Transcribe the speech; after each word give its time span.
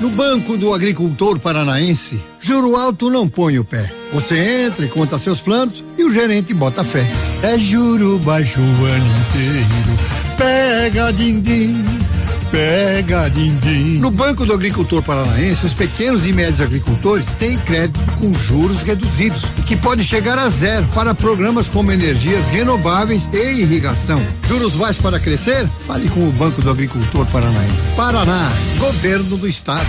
No 0.00 0.08
Banco 0.08 0.56
do 0.56 0.72
Agricultor 0.72 1.38
Paranaense, 1.38 2.18
juro 2.40 2.74
alto 2.74 3.10
não 3.10 3.28
põe 3.28 3.58
o 3.58 3.64
pé. 3.64 3.92
Você 4.14 4.64
entra 4.64 4.86
e 4.86 4.88
conta 4.88 5.18
seus 5.18 5.40
planos 5.40 5.84
e 5.98 6.04
o 6.04 6.10
gerente 6.10 6.54
bota 6.54 6.82
fé. 6.82 7.06
É 7.42 7.58
juro 7.58 8.18
baixo 8.18 8.60
o 8.60 8.84
ano 8.86 9.06
inteiro. 9.06 10.36
Pega 10.38 11.12
din-din, 11.12 11.84
pega 12.50 13.28
din-din. 13.28 13.98
No 13.98 14.10
Banco 14.10 14.44
do 14.44 14.52
Agricultor 14.52 15.02
Paranaense, 15.02 15.66
os 15.66 15.72
pequenos 15.72 16.26
e 16.26 16.32
médios 16.32 16.60
agricultores 16.60 17.26
têm 17.38 17.58
crédito 17.58 18.00
com 18.18 18.34
juros 18.34 18.82
reduzidos 18.82 19.42
e 19.58 19.62
que 19.62 19.76
pode 19.76 20.04
chegar 20.04 20.38
a 20.38 20.48
zero 20.48 20.86
para 20.94 21.14
programas 21.14 21.68
como 21.68 21.92
energias 21.92 22.46
renováveis 22.48 23.28
e 23.32 23.60
irrigação. 23.60 24.20
Juros 24.46 24.74
baixos 24.74 25.02
para 25.02 25.20
crescer? 25.20 25.66
Fale 25.86 26.08
com 26.08 26.28
o 26.28 26.32
Banco 26.32 26.60
do 26.60 26.70
Agricultor 26.70 27.26
Paranaense. 27.26 27.74
Paraná, 27.96 28.50
Governo 28.78 29.36
do 29.36 29.48
Estado. 29.48 29.86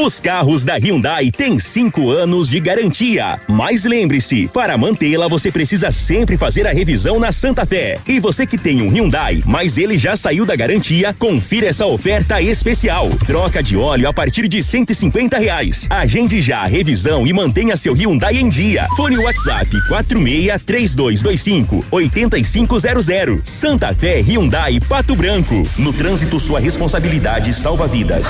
Os 0.00 0.20
carros 0.20 0.64
da 0.64 0.76
Hyundai 0.76 1.28
têm 1.28 1.58
cinco 1.58 2.08
anos 2.08 2.48
de 2.48 2.60
garantia. 2.60 3.36
Mas 3.48 3.84
lembre-se, 3.84 4.46
para 4.46 4.78
mantê-la 4.78 5.26
você 5.26 5.50
precisa 5.50 5.90
sempre 5.90 6.36
fazer 6.36 6.68
a 6.68 6.72
revisão 6.72 7.18
na 7.18 7.32
Santa 7.32 7.66
Fé. 7.66 7.98
E 8.06 8.20
você 8.20 8.46
que 8.46 8.56
tem 8.56 8.80
um 8.80 8.92
Hyundai, 8.92 9.42
mas 9.44 9.76
ele 9.76 9.98
já 9.98 10.14
saiu 10.14 10.46
da 10.46 10.54
garantia, 10.54 11.12
confira 11.18 11.66
essa 11.66 11.84
oferta 11.84 12.40
especial. 12.40 13.10
Troca 13.26 13.60
de 13.60 13.76
óleo 13.76 14.08
a 14.08 14.12
partir 14.12 14.46
de 14.46 14.62
150 14.62 15.36
reais. 15.36 15.88
Agende 15.90 16.40
já 16.40 16.60
a 16.60 16.68
revisão 16.68 17.26
e 17.26 17.32
mantenha 17.32 17.76
seu 17.76 17.92
Hyundai 17.92 18.36
em 18.36 18.48
dia. 18.48 18.86
Fone 18.96 19.18
WhatsApp 19.18 19.68
46 19.88 20.62
3225 20.62 21.84
8500. 21.90 23.40
Santa 23.42 23.92
Fé 23.92 24.20
Hyundai 24.20 24.78
Pato 24.78 25.16
Branco. 25.16 25.68
No 25.76 25.92
trânsito 25.92 26.38
sua 26.38 26.60
responsabilidade 26.60 27.52
salva 27.52 27.88
vidas. 27.88 28.28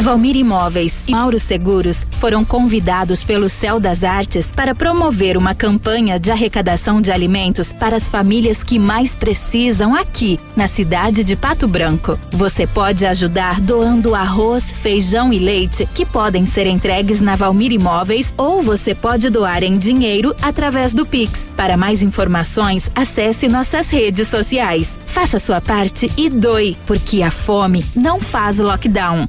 Valmir 0.00 0.36
Imóveis 0.36 1.04
e 1.06 1.12
Mauro 1.12 1.38
Seguros 1.38 2.06
foram 2.12 2.44
convidados 2.44 3.22
pelo 3.22 3.50
Céu 3.50 3.78
das 3.78 4.02
Artes 4.02 4.48
para 4.50 4.74
promover 4.74 5.36
uma 5.36 5.54
campanha 5.54 6.18
de 6.18 6.30
arrecadação 6.30 7.00
de 7.00 7.12
alimentos 7.12 7.70
para 7.72 7.96
as 7.96 8.08
famílias 8.08 8.64
que 8.64 8.78
mais 8.78 9.14
precisam 9.14 9.94
aqui, 9.94 10.40
na 10.56 10.66
cidade 10.66 11.22
de 11.22 11.36
Pato 11.36 11.68
Branco. 11.68 12.18
Você 12.30 12.66
pode 12.66 13.04
ajudar 13.04 13.60
doando 13.60 14.14
arroz, 14.14 14.70
feijão 14.70 15.32
e 15.32 15.38
leite, 15.38 15.88
que 15.94 16.06
podem 16.06 16.46
ser 16.46 16.66
entregues 16.66 17.20
na 17.20 17.36
Valmir 17.36 17.72
Imóveis, 17.72 18.32
ou 18.36 18.62
você 18.62 18.94
pode 18.94 19.28
doar 19.28 19.62
em 19.62 19.76
dinheiro 19.76 20.34
através 20.40 20.94
do 20.94 21.04
Pix. 21.04 21.48
Para 21.56 21.76
mais 21.76 22.02
informações, 22.02 22.90
acesse 22.94 23.48
nossas 23.48 23.90
redes 23.90 24.28
sociais. 24.28 24.98
Faça 25.06 25.38
sua 25.38 25.60
parte 25.60 26.10
e 26.16 26.30
doe, 26.30 26.76
porque 26.86 27.22
a 27.22 27.30
fome 27.30 27.84
não 27.94 28.20
faz 28.20 28.58
lockdown. 28.58 29.28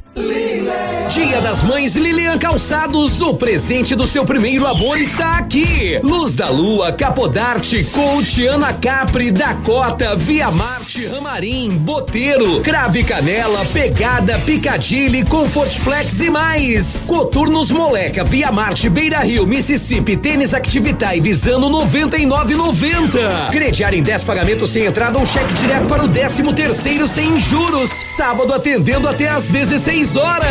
Dia 1.09 1.41
das 1.41 1.61
Mães 1.63 1.95
Lilian 1.95 2.37
Calçados, 2.37 3.19
o 3.19 3.33
presente 3.33 3.95
do 3.95 4.07
seu 4.07 4.23
primeiro 4.23 4.65
amor 4.65 4.97
está 4.97 5.37
aqui. 5.39 5.99
Luz 6.01 6.35
da 6.35 6.49
Lua, 6.49 6.91
Capodarte, 6.91 7.83
Coach, 7.85 8.45
Ana 8.45 8.71
Capri, 8.71 9.29
Dakota, 9.29 10.15
Via 10.15 10.49
Marte, 10.51 11.05
Ramarim, 11.07 11.69
Boteiro, 11.71 12.61
Crave 12.61 13.03
Canela, 13.03 13.65
Pegada, 13.65 14.39
Picadilly, 14.39 15.25
Comfort 15.25 15.71
Flex 15.79 16.19
e 16.21 16.29
mais. 16.29 17.05
Coturnos 17.07 17.71
Moleca, 17.71 18.23
Via 18.23 18.51
Marte, 18.51 18.87
Beira 18.87 19.19
Rio, 19.19 19.45
Mississippi, 19.45 20.15
Tênis 20.15 20.53
Activitar 20.53 21.17
e 21.17 21.19
Visano 21.19 21.69
99,90. 21.69 23.49
Crediar 23.51 23.93
em 23.93 24.01
10 24.01 24.23
pagamentos 24.23 24.69
sem 24.69 24.85
entrada 24.85 25.17
ou 25.17 25.25
cheque 25.25 25.53
direto 25.55 25.87
para 25.87 26.05
o 26.05 26.07
13 26.07 26.53
terceiro 26.53 27.07
sem 27.07 27.39
juros. 27.39 27.89
Sábado 28.15 28.53
atendendo 28.53 29.07
até 29.07 29.27
às 29.27 29.47
16 29.47 30.15
horas. 30.15 30.50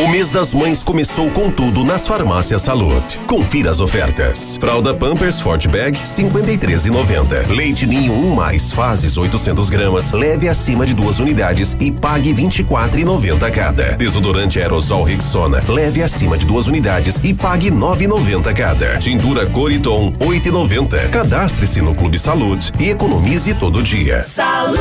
O 0.00 0.08
mês 0.08 0.30
das 0.30 0.54
mães 0.54 0.82
começou 0.82 1.30
com 1.30 1.50
tudo 1.50 1.84
nas 1.84 2.06
farmácias 2.06 2.62
Salute. 2.62 3.18
Confira 3.26 3.70
as 3.70 3.80
ofertas. 3.80 4.56
Fralda 4.58 4.94
Pampers 4.94 5.38
Forte 5.38 5.68
Bag 5.68 5.98
53,90. 5.98 7.46
Leite 7.48 7.86
Ninho 7.86 8.14
1 8.14 8.34
mais 8.34 8.72
fases 8.72 9.18
800 9.18 9.68
gramas, 9.68 10.12
leve 10.12 10.48
acima 10.48 10.86
de 10.86 10.94
duas 10.94 11.18
unidades 11.18 11.76
e 11.78 11.92
pague 11.92 12.32
24,90 12.32 13.50
cada. 13.50 13.96
Desodorante 13.96 14.58
aerosol 14.58 15.02
Rexona, 15.02 15.62
leve 15.68 16.02
acima 16.02 16.38
de 16.38 16.46
duas 16.46 16.66
unidades 16.66 17.20
e 17.22 17.34
pague 17.34 17.70
9,90 17.70 18.54
cada. 18.54 18.96
Tintura 18.96 19.44
Coriton 19.44 20.14
8,90. 20.18 21.10
Cadastre-se 21.10 21.82
no 21.82 21.94
Clube 21.94 22.18
Salute 22.18 22.72
e 22.80 22.88
economize 22.88 23.52
todo 23.52 23.82
dia. 23.82 24.22
Salute, 24.22 24.78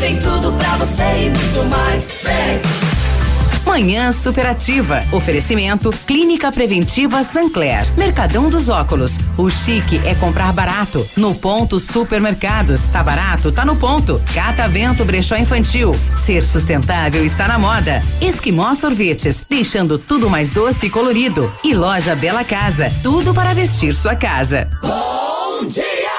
tem 0.00 0.18
tudo 0.22 0.54
pra 0.54 0.76
você 0.76 1.02
e 1.02 1.24
muito 1.28 1.68
mais. 1.70 2.24
Manhã 3.70 4.10
Superativa. 4.10 5.00
Oferecimento 5.12 5.90
Clínica 6.04 6.50
Preventiva 6.50 7.22
Sancler. 7.22 7.86
Mercadão 7.96 8.50
dos 8.50 8.68
Óculos. 8.68 9.16
O 9.38 9.48
chique 9.48 10.00
é 10.04 10.12
comprar 10.12 10.52
barato. 10.52 11.06
No 11.16 11.36
ponto 11.36 11.78
Supermercados. 11.78 12.80
Tá 12.92 13.00
barato? 13.00 13.52
Tá 13.52 13.64
no 13.64 13.76
ponto. 13.76 14.20
Catavento 14.34 15.04
Brechó 15.04 15.36
Infantil. 15.36 15.94
Ser 16.16 16.42
sustentável 16.42 17.24
está 17.24 17.46
na 17.46 17.60
moda. 17.60 18.02
Esquimó 18.20 18.74
Sorvetes. 18.74 19.46
Deixando 19.48 20.00
tudo 20.00 20.28
mais 20.28 20.50
doce 20.50 20.86
e 20.86 20.90
colorido. 20.90 21.52
E 21.62 21.72
Loja 21.72 22.16
Bela 22.16 22.42
Casa. 22.42 22.92
Tudo 23.04 23.32
para 23.32 23.54
vestir 23.54 23.94
sua 23.94 24.16
casa. 24.16 24.68
Bom 24.82 25.68
dia! 25.68 26.09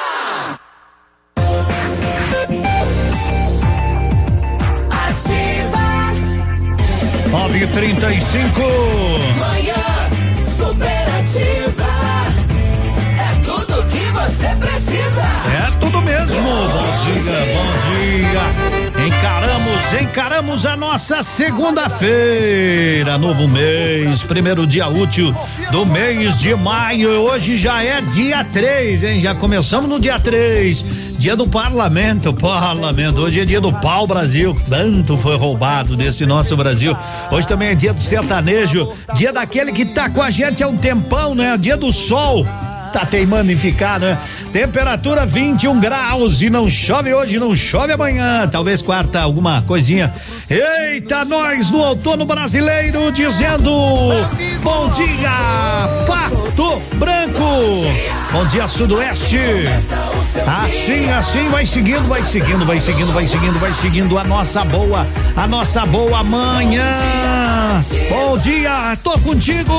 9 7.51 7.63
h 7.63 7.67
35 7.67 8.61
Manhã 9.37 9.80
precisa. 14.55 15.21
É 15.57 15.71
tudo 15.79 16.01
mesmo. 16.01 16.41
Bom 16.41 16.95
dia, 17.05 17.45
bom 17.53 17.71
dia. 17.89 18.81
Encaramos, 19.05 20.01
encaramos 20.01 20.65
a 20.65 20.77
nossa 20.77 21.23
segunda-feira, 21.23 23.17
novo 23.17 23.47
mês, 23.47 24.21
primeiro 24.21 24.67
dia 24.67 24.87
útil 24.87 25.33
do 25.71 25.85
mês 25.85 26.37
de 26.37 26.53
maio. 26.55 27.09
Hoje 27.09 27.57
já 27.57 27.83
é 27.83 27.99
dia 28.01 28.43
3, 28.43 29.03
hein? 29.03 29.21
Já 29.21 29.33
começamos 29.33 29.89
no 29.89 29.99
dia 29.99 30.19
3. 30.19 30.85
Dia 31.17 31.35
do 31.35 31.47
parlamento, 31.47 32.31
parlamento. 32.33 33.21
Hoje 33.21 33.39
é 33.39 33.45
dia 33.45 33.61
do 33.61 33.73
pau 33.73 34.05
Brasil. 34.05 34.55
Tanto 34.69 35.17
foi 35.17 35.35
roubado 35.35 35.95
desse 35.95 36.25
nosso 36.25 36.55
Brasil. 36.55 36.95
Hoje 37.31 37.47
também 37.47 37.69
é 37.69 37.75
dia 37.75 37.93
do 37.93 38.01
sertanejo, 38.01 38.91
dia 39.15 39.33
daquele 39.33 39.71
que 39.71 39.85
tá 39.85 40.09
com 40.09 40.21
a 40.21 40.29
gente 40.29 40.63
há 40.63 40.67
um 40.67 40.77
tempão, 40.77 41.33
né? 41.33 41.57
Dia 41.57 41.77
do 41.77 41.91
sol 41.91 42.45
tá 42.91 43.05
teimando 43.05 43.51
em 43.51 43.55
ficar, 43.55 43.99
né? 43.99 44.17
Temperatura 44.51 45.25
21 45.25 45.79
graus 45.79 46.41
e 46.41 46.49
não 46.49 46.69
chove 46.69 47.13
hoje, 47.13 47.39
não 47.39 47.55
chove 47.55 47.93
amanhã, 47.93 48.47
talvez 48.47 48.81
quarta 48.81 49.21
alguma 49.21 49.61
coisinha. 49.63 50.13
Eita, 50.49 51.23
nós 51.25 51.71
no 51.71 51.79
outono 51.79 52.25
brasileiro 52.25 53.11
dizendo 53.11 53.71
bom 54.61 54.89
dia, 54.89 55.31
Pato 56.05 56.81
Branco. 56.95 57.85
Bom 58.31 58.45
dia, 58.45 58.67
Sudoeste. 58.67 59.37
Assim, 60.47 61.09
assim 61.09 61.49
vai 61.49 61.65
seguindo, 61.65 62.07
vai 62.07 62.23
seguindo, 62.23 62.65
vai 62.65 62.79
seguindo, 62.79 63.13
vai 63.13 63.27
seguindo, 63.27 63.59
vai 63.59 63.73
seguindo 63.73 64.17
a 64.17 64.23
nossa 64.23 64.63
boa, 64.63 65.05
a 65.35 65.47
nossa 65.47 65.85
boa 65.85 66.23
manhã. 66.23 67.83
Bom 68.09 68.37
dia, 68.37 68.97
tô 69.03 69.11
contigo. 69.19 69.73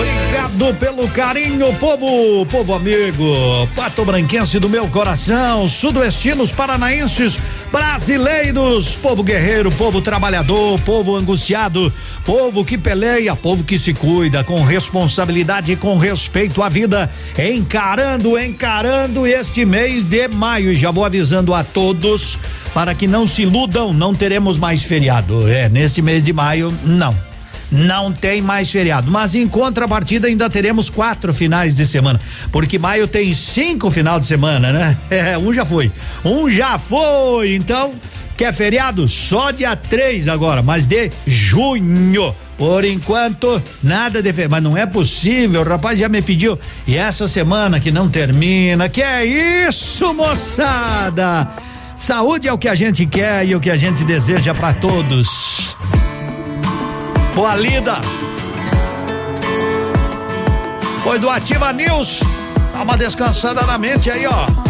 Obrigado 0.00 0.74
pelo 0.78 1.08
carinho, 1.10 1.74
povo, 1.74 2.46
povo 2.46 2.72
amigo, 2.72 3.68
pato 3.76 4.02
branquense 4.02 4.58
do 4.58 4.66
meu 4.66 4.88
coração, 4.88 5.68
sudoestinos 5.68 6.50
paranaenses, 6.50 7.38
Brasileiros, 7.70 8.96
povo 8.96 9.22
guerreiro, 9.22 9.70
povo 9.70 10.00
trabalhador, 10.00 10.80
povo 10.80 11.14
angustiado, 11.14 11.92
povo 12.24 12.64
que 12.64 12.78
peleia, 12.78 13.36
povo 13.36 13.62
que 13.62 13.78
se 13.78 13.92
cuida 13.92 14.42
com 14.42 14.64
responsabilidade 14.64 15.72
e 15.72 15.76
com 15.76 15.96
respeito 15.98 16.62
à 16.62 16.68
vida, 16.68 17.08
encarando, 17.38 18.38
encarando 18.38 19.26
este 19.26 19.64
mês 19.64 20.02
de 20.02 20.26
maio. 20.28 20.74
Já 20.74 20.90
vou 20.90 21.04
avisando 21.04 21.54
a 21.54 21.62
todos 21.62 22.38
para 22.72 22.94
que 22.94 23.06
não 23.06 23.26
se 23.26 23.42
iludam, 23.42 23.92
não 23.92 24.14
teremos 24.14 24.58
mais 24.58 24.82
feriado. 24.82 25.46
É, 25.46 25.68
nesse 25.68 26.02
mês 26.02 26.24
de 26.24 26.32
maio, 26.32 26.74
não 26.84 27.29
não 27.70 28.12
tem 28.12 28.42
mais 28.42 28.70
feriado. 28.70 29.10
Mas 29.10 29.34
em 29.34 29.46
contrapartida 29.46 30.26
ainda 30.26 30.48
teremos 30.50 30.90
quatro 30.90 31.32
finais 31.32 31.74
de 31.74 31.86
semana, 31.86 32.20
porque 32.50 32.78
maio 32.78 33.06
tem 33.06 33.32
cinco 33.32 33.90
final 33.90 34.18
de 34.18 34.26
semana, 34.26 34.72
né? 34.72 34.96
É, 35.10 35.36
um 35.36 35.52
já 35.52 35.64
foi, 35.64 35.90
um 36.24 36.50
já 36.50 36.78
foi. 36.78 37.54
Então, 37.54 37.92
quer 38.36 38.54
feriado? 38.54 39.08
Só 39.08 39.50
dia 39.50 39.76
3 39.76 40.28
agora, 40.28 40.62
mas 40.62 40.86
de 40.86 41.10
junho. 41.26 42.34
Por 42.56 42.84
enquanto, 42.84 43.62
nada 43.82 44.22
de 44.22 44.48
Mas 44.48 44.62
não 44.62 44.76
é 44.76 44.84
possível, 44.84 45.62
o 45.62 45.64
rapaz 45.64 45.98
já 45.98 46.08
me 46.08 46.20
pediu. 46.22 46.58
E 46.86 46.96
essa 46.96 47.26
semana 47.26 47.80
que 47.80 47.90
não 47.90 48.08
termina, 48.08 48.88
que 48.88 49.02
é 49.02 49.24
isso, 49.24 50.12
moçada? 50.12 51.48
Saúde 51.96 52.48
é 52.48 52.52
o 52.52 52.58
que 52.58 52.68
a 52.68 52.74
gente 52.74 53.04
quer 53.06 53.46
e 53.46 53.54
o 53.54 53.60
que 53.60 53.70
a 53.70 53.76
gente 53.76 54.04
deseja 54.04 54.54
para 54.54 54.72
todos. 54.74 55.76
Boa 57.40 57.54
lida. 57.54 57.94
Foi 61.02 61.18
do 61.18 61.30
Ativa 61.30 61.72
News. 61.72 62.20
Dá 62.70 62.82
uma 62.82 62.98
descansada 62.98 63.62
na 63.62 63.78
mente 63.78 64.10
aí, 64.10 64.26
ó. 64.26 64.69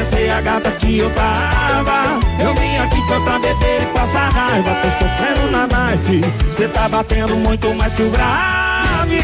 Dispensei 0.00 0.30
a 0.30 0.40
gata 0.40 0.70
que 0.70 0.98
eu 0.98 1.10
tava. 1.10 2.20
Eu 2.42 2.54
vim 2.54 2.76
aqui 2.78 2.96
foi 3.06 3.20
pra 3.20 3.38
beber 3.38 3.82
e 3.82 3.86
passar 3.92 4.32
raiva. 4.32 4.74
Tô 4.76 4.88
sofrendo 4.92 5.50
na 5.50 5.66
night. 5.66 6.22
Cê 6.50 6.68
tá 6.68 6.88
batendo 6.88 7.36
muito 7.36 7.74
mais 7.74 7.94
que 7.94 8.04
o 8.04 8.08
grave. 8.08 9.20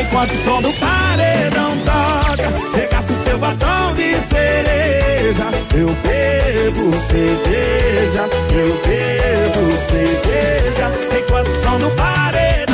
Enquanto 0.00 0.30
o 0.30 0.44
som 0.44 0.62
do 0.62 0.72
paredão 0.74 1.76
toca, 1.78 2.70
cê 2.70 2.86
gasta 2.86 3.12
o 3.12 3.16
seu 3.16 3.36
batom 3.36 3.94
de 3.94 4.14
cereja. 4.20 5.46
Eu 5.74 5.88
bebo 5.88 6.96
cerveja, 6.96 8.28
eu 8.52 8.80
bebo 8.86 9.72
cerveja. 9.88 11.18
Enquanto 11.18 11.48
o 11.48 11.62
som 11.62 11.78
do 11.78 11.90
paredão 11.96 12.73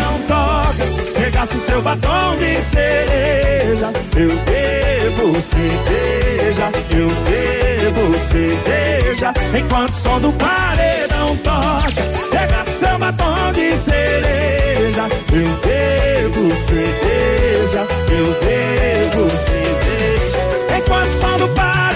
gasta 1.30 1.54
o 1.54 1.60
seu 1.60 1.82
batom 1.82 2.36
de 2.36 2.60
cereja. 2.62 3.92
Eu 4.16 4.30
bebo 4.44 5.40
cerveja, 5.40 6.70
eu 6.90 7.08
bebo 7.24 8.18
cerveja, 8.18 9.32
enquanto 9.58 9.92
o 9.92 9.94
som 9.94 10.20
do 10.20 10.32
paredão 10.32 11.36
toca, 11.38 12.02
chega 12.30 12.64
seu 12.70 12.98
batom 12.98 13.52
de 13.52 13.76
cereja, 13.76 15.08
eu 15.32 15.48
bebo 15.64 16.54
cerveja, 16.54 17.86
eu 18.10 18.26
bebo 18.40 19.30
cerveja, 19.38 20.78
enquanto 20.78 21.08
o 21.08 21.20
som 21.20 21.36
do 21.38 21.48
paredão 21.54 21.89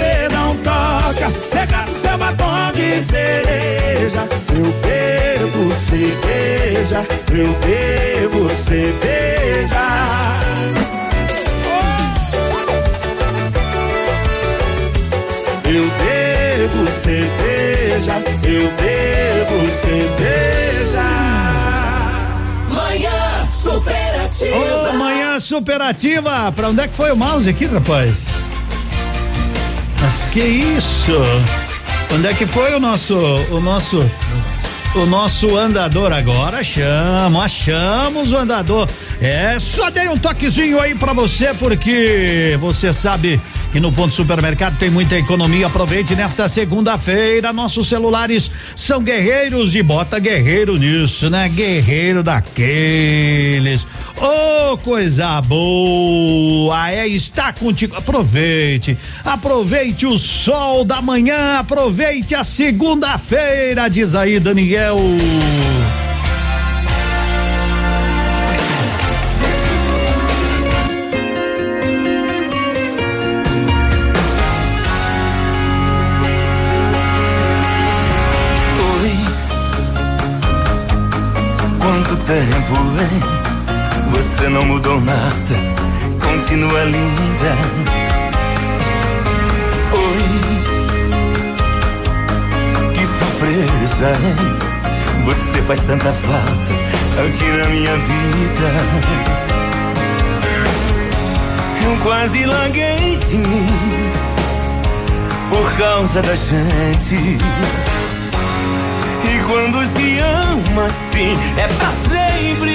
toca, 1.04 1.30
chega 1.50 1.86
seu 1.86 2.18
batom 2.18 2.72
de 2.72 3.04
cereja, 3.04 4.28
eu 4.54 4.72
bebo 4.82 5.74
cerveja, 5.74 7.06
eu 7.30 7.52
bebo 7.60 8.50
cerveja. 8.50 9.84
Eu 15.66 15.82
bebo 15.82 16.88
cerveja, 16.88 18.22
eu 18.44 18.70
bebo 18.78 19.70
cerveja. 19.70 21.04
Manhã 22.70 23.50
superativa. 23.50 24.56
Ô, 24.56 24.90
oh, 24.90 24.92
manhã 24.96 25.40
superativa. 25.40 26.52
Pra 26.52 26.68
onde 26.68 26.82
é 26.82 26.88
que 26.88 26.94
foi 26.94 27.10
o 27.10 27.16
mouse 27.16 27.48
aqui, 27.48 27.66
rapaz? 27.66 28.43
Mas 30.04 30.28
que 30.28 30.40
isso? 30.40 31.18
Onde 32.14 32.26
é 32.26 32.34
que 32.34 32.46
foi 32.46 32.74
o 32.74 32.78
nosso, 32.78 33.16
o 33.50 33.58
nosso, 33.58 34.04
o 34.94 35.06
nosso 35.06 35.56
andador 35.56 36.12
agora? 36.12 36.62
Chama, 36.62 37.44
achamos 37.44 38.30
o 38.30 38.36
andador. 38.36 38.86
É, 39.18 39.58
só 39.58 39.88
dei 39.88 40.06
um 40.08 40.18
toquezinho 40.18 40.78
aí 40.78 40.94
pra 40.94 41.14
você 41.14 41.54
porque 41.54 42.54
você 42.60 42.92
sabe 42.92 43.40
e 43.74 43.80
no 43.80 43.90
Ponto 43.90 44.14
Supermercado 44.14 44.78
tem 44.78 44.88
muita 44.88 45.18
economia. 45.18 45.66
Aproveite 45.66 46.14
nesta 46.14 46.48
segunda-feira. 46.48 47.52
Nossos 47.52 47.88
celulares 47.88 48.50
são 48.76 49.02
guerreiros 49.02 49.74
e 49.74 49.82
bota 49.82 50.20
guerreiro 50.20 50.76
nisso, 50.76 51.28
né? 51.28 51.48
Guerreiro 51.48 52.22
daqueles. 52.22 53.84
Ô, 54.16 54.72
oh, 54.72 54.78
coisa 54.78 55.40
boa! 55.42 56.90
É 56.90 57.06
estar 57.08 57.52
contigo. 57.54 57.96
Aproveite, 57.96 58.96
aproveite 59.24 60.06
o 60.06 60.16
sol 60.16 60.84
da 60.84 61.02
manhã, 61.02 61.58
aproveite 61.58 62.34
a 62.34 62.44
segunda-feira, 62.44 63.88
diz 63.88 64.14
aí 64.14 64.38
Daniel. 64.38 64.98
Você 84.10 84.48
não 84.48 84.64
mudou 84.64 85.00
nada, 85.00 85.54
continua 86.20 86.82
linda. 86.82 87.56
Oi, 89.92 90.24
que 92.92 93.06
surpresa, 93.06 94.10
hein? 94.20 94.34
Você 95.24 95.62
faz 95.62 95.78
tanta 95.84 96.12
falta 96.12 96.72
aqui 97.24 97.44
na 97.56 97.68
minha 97.68 97.96
vida. 97.96 98.72
Eu 101.84 101.96
quase 102.02 102.44
larguei 102.46 103.16
de 103.28 103.38
mim 103.38 103.66
por 105.50 105.72
causa 105.76 106.20
da 106.20 106.34
gente 106.34 107.38
quando 109.46 109.86
se 109.86 110.18
ama 110.18 110.86
assim 110.86 111.36
é 111.56 111.66
pra 111.68 111.90
sempre. 112.10 112.74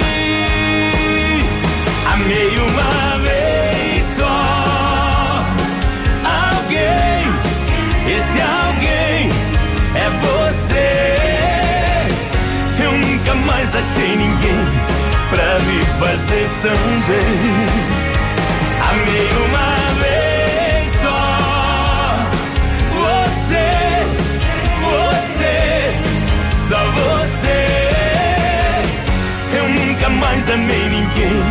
Amei 2.12 2.58
uma 2.58 3.18
vez 3.18 4.04
só. 4.18 5.44
Alguém, 6.24 7.26
esse 8.06 8.40
alguém 8.40 9.28
é 9.94 10.10
você. 10.20 10.90
Eu 12.82 12.92
nunca 12.92 13.34
mais 13.34 13.68
achei 13.74 14.16
ninguém 14.16 14.64
pra 15.30 15.58
me 15.60 15.84
fazer 15.98 16.48
tão 16.62 17.00
bem. 17.08 18.00
Amei 18.90 19.28
uma 19.46 19.79
Mais 30.18 30.48
amei 30.50 30.88
ninguém 30.88 31.42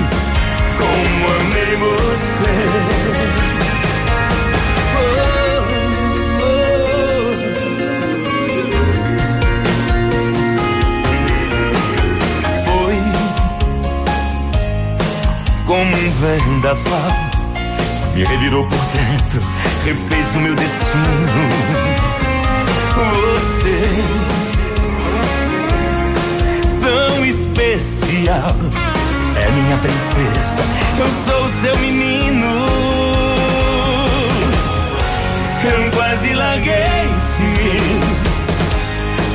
como 0.78 1.28
amei 1.39 1.75
você. 1.78 2.54
Foi 12.66 12.98
como 15.66 15.96
um 15.96 16.12
vendaval, 16.12 17.12
me 18.13 18.24
revirou 18.24 18.66
por 18.66 18.80
dentro, 18.94 19.42
refez 19.86 20.36
o 20.36 20.39
meu 20.39 20.56
destino. 20.56 21.50
Você 22.96 24.38
É 28.28 29.52
minha 29.52 29.78
princesa, 29.78 30.64
eu 30.98 31.08
sou 31.26 31.50
seu 31.62 31.78
menino. 31.78 32.68
Eu 35.64 35.92
quase 35.92 36.34
larguei 36.34 37.08
de 37.38 37.44
mim 37.44 38.00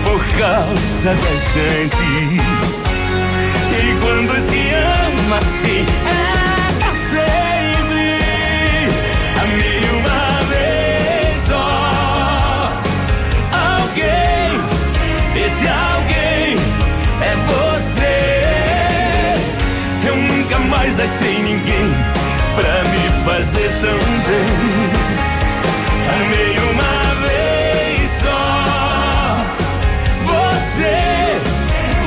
por 0.05 0.23
causa 0.39 1.15
da 1.15 1.35
gente. 1.55 2.05
E 3.73 3.99
quando 4.03 4.33
se 4.51 4.75
ama 4.75 5.37
assim, 5.39 5.87
é 6.07 6.54
nunca 20.95 21.01
mais 21.01 21.01
achei 21.01 21.43
ninguém 21.43 21.91
pra 22.55 22.85
me 22.85 23.25
fazer 23.25 23.71
tão 23.81 23.99
bem. 24.27 24.47
Amei 26.15 26.55
uma 26.71 26.95
vez 27.27 28.11
só. 28.23 28.41
Você, 30.25 30.97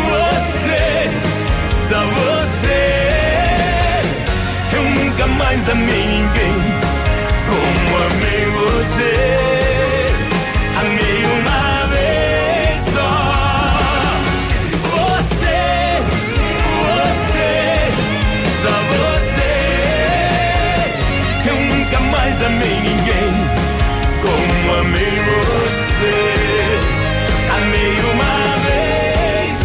você, 0.07 0.85
só 1.89 1.99
você. 2.05 2.81
Eu 4.75 4.83
nunca 4.83 5.25
mais 5.27 5.69
amei 5.69 6.05
ninguém 6.05 6.55
como 7.47 7.97
amei 8.05 8.45
você. 8.45 9.46
Mais 22.37 22.43
amei 22.43 22.75
ninguém 22.81 23.33
como 24.21 24.75
amei 24.79 25.19
você. 25.25 26.15
Amei 27.57 27.95
uma 28.13 28.33
vez 28.63 29.57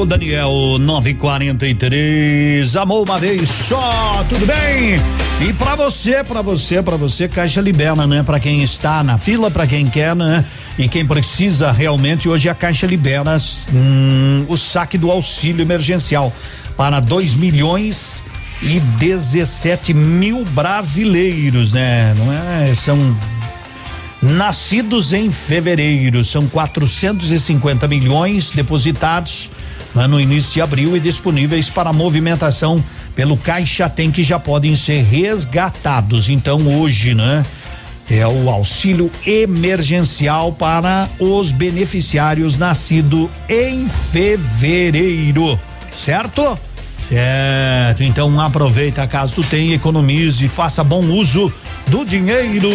Ô, 0.00 0.04
Daniel 0.06 0.50
943, 0.80 2.76
amou 2.76 3.04
uma 3.04 3.18
vez 3.18 3.48
só, 3.48 4.24
tudo 4.28 4.46
bem? 4.46 5.00
E 5.40 5.52
pra 5.52 5.74
você, 5.76 6.24
pra 6.24 6.42
você, 6.42 6.82
pra 6.82 6.96
você, 6.96 7.28
Caixa 7.28 7.60
libera, 7.60 8.06
né? 8.06 8.22
Pra 8.22 8.40
quem 8.40 8.62
está 8.62 9.02
na 9.04 9.18
fila, 9.18 9.50
pra 9.50 9.66
quem 9.66 9.86
quer, 9.86 10.14
né? 10.16 10.44
E 10.78 10.88
quem 10.88 11.06
precisa 11.06 11.70
realmente, 11.70 12.28
hoje 12.28 12.48
a 12.48 12.54
Caixa 12.54 12.86
libera 12.86 13.36
hum, 13.72 14.44
o 14.48 14.56
saque 14.56 14.98
do 14.98 15.10
auxílio 15.10 15.62
emergencial 15.62 16.32
para 16.76 16.98
2 16.98 17.34
milhões 17.36 18.22
e 18.60 18.80
17 18.80 19.94
mil 19.94 20.44
brasileiros, 20.44 21.72
né? 21.72 22.14
Não 22.18 22.32
é? 22.32 22.74
São 22.74 23.16
nascidos 24.20 25.12
em 25.12 25.30
fevereiro, 25.30 26.24
são 26.24 26.48
450 26.48 27.86
milhões 27.86 28.50
depositados 28.50 29.50
né, 29.94 30.06
no 30.06 30.20
início 30.20 30.54
de 30.54 30.60
abril 30.60 30.96
e 30.96 31.00
disponíveis 31.00 31.68
para 31.70 31.92
movimentação 31.92 32.82
pelo 33.14 33.36
Caixa 33.36 33.88
Tem 33.88 34.10
que 34.10 34.22
já 34.22 34.38
podem 34.38 34.74
ser 34.74 35.02
resgatados. 35.02 36.28
Então 36.28 36.66
hoje, 36.66 37.14
né? 37.14 37.44
É 38.10 38.26
o 38.26 38.50
auxílio 38.50 39.10
emergencial 39.26 40.52
para 40.52 41.08
os 41.18 41.50
beneficiários 41.50 42.58
nascido 42.58 43.30
em 43.48 43.88
fevereiro, 43.88 45.58
certo? 46.04 46.58
Certo, 47.08 48.02
então 48.02 48.40
aproveita 48.40 49.06
caso 49.06 49.36
tu 49.36 49.42
tenha, 49.42 49.74
economize, 49.74 50.46
faça 50.48 50.82
bom 50.82 51.04
uso 51.04 51.52
do 51.86 52.04
dinheiro. 52.04 52.70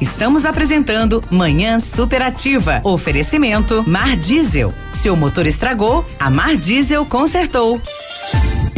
Estamos 0.00 0.44
apresentando 0.44 1.22
Manhã 1.30 1.80
Superativa. 1.80 2.80
Oferecimento 2.82 3.84
Mar 3.86 4.16
Diesel. 4.16 4.72
Seu 4.92 5.14
motor 5.14 5.46
estragou, 5.46 6.04
a 6.18 6.28
Mar 6.28 6.56
Diesel 6.56 7.06
consertou. 7.06 7.80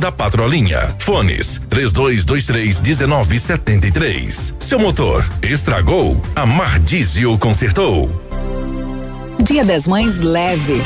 da 0.00 0.10
Patrolinha. 0.10 0.94
Fones 0.98 1.60
3223 1.68 2.80
1973. 2.80 4.54
Seu 4.58 4.78
motor 4.78 5.24
estragou? 5.42 6.20
A 6.34 6.46
Mar 6.46 6.78
Diesel 6.78 7.36
consertou. 7.38 8.10
Dia 9.44 9.62
das 9.62 9.86
Mães 9.86 10.20
leve. 10.20 10.80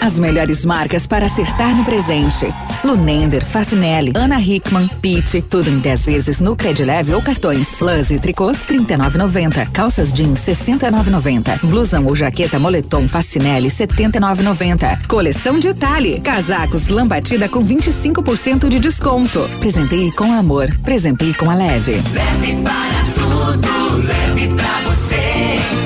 As 0.00 0.18
melhores 0.18 0.64
marcas 0.64 1.06
para 1.06 1.26
acertar 1.26 1.76
no 1.76 1.84
presente. 1.84 2.50
Lunender, 2.82 3.44
Facinelli, 3.44 4.12
Ana 4.14 4.40
Hickman, 4.40 4.88
Pitt, 5.02 5.42
tudo 5.42 5.68
em 5.68 5.78
10 5.78 6.06
vezes 6.06 6.40
no 6.40 6.56
Credileve 6.56 7.12
ou 7.12 7.20
cartões. 7.20 7.68
Plus 7.76 8.10
e 8.10 8.18
tricôs 8.18 8.64
39,90. 8.64 9.70
Calças 9.72 10.14
jeans 10.14 10.38
69,90. 10.38 11.60
Blusão 11.64 12.06
ou 12.06 12.16
jaqueta 12.16 12.58
moletom 12.58 13.06
Facinelli 13.06 13.68
79,90. 13.68 15.06
Coleção 15.06 15.58
de 15.58 15.68
Itália. 15.68 16.20
Casacos 16.22 16.88
Lambatida 16.88 17.46
com 17.46 17.62
25% 17.62 18.70
de 18.70 18.78
desconto. 18.78 19.40
Presenteie 19.60 20.10
com 20.12 20.32
amor. 20.32 20.74
Presenteie 20.82 21.34
com 21.34 21.50
a 21.50 21.54
leve. 21.54 22.00
Leve 22.14 22.56
para 22.62 23.12
tudo, 23.14 24.06
leve 24.06 24.48
pra 24.54 24.90
você. 24.90 25.85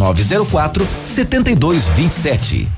99904 0.00 0.86
7227. 1.06 2.68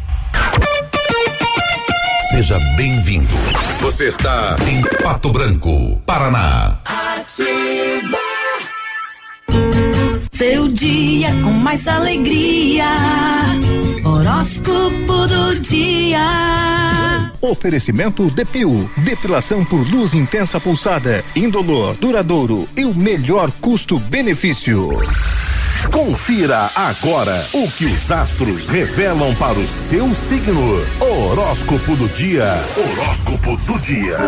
Seja 2.31 2.59
bem-vindo. 2.77 3.33
Você 3.81 4.09
está 4.09 4.57
em 4.69 4.83
Pato 5.03 5.31
Branco, 5.31 6.01
Paraná. 6.05 6.79
Ativa. 6.85 8.19
Seu 10.33 10.67
dia 10.69 11.29
com 11.45 11.53
mais 11.53 11.87
alegria. 11.87 12.87
Horóscopo 14.05 15.27
do 15.29 15.61
dia. 15.61 17.31
Oferecimento 17.41 18.31
Depil, 18.31 18.91
depilação 18.97 19.65
por 19.65 19.87
luz 19.89 20.15
intensa 20.15 20.61
pulsada, 20.61 21.25
indolor, 21.37 21.95
duradouro 21.97 22.69
e 22.77 22.85
o 22.85 22.95
melhor 22.95 23.51
custo-benefício. 23.61 24.91
Confira 25.91 26.71
agora 26.75 27.45
o 27.53 27.71
que 27.71 27.87
os 27.87 28.11
astros 28.11 28.69
revelam 28.69 29.35
para 29.35 29.59
o 29.59 29.67
seu 29.67 30.15
signo. 30.15 30.81
Horóscopo 31.01 31.97
do 31.97 32.09
dia. 32.09 32.45
Horóscopo 32.77 33.57
do 33.57 33.79
dia. 33.81 34.19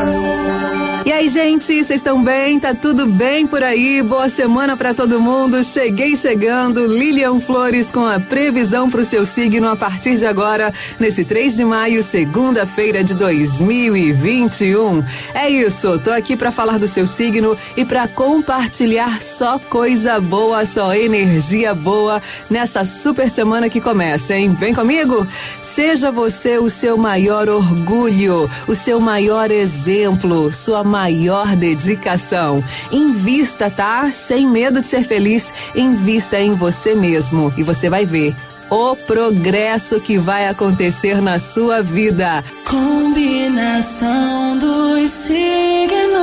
E 1.07 1.13
aí, 1.13 1.29
gente, 1.29 1.67
vocês 1.67 1.91
estão 1.91 2.25
bem? 2.25 2.59
Tá 2.59 2.75
tudo 2.75 3.07
bem 3.07 3.47
por 3.47 3.63
aí? 3.63 4.03
Boa 4.03 4.29
semana 4.29 4.77
para 4.77 4.95
todo 4.95 5.21
mundo. 5.21 5.63
Cheguei 5.63 6.17
chegando, 6.17 6.87
Lilian 6.87 7.41
Flores 7.41 7.91
com 7.91 8.07
a 8.07 8.19
previsão 8.19 8.91
para 8.91 9.03
o 9.03 9.05
seu 9.05 9.27
signo 9.27 9.69
a 9.69 9.77
partir 9.77 10.17
de 10.17 10.25
agora, 10.25 10.73
nesse 10.99 11.25
3 11.25 11.57
de 11.57 11.65
maio, 11.65 12.03
segunda-feira 12.03 13.05
de 13.05 13.15
2021. 13.15 15.05
É 15.35 15.49
isso, 15.51 15.99
tô 15.99 16.11
aqui 16.11 16.37
para 16.37 16.51
falar 16.51 16.79
do 16.79 16.89
seu 16.89 17.07
signo 17.07 17.57
e 17.77 17.85
para 17.85 18.09
compartilhar 18.09 19.21
só 19.21 19.59
coisa 19.59 20.19
boa, 20.21 20.65
só 20.65 20.95
energia 20.95 21.44
boa 21.75 22.23
nessa 22.49 22.85
super 22.85 23.29
semana 23.29 23.69
que 23.69 23.81
começa, 23.81 24.35
hein? 24.35 24.57
Vem 24.59 24.75
comigo? 24.75 25.27
Seja 25.63 26.11
você 26.11 26.59
o 26.59 26.71
seu 26.71 26.97
maior 26.97 27.49
orgulho, 27.49 28.49
o 28.67 28.75
seu 28.75 29.01
maior 29.01 29.51
exemplo, 29.51 30.53
sua 30.53 30.83
maior 30.83 31.55
dedicação. 31.57 32.63
Invista, 32.91 33.71
tá? 33.71 34.11
Sem 34.13 34.47
medo 34.47 34.81
de 34.81 34.87
ser 34.87 35.05
feliz, 35.05 35.53
invista 35.75 36.39
em 36.39 36.55
você 36.55 36.95
mesmo 36.95 37.53
e 37.57 37.63
você 37.63 37.91
vai 37.91 38.07
ver 38.07 38.35
o 38.71 38.97
progresso 38.97 40.01
que 40.01 40.19
vai 40.19 40.49
acontecer 40.49 41.21
na 41.21 41.39
sua 41.39 41.83
vida. 41.83 42.43
Combinação 42.65 44.59
dos 44.59 45.11
signos. 45.11 46.15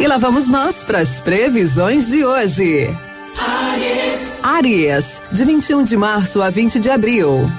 E 0.00 0.06
lá 0.06 0.16
vamos 0.16 0.48
nós 0.48 0.84
para 0.84 1.00
as 1.00 1.20
previsões 1.20 2.08
de 2.08 2.24
hoje. 2.24 3.07
Aries. 3.40 4.36
Aries, 4.42 5.22
de 5.30 5.44
21 5.44 5.84
de 5.84 5.96
março 5.96 6.42
a 6.42 6.50
20 6.50 6.78
de 6.78 6.90
abril. 6.90 7.50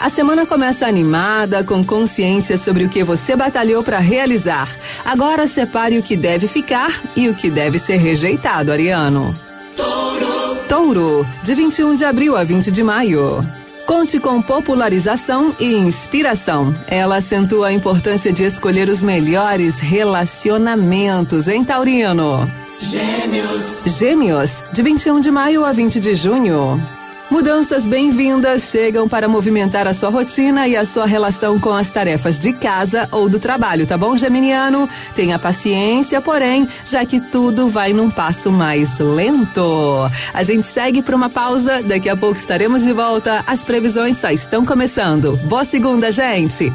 A 0.00 0.08
semana 0.08 0.44
começa 0.44 0.86
animada, 0.86 1.62
com 1.62 1.84
consciência 1.84 2.58
sobre 2.58 2.84
o 2.84 2.88
que 2.88 3.04
você 3.04 3.36
batalhou 3.36 3.82
para 3.82 3.98
realizar. 3.98 4.68
Agora 5.04 5.46
separe 5.46 5.98
o 5.98 6.02
que 6.02 6.16
deve 6.16 6.48
ficar 6.48 7.00
e 7.16 7.28
o 7.28 7.34
que 7.34 7.48
deve 7.48 7.78
ser 7.78 7.96
rejeitado, 7.96 8.72
Ariano. 8.72 9.34
Touro. 9.76 10.58
Touro, 10.68 11.26
de 11.42 11.54
21 11.54 11.94
de 11.94 12.04
abril 12.04 12.36
a 12.36 12.44
20 12.44 12.70
de 12.70 12.82
maio. 12.82 13.44
Conte 13.86 14.18
com 14.18 14.42
popularização 14.42 15.54
e 15.60 15.74
inspiração. 15.74 16.74
Ela 16.88 17.16
acentua 17.16 17.68
a 17.68 17.72
importância 17.72 18.32
de 18.32 18.44
escolher 18.44 18.88
os 18.88 19.02
melhores 19.02 19.78
relacionamentos, 19.78 21.48
em 21.48 21.62
Taurino? 21.64 22.63
Gêmeos. 22.78 23.78
Gêmeos, 23.86 24.64
de 24.72 24.82
21 24.82 25.20
de 25.20 25.30
maio 25.30 25.64
a 25.64 25.72
20 25.72 26.00
de 26.00 26.14
junho. 26.14 26.82
Mudanças 27.30 27.86
bem-vindas 27.86 28.70
chegam 28.70 29.08
para 29.08 29.26
movimentar 29.26 29.86
a 29.88 29.94
sua 29.94 30.10
rotina 30.10 30.68
e 30.68 30.76
a 30.76 30.84
sua 30.84 31.06
relação 31.06 31.58
com 31.58 31.72
as 31.72 31.90
tarefas 31.90 32.38
de 32.38 32.52
casa 32.52 33.08
ou 33.10 33.28
do 33.28 33.40
trabalho, 33.40 33.86
tá 33.86 33.96
bom, 33.96 34.16
Geminiano? 34.16 34.88
Tenha 35.16 35.38
paciência, 35.38 36.20
porém, 36.20 36.68
já 36.84 37.04
que 37.04 37.20
tudo 37.20 37.68
vai 37.68 37.92
num 37.92 38.10
passo 38.10 38.52
mais 38.52 38.98
lento. 38.98 40.10
A 40.32 40.42
gente 40.42 40.66
segue 40.66 41.00
para 41.00 41.16
uma 41.16 41.30
pausa, 41.30 41.82
daqui 41.82 42.08
a 42.08 42.16
pouco 42.16 42.36
estaremos 42.36 42.82
de 42.82 42.92
volta. 42.92 43.42
As 43.46 43.64
previsões 43.64 44.18
só 44.18 44.30
estão 44.30 44.64
começando. 44.64 45.36
Boa 45.44 45.64
segunda, 45.64 46.12
gente! 46.12 46.72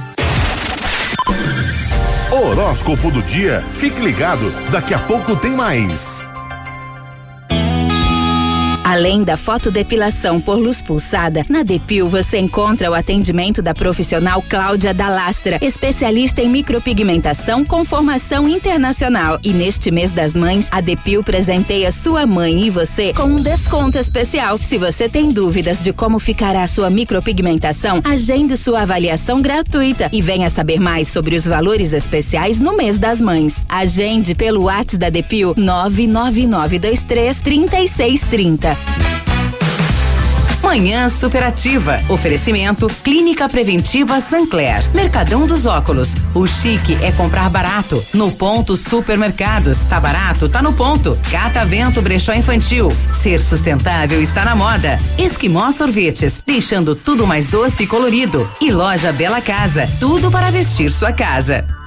Horóscopo 2.40 3.12
do 3.12 3.22
dia. 3.22 3.64
Fique 3.72 4.00
ligado, 4.00 4.50
daqui 4.72 4.94
a 4.94 5.00
pouco 5.00 5.36
tem 5.36 5.52
mais. 5.52 6.30
Além 8.90 9.24
da 9.24 9.38
fotodepilação 9.38 10.42
por 10.42 10.58
luz 10.58 10.82
pulsada, 10.82 11.46
na 11.48 11.62
Depil 11.62 12.10
você 12.10 12.40
encontra 12.40 12.90
o 12.90 12.96
atendimento 12.96 13.62
da 13.62 13.72
profissional 13.72 14.42
Cláudia 14.42 14.96
Dalastra, 14.96 15.60
especialista 15.62 16.42
em 16.42 16.50
micropigmentação 16.50 17.64
com 17.64 17.86
formação 17.86 18.48
internacional. 18.50 19.38
E 19.44 19.54
neste 19.54 19.92
mês 19.92 20.12
das 20.12 20.36
mães, 20.36 20.68
a 20.72 20.82
Depil 20.82 21.24
presenteia 21.24 21.92
sua 21.92 22.26
mãe 22.26 22.64
e 22.64 22.72
você 22.72 23.14
com 23.14 23.26
um 23.26 23.36
desconto 23.36 24.00
especial. 24.00 24.58
Se 24.58 24.80
você 24.80 25.08
tem 25.08 25.30
dúvidas 25.30 25.80
de 25.80 25.94
como 25.94 26.18
ficará 26.18 26.66
sua 26.66 26.90
micropigmentação, 26.90 28.02
agende 28.04 28.58
sua 28.58 28.82
avaliação 28.82 29.40
gratuita 29.40 30.10
e 30.12 30.20
venha 30.20 30.50
saber 30.50 30.80
mais 30.80 31.10
sobre 31.10 31.36
os 31.36 31.46
valores 31.46 31.94
especiais 31.94 32.60
no 32.60 32.76
mês 32.76 32.98
das 32.98 33.22
mães. 33.22 33.64
Agende 33.70 34.34
pelo 34.34 34.64
WhatsApp 34.64 34.98
da 34.98 35.10
Depil 35.12 35.54
99923 35.56 37.40
3630. 37.40 38.79
Manhã 40.70 41.10
Superativa. 41.10 41.98
Oferecimento 42.08 42.88
Clínica 43.04 43.50
Preventiva 43.50 44.20
Sancler. 44.22 44.88
Mercadão 44.94 45.48
dos 45.48 45.66
Óculos. 45.66 46.14
O 46.36 46.46
chique 46.46 46.96
é 47.02 47.12
comprar 47.12 47.50
barato. 47.50 48.00
No 48.14 48.32
ponto 48.32 48.78
Supermercados. 48.78 49.80
Tá 49.90 50.00
barato? 50.00 50.48
Tá 50.48 50.62
no 50.62 50.72
ponto. 50.72 51.18
Catavento 51.32 52.04
Brechó 52.04 52.34
Infantil. 52.34 52.94
Ser 53.12 53.42
sustentável 53.42 54.22
está 54.22 54.46
na 54.46 54.56
moda. 54.56 55.00
Esquimó 55.18 55.72
Sorvetes. 55.72 56.40
Deixando 56.46 56.96
tudo 56.96 57.26
mais 57.26 57.48
doce 57.48 57.84
e 57.84 57.88
colorido. 57.88 58.48
E 58.62 58.72
Loja 58.72 59.12
Bela 59.12 59.42
Casa. 59.42 59.90
Tudo 60.00 60.30
para 60.30 60.52
vestir 60.52 60.92
sua 60.92 61.12
casa. 61.12 61.79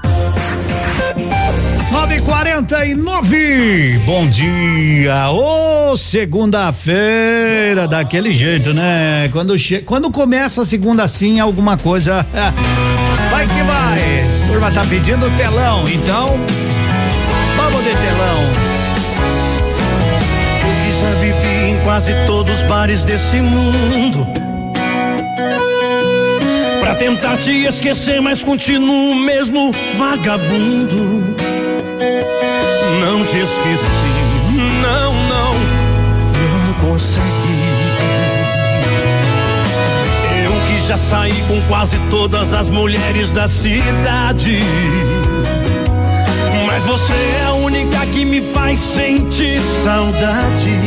9:49. 1.92 4.00
Bom 4.06 4.26
dia. 4.26 5.30
Ô, 5.30 5.94
segunda-feira 5.94 7.86
daquele 7.86 8.32
jeito, 8.32 8.72
né? 8.72 9.28
Quando 9.30 9.58
che... 9.58 9.82
quando 9.82 10.10
começa 10.10 10.62
a 10.62 10.64
segunda 10.64 11.02
assim, 11.02 11.38
alguma 11.38 11.76
coisa 11.76 12.26
vai 13.30 13.46
que 13.46 13.62
vai. 13.62 14.24
Turma 14.48 14.70
tá 14.70 14.86
pedindo 14.88 15.28
telão, 15.36 15.84
então 15.86 16.28
vamos 17.56 17.84
de 17.84 17.90
telão. 17.90 18.42
Eu 20.88 20.94
já 20.98 21.10
vivi 21.20 21.72
em 21.72 21.76
quase 21.84 22.14
todos 22.24 22.56
os 22.56 22.62
bares 22.62 23.04
desse 23.04 23.36
mundo. 23.36 24.26
Pra 26.80 26.94
tentar 26.94 27.36
te 27.36 27.66
esquecer, 27.66 28.22
mas 28.22 28.42
continuo 28.42 29.14
mesmo 29.14 29.70
vagabundo. 29.98 31.51
Não 33.00 33.24
te 33.24 33.38
esqueci, 33.38 34.22
não, 34.82 35.12
não, 35.28 35.54
não 36.34 36.74
consegui. 36.80 37.22
Eu 40.44 40.52
que 40.66 40.86
já 40.86 40.96
saí 40.96 41.44
com 41.46 41.60
quase 41.62 41.98
todas 42.10 42.52
as 42.52 42.68
mulheres 42.70 43.30
da 43.30 43.46
cidade. 43.46 44.60
Mas 46.66 46.84
você 46.84 47.14
é 47.14 47.44
a 47.46 47.52
única 47.52 48.06
que 48.06 48.24
me 48.24 48.40
faz 48.40 48.78
sentir 48.78 49.60
saudade. 49.84 50.80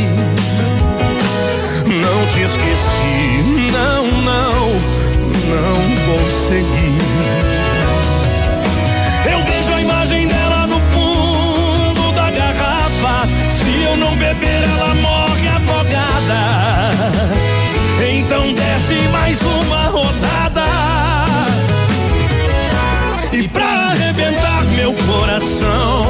Não 1.86 2.26
te 2.32 2.40
esqueci, 2.42 3.70
não, 3.72 4.04
não, 4.22 4.66
não 5.48 6.16
consegui. 6.16 7.55
não 13.96 14.16
beber, 14.16 14.62
ela 14.62 14.94
morre 14.94 15.48
afogada. 15.48 16.40
Então 18.08 18.52
desce 18.52 19.08
mais 19.10 19.40
uma 19.42 19.82
rodada. 19.86 20.64
E 23.32 23.48
pra 23.48 23.90
arrebentar 23.90 24.64
meu 24.76 24.94
coração, 24.94 26.02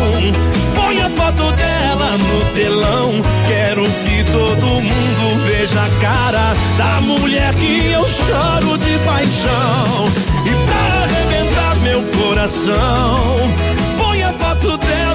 põe 0.74 1.00
a 1.00 1.10
foto 1.10 1.52
dela 1.52 2.18
no 2.18 2.54
telão. 2.54 3.12
Quero 3.48 3.82
que 3.82 4.24
todo 4.30 4.82
mundo 4.82 5.46
veja 5.46 5.80
a 5.82 5.88
cara 6.00 6.54
da 6.76 7.00
mulher 7.00 7.54
que 7.54 7.86
eu 7.86 8.06
choro 8.06 8.78
de 8.78 8.98
paixão. 8.98 10.08
E 10.44 10.50
pra 10.66 11.02
arrebentar 11.02 11.76
meu 11.82 12.02
coração, 12.02 13.50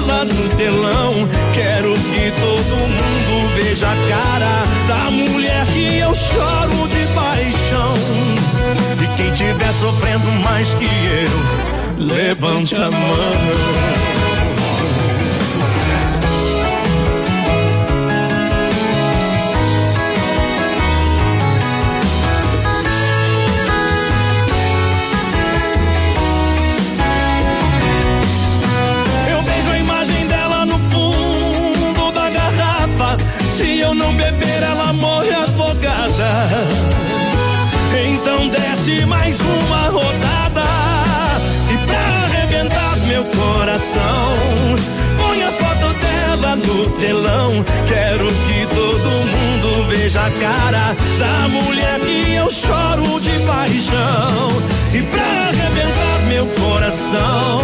dela 0.02 0.24
no 0.24 0.48
telão. 0.56 1.12
Quero 1.54 1.92
que 1.94 2.30
todo 2.32 2.76
mundo 2.76 3.54
veja 3.56 3.86
a 3.88 3.96
cara 4.08 4.64
da 4.88 5.10
mulher 5.10 5.66
que 5.66 5.98
eu 5.98 6.14
choro 6.14 6.88
de 6.88 7.06
paixão. 7.14 7.94
E 9.02 9.16
quem 9.16 9.32
tiver 9.32 9.72
sofrendo 9.72 10.30
mais 10.44 10.74
que 10.74 10.84
eu, 10.84 12.06
levante 12.06 12.74
a 12.74 12.90
mão. 12.90 14.11
Se 33.62 33.78
eu 33.78 33.94
não 33.94 34.12
beber, 34.12 34.60
ela 34.60 34.92
morre 34.92 35.30
afogada. 35.30 36.48
Então 38.08 38.48
desce 38.48 39.06
mais 39.06 39.38
uma 39.40 39.88
rodada. 39.88 40.64
E 41.72 41.86
pra 41.86 42.24
arrebentar 42.24 42.96
meu 43.06 43.22
coração, 43.22 44.34
põe 45.16 45.44
a 45.44 45.52
foto 45.52 45.94
dela 46.00 46.56
no 46.56 46.88
telão. 46.98 47.64
Quero 47.86 48.26
que 48.26 48.66
todo 48.74 49.08
mundo 49.30 49.88
veja 49.88 50.22
a 50.22 50.30
cara 50.32 50.96
da 51.20 51.48
mulher 51.48 52.00
que 52.00 52.32
eu 52.32 52.50
choro 52.50 53.20
de 53.20 53.38
paixão. 53.46 54.60
E 54.92 55.02
pra 55.02 55.22
arrebentar 55.22 56.18
meu 56.26 56.46
coração, 56.66 57.60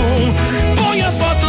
põe 0.77 1.03
a 1.03 1.11
foto 1.11 1.48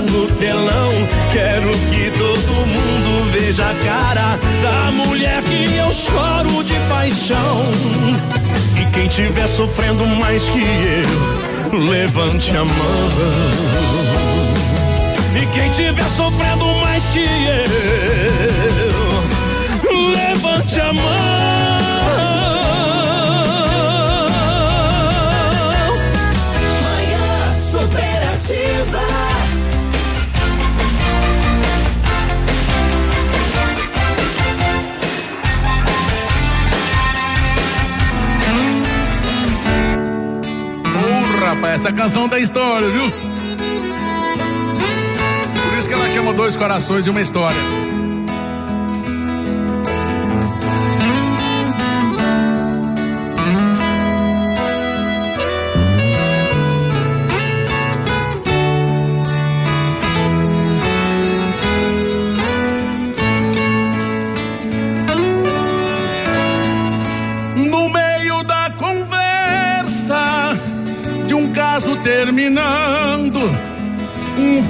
no 0.00 0.26
telão. 0.26 0.92
Quero 1.32 1.70
que 1.90 2.10
todo 2.18 2.66
mundo 2.66 3.30
veja 3.32 3.64
a 3.64 3.74
cara 3.84 4.38
da 4.62 4.90
mulher 4.92 5.42
que 5.42 5.76
eu 5.76 5.92
choro 5.92 6.64
de 6.64 6.74
paixão. 6.88 7.62
E 8.80 8.86
quem 8.92 9.08
tiver 9.08 9.46
sofrendo 9.46 10.06
mais 10.06 10.42
que 10.44 10.62
eu, 10.62 11.78
levante 11.78 12.56
a 12.56 12.64
mão. 12.64 13.10
E 15.40 15.46
quem 15.46 15.70
tiver 15.70 16.08
sofrendo 16.16 16.64
mais 16.82 17.04
que 17.10 17.20
eu, 17.20 17.68
levante 20.14 20.80
a 20.80 20.92
mão. 20.92 21.51
Rapaz, 41.54 41.80
essa 41.80 41.92
canção 41.92 42.28
da 42.28 42.38
história, 42.38 42.88
viu? 42.88 43.10
Por 45.70 45.78
isso 45.78 45.88
que 45.88 45.94
ela 45.94 46.08
chama 46.10 46.32
Dois 46.32 46.56
Corações 46.56 47.06
e 47.06 47.10
uma 47.10 47.20
História. 47.20 47.81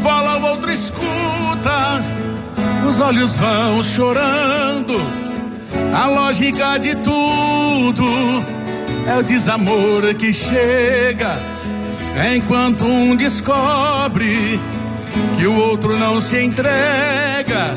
Fala, 0.02 0.36
o 0.36 0.42
outro 0.50 0.70
escuta, 0.70 2.02
os 2.88 3.00
olhos 3.00 3.36
vão 3.36 3.82
chorando. 3.84 5.00
A 5.94 6.08
lógica 6.08 6.78
de 6.78 6.96
tudo 6.96 8.04
é 9.06 9.16
o 9.18 9.22
desamor 9.22 10.12
que 10.14 10.32
chega, 10.32 11.38
enquanto 12.34 12.84
um 12.84 13.14
descobre 13.14 14.60
que 15.38 15.46
o 15.46 15.56
outro 15.56 15.96
não 15.96 16.20
se 16.20 16.42
entrega. 16.42 17.76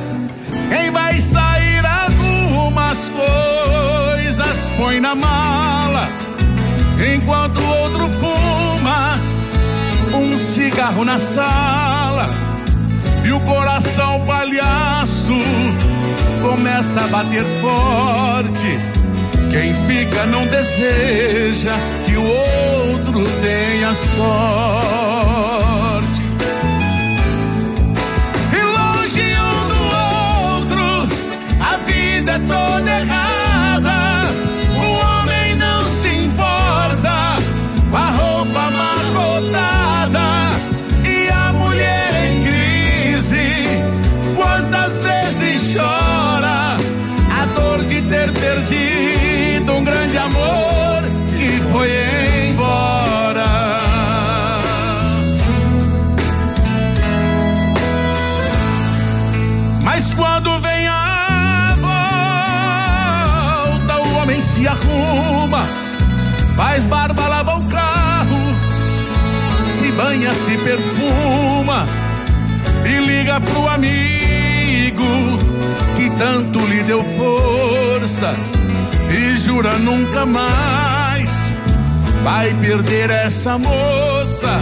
Quem 0.70 0.90
vai 0.92 1.20
sair 1.20 1.84
algumas 1.86 2.98
coisas 3.10 4.70
põe 4.78 5.00
na 5.00 5.14
mala, 5.14 6.08
enquanto 7.16 7.60
o 7.60 7.68
outro 7.68 8.10
fuma 8.20 9.20
um 10.16 10.38
cigarro 10.38 11.04
na 11.04 11.20
sala 11.20 11.85
o 13.36 13.40
coração 13.42 14.22
palhaço 14.26 15.34
começa 16.42 17.02
a 17.02 17.08
bater 17.08 17.44
forte. 17.60 18.80
Quem 19.52 19.74
fica 19.86 20.26
não 20.28 20.48
deseja 20.48 21.74
que 22.06 22.16
o 22.16 22.24
outro 22.24 23.24
tenha 23.42 23.94
sorte. 23.94 25.36
E 28.54 28.62
longe 28.78 29.36
um 29.38 29.68
do 29.68 29.82
outro, 30.64 30.86
a 31.60 31.78
vida 31.78 32.32
é 32.32 32.40
toda 32.40 32.90
errada. 32.90 33.35
Arruma, 64.68 65.66
faz 66.56 66.84
barba, 66.86 67.28
lava 67.28 67.58
o 67.58 67.70
carro, 67.70 68.56
se 69.78 69.92
banha, 69.92 70.34
se 70.34 70.58
perfuma 70.58 71.86
e 72.86 73.06
liga 73.06 73.40
pro 73.42 73.68
amigo 73.68 75.04
que 75.96 76.10
tanto 76.18 76.60
lhe 76.60 76.84
deu 76.84 77.04
força 77.04 78.34
e 79.10 79.38
jura 79.38 79.78
nunca 79.80 80.26
mais 80.26 81.30
vai 82.24 82.54
perder 82.56 83.10
essa 83.12 83.58
moça. 83.58 84.60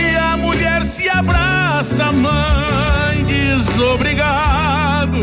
E 0.00 0.16
a 0.16 0.36
mulher 0.36 0.86
se 0.86 1.08
abraça, 1.08 2.12
mãe, 2.12 3.24
diz 3.26 3.78
obrigado 3.80 5.18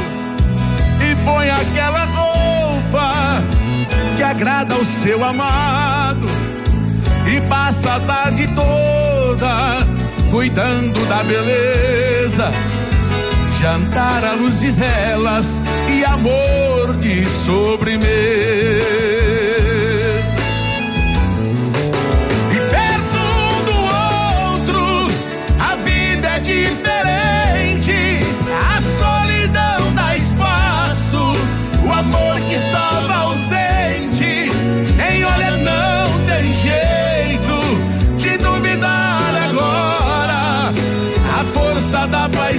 e 1.00 1.16
põe 1.24 1.50
aquela 1.50 2.06
agrada 4.36 4.76
ao 4.76 4.84
seu 4.84 5.24
amado 5.24 6.28
e 7.26 7.40
passa 7.48 7.96
a 7.96 8.00
tarde 8.02 8.46
toda 8.54 9.88
cuidando 10.30 11.00
da 11.08 11.24
beleza. 11.24 12.52
Jantar 13.62 14.26
à 14.26 14.34
luz 14.34 14.60
de 14.60 14.72
velas 14.72 15.62
e 15.90 16.04
amor 16.04 16.98
de 16.98 17.24
sobremesa. 17.24 19.15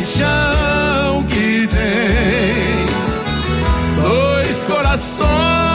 Paixão 0.06 1.24
que 1.24 1.66
tem. 1.66 2.86
Dois 4.02 4.64
corações 4.66 5.65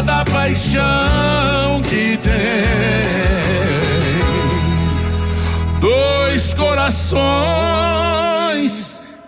força 0.00 0.02
da 0.02 0.24
paixão 0.24 1.82
que 1.82 2.18
tem. 2.18 2.32
Dois 5.80 6.54
corações 6.54 7.20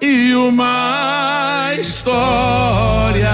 e 0.00 0.34
uma 0.34 1.70
história. 1.78 3.28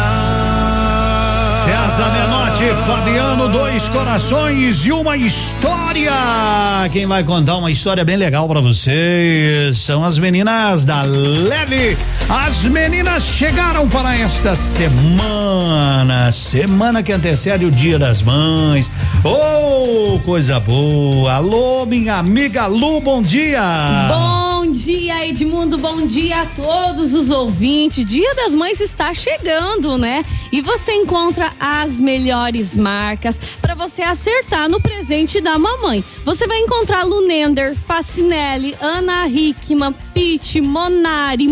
César 1.65 2.11
Menotti, 2.11 2.75
Fabiano, 2.87 3.49
dois 3.49 3.89
corações 3.89 4.85
e 4.87 4.93
uma 4.93 5.17
história. 5.17 6.13
Quem 6.93 7.07
vai 7.07 7.25
contar 7.25 7.57
uma 7.57 7.71
história 7.71 8.05
bem 8.05 8.17
legal 8.17 8.47
para 8.49 8.61
vocês 8.61 9.79
são 9.79 10.05
as 10.05 10.19
meninas 10.19 10.85
da 10.85 11.03
Leve. 11.03 11.97
As 12.31 12.65
meninas 12.65 13.25
chegaram 13.25 13.89
para 13.89 14.15
esta 14.15 14.55
semana, 14.55 16.31
semana 16.31 17.03
que 17.03 17.11
antecede 17.11 17.65
o 17.65 17.71
Dia 17.71 17.99
das 17.99 18.21
Mães. 18.21 18.91
Oh, 19.25 20.19
coisa 20.27 20.61
boa. 20.61 21.33
Alô, 21.33 21.87
minha 21.87 22.17
amiga 22.17 22.67
Lu, 22.67 23.01
bom 23.01 23.23
dia. 23.23 23.63
Bom 24.09 24.71
dia, 24.71 25.27
Edmundo. 25.27 25.79
Bom 25.79 26.07
dia 26.07 26.43
a 26.43 26.47
todos 26.47 27.15
os 27.15 27.31
ouvintes. 27.31 28.05
Dia 28.05 28.35
das 28.35 28.55
Mães 28.55 28.79
está 28.79 29.15
chegando, 29.15 29.97
né? 29.97 30.23
E 30.53 30.61
você 30.61 30.93
encontra 30.93 31.51
as 31.59 31.99
melhores 31.99 32.77
marcas 32.77 33.41
para 33.63 33.75
você 33.75 34.03
acertar 34.03 34.69
no 34.69 34.81
presente 34.81 35.41
da 35.41 35.59
mamãe. 35.59 36.05
Você 36.25 36.47
vai 36.47 36.59
encontrar 36.59 37.05
Lunender, 37.05 37.75
Facinelli, 37.87 38.77
Ana 38.81 39.27
Hickman, 39.27 39.95
Pitt, 40.13 40.61
Monari, 40.61 41.49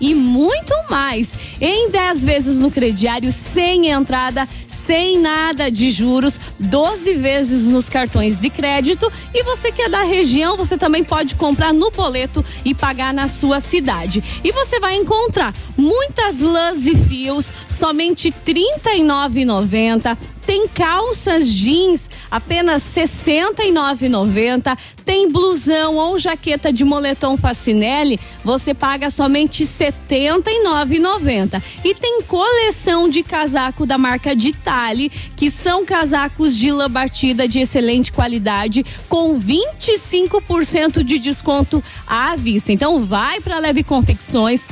E 0.00 0.14
muito 0.14 0.74
mais. 0.90 1.30
Em 1.60 1.90
10 1.90 2.24
vezes 2.24 2.58
no 2.58 2.70
crediário, 2.70 3.30
sem 3.32 3.88
entrada, 3.88 4.48
sem 4.86 5.18
nada 5.18 5.70
de 5.70 5.90
juros, 5.90 6.40
12 6.58 7.12
vezes 7.14 7.66
nos 7.66 7.90
cartões 7.90 8.38
de 8.38 8.48
crédito. 8.48 9.12
E 9.34 9.42
você 9.42 9.70
que 9.70 9.82
é 9.82 9.88
da 9.88 10.02
região, 10.02 10.56
você 10.56 10.78
também 10.78 11.04
pode 11.04 11.34
comprar 11.34 11.74
no 11.74 11.90
boleto 11.90 12.42
e 12.64 12.74
pagar 12.74 13.12
na 13.12 13.28
sua 13.28 13.60
cidade. 13.60 14.24
E 14.42 14.50
você 14.50 14.80
vai 14.80 14.96
encontrar 14.96 15.54
muitas 15.76 16.40
lãs 16.40 16.86
e 16.86 16.96
fios, 16.96 17.52
somente 17.68 18.28
R$ 18.46 18.54
39,90 18.54 20.16
tem 20.48 20.66
calças 20.66 21.46
jeans 21.46 22.08
apenas 22.30 22.96
R$ 22.96 23.02
69,90. 23.02 24.78
Tem 25.04 25.30
blusão 25.30 25.96
ou 25.96 26.18
jaqueta 26.18 26.72
de 26.72 26.86
moletom 26.86 27.36
Facinelli, 27.36 28.18
você 28.42 28.72
paga 28.72 29.10
somente 29.10 29.62
R$ 29.62 29.92
79,90. 30.08 31.62
E 31.84 31.94
tem 31.94 32.22
coleção 32.22 33.10
de 33.10 33.22
casaco 33.22 33.84
da 33.84 33.98
marca 33.98 34.34
Ditali, 34.34 35.10
que 35.36 35.50
são 35.50 35.84
casacos 35.84 36.56
de 36.56 36.72
lã 36.72 36.90
batida 36.90 37.46
de 37.46 37.60
excelente 37.60 38.10
qualidade, 38.10 38.86
com 39.06 39.38
25% 39.38 41.02
de 41.02 41.18
desconto 41.18 41.84
à 42.06 42.36
vista. 42.36 42.72
Então 42.72 43.04
vai 43.04 43.38
para 43.38 43.58
Leve 43.58 43.84
Confecções. 43.84 44.66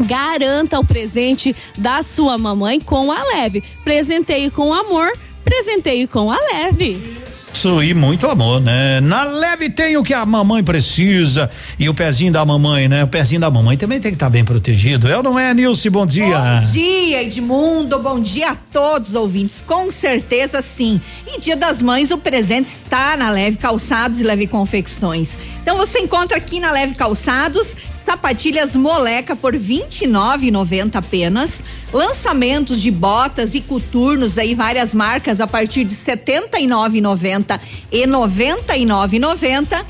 Garanta 0.00 0.78
o 0.78 0.84
presente 0.84 1.54
da 1.76 2.02
sua 2.02 2.38
mamãe 2.38 2.80
com 2.80 3.10
a 3.10 3.22
Leve. 3.22 3.62
Presenteie 3.84 4.50
com 4.50 4.72
amor, 4.72 5.10
presenteie 5.44 6.06
com 6.06 6.30
a 6.30 6.38
Leve. 6.38 7.28
Isso 7.58 7.82
e 7.82 7.92
muito 7.92 8.28
amor, 8.28 8.60
né? 8.60 9.00
Na 9.00 9.24
leve 9.24 9.68
tem 9.68 9.96
o 9.96 10.02
que 10.04 10.14
a 10.14 10.24
mamãe 10.24 10.62
precisa 10.62 11.50
e 11.76 11.88
o 11.88 11.94
pezinho 11.94 12.32
da 12.32 12.44
mamãe, 12.44 12.86
né? 12.86 13.02
O 13.02 13.08
pezinho 13.08 13.40
da 13.40 13.50
mamãe 13.50 13.76
também 13.76 13.98
tem 13.98 14.12
que 14.12 14.14
estar 14.14 14.26
tá 14.26 14.30
bem 14.30 14.44
protegido. 14.44 15.08
Eu 15.08 15.24
não 15.24 15.36
é, 15.36 15.52
Nilce? 15.52 15.90
Bom 15.90 16.06
dia. 16.06 16.38
Bom 16.38 16.70
dia, 16.70 17.24
Edmundo. 17.24 17.98
Bom 17.98 18.20
dia 18.20 18.50
a 18.50 18.54
todos 18.54 19.10
os 19.10 19.14
ouvintes. 19.16 19.60
Com 19.60 19.90
certeza 19.90 20.62
sim. 20.62 21.00
E 21.26 21.40
Dia 21.40 21.56
das 21.56 21.82
Mães, 21.82 22.12
o 22.12 22.18
presente 22.18 22.68
está 22.68 23.16
na 23.16 23.28
Leve 23.28 23.56
Calçados 23.56 24.20
e 24.20 24.22
Leve 24.22 24.46
Confecções. 24.46 25.36
Então 25.60 25.76
você 25.76 25.98
encontra 25.98 26.36
aqui 26.36 26.60
na 26.60 26.70
Leve 26.70 26.94
Calçados 26.94 27.76
sapatilhas 28.08 28.74
moleca 28.74 29.36
por 29.36 29.52
R$ 29.52 29.60
29,90 29.60 30.96
apenas. 30.96 31.62
Lançamentos 31.92 32.80
de 32.80 32.90
botas 32.90 33.54
e 33.54 33.60
coturnos 33.60 34.38
aí 34.38 34.54
várias 34.54 34.94
marcas 34.94 35.42
a 35.42 35.46
partir 35.46 35.84
de 35.84 35.94
R$ 35.94 36.16
79,90 36.16 37.60
e 37.92 38.00
R$ 38.00 38.06
99,90 38.06 39.84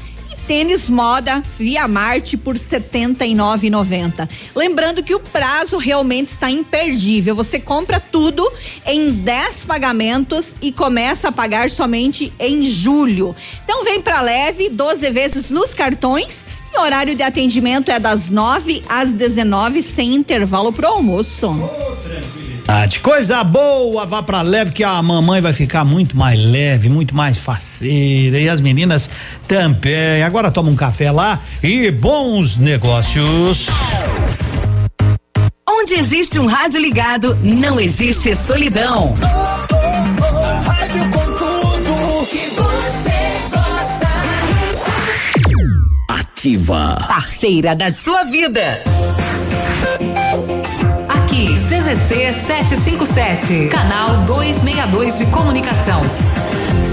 tênis 0.49 0.89
moda 0.89 1.43
Via 1.59 1.87
Marte 1.87 2.35
por 2.39 2.55
R$ 2.55 2.61
79,90. 2.61 4.27
Lembrando 4.57 5.03
que 5.03 5.15
o 5.15 5.21
prazo 5.21 5.77
realmente 5.77 6.29
está 6.29 6.51
imperdível. 6.51 7.35
Você 7.35 7.61
compra 7.61 8.01
tudo 8.01 8.51
em 8.87 9.13
10 9.13 9.67
pagamentos 9.67 10.57
e 10.63 10.73
começa 10.73 11.29
a 11.29 11.33
pagar 11.33 11.69
somente 11.69 12.33
em 12.41 12.65
julho. 12.65 13.37
Então 13.63 13.85
vem 13.85 14.01
para 14.01 14.23
leve, 14.23 14.71
12 14.71 15.11
vezes 15.11 15.51
nos 15.51 15.75
cartões 15.75 16.47
e 16.79 16.81
horário 16.81 17.15
de 17.15 17.23
atendimento 17.23 17.91
é 17.91 17.99
das 17.99 18.31
9 18.31 18.85
às 18.89 19.13
19 19.13 19.83
sem 19.83 20.15
intervalo 20.15 20.73
pro 20.73 20.87
almoço. 20.87 21.71
Ah, 22.69 22.87
de 22.87 23.01
coisa 23.01 23.43
boa, 23.43 24.07
vá 24.07 24.23
pra 24.23 24.43
leve 24.43 24.73
que 24.73 24.85
a 24.85 25.03
mamãe 25.03 25.41
vai 25.41 25.53
ficar 25.53 25.85
muito 25.85 26.17
mais 26.17 26.39
leve, 26.39 26.89
muito 26.89 27.17
mais 27.17 27.39
faceira 27.39 28.39
e 28.39 28.49
as 28.49 28.61
meninas 28.61 29.11
também. 29.49 30.23
Agora 30.23 30.51
toma 30.51 30.71
um 30.71 30.77
café 30.77 31.11
lá 31.11 31.41
e 31.63 31.91
bons 31.91 32.57
negócios. 32.57 33.67
Onde 35.69 35.95
existe 35.95 36.39
um 36.39 36.47
rádio 36.47 36.81
ligado, 36.81 37.37
não 37.43 37.81
existe 37.81 38.35
solidão. 38.37 39.15
Ativa. 46.39 46.97
Parceira 47.09 47.75
da 47.75 47.91
sua 47.91 48.23
vida. 48.23 48.85
Aqui, 51.09 51.49
CZC 51.55 52.33
757, 52.33 53.67
canal 53.67 54.19
262 54.19 55.19
de 55.19 55.27
comunicação. 55.33 56.01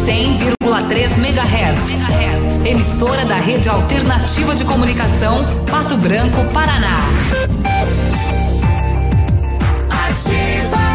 100,3 0.07 1.19
MHz. 1.19 2.65
Emissora 2.65 3.23
da 3.25 3.35
Rede 3.35 3.69
Alternativa 3.69 4.55
de 4.55 4.65
Comunicação, 4.65 5.45
Pato 5.69 5.95
Branco, 5.95 6.43
Paraná. 6.51 6.97
Ativa. 9.91 10.85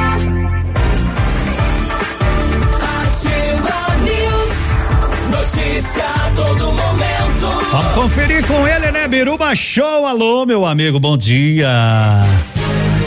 Ativa 2.99 3.77
News. 4.03 4.59
Notícia 5.31 6.05
a 6.05 6.31
todo 6.35 6.73
momento. 6.73 7.10
Vamos 7.73 7.93
conferir 7.95 8.47
com 8.47 8.67
ele, 8.67 8.91
né? 8.91 9.07
Biruba 9.07 9.55
Show. 9.55 10.07
Alô, 10.07 10.45
meu 10.45 10.67
amigo, 10.67 10.99
bom 10.99 11.17
dia. 11.17 11.69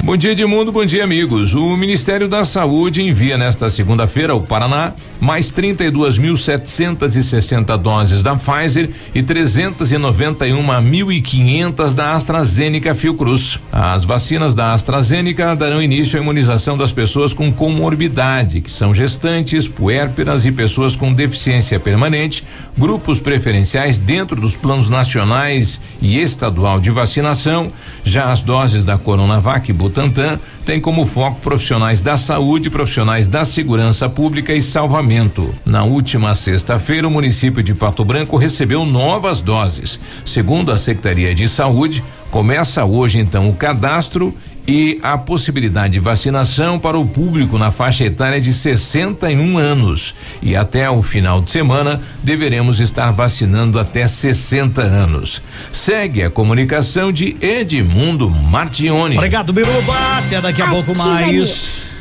Bom 0.03 0.15
dia, 0.17 0.33
Edmundo. 0.33 0.69
Bom 0.69 0.85
dia, 0.85 1.05
amigos. 1.05 1.55
O 1.55 1.77
Ministério 1.77 2.27
da 2.27 2.43
Saúde 2.43 3.01
envia 3.01 3.37
nesta 3.37 3.69
segunda-feira 3.69 4.33
ao 4.33 4.41
Paraná 4.41 4.91
mais 5.17 5.49
32.760 5.53 7.77
doses 7.77 8.21
da 8.21 8.35
Pfizer 8.35 8.89
e 9.15 9.23
391.500 9.23 11.93
da 11.93 12.15
AstraZeneca 12.15 12.93
Fiocruz. 12.93 13.61
As 13.71 14.03
vacinas 14.03 14.53
da 14.53 14.73
AstraZeneca 14.73 15.55
darão 15.55 15.81
início 15.81 16.19
à 16.19 16.21
imunização 16.21 16.77
das 16.77 16.91
pessoas 16.91 17.33
com 17.33 17.49
comorbidade, 17.53 18.59
que 18.59 18.69
são 18.69 18.93
gestantes, 18.93 19.69
puérperas 19.69 20.45
e 20.45 20.51
pessoas 20.51 20.97
com 20.97 21.13
deficiência 21.13 21.79
permanente, 21.79 22.43
grupos 22.77 23.21
preferenciais 23.21 23.97
dentro 23.97 24.35
dos 24.35 24.57
planos 24.57 24.89
nacionais 24.89 25.79
e 26.01 26.19
estadual 26.19 26.81
de 26.81 26.91
vacinação. 26.91 27.69
Já 28.03 28.33
as 28.33 28.41
doses 28.41 28.83
da 28.83 28.97
Coronavac 28.97 29.71
e 29.71 29.73
Butantan 29.93 30.39
tem 30.65 30.81
como 30.81 31.05
foco 31.05 31.39
profissionais 31.39 32.01
da 32.01 32.17
saúde, 32.17 32.69
profissionais 32.71 33.27
da 33.27 33.45
segurança 33.45 34.09
pública 34.09 34.51
e 34.51 34.61
salvamento. 34.61 35.53
Na 35.63 35.83
última 35.83 36.33
sexta-feira, 36.33 37.07
o 37.07 37.11
município 37.11 37.61
de 37.61 37.75
Pato 37.75 38.03
Branco 38.03 38.35
recebeu 38.35 38.85
novas 38.85 39.39
doses. 39.39 39.99
Segundo 40.25 40.71
a 40.71 40.77
Secretaria 40.77 41.35
de 41.35 41.47
Saúde, 41.47 42.03
começa 42.31 42.83
hoje 42.83 43.19
então 43.19 43.47
o 43.47 43.53
cadastro 43.53 44.33
e 44.67 44.99
a 45.03 45.17
possibilidade 45.17 45.93
de 45.93 45.99
vacinação 45.99 46.79
para 46.79 46.97
o 46.97 47.05
público 47.05 47.57
na 47.57 47.71
faixa 47.71 48.05
etária 48.05 48.39
de 48.39 48.53
61 48.53 49.57
anos. 49.57 50.15
E 50.41 50.55
até 50.55 50.89
o 50.89 51.01
final 51.01 51.41
de 51.41 51.51
semana 51.51 52.01
deveremos 52.23 52.79
estar 52.79 53.11
vacinando 53.11 53.79
até 53.79 54.07
60 54.07 54.81
anos. 54.81 55.41
Segue 55.71 56.23
a 56.23 56.29
comunicação 56.29 57.11
de 57.11 57.35
Edmundo 57.41 58.29
Martione. 58.29 59.17
Obrigado, 59.17 59.51
Biruba. 59.51 59.93
Até 60.17 60.41
daqui 60.41 60.61
a 60.61 60.67
pouco 60.67 60.97
mais. 60.97 61.92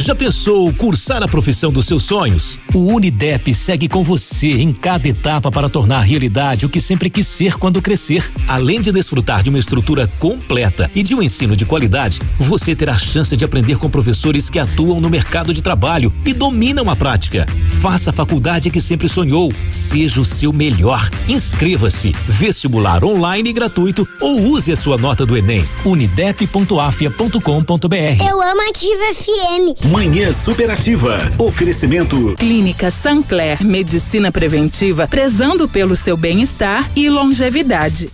Já 0.00 0.14
pensou 0.14 0.72
cursar 0.74 1.22
a 1.22 1.28
profissão 1.28 1.70
dos 1.70 1.86
seus 1.86 2.02
sonhos? 2.02 2.58
O 2.74 2.92
Unidep 2.92 3.54
segue 3.54 3.88
com 3.88 4.02
você 4.02 4.48
em 4.48 4.72
cada 4.72 5.08
etapa 5.08 5.50
para 5.50 5.68
tornar 5.68 6.00
realidade 6.00 6.66
o 6.66 6.68
que 6.68 6.80
sempre 6.80 7.08
quis 7.08 7.26
ser 7.26 7.56
quando 7.56 7.80
crescer. 7.80 8.30
Além 8.48 8.80
de 8.80 8.90
desfrutar 8.90 9.42
de 9.42 9.50
uma 9.50 9.58
estrutura 9.58 10.10
completa 10.18 10.90
e 10.94 11.02
de 11.02 11.14
um 11.14 11.22
ensino 11.22 11.54
de 11.54 11.64
qualidade, 11.64 12.20
você 12.38 12.74
terá 12.74 12.94
a 12.94 12.98
chance 12.98 13.36
de 13.36 13.44
aprender 13.44 13.76
com 13.76 13.88
professores 13.88 14.50
que 14.50 14.58
atuam 14.58 15.00
no 15.00 15.10
mercado 15.10 15.54
de 15.54 15.62
trabalho 15.62 16.12
e 16.24 16.32
dominam 16.32 16.90
a 16.90 16.96
prática. 16.96 17.46
Faça 17.80 18.10
a 18.10 18.12
faculdade 18.12 18.70
que 18.70 18.80
sempre 18.80 19.08
sonhou. 19.08 19.52
Seja 19.70 20.20
o 20.20 20.24
seu 20.24 20.52
melhor. 20.52 21.08
Inscreva-se. 21.28 22.12
Vestibular 22.26 23.04
online 23.04 23.52
gratuito 23.52 24.08
ou 24.20 24.42
use 24.42 24.72
a 24.72 24.76
sua 24.76 24.96
nota 24.96 25.24
do 25.24 25.36
Enem. 25.36 25.64
unidep.afia.com.br. 25.84 28.28
Eu 28.28 28.42
amo 28.42 28.62
Ativa 28.92 29.14
FM. 29.14 29.88
Manhã 29.90 30.32
Superativa. 30.34 31.18
Oferecimento. 31.38 32.34
Clínica 32.36 32.90
Sancler 32.90 33.64
Medicina 33.64 34.30
Preventiva, 34.30 35.08
prezando 35.08 35.66
pelo 35.66 35.96
seu 35.96 36.14
bem-estar 36.14 36.90
e 36.94 37.08
longevidade. 37.08 38.10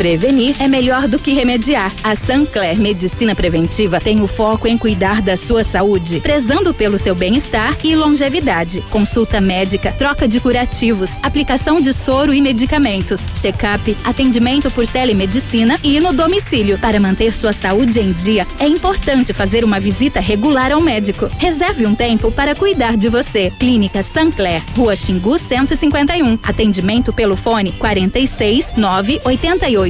Prevenir 0.00 0.56
é 0.58 0.66
melhor 0.66 1.06
do 1.06 1.18
que 1.18 1.34
remediar. 1.34 1.94
A 2.02 2.14
Sancler 2.14 2.80
Medicina 2.80 3.34
Preventiva 3.34 4.00
tem 4.00 4.22
o 4.22 4.26
foco 4.26 4.66
em 4.66 4.78
cuidar 4.78 5.20
da 5.20 5.36
sua 5.36 5.62
saúde, 5.62 6.20
prezando 6.20 6.72
pelo 6.72 6.96
seu 6.96 7.14
bem-estar 7.14 7.76
e 7.84 7.94
longevidade. 7.94 8.80
Consulta 8.88 9.42
médica, 9.42 9.92
troca 9.92 10.26
de 10.26 10.40
curativos, 10.40 11.18
aplicação 11.22 11.82
de 11.82 11.92
soro 11.92 12.32
e 12.32 12.40
medicamentos, 12.40 13.20
check-up, 13.34 13.94
atendimento 14.02 14.70
por 14.70 14.88
telemedicina 14.88 15.78
e 15.84 16.00
no 16.00 16.14
domicílio. 16.14 16.78
Para 16.78 16.98
manter 16.98 17.30
sua 17.30 17.52
saúde 17.52 18.00
em 18.00 18.10
dia, 18.10 18.46
é 18.58 18.66
importante 18.66 19.34
fazer 19.34 19.64
uma 19.64 19.78
visita 19.78 20.18
regular 20.18 20.72
ao 20.72 20.80
médico. 20.80 21.28
Reserve 21.36 21.86
um 21.86 21.94
tempo 21.94 22.32
para 22.32 22.54
cuidar 22.54 22.96
de 22.96 23.10
você. 23.10 23.52
Clínica 23.58 24.02
Sancler, 24.02 24.64
Rua 24.74 24.96
Xingu 24.96 25.38
151. 25.38 26.38
Atendimento 26.42 27.12
pelo 27.12 27.36
fone 27.36 27.72
46 27.72 28.68
988 28.78 29.89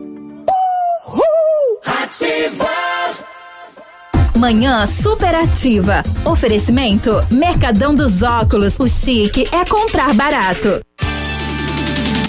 Manhã 4.41 4.87
superativa. 4.87 6.01
Oferecimento 6.25 7.11
Mercadão 7.29 7.93
dos 7.93 8.23
Óculos. 8.23 8.73
O 8.79 8.87
chique 8.87 9.47
é 9.51 9.63
comprar 9.63 10.15
barato. 10.15 10.81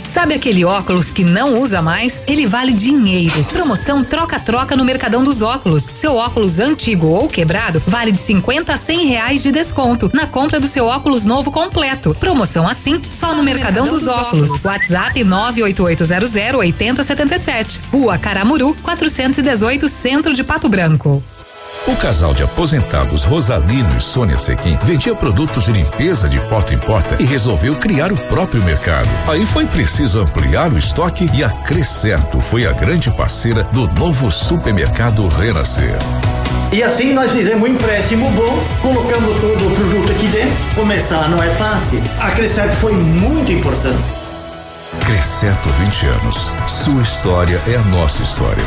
Sabe 0.05 0.35
aquele 0.35 0.63
óculos 0.63 1.11
que 1.11 1.25
não 1.25 1.59
usa 1.59 1.81
mais? 1.81 2.27
Ele 2.29 2.47
vale 2.47 2.75
dinheiro. 2.75 3.43
Promoção 3.45 4.05
troca-troca 4.05 4.77
no 4.77 4.85
Mercadão 4.85 5.25
dos 5.25 5.41
Óculos. 5.41 5.89
Seu 5.95 6.15
óculos 6.17 6.61
antigo 6.61 7.07
ou 7.07 7.29
quebrado 7.29 7.83
vale 7.87 8.13
de 8.13 8.19
50 8.19 8.75
a 8.75 8.77
100 8.77 9.07
reais 9.07 9.43
de 9.43 9.51
desconto 9.51 10.11
na 10.13 10.27
compra 10.27 10.61
do 10.61 10.67
seu 10.67 10.85
óculos 10.85 11.25
novo 11.25 11.51
completo. 11.51 12.15
Promoção 12.21 12.69
assim 12.69 13.01
só 13.09 13.35
no 13.35 13.43
Mercadão 13.43 13.89
dos 13.89 14.07
Óculos. 14.07 14.63
WhatsApp 14.63 15.25
98800 15.25 16.31
8077. 16.57 17.81
Rua 17.91 18.19
Caramuru 18.19 18.77
418 18.83 19.89
Centro 19.89 20.35
de 20.35 20.45
Pato 20.45 20.69
Branco. 20.69 21.23
O 21.85 21.97
casal 21.97 22.33
de 22.33 22.45
aposentados 22.45 23.25
Rosalino 23.25 23.97
e 23.97 24.01
Sônia 24.01 24.39
Sequim 24.39 24.79
vendia 24.85 25.17
produtos 25.17 25.65
de 25.65 25.73
limpeza 25.73 26.29
de 26.29 26.39
porta 26.43 26.73
em 26.73 26.79
porta 26.79 27.21
e 27.21 27.25
resolveu 27.25 27.75
criar 27.75 28.13
o 28.13 28.17
próprio 28.17 28.63
mercado. 28.63 29.09
Aí 29.29 29.45
foi 29.45 29.67
preciso 29.67 30.21
ampliar 30.21 30.73
o 30.73 30.79
estoque 30.79 31.29
e 31.35 31.43
a 31.43 31.51
Crescerto 31.51 32.41
foi 32.41 32.69
a 32.69 32.73
grande 32.73 33.11
parceira 33.11 33.65
do 33.73 33.89
novo 33.95 34.31
supermercado 34.31 35.27
Renascer. 35.27 35.99
E 36.73 36.85
assim 36.85 37.13
nós 37.13 37.33
fizemos 37.33 37.69
um 37.69 37.73
empréstimo 37.73 38.31
bom, 38.31 38.65
colocamos 38.81 39.41
todo 39.41 39.67
o 39.67 39.75
produto 39.75 40.13
aqui 40.13 40.29
dentro. 40.29 40.55
Começar 40.77 41.29
não 41.29 41.43
é 41.43 41.51
fácil. 41.51 42.01
A 42.21 42.31
Crescerto 42.31 42.77
foi 42.77 42.93
muito 42.93 43.51
importante. 43.51 44.03
Crescerto 45.05 45.69
20 45.69 46.07
anos. 46.07 46.51
Sua 46.69 47.03
história 47.03 47.61
é 47.67 47.75
a 47.75 47.83
nossa 47.83 48.23
história. 48.23 48.65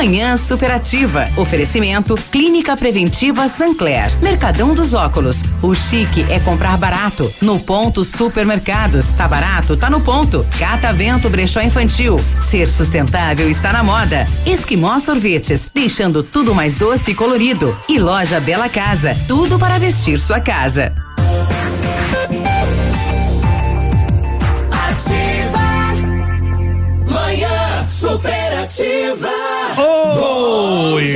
Manhã 0.00 0.34
Superativa. 0.34 1.26
Oferecimento 1.36 2.14
Clínica 2.30 2.74
Preventiva 2.74 3.46
Sancler. 3.48 4.10
Mercadão 4.22 4.74
dos 4.74 4.94
Óculos. 4.94 5.42
O 5.62 5.74
chique 5.74 6.24
é 6.30 6.40
comprar 6.40 6.78
barato. 6.78 7.30
No 7.42 7.60
ponto 7.60 8.02
Supermercados. 8.02 9.08
Tá 9.08 9.28
barato? 9.28 9.76
Tá 9.76 9.90
no 9.90 10.00
ponto. 10.00 10.42
Catavento 10.58 11.28
Brechó 11.28 11.60
Infantil. 11.60 12.18
Ser 12.40 12.70
sustentável 12.70 13.50
está 13.50 13.74
na 13.74 13.82
moda. 13.82 14.26
Esquimó 14.46 14.98
Sorvetes. 14.98 15.68
Deixando 15.74 16.22
tudo 16.22 16.54
mais 16.54 16.76
doce 16.76 17.10
e 17.10 17.14
colorido. 17.14 17.76
E 17.86 17.98
Loja 17.98 18.40
Bela 18.40 18.70
Casa. 18.70 19.14
Tudo 19.28 19.58
para 19.58 19.78
vestir 19.78 20.18
sua 20.18 20.40
casa. 20.40 20.94
Ativa. 24.72 25.60
Manhã 27.06 27.86
superativa. 27.86 29.49
Oi, 29.82 31.14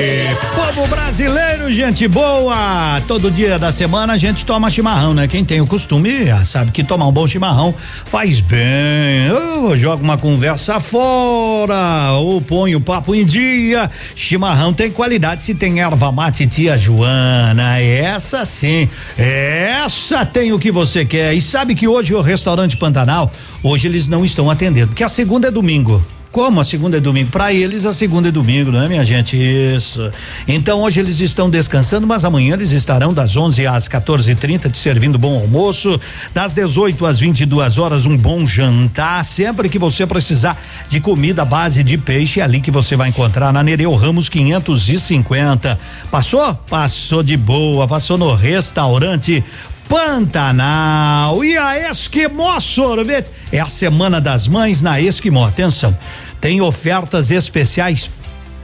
povo 0.56 0.86
brasileiro, 0.86 1.70
gente 1.70 2.08
boa! 2.08 2.98
Todo 3.06 3.30
dia 3.30 3.58
da 3.58 3.70
semana 3.70 4.14
a 4.14 4.16
gente 4.16 4.46
toma 4.46 4.70
chimarrão, 4.70 5.12
né? 5.12 5.28
Quem 5.28 5.44
tem 5.44 5.60
o 5.60 5.66
costume 5.66 6.30
ah, 6.30 6.46
sabe 6.46 6.72
que 6.72 6.82
tomar 6.82 7.06
um 7.06 7.12
bom 7.12 7.26
chimarrão 7.26 7.74
faz 7.76 8.40
bem. 8.40 9.30
Oh, 9.30 9.76
joga 9.76 10.02
uma 10.02 10.16
conversa 10.16 10.80
fora, 10.80 12.12
ou 12.12 12.40
põe 12.40 12.74
o 12.74 12.80
papo 12.80 13.14
em 13.14 13.26
dia. 13.26 13.90
Chimarrão 14.16 14.72
tem 14.72 14.90
qualidade 14.90 15.42
se 15.42 15.54
tem 15.54 15.80
erva 15.80 16.10
mate 16.10 16.46
tia 16.46 16.78
Joana. 16.78 17.80
Essa 17.80 18.46
sim, 18.46 18.88
essa 19.18 20.24
tem 20.24 20.54
o 20.54 20.58
que 20.58 20.72
você 20.72 21.04
quer. 21.04 21.34
E 21.34 21.42
sabe 21.42 21.74
que 21.74 21.86
hoje 21.86 22.14
o 22.14 22.22
restaurante 22.22 22.78
Pantanal, 22.78 23.30
hoje 23.62 23.88
eles 23.88 24.08
não 24.08 24.24
estão 24.24 24.48
atendendo, 24.48 24.88
porque 24.88 25.04
a 25.04 25.08
segunda 25.08 25.48
é 25.48 25.50
domingo. 25.50 26.02
Como 26.34 26.60
a 26.60 26.64
segunda 26.64 26.96
é 26.96 27.00
domingo? 27.00 27.30
Para 27.30 27.52
eles, 27.52 27.86
a 27.86 27.92
segunda 27.92 28.26
é 28.26 28.32
domingo, 28.32 28.72
não 28.72 28.82
é, 28.82 28.88
minha 28.88 29.04
gente? 29.04 29.36
Isso. 29.36 30.10
Então, 30.48 30.82
hoje 30.82 30.98
eles 30.98 31.20
estão 31.20 31.48
descansando, 31.48 32.08
mas 32.08 32.24
amanhã 32.24 32.54
eles 32.54 32.72
estarão 32.72 33.14
das 33.14 33.36
11 33.36 33.64
às 33.68 33.88
14h30 33.88 34.68
te 34.68 34.76
servindo 34.76 35.16
bom 35.16 35.38
almoço. 35.38 35.96
Das 36.34 36.52
18 36.52 37.06
às 37.06 37.20
22 37.20 37.78
horas, 37.78 38.04
um 38.04 38.16
bom 38.16 38.44
jantar. 38.48 39.24
Sempre 39.24 39.68
que 39.68 39.78
você 39.78 40.04
precisar 40.08 40.60
de 40.88 40.98
comida 41.00 41.42
à 41.42 41.44
base 41.44 41.84
de 41.84 41.96
peixe, 41.96 42.40
é 42.40 42.42
ali 42.42 42.60
que 42.60 42.72
você 42.72 42.96
vai 42.96 43.10
encontrar 43.10 43.52
na 43.52 43.62
Nereu 43.62 43.94
Ramos 43.94 44.28
550. 44.28 45.78
Passou? 46.10 46.52
Passou 46.68 47.22
de 47.22 47.36
boa. 47.36 47.86
Passou 47.86 48.18
no 48.18 48.34
restaurante 48.34 49.44
Pantanal 49.88 51.44
e 51.44 51.56
a 51.56 51.90
Esquimó 51.90 52.58
Sorvete. 52.58 53.30
É 53.52 53.60
a 53.60 53.68
Semana 53.68 54.20
das 54.20 54.48
Mães 54.48 54.82
na 54.82 55.00
Esquimó. 55.00 55.46
Atenção, 55.46 55.96
tem 56.44 56.60
ofertas 56.60 57.30
especiais 57.30 58.10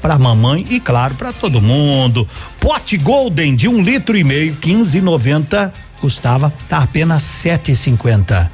para 0.02 0.18
mamãe 0.18 0.66
e 0.68 0.78
claro 0.78 1.14
para 1.14 1.32
todo 1.32 1.62
mundo. 1.62 2.28
Pote 2.60 2.98
Golden 2.98 3.56
de 3.56 3.68
um 3.68 3.80
litro 3.80 4.18
e 4.18 4.22
meio, 4.22 4.54
15,90 4.56 5.72
custava, 5.98 6.52
tá 6.68 6.82
apenas 6.82 7.22
7,50. 7.22 8.50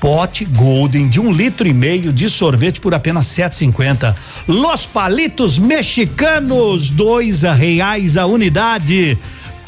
pote 0.00 0.44
golden 0.44 1.08
de 1.08 1.18
um 1.18 1.32
litro 1.32 1.66
e 1.66 1.72
meio 1.72 2.12
de 2.12 2.30
sorvete 2.30 2.80
por 2.80 2.94
apenas 2.94 3.26
sete 3.26 3.56
cinquenta. 3.56 4.16
Los 4.46 4.86
palitos 4.86 5.58
mexicanos, 5.58 6.88
dois 6.88 7.42
reais 7.42 8.16
a 8.16 8.26
unidade. 8.26 9.18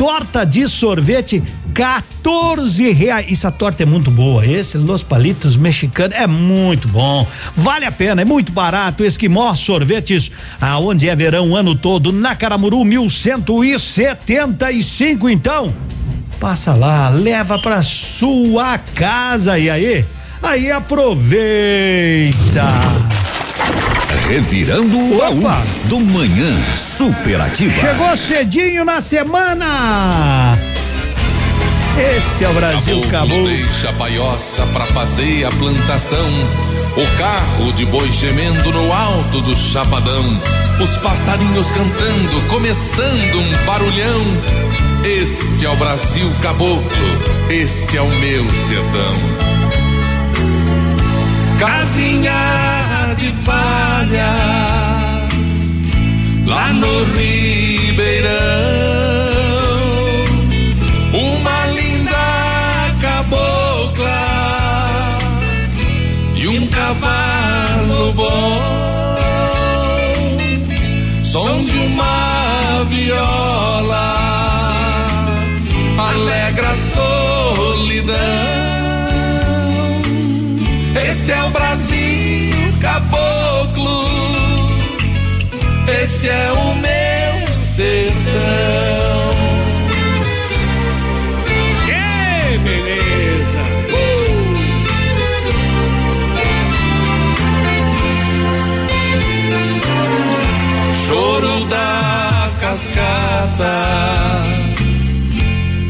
Torta 0.01 0.45
de 0.47 0.67
sorvete, 0.67 1.43
14 1.75 2.91
reais. 2.91 3.31
Essa 3.31 3.53
torta 3.53 3.83
é 3.83 3.87
muito 3.87 4.11
boa. 4.11 4.47
Esse 4.47 4.79
Los 4.79 5.03
Palitos 5.03 5.59
Mexicano 5.59 6.15
é 6.15 6.27
muito 6.27 6.89
bom. 6.89 7.27
Vale 7.55 7.85
a 7.85 7.93
pena, 7.93 8.23
é 8.23 8.25
muito 8.25 8.51
barato. 8.51 9.05
Esquimó 9.05 9.55
Sorvetes, 9.55 10.33
aonde 10.59 11.07
é 11.07 11.15
verão 11.15 11.51
o 11.51 11.57
ano 11.57 11.75
todo, 11.75 12.13
na 12.13 12.35
Caramuru 12.35 12.83
1175. 12.83 15.29
Então, 15.29 15.75
passa 16.41 16.73
lá, 16.73 17.11
leva 17.11 17.59
pra 17.59 17.83
sua 17.83 18.79
casa. 18.79 19.59
E 19.59 19.69
aí? 19.69 20.03
Aí 20.43 20.73
aproveita. 20.73 22.41
Revirando 24.29 24.99
o 24.99 25.19
baú 25.19 25.43
do 25.85 26.01
Manhã 26.01 26.75
Superativa. 26.75 27.73
Chegou 27.73 28.17
cedinho 28.17 28.85
na 28.85 29.01
semana. 29.01 30.57
Esse 32.17 32.45
é 32.45 32.49
o 32.49 32.53
Brasil 32.55 33.01
acabou. 33.01 33.45
Deixa 33.45 33.89
a 33.89 33.93
baioça 33.93 34.65
pra 34.67 34.87
fazer 34.87 35.45
a 35.45 35.51
plantação. 35.51 36.29
O 36.97 37.19
carro 37.19 37.73
de 37.73 37.85
boi 37.85 38.11
gemendo 38.13 38.73
no 38.73 38.93
alto 38.93 39.41
do 39.41 39.57
chapadão. 39.57 40.41
Os 40.81 40.97
passarinhos 40.99 41.71
cantando, 41.73 42.41
começando 42.49 43.35
um 43.35 43.67
barulhão. 43.67 44.23
Este 45.05 45.67
é 45.67 45.69
o 45.69 45.77
Brasil 45.77 46.31
caboclo, 46.41 46.89
este 47.51 47.97
é 47.97 48.03
o 48.03 48.09
meu 48.09 48.49
sertão. 48.51 49.15
Casinha 51.59 52.80
de 53.15 53.33
palha, 53.45 54.35
lá 56.47 56.73
no 56.73 57.05
Ribeirão. 57.15 58.31
Uma 61.13 61.67
linda 61.67 62.95
cabocla 63.01 64.27
e 66.37 66.47
um 66.47 66.67
cavalo 66.69 68.13
bom. 68.13 68.61
Som 71.25 71.65
de 71.65 71.80
esse 86.21 86.29
é 86.29 86.53
o 86.53 86.75
meu 86.75 87.55
sertão. 87.55 88.13
Que 91.87 92.59
beleza! 92.59 93.63
Uh! 93.89 94.53
Choro 101.09 101.65
da 101.71 102.51
cascata 102.61 103.77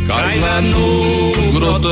cai 0.07 0.39
lá 0.39 0.61
no 0.61 1.53
grotão 1.59 1.91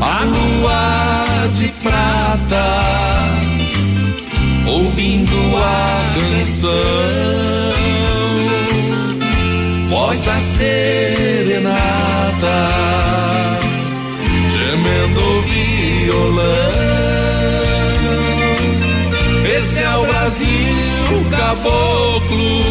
a 0.00 0.24
lua 0.24 1.48
de 1.54 1.68
prata, 1.82 2.66
ouvindo 4.96 5.36
a 5.58 6.02
canção, 6.14 6.70
voz 9.90 10.18
da 10.22 10.40
serenata, 10.40 11.76
gemendo 14.50 15.42
violão. 15.42 16.46
Esse 19.44 19.82
é 19.82 19.96
o 19.98 20.06
Brasil 20.06 21.26
caboclo, 21.30 22.62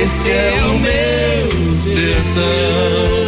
esse 0.00 0.30
é 0.30 0.62
o 0.62 0.78
meu 0.78 1.50
sertão. 1.82 3.25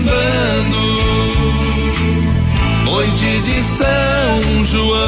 Sambando, 0.00 0.82
noite 2.84 3.40
de 3.42 3.62
São 3.62 4.64
João. 4.64 5.00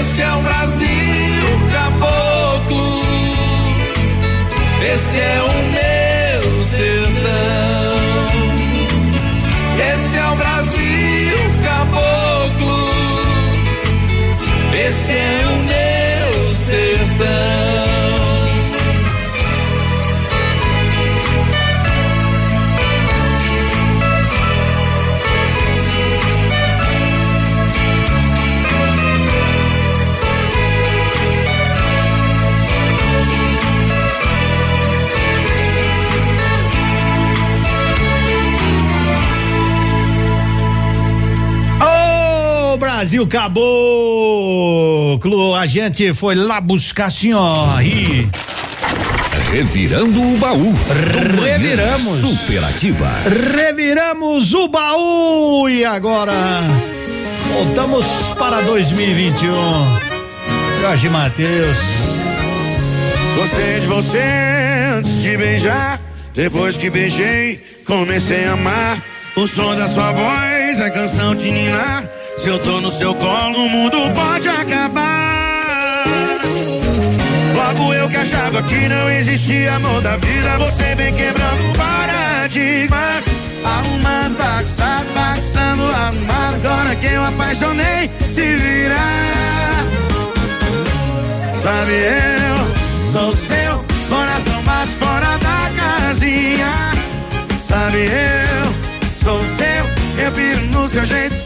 Esse 0.00 0.22
é 0.22 0.32
o 0.32 0.40
Brasil 0.42 0.88
caboclo 1.72 3.00
esse 4.82 5.18
é 5.18 5.42
o 5.42 5.49
Brasil 43.10 43.26
Caboclo. 43.26 43.66
A 45.56 45.66
gente 45.66 46.14
foi 46.14 46.36
lá 46.36 46.60
buscar 46.60 47.06
assim, 47.06 47.32
ó. 47.34 47.80
E... 47.80 48.28
Revirando 49.50 50.22
o 50.22 50.38
baú. 50.38 50.72
Reviramos. 51.42 52.20
Superativa. 52.20 53.10
Reviramos 53.52 54.54
o 54.54 54.68
baú 54.68 55.68
e 55.68 55.84
agora 55.84 56.32
voltamos 57.52 58.06
para 58.38 58.60
2021. 58.60 59.52
Jorge 60.80 61.08
Matheus. 61.08 61.78
Gostei 63.34 63.80
de 63.80 63.88
você 63.88 64.22
antes 64.96 65.20
de 65.20 65.36
beijar. 65.36 66.00
Depois 66.32 66.76
que 66.76 66.88
beijei, 66.88 67.60
comecei 67.84 68.44
a 68.44 68.52
amar. 68.52 69.02
O 69.36 69.48
som 69.48 69.74
da 69.74 69.88
sua 69.88 70.12
voz 70.12 70.78
é 70.78 70.90
canção 70.90 71.34
de 71.34 71.50
ninar. 71.50 72.19
Se 72.40 72.48
eu 72.48 72.58
tô 72.58 72.80
no 72.80 72.90
seu 72.90 73.14
colo, 73.14 73.66
o 73.66 73.68
mundo 73.68 73.98
pode 74.14 74.48
acabar. 74.48 76.06
Logo 77.54 77.92
eu 77.92 78.08
que 78.08 78.16
achava 78.16 78.62
que 78.62 78.88
não 78.88 79.10
existia 79.10 79.74
amor 79.74 80.00
da 80.00 80.16
vida, 80.16 80.56
você 80.56 80.94
vem 80.94 81.12
quebrando 81.12 81.76
paradigmas. 81.76 83.24
Arrumando, 83.62 84.38
bagunçado, 84.38 85.06
bagunçando, 85.12 85.82
arrumado. 85.92 86.66
Agora 86.66 86.96
que 86.96 87.06
eu 87.08 87.22
apaixonei, 87.22 88.10
se 88.26 88.56
virar. 88.56 89.84
Sabe, 91.52 91.92
eu 91.92 93.12
sou 93.12 93.36
seu 93.36 93.84
coração 94.08 94.62
mais 94.62 94.88
fora 94.94 95.36
da 95.40 95.70
casinha. 95.76 96.90
Sabe, 97.62 97.98
eu 97.98 98.72
sou 99.22 99.38
seu. 99.44 100.24
Eu 100.24 100.32
piro 100.32 100.64
no 100.68 100.88
seu 100.88 101.04
jeito 101.04 101.36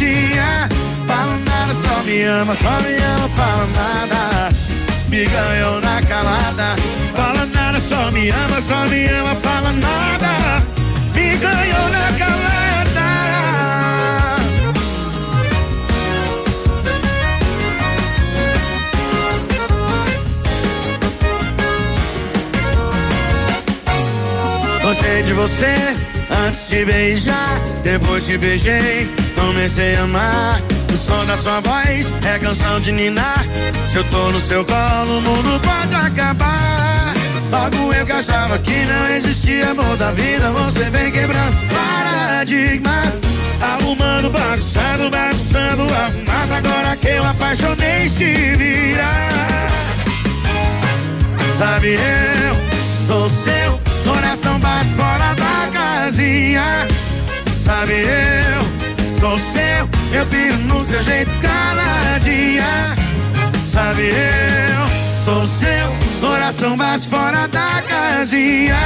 caladinha. 0.00 0.68
Fala 1.06 1.36
nada, 1.38 1.74
só 1.74 2.02
me 2.04 2.24
ama, 2.24 2.54
só 2.54 2.80
me 2.80 2.96
ama, 2.96 3.28
fala 3.36 3.66
nada. 3.66 4.48
me 5.08 5.24
ganhou 5.24 5.80
na 5.80 6.00
calada. 6.02 6.76
Fala 7.14 7.46
nada, 7.46 7.80
só 7.80 8.10
me 8.10 8.30
ama, 8.30 8.60
só 8.62 8.88
me 8.88 9.06
ama, 9.08 9.34
fala 9.36 9.72
nada. 9.72 10.62
Me 11.14 11.36
ganhou 11.36 11.88
na 11.90 12.12
calada. 12.18 12.40
Gostei 24.82 25.22
de 25.22 25.32
você 25.34 25.76
antes 26.46 26.68
de 26.68 26.84
beijar, 26.84 27.60
depois 27.82 28.24
te 28.24 28.38
beijei, 28.38 29.08
comecei 29.40 29.94
a 29.94 30.02
amar. 30.02 30.60
O 30.92 30.96
som 30.96 31.24
da 31.24 31.36
sua 31.36 31.60
voz 31.60 32.12
é 32.24 32.38
canção 32.38 32.80
de 32.80 32.92
ninar. 32.92 33.44
Se 33.88 33.96
eu 33.96 34.04
tô 34.04 34.30
no 34.30 34.40
seu 34.40 34.64
colo, 34.64 35.18
o 35.18 35.22
mundo 35.22 35.60
pode 35.60 35.94
acabar. 35.94 37.14
Logo 37.50 37.92
eu 37.92 38.06
que 38.06 38.12
achava 38.12 38.58
que 38.58 38.84
não 38.84 39.16
existia 39.16 39.70
amor 39.70 39.96
da 39.96 40.12
vida, 40.12 40.50
você 40.52 40.84
vem 40.90 41.10
quebrando 41.10 41.56
paradigmas. 41.74 43.20
Arrumando, 43.60 44.30
bagunçando, 44.30 45.10
bagunçando, 45.10 45.82
arrumado. 45.82 46.54
Agora 46.54 46.96
que 46.96 47.08
eu 47.08 47.24
apaixonei, 47.24 48.08
se 48.08 48.54
virar. 48.56 49.68
Sabe, 51.58 51.94
eu 51.94 53.06
sou 53.06 53.28
seu, 53.28 53.80
coração 54.04 54.58
bate 54.60 54.90
fora 54.94 55.34
da 55.34 55.68
casinha. 55.72 56.88
Sabe, 57.62 57.92
eu 57.92 58.79
sou 59.30 59.38
seu, 59.38 59.88
eu 60.12 60.26
piro 60.26 60.56
no 60.64 60.84
seu 60.84 61.00
jeito 61.04 61.30
caladinha. 61.40 62.96
Sabe, 63.64 64.08
eu 64.08 65.24
sou 65.24 65.46
seu, 65.46 65.94
coração 66.20 66.76
bate 66.76 67.06
fora 67.06 67.46
da 67.46 67.80
casinha. 67.88 68.76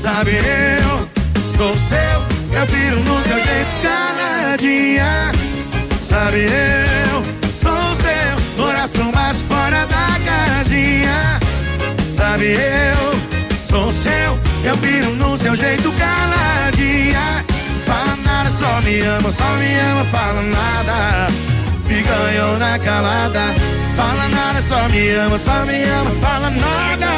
Sabe, 0.00 0.30
eu 0.36 1.08
sou 1.54 1.74
seu, 1.74 2.58
eu 2.58 2.66
piro 2.66 2.96
no 3.00 3.22
seu 3.24 3.38
jeito 3.40 3.70
caladinha. 3.82 5.30
Sabe, 6.02 6.46
eu 6.46 7.22
sou 7.52 7.94
seu, 7.96 8.64
coração 8.64 9.12
bate 9.12 9.42
fora 9.44 9.86
da 9.86 10.18
casinha. 10.24 11.38
Sabe, 12.10 12.54
eu 12.54 13.12
sou 13.68 13.92
seu, 13.92 14.38
eu 14.64 14.78
piro 14.78 15.10
no 15.16 15.36
seu 15.36 15.54
jeito. 15.54 15.92
Fala 15.92 16.42
nada, 16.72 17.51
só 18.62 18.80
me 18.82 19.00
ama, 19.04 19.32
só 19.32 19.48
me 19.58 19.80
ama, 19.80 20.04
fala 20.04 20.42
nada. 20.42 21.28
Me 21.88 22.00
ganhou 22.02 22.56
na 22.58 22.78
calada. 22.78 23.44
Fala 23.96 24.28
nada, 24.28 24.62
só 24.62 24.88
me 24.88 25.02
ama, 25.16 25.38
só 25.38 25.66
me 25.66 25.82
ama, 25.84 26.10
fala 26.20 26.50
nada. 26.50 27.12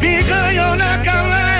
Me 0.00 0.22
ganhou 0.22 0.76
na 0.76 0.98
calada. 0.98 1.59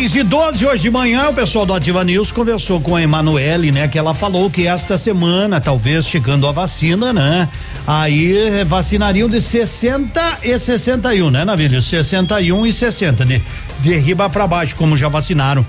10 0.00 0.16
e 0.16 0.22
12 0.22 0.66
hoje 0.66 0.82
de 0.84 0.90
manhã, 0.90 1.28
o 1.28 1.34
pessoal 1.34 1.66
do 1.66 1.74
Ativa 1.74 2.02
News 2.02 2.32
conversou 2.32 2.80
com 2.80 2.96
a 2.96 3.02
Emanuele, 3.02 3.70
né? 3.70 3.86
Que 3.86 3.98
ela 3.98 4.14
falou 4.14 4.48
que 4.48 4.66
esta 4.66 4.96
semana, 4.96 5.60
talvez 5.60 6.06
chegando 6.06 6.46
a 6.46 6.52
vacina, 6.52 7.12
né? 7.12 7.46
Aí 7.86 8.64
vacinariam 8.64 9.28
de 9.28 9.42
60 9.42 10.38
e 10.42 10.58
61, 10.58 11.30
né, 11.30 11.44
Navilho? 11.44 11.82
61 11.82 12.66
e 12.66 12.72
60, 12.72 13.26
de, 13.26 13.42
de 13.80 13.94
riba 13.98 14.30
para 14.30 14.46
baixo, 14.46 14.74
como 14.74 14.96
já 14.96 15.08
vacinaram. 15.08 15.66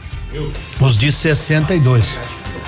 Os 0.80 0.98
de 0.98 1.12
62. 1.12 2.06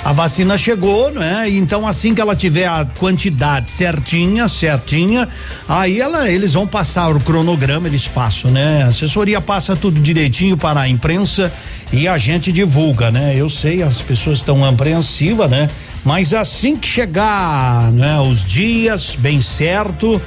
A 0.05 0.11
vacina 0.11 0.57
chegou, 0.57 1.11
né? 1.11 1.49
Então 1.49 1.87
assim 1.87 2.13
que 2.13 2.19
ela 2.19 2.35
tiver 2.35 2.67
a 2.67 2.85
quantidade 2.99 3.69
certinha, 3.69 4.49
certinha, 4.49 5.29
aí 5.67 6.01
ela, 6.01 6.29
eles 6.29 6.53
vão 6.53 6.67
passar 6.67 7.15
o 7.15 7.19
cronograma, 7.21 7.87
eles 7.87 8.05
passam, 8.05 8.51
né? 8.51 8.83
A 8.83 8.87
assessoria 8.87 9.39
passa 9.39 9.77
tudo 9.77 10.01
direitinho 10.01 10.57
para 10.57 10.81
a 10.81 10.89
imprensa 10.89 11.49
e 11.93 12.05
a 12.05 12.17
gente 12.17 12.51
divulga, 12.51 13.11
né? 13.11 13.33
Eu 13.37 13.47
sei, 13.47 13.81
as 13.81 14.01
pessoas 14.01 14.39
estão 14.39 14.65
apreensivas, 14.65 15.49
né? 15.49 15.69
Mas 16.03 16.33
assim 16.33 16.75
que 16.75 16.87
chegar, 16.87 17.89
né, 17.93 18.19
os 18.19 18.45
dias 18.45 19.15
bem 19.17 19.41
certo, 19.41 20.21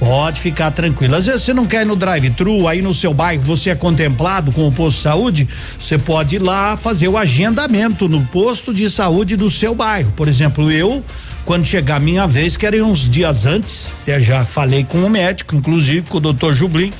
Pode 0.00 0.40
ficar 0.40 0.70
tranquilo. 0.70 1.14
Às 1.14 1.26
vezes 1.26 1.42
você 1.42 1.52
não 1.52 1.66
quer 1.66 1.82
ir 1.82 1.84
no 1.84 1.94
drive-thru, 1.94 2.66
aí 2.66 2.80
no 2.80 2.94
seu 2.94 3.12
bairro 3.12 3.42
você 3.42 3.68
é 3.68 3.74
contemplado 3.74 4.50
com 4.50 4.66
o 4.66 4.72
posto 4.72 4.96
de 4.96 5.02
saúde, 5.02 5.48
você 5.78 5.98
pode 5.98 6.36
ir 6.36 6.38
lá 6.38 6.74
fazer 6.74 7.06
o 7.06 7.18
agendamento 7.18 8.08
no 8.08 8.24
posto 8.28 8.72
de 8.72 8.88
saúde 8.88 9.36
do 9.36 9.50
seu 9.50 9.74
bairro. 9.74 10.10
Por 10.12 10.26
exemplo, 10.26 10.70
eu, 10.72 11.04
quando 11.44 11.66
chegar 11.66 11.96
a 11.96 12.00
minha 12.00 12.26
vez, 12.26 12.56
quero 12.56 12.76
ir 12.76 12.82
uns 12.82 13.10
dias 13.10 13.44
antes, 13.44 13.94
eu 14.06 14.18
já 14.22 14.46
falei 14.46 14.84
com 14.84 15.04
o 15.04 15.10
médico, 15.10 15.54
inclusive 15.54 16.00
com 16.08 16.16
o 16.16 16.20
doutor 16.20 16.54
Jublin, 16.54 16.94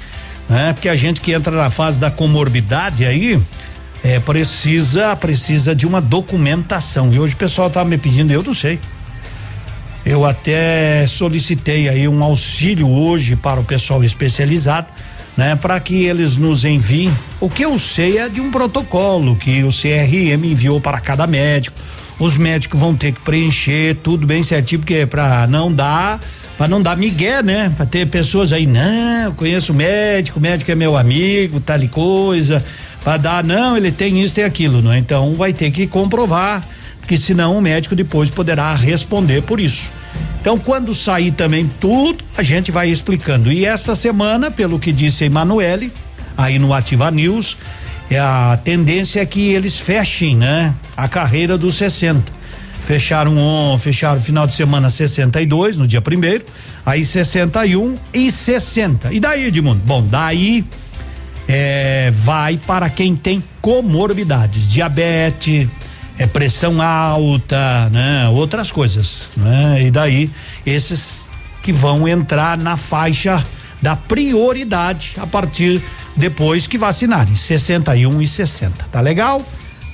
né? 0.47 0.75
Porque 0.75 0.89
a 0.89 0.95
gente 0.95 1.23
que 1.23 1.33
entra 1.33 1.57
na 1.57 1.71
fase 1.71 1.99
da 1.99 2.11
comorbidade 2.11 3.07
aí, 3.07 3.41
é, 4.05 4.21
precisa, 4.21 5.17
precisa 5.17 5.75
de 5.75 5.87
uma 5.87 6.03
documentação. 6.03 7.11
E 7.15 7.19
hoje 7.19 7.33
o 7.33 7.39
pessoal 7.39 7.71
tá 7.71 7.83
me 7.83 7.97
pedindo, 7.97 8.31
eu 8.31 8.43
não 8.43 8.53
sei. 8.53 8.79
Eu 10.05 10.25
até 10.25 11.07
solicitei 11.07 11.89
aí 11.89 12.09
um 12.09 12.23
auxílio 12.23 12.89
hoje 12.89 13.37
para 13.37 13.61
o 13.61 13.65
pessoal 13.65 14.03
especializado, 14.03 14.89
né, 15.37 15.57
para 15.57 15.79
que 15.81 16.05
eles 16.05 16.37
nos 16.37 16.65
enviem. 16.65 17.13
O 17.41 17.49
que 17.49 17.65
eu 17.65 17.79
sei 17.79 18.19
é 18.19 18.29
de 18.29 18.41
um 18.41 18.51
protocolo 18.51 19.37
que 19.37 19.63
o 19.63 19.71
CRM 19.71 20.45
enviou 20.45 20.81
para 20.81 21.01
cada 21.01 21.27
médico. 21.27 21.79
Os 22.19 22.37
médicos 22.37 22.79
vão 22.79 22.95
ter 22.95 23.13
que 23.13 23.21
preencher 23.21 23.97
tudo 24.03 24.27
bem 24.27 24.43
certinho, 24.43 24.81
porque 24.81 25.07
para 25.07 25.47
não 25.47 25.73
dar 25.73 26.21
para 26.61 26.69
não 26.69 26.83
dar 26.83 26.95
migué, 26.95 27.43
né? 27.43 27.73
Para 27.75 27.87
ter 27.87 28.07
pessoas 28.07 28.53
aí, 28.53 28.67
não, 28.67 29.33
conheço 29.33 29.73
médico, 29.73 30.39
médico 30.39 30.71
é 30.71 30.75
meu 30.75 30.95
amigo, 30.95 31.59
tal 31.59 31.81
coisa. 31.89 32.63
Para 33.03 33.17
dar, 33.17 33.43
não, 33.43 33.79
ele 33.79 33.91
tem 33.91 34.23
isso 34.23 34.41
e 34.41 34.43
aquilo, 34.43 34.83
não 34.83 34.93
é? 34.93 34.99
Então 34.99 35.35
vai 35.37 35.55
ter 35.55 35.71
que 35.71 35.87
comprovar, 35.87 36.63
porque 37.11 37.19
senão 37.19 37.59
o 37.59 37.61
médico 37.61 37.97
depois 37.97 38.31
poderá 38.31 38.73
responder 38.77 39.43
por 39.43 39.59
isso. 39.59 39.91
Então, 40.41 40.57
quando 40.57 40.95
sair 40.95 41.33
também 41.33 41.69
tudo, 41.81 42.23
a 42.39 42.43
gente 42.45 42.71
vai 42.71 42.89
explicando. 42.89 43.51
E 43.51 43.65
esta 43.67 43.97
semana, 43.97 44.49
pelo 44.49 44.79
que 44.79 44.93
disse 44.93 45.25
a 45.25 45.27
Emanuele, 45.27 45.93
aí 46.37 46.57
no 46.57 46.73
Ativa 46.73 47.11
News, 47.11 47.57
é 48.09 48.17
a 48.21 48.57
tendência 48.63 49.21
é 49.21 49.27
que 49.27 49.49
eles 49.49 49.77
fechem, 49.77 50.37
né? 50.37 50.73
A 50.97 51.09
carreira 51.09 51.59
dos 51.59 51.75
60. 51.75 52.31
Fecharam 52.81 53.37
um, 53.37 53.77
fecharam 53.77 54.21
final 54.21 54.47
de 54.47 54.53
semana 54.53 54.89
62, 54.89 55.79
no 55.79 55.89
dia 55.89 56.01
primeiro, 56.01 56.45
aí 56.87 57.05
61 57.05 57.99
e 58.15 58.31
60. 58.31 59.13
E 59.13 59.19
daí, 59.19 59.47
Edmundo? 59.47 59.83
Bom, 59.85 60.07
daí 60.09 60.65
é, 61.49 62.13
vai 62.15 62.57
para 62.57 62.89
quem 62.89 63.17
tem 63.17 63.43
comorbidades, 63.61 64.69
diabetes, 64.69 65.69
é 66.21 66.27
pressão 66.27 66.83
alta, 66.83 67.89
né? 67.89 68.29
Outras 68.29 68.71
coisas, 68.71 69.23
né? 69.35 69.83
E 69.87 69.91
daí 69.91 70.31
esses 70.67 71.31
que 71.63 71.73
vão 71.73 72.07
entrar 72.07 72.59
na 72.59 72.77
faixa 72.77 73.43
da 73.81 73.97
prioridade 73.97 75.15
a 75.17 75.27
partir 75.27 75.83
depois 76.15 76.67
que 76.67 76.77
vacinarem, 76.77 77.35
61 77.35 78.21
e 78.21 78.27
60. 78.27 78.85
Tá 78.93 79.01
legal? 79.01 79.43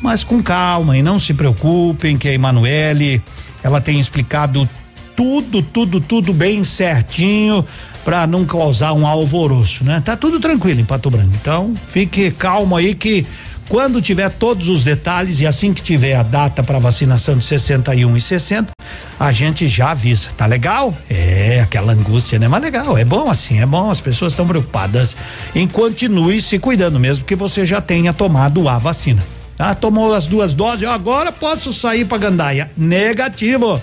Mas 0.03 0.25
com 0.25 0.43
calma 0.43 0.99
e 0.99 1.03
não 1.03 1.17
se 1.17 1.33
preocupem 1.33 2.19
que 2.19 2.27
a 2.27 2.33
Emanuele, 2.33 3.23
ela 3.63 3.81
tem 3.81 4.01
explicado 4.01 4.69
tudo, 5.15 5.63
tudo, 5.63 6.01
tudo 6.01 6.35
bem 6.35 6.65
certinho 6.65 7.65
para 8.05 8.27
não 8.27 8.45
causar 8.45 8.93
um 8.95 9.07
alvoroço, 9.07 9.85
né? 9.85 10.03
Tá 10.05 10.17
tudo 10.17 10.41
tranquilo 10.41 10.81
em 10.81 10.85
Pato 10.85 11.09
Branco. 11.09 11.31
Então, 11.41 11.73
fique 11.87 12.33
calmo 12.33 12.75
aí 12.75 12.97
que 12.97 13.25
quando 13.69 14.01
tiver 14.01 14.31
todos 14.31 14.69
os 14.69 14.85
detalhes 14.85 15.41
e 15.41 15.47
assim 15.47 15.73
que 15.73 15.83
tiver 15.83 16.15
a 16.15 16.23
data 16.23 16.63
para 16.63 16.79
vacinação 16.79 17.37
de 17.37 17.45
61 17.45 18.17
e 18.17 18.21
60, 18.21 18.73
a 19.19 19.33
gente 19.33 19.67
já 19.67 19.91
avisa. 19.91 20.31
Tá 20.37 20.47
legal? 20.47 20.97
É, 21.11 21.61
aquela 21.61 21.93
angústia, 21.93 22.39
né? 22.39 22.49
Mas 22.49 22.63
legal, 22.63 22.97
é 22.97 23.05
bom 23.05 23.29
assim, 23.29 23.61
é 23.61 23.67
bom, 23.67 23.91
as 23.91 24.01
pessoas 24.01 24.33
estão 24.33 24.47
preocupadas 24.47 25.17
em 25.55 25.67
continue 25.67 26.41
se 26.41 26.59
cuidando 26.59 27.01
mesmo 27.01 27.25
que 27.25 27.35
você 27.35 27.67
já 27.67 27.81
tenha 27.81 28.13
tomado 28.13 28.69
a 28.69 28.79
vacina. 28.79 29.23
Ah, 29.59 29.75
tomou 29.75 30.15
as 30.15 30.27
duas 30.27 30.53
doses, 30.53 30.87
agora 30.87 31.33
posso 31.33 31.73
sair 31.73 32.05
para 32.05 32.19
Gandaia. 32.19 32.71
Negativo. 32.77 33.81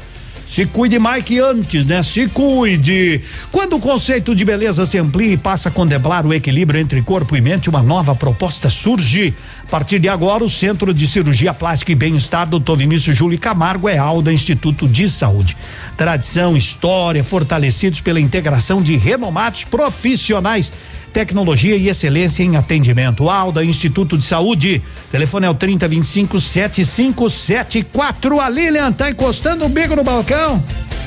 Se 0.53 0.67
cuide 0.67 0.99
mais 0.99 1.25
que 1.25 1.39
antes, 1.39 1.83
né? 1.87 2.03
Se 2.03 2.27
cuide. 2.27 3.21
Quando 3.51 3.77
o 3.77 3.79
conceito 3.79 4.35
de 4.35 4.45
beleza 4.45 4.85
se 4.85 4.99
amplia 4.99 5.33
e 5.33 5.37
passa 5.37 5.69
a 5.69 5.71
contemplar 5.71 6.27
o 6.27 6.33
equilíbrio 6.33 6.79
entre 6.79 7.01
corpo 7.01 7.35
e 7.35 7.41
mente, 7.41 7.71
uma 7.71 7.81
nova 7.81 8.13
proposta 8.13 8.69
surge. 8.69 9.33
A 9.63 9.71
partir 9.71 9.97
de 9.97 10.07
agora, 10.07 10.43
o 10.43 10.49
Centro 10.49 10.93
de 10.93 11.07
Cirurgia 11.07 11.55
Plástica 11.55 11.91
e 11.91 11.95
Bem-Estar 11.95 12.47
Dr. 12.47 12.75
Vinícius 12.75 13.17
Júlio 13.17 13.39
Camargo 13.39 13.89
é 13.89 13.97
Alda 13.97 14.31
Instituto 14.31 14.87
de 14.87 15.09
Saúde. 15.09 15.57
Tradição, 15.97 16.55
história, 16.55 17.23
fortalecidos 17.23 17.99
pela 18.01 18.19
integração 18.19 18.79
de 18.79 18.95
renomados 18.95 19.63
profissionais 19.63 20.71
tecnologia 21.13 21.77
e 21.77 21.87
excelência 21.87 22.43
em 22.43 22.57
atendimento. 22.57 23.29
Alda 23.29 23.63
Instituto 23.63 24.17
de 24.17 24.25
Saúde. 24.25 24.81
Telefone 25.11 25.45
é 25.45 25.49
o 25.49 25.53
3025 25.53 26.41
7574. 26.41 28.41
A 28.41 28.49
Lilian 28.49 28.91
tá 28.91 29.11
encostando 29.11 29.65
o 29.65 29.69
bico 29.69 29.95
no 29.95 30.03
balcão. 30.03 30.61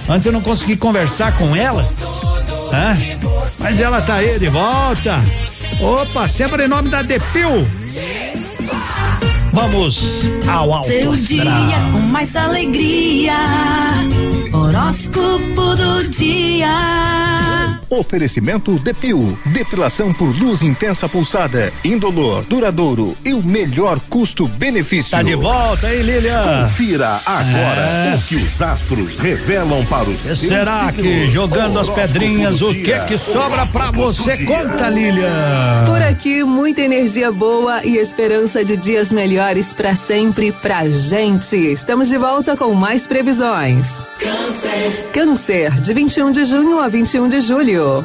Antes 0.09 0.27
eu 0.27 0.33
não 0.33 0.41
consegui 0.41 0.77
conversar 0.77 1.37
com 1.37 1.57
ela. 1.57 1.85
Hã? 2.73 2.97
Mas 3.59 3.81
ela 3.81 4.01
tá 4.01 4.15
aí 4.15 4.39
de 4.39 4.49
volta. 4.49 5.21
Opa, 5.81 6.29
sempre 6.29 6.65
em 6.65 6.69
nome 6.69 6.89
da 6.89 7.03
Depil. 7.03 7.67
Vamos 9.53 10.23
ao 10.47 10.73
alto 10.73 10.89
Seu 10.89 11.17
dia 11.17 11.43
com 11.91 11.99
mais 11.99 12.37
alegria. 12.37 13.35
Horóscopo 14.81 15.75
do 15.75 16.07
dia. 16.11 16.69
Oferecimento 17.89 18.79
Depil, 18.81 19.39
depilação 19.47 20.13
por 20.13 20.27
luz 20.37 20.61
intensa 20.61 21.09
pulsada, 21.09 21.73
indolor, 21.85 22.43
duradouro 22.45 23.17
e 23.25 23.33
o 23.33 23.41
melhor 23.43 23.99
custo-benefício. 24.11 25.13
Tá 25.13 25.23
de 25.23 25.35
volta, 25.37 25.95
hein, 25.95 26.03
Lilian? 26.03 26.43
Confira 26.43 27.21
agora 27.25 27.81
É. 27.81 28.17
o 28.17 28.23
que 28.27 28.35
os 28.37 28.61
astros 28.61 29.19
revelam 29.19 29.85
para 29.87 30.11
os 30.11 30.27
E 30.27 30.37
será 30.37 30.93
que 30.93 31.31
jogando 31.31 31.79
as 31.79 31.89
pedrinhas, 31.89 32.61
o 32.61 32.75
que 32.75 32.99
que 33.07 33.17
sobra 33.17 33.65
pra 33.67 33.91
você? 33.93 34.45
Conta, 34.45 34.89
Lilian. 34.91 35.85
Por 35.87 36.03
aqui, 36.03 36.43
muita 36.43 36.83
energia 36.83 37.31
boa 37.33 37.83
e 37.85 37.97
esperança 37.97 38.65
de 38.65 38.77
dias 38.77 39.11
melhores 39.13 39.73
pra 39.73 39.95
sempre 39.95 40.51
pra 40.53 40.87
gente. 40.89 41.57
Estamos 41.57 42.09
de 42.09 42.19
volta 42.19 42.57
com 42.57 42.75
mais 42.75 43.07
previsões. 43.07 43.87
Câncer. 44.19 44.66
Câncer, 45.13 45.71
de 45.81 45.95
21 45.95 46.33
de 46.33 46.45
junho 46.45 46.81
a 46.81 46.89
21 46.89 47.29
de 47.29 47.41
julho. 47.41 48.05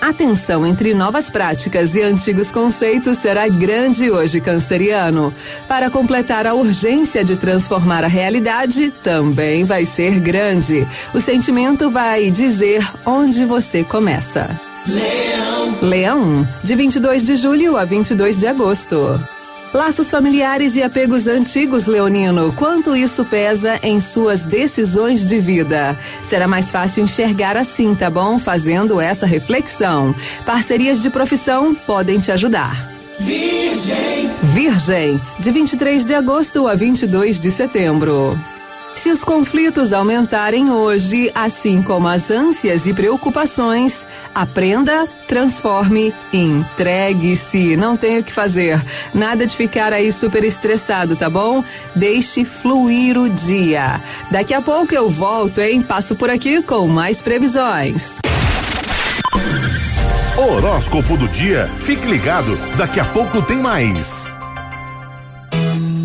A 0.00 0.12
tensão 0.12 0.66
entre 0.66 0.94
novas 0.94 1.30
práticas 1.30 1.94
e 1.94 2.02
antigos 2.02 2.50
conceitos 2.50 3.18
será 3.18 3.46
grande 3.46 4.10
hoje, 4.10 4.40
canceriano. 4.40 5.32
Para 5.68 5.90
completar 5.90 6.44
a 6.44 6.54
urgência 6.54 7.24
de 7.24 7.36
transformar 7.36 8.02
a 8.02 8.08
realidade, 8.08 8.90
também 9.04 9.64
vai 9.64 9.86
ser 9.86 10.18
grande. 10.18 10.86
O 11.14 11.20
sentimento 11.20 11.88
vai 11.88 12.32
dizer 12.32 12.84
onde 13.06 13.44
você 13.44 13.84
começa. 13.84 14.50
Leão. 14.88 15.78
Leão, 15.80 16.48
de 16.64 16.74
22 16.74 17.24
de 17.24 17.36
julho 17.36 17.76
a 17.76 17.84
22 17.84 18.40
de 18.40 18.48
agosto. 18.48 19.20
Laços 19.72 20.10
familiares 20.10 20.76
e 20.76 20.82
apegos 20.82 21.26
antigos, 21.26 21.86
Leonino, 21.86 22.52
quanto 22.52 22.94
isso 22.94 23.24
pesa 23.24 23.80
em 23.82 24.00
suas 24.00 24.44
decisões 24.44 25.26
de 25.26 25.38
vida? 25.38 25.98
Será 26.20 26.46
mais 26.46 26.70
fácil 26.70 27.04
enxergar 27.04 27.56
assim, 27.56 27.94
tá 27.94 28.10
bom? 28.10 28.38
Fazendo 28.38 29.00
essa 29.00 29.24
reflexão. 29.24 30.14
Parcerias 30.44 31.00
de 31.00 31.08
profissão 31.08 31.74
podem 31.74 32.20
te 32.20 32.30
ajudar. 32.30 32.76
Virgem. 33.18 34.30
Virgem, 34.42 35.20
de 35.38 35.50
23 35.50 36.04
de 36.04 36.14
agosto 36.14 36.68
a 36.68 36.74
22 36.74 37.40
de 37.40 37.50
setembro. 37.50 38.38
Se 38.94 39.10
os 39.10 39.24
conflitos 39.24 39.92
aumentarem 39.92 40.70
hoje, 40.70 41.30
assim 41.34 41.82
como 41.82 42.06
as 42.06 42.30
ânsias 42.30 42.86
e 42.86 42.92
preocupações, 42.94 44.06
aprenda, 44.34 45.06
transforme, 45.28 46.12
entregue-se. 46.32 47.76
Não 47.76 47.96
tem 47.96 48.18
o 48.18 48.24
que 48.24 48.32
fazer. 48.32 48.80
Nada 49.14 49.46
de 49.46 49.56
ficar 49.56 49.92
aí 49.92 50.12
super 50.12 50.44
estressado, 50.44 51.16
tá 51.16 51.28
bom? 51.30 51.64
Deixe 51.94 52.44
fluir 52.44 53.18
o 53.18 53.28
dia. 53.28 54.00
Daqui 54.30 54.54
a 54.54 54.60
pouco 54.60 54.94
eu 54.94 55.10
volto, 55.10 55.60
hein? 55.60 55.82
Passo 55.82 56.14
por 56.16 56.30
aqui 56.30 56.62
com 56.62 56.86
mais 56.88 57.22
previsões. 57.22 58.18
Horóscopo 60.36 61.16
do 61.16 61.28
dia. 61.28 61.70
Fique 61.78 62.06
ligado, 62.06 62.56
daqui 62.76 62.98
a 62.98 63.04
pouco 63.04 63.40
tem 63.42 63.58
mais. 63.58 64.34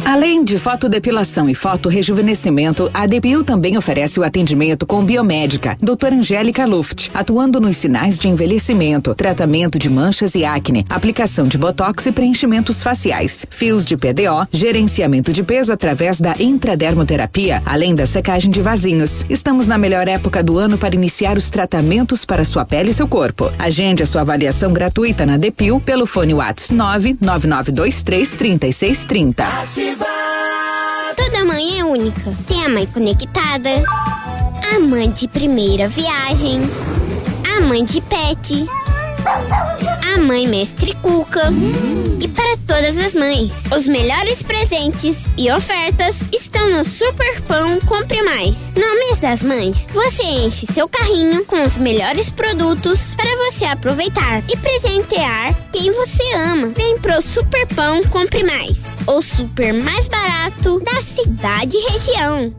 Além 0.07 0.41
de 0.41 0.57
fotodepilação 0.57 1.49
e 1.49 1.53
fotorrejuvenescimento, 1.53 2.89
a 2.93 3.05
Depil 3.05 3.43
também 3.43 3.77
oferece 3.77 4.17
o 4.17 4.23
atendimento 4.23 4.87
com 4.87 5.03
biomédica, 5.03 5.75
doutora 5.81 6.15
Angélica 6.15 6.65
Luft, 6.65 7.11
atuando 7.13 7.59
nos 7.59 7.75
sinais 7.75 8.17
de 8.17 8.29
envelhecimento, 8.29 9.13
tratamento 9.13 9.77
de 9.77 9.89
manchas 9.89 10.33
e 10.33 10.45
acne, 10.45 10.85
aplicação 10.89 11.45
de 11.45 11.57
botox 11.57 12.05
e 12.05 12.13
preenchimentos 12.13 12.81
faciais, 12.81 13.45
fios 13.49 13.85
de 13.85 13.97
PDO, 13.97 14.47
gerenciamento 14.49 15.33
de 15.33 15.43
peso 15.43 15.73
através 15.73 16.21
da 16.21 16.35
intradermoterapia, 16.39 17.61
além 17.65 17.93
da 17.93 18.07
secagem 18.07 18.49
de 18.49 18.61
vasinhos. 18.61 19.25
Estamos 19.29 19.67
na 19.67 19.77
melhor 19.77 20.07
época 20.07 20.41
do 20.41 20.57
ano 20.57 20.77
para 20.77 20.95
iniciar 20.95 21.35
os 21.35 21.49
tratamentos 21.49 22.23
para 22.23 22.45
sua 22.45 22.63
pele 22.63 22.91
e 22.91 22.93
seu 22.93 23.09
corpo. 23.09 23.51
Agende 23.59 24.03
a 24.03 24.05
sua 24.05 24.21
avaliação 24.21 24.71
gratuita 24.71 25.25
na 25.25 25.35
Depil 25.35 25.81
pelo 25.81 26.05
fone 26.05 26.33
WhatsApp 26.33 26.73
99923 26.73 28.31
3630. 28.31 29.96
Toda 31.29 31.43
mãe 31.43 31.77
é 31.77 31.83
única. 31.83 32.33
Tem 32.47 32.63
a 32.63 32.69
mãe 32.69 32.85
conectada, 32.85 33.69
a 34.73 34.79
mãe 34.79 35.11
de 35.11 35.27
primeira 35.27 35.89
viagem, 35.89 36.61
a 37.53 37.59
mãe 37.59 37.83
de 37.83 37.99
pet, 37.99 38.65
a 40.17 40.19
mãe 40.19 40.47
mestre 40.47 40.95
Cuca. 40.95 41.53
E 42.19 42.27
para 42.27 42.57
todas 42.65 42.97
as 42.97 43.13
mães, 43.13 43.65
os 43.75 43.87
melhores 43.87 44.41
presentes 44.41 45.15
e 45.37 45.51
ofertas 45.51 46.21
estão 46.33 46.71
no 46.71 46.83
Super 46.83 47.41
Pão 47.43 47.79
Compre 47.81 48.23
Mais. 48.23 48.73
No 48.73 48.95
mês 48.95 49.19
das 49.19 49.43
mães, 49.43 49.87
você 49.93 50.23
enche 50.23 50.65
seu 50.65 50.89
carrinho 50.89 51.45
com 51.45 51.61
os 51.61 51.77
melhores 51.77 52.29
produtos 52.29 53.13
para 53.15 53.35
você 53.45 53.65
aproveitar 53.65 54.43
e 54.49 54.57
presentear 54.57 55.53
quem 55.71 55.91
você 55.91 56.23
ama. 56.33 56.71
Vem 56.75 56.97
pro 56.99 57.21
Super 57.21 57.67
Pão 57.67 58.01
Compre 58.03 58.43
Mais, 58.43 58.85
o 59.05 59.21
super 59.21 59.71
mais 59.73 60.07
barato 60.07 60.79
da 60.79 60.99
cidade 61.01 61.77
e 61.77 61.91
região. 61.91 62.53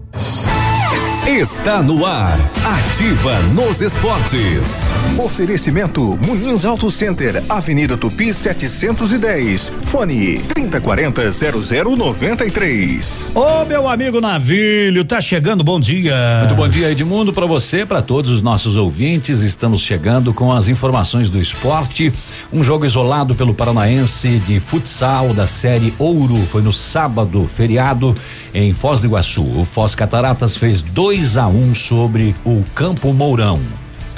Está 1.28 1.82
no 1.82 2.06
ar. 2.06 2.40
Ativa 2.64 3.38
nos 3.52 3.82
esportes. 3.82 4.88
Oferecimento 5.18 6.16
Munins 6.22 6.64
Auto 6.64 6.90
Center, 6.90 7.44
Avenida 7.46 7.98
Tupi 7.98 8.32
710. 8.32 9.70
Fone 9.84 10.38
3040 10.38 11.30
0093. 11.30 13.32
Ô, 13.34 13.66
meu 13.66 13.86
amigo 13.86 14.22
Navilho, 14.22 15.04
tá 15.04 15.20
chegando, 15.20 15.62
bom 15.62 15.78
dia. 15.78 16.14
Muito 16.46 16.54
bom 16.54 16.66
dia, 16.66 16.90
Edmundo, 16.90 17.30
para 17.30 17.44
você, 17.44 17.84
para 17.84 18.00
todos 18.00 18.30
os 18.30 18.40
nossos 18.40 18.76
ouvintes. 18.76 19.42
Estamos 19.42 19.82
chegando 19.82 20.32
com 20.32 20.50
as 20.50 20.66
informações 20.66 21.28
do 21.28 21.38
esporte. 21.38 22.10
Um 22.50 22.64
jogo 22.64 22.86
isolado 22.86 23.34
pelo 23.34 23.52
Paranaense 23.52 24.38
de 24.38 24.58
futsal 24.60 25.34
da 25.34 25.46
série 25.46 25.92
Ouro 25.98 26.38
foi 26.46 26.62
no 26.62 26.72
sábado, 26.72 27.46
feriado, 27.54 28.14
em 28.54 28.72
Foz 28.72 29.02
do 29.02 29.06
Iguaçu. 29.06 29.42
O 29.42 29.66
Foz 29.66 29.94
Cataratas 29.94 30.56
fez 30.56 30.80
2 31.18 31.36
a 31.36 31.48
1 31.48 31.70
um 31.70 31.74
sobre 31.74 32.32
o 32.44 32.62
Campo 32.76 33.12
Mourão. 33.12 33.58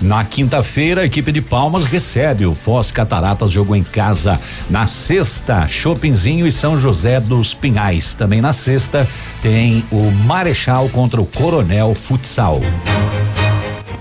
Na 0.03 0.23
quinta-feira, 0.23 1.01
a 1.01 1.05
equipe 1.07 1.33
de 1.33 1.41
Palmas 1.41 1.85
recebe 1.85 2.45
o 2.45 2.55
Foz 2.55 2.93
Cataratas, 2.93 3.51
jogou 3.51 3.75
em 3.75 3.83
casa. 3.83 4.39
Na 4.69 4.87
sexta, 4.87 5.67
Chopinzinho 5.67 6.47
e 6.47 6.53
São 6.53 6.79
José 6.79 7.19
dos 7.19 7.55
Pinhais. 7.55 8.15
Também 8.15 8.43
na 8.43 8.53
sexta, 8.53 9.09
tem 9.41 9.83
o 9.91 10.11
Marechal 10.11 10.91
contra 10.91 11.23
o 11.23 11.27
Coronel 11.27 11.95
Futsal. 11.95 12.61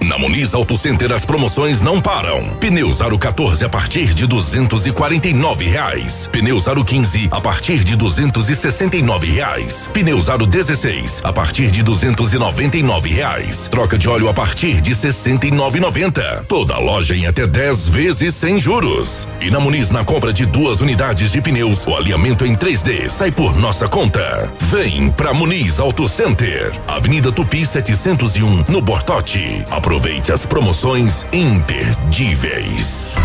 Na 0.01 0.17
Muniz 0.17 0.53
Auto 0.53 0.77
Center 0.77 1.11
as 1.11 1.25
promoções 1.25 1.81
não 1.81 1.99
param. 1.99 2.43
Pneus 2.59 3.01
Aro 3.01 3.19
14 3.19 3.65
a 3.65 3.69
partir 3.69 4.13
de 4.13 4.25
249 4.25 5.65
reais. 5.65 6.29
Pneus 6.31 6.67
Aro 6.67 6.85
15 6.85 7.27
a 7.31 7.41
partir 7.41 7.83
de 7.83 7.95
269 7.95 9.27
reais. 9.27 9.89
Pneus 9.93 10.29
Aro 10.29 10.45
16 10.45 11.21
a 11.23 11.33
partir 11.33 11.69
de 11.69 11.83
299 11.83 13.09
reais. 13.09 13.67
Troca 13.67 13.97
de 13.97 14.07
óleo 14.07 14.29
a 14.29 14.33
partir 14.33 14.79
de 14.79 14.91
69,90. 14.95 16.45
Toda 16.47 16.77
loja 16.77 17.15
em 17.15 17.27
até 17.27 17.45
10 17.45 17.89
vezes 17.89 18.35
sem 18.35 18.57
juros. 18.57 19.27
E 19.41 19.51
na 19.51 19.59
Muniz 19.59 19.91
na 19.91 20.03
compra 20.05 20.31
de 20.31 20.45
duas 20.45 20.79
unidades 20.79 21.31
de 21.31 21.41
pneus, 21.41 21.85
o 21.85 21.95
alinhamento 21.95 22.45
em 22.45 22.55
3D 22.55 23.09
sai 23.09 23.31
por 23.31 23.57
nossa 23.57 23.87
conta. 23.87 24.49
Vem 24.71 25.09
pra 25.09 25.33
Muniz 25.33 25.79
Auto 25.79 26.07
Center, 26.07 26.73
Avenida 26.87 27.31
Tupi 27.31 27.65
701 27.65 28.65
no 28.69 28.81
Bortote. 28.81 29.65
Aproveite 29.89 30.31
as 30.31 30.45
promoções 30.45 31.25
imperdíveis. 31.33 33.15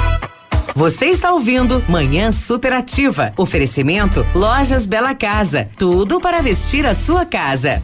Você 0.74 1.08
está 1.08 1.30
ouvindo 1.30 1.84
Manhã 1.90 2.32
Superativa. 2.32 3.34
Oferecimento 3.36 4.26
Lojas 4.34 4.86
Bela 4.86 5.14
Casa. 5.14 5.68
Tudo 5.76 6.22
para 6.22 6.40
vestir 6.40 6.86
a 6.86 6.94
sua 6.94 7.26
casa. 7.26 7.82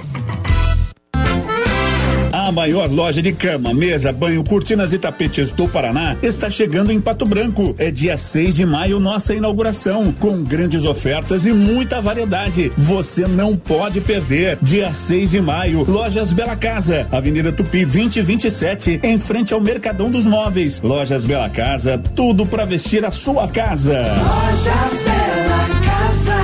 A 2.50 2.52
maior 2.52 2.90
loja 2.90 3.22
de 3.22 3.32
cama, 3.32 3.72
mesa, 3.72 4.10
banho, 4.10 4.42
cortinas 4.42 4.92
e 4.92 4.98
tapetes 4.98 5.52
do 5.52 5.68
Paraná 5.68 6.16
está 6.20 6.50
chegando 6.50 6.90
em 6.90 7.00
Pato 7.00 7.24
Branco. 7.24 7.76
É 7.78 7.92
dia 7.92 8.18
6 8.18 8.56
de 8.56 8.66
maio 8.66 8.98
nossa 8.98 9.32
inauguração, 9.32 10.12
com 10.18 10.42
grandes 10.42 10.82
ofertas 10.82 11.46
e 11.46 11.52
muita 11.52 12.00
variedade. 12.00 12.72
Você 12.76 13.28
não 13.28 13.56
pode 13.56 14.00
perder. 14.00 14.58
Dia 14.60 14.92
6 14.92 15.30
de 15.30 15.40
maio, 15.40 15.84
Lojas 15.88 16.32
Bela 16.32 16.56
Casa, 16.56 17.06
Avenida 17.12 17.52
Tupi 17.52 17.84
2027, 17.84 18.98
em 19.00 19.16
frente 19.16 19.54
ao 19.54 19.60
Mercadão 19.60 20.10
dos 20.10 20.26
Móveis. 20.26 20.80
Lojas 20.80 21.24
Bela 21.24 21.48
Casa, 21.48 21.98
tudo 21.98 22.44
para 22.44 22.64
vestir 22.64 23.04
a 23.04 23.12
sua 23.12 23.46
casa. 23.46 24.00
Lojas 24.00 25.02
Bela 25.04 25.80
Casa, 25.84 26.36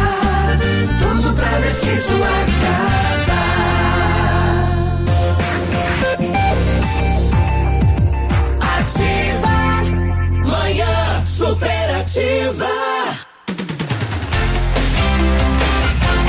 tudo 1.00 1.34
pra 1.34 1.58
vestir 1.58 2.00
sua 2.00 2.28
casa. 2.62 3.05
Superativa. 12.16 12.68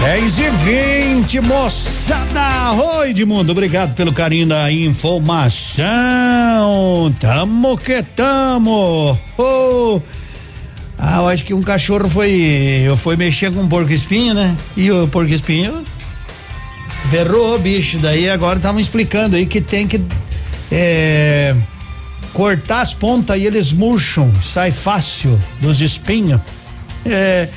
10 0.02 0.40
e 0.40 0.50
20, 0.50 1.42
moçada! 1.42 2.72
Oi, 2.74 3.10
Edmundo, 3.12 3.52
obrigado 3.52 3.96
pelo 3.96 4.14
carinho 4.14 4.48
da 4.48 4.72
informação. 4.72 5.86
Tamo 7.20 7.78
que 7.78 8.04
tamo. 8.04 9.18
Oh. 9.38 10.02
Ah, 10.98 11.18
eu 11.18 11.28
acho 11.28 11.44
que 11.44 11.54
um 11.54 11.62
cachorro 11.62 12.10
foi 12.10 12.86
foi 12.98 13.16
mexer 13.16 13.52
com 13.52 13.62
um 13.62 13.68
porco 13.68 13.92
espinho, 13.92 14.34
né? 14.34 14.56
E 14.76 14.92
o 14.92 15.08
porco 15.08 15.32
espinho 15.32 15.84
ferrou 17.10 17.56
o 17.56 17.60
bicho. 17.60 17.98
Daí 17.98 18.30
agora 18.30 18.58
estavam 18.58 18.80
explicando 18.80 19.36
aí 19.36 19.46
que 19.46 19.62
tem 19.62 19.88
que 19.88 20.02
é, 20.72 21.56
cortar 22.34 22.82
as 22.82 22.94
pontas 22.94 23.38
e 23.38 23.46
eles 23.46 23.72
murcham, 23.72 24.32
sai 24.44 24.72
fácil 24.72 25.40
dos 25.62 25.82
espinhos. 25.82 26.40
É, 27.06 27.50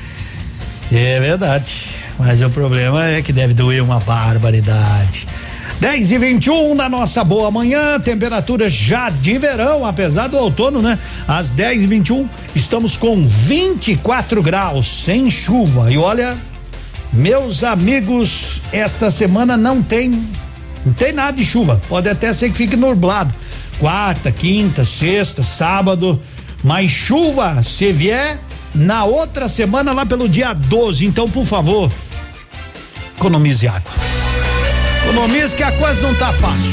é 0.91 1.19
verdade. 1.19 1.71
Mas 2.17 2.41
o 2.41 2.49
problema 2.49 3.05
é 3.07 3.21
que 3.21 3.33
deve 3.33 3.53
doer 3.53 3.83
uma 3.83 3.99
barbaridade. 3.99 5.27
10 5.79 6.11
e 6.11 6.17
21 6.19 6.75
na 6.75 6.87
nossa 6.87 7.23
boa 7.23 7.49
manhã, 7.49 7.99
temperatura 7.99 8.69
já 8.69 9.09
de 9.09 9.39
verão, 9.39 9.83
apesar 9.83 10.27
do 10.27 10.37
outono, 10.37 10.79
né? 10.79 10.99
Às 11.27 11.49
10 11.49 11.81
e 11.81 11.87
21 11.87 12.29
estamos 12.53 12.95
com 12.95 13.25
24 13.25 14.43
graus, 14.43 15.03
sem 15.03 15.31
chuva. 15.31 15.91
E 15.91 15.97
olha, 15.97 16.37
meus 17.11 17.63
amigos, 17.63 18.61
esta 18.71 19.09
semana 19.09 19.57
não 19.57 19.81
tem 19.81 20.23
não 20.85 20.93
tem 20.93 21.11
nada 21.11 21.37
de 21.37 21.45
chuva. 21.45 21.81
Pode 21.89 22.07
até 22.09 22.31
ser 22.31 22.51
que 22.51 22.57
fique 22.57 22.75
nublado. 22.75 23.33
Quarta, 23.81 24.31
quinta, 24.31 24.85
sexta, 24.85 25.41
sábado. 25.41 26.21
Mas 26.63 26.91
chuva, 26.91 27.63
se 27.63 27.91
vier, 27.91 28.39
na 28.75 29.05
outra 29.05 29.49
semana, 29.49 29.91
lá 29.91 30.05
pelo 30.05 30.29
dia 30.29 30.53
12. 30.53 31.03
Então, 31.03 31.27
por 31.27 31.43
favor, 31.43 31.91
economize 33.17 33.67
água. 33.67 33.91
Economize 35.03 35.55
que 35.55 35.63
a 35.63 35.71
coisa 35.71 35.99
não 35.99 36.13
tá 36.13 36.31
fácil. 36.31 36.69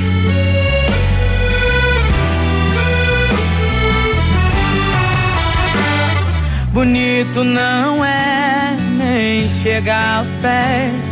Bonito 6.75 7.43
não 7.43 8.05
é 8.05 8.77
nem 8.99 9.49
chegar 9.49 10.19
aos 10.19 10.29
pés 10.43 11.07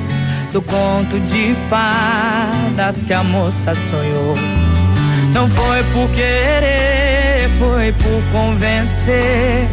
do 0.53 0.61
conto 0.61 1.18
de 1.20 1.55
fadas 1.70 3.03
que 3.03 3.14
a 3.14 3.24
moça 3.24 3.74
sonhou. 3.74 4.65
Não 5.32 5.48
foi 5.50 5.82
por 5.92 6.08
querer, 6.10 7.48
foi 7.58 7.92
por 7.92 8.22
convencer. 8.32 9.68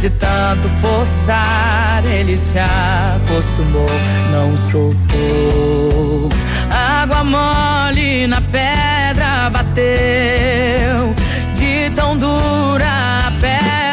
De 0.00 0.10
tanto 0.10 0.68
forçar, 0.80 2.02
ele 2.04 2.36
se 2.36 2.58
acostumou, 2.58 3.88
não 4.30 4.56
soltou. 4.70 6.28
Água 6.70 7.24
mole 7.24 8.26
na 8.26 8.40
pedra 8.40 9.48
bateu, 9.50 11.14
de 11.54 11.90
tão 11.94 12.16
dura 12.16 12.86
a 13.26 13.32
pedra 13.40 13.85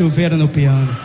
Silveira 0.00 0.34
no 0.34 0.48
piano. 0.48 0.96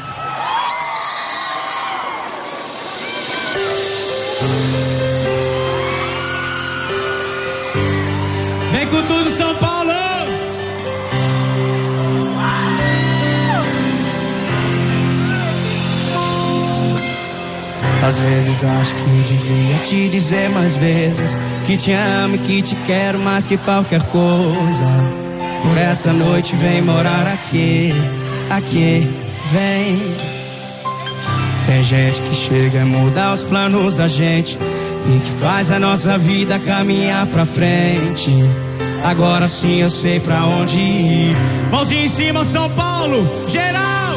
Vem 8.71 8.87
com 8.87 9.01
tudo, 9.01 9.35
São 9.35 9.53
Paulo! 9.55 9.91
Às 18.01 18.17
vezes 18.17 18.63
acho 18.63 18.95
que 18.95 19.03
devia 19.27 19.77
te 19.79 20.07
dizer 20.07 20.49
mais 20.51 20.77
vezes 20.77 21.37
que 21.65 21.75
te 21.75 21.91
amo 21.91 22.37
que 22.37 22.61
te 22.61 22.77
quero 22.87 23.19
mais 23.19 23.45
que 23.45 23.57
qualquer 23.57 24.03
coisa. 24.03 24.85
Por 25.63 25.77
essa 25.77 26.13
noite 26.13 26.55
vem 26.55 26.81
morar 26.81 27.27
aqui, 27.27 27.91
aqui, 28.55 29.07
vem. 29.51 29.99
Tem 31.65 31.83
gente 31.83 32.21
que 32.21 32.35
chega 32.35 32.83
a 32.83 32.85
mudar 32.85 33.33
os 33.33 33.43
planos 33.43 33.95
da 33.95 34.07
gente 34.07 34.57
e 35.07 35.19
que 35.19 35.31
faz 35.39 35.71
a 35.71 35.79
nossa 35.79 36.17
vida 36.17 36.59
caminhar 36.59 37.25
pra 37.27 37.45
frente. 37.45 38.31
Agora 39.03 39.47
sim 39.47 39.81
eu 39.81 39.89
sei 39.89 40.19
pra 40.19 40.45
onde 40.45 40.77
ir. 40.77 41.35
Mãozinha 41.71 42.05
em 42.05 42.09
cima, 42.09 42.45
São 42.45 42.69
Paulo, 42.71 43.27
geral. 43.47 44.15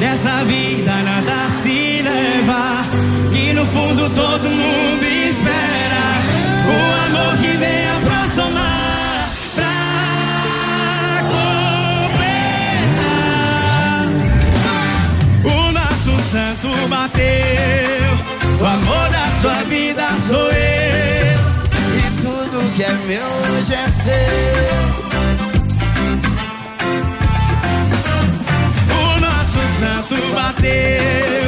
Nessa 0.00 0.44
vida 0.44 0.92
nada 1.02 1.48
se 1.48 2.02
leva, 2.02 2.86
que 3.30 3.52
no 3.52 3.66
fundo 3.66 4.10
todo 4.10 4.48
mundo 4.48 5.04
espera. 5.04 6.04
O 6.66 7.06
amor 7.06 7.36
que 7.38 7.56
vem 7.56 7.83
bateu, 17.14 18.60
o 18.60 18.66
amor 18.66 19.08
da 19.10 19.30
sua 19.40 19.62
vida 19.64 20.02
sou 20.26 20.50
eu. 20.50 21.38
E 21.96 22.20
tudo 22.20 22.74
que 22.74 22.82
é 22.82 22.92
meu 22.92 23.26
hoje 23.56 23.74
é 23.74 23.88
seu. 23.88 24.14
O 28.90 29.20
nosso 29.20 29.60
santo 29.78 30.16
bateu, 30.34 31.43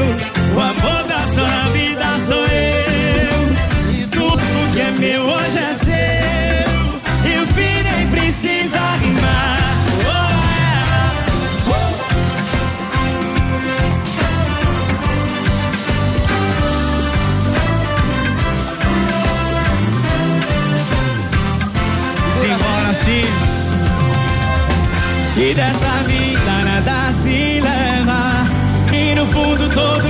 dessa 25.56 25.88
vida 26.06 26.64
nada 26.64 27.10
se 27.12 27.60
leva. 27.60 28.44
E 28.92 29.14
no 29.14 29.26
fundo 29.26 29.68
todo 29.68 30.05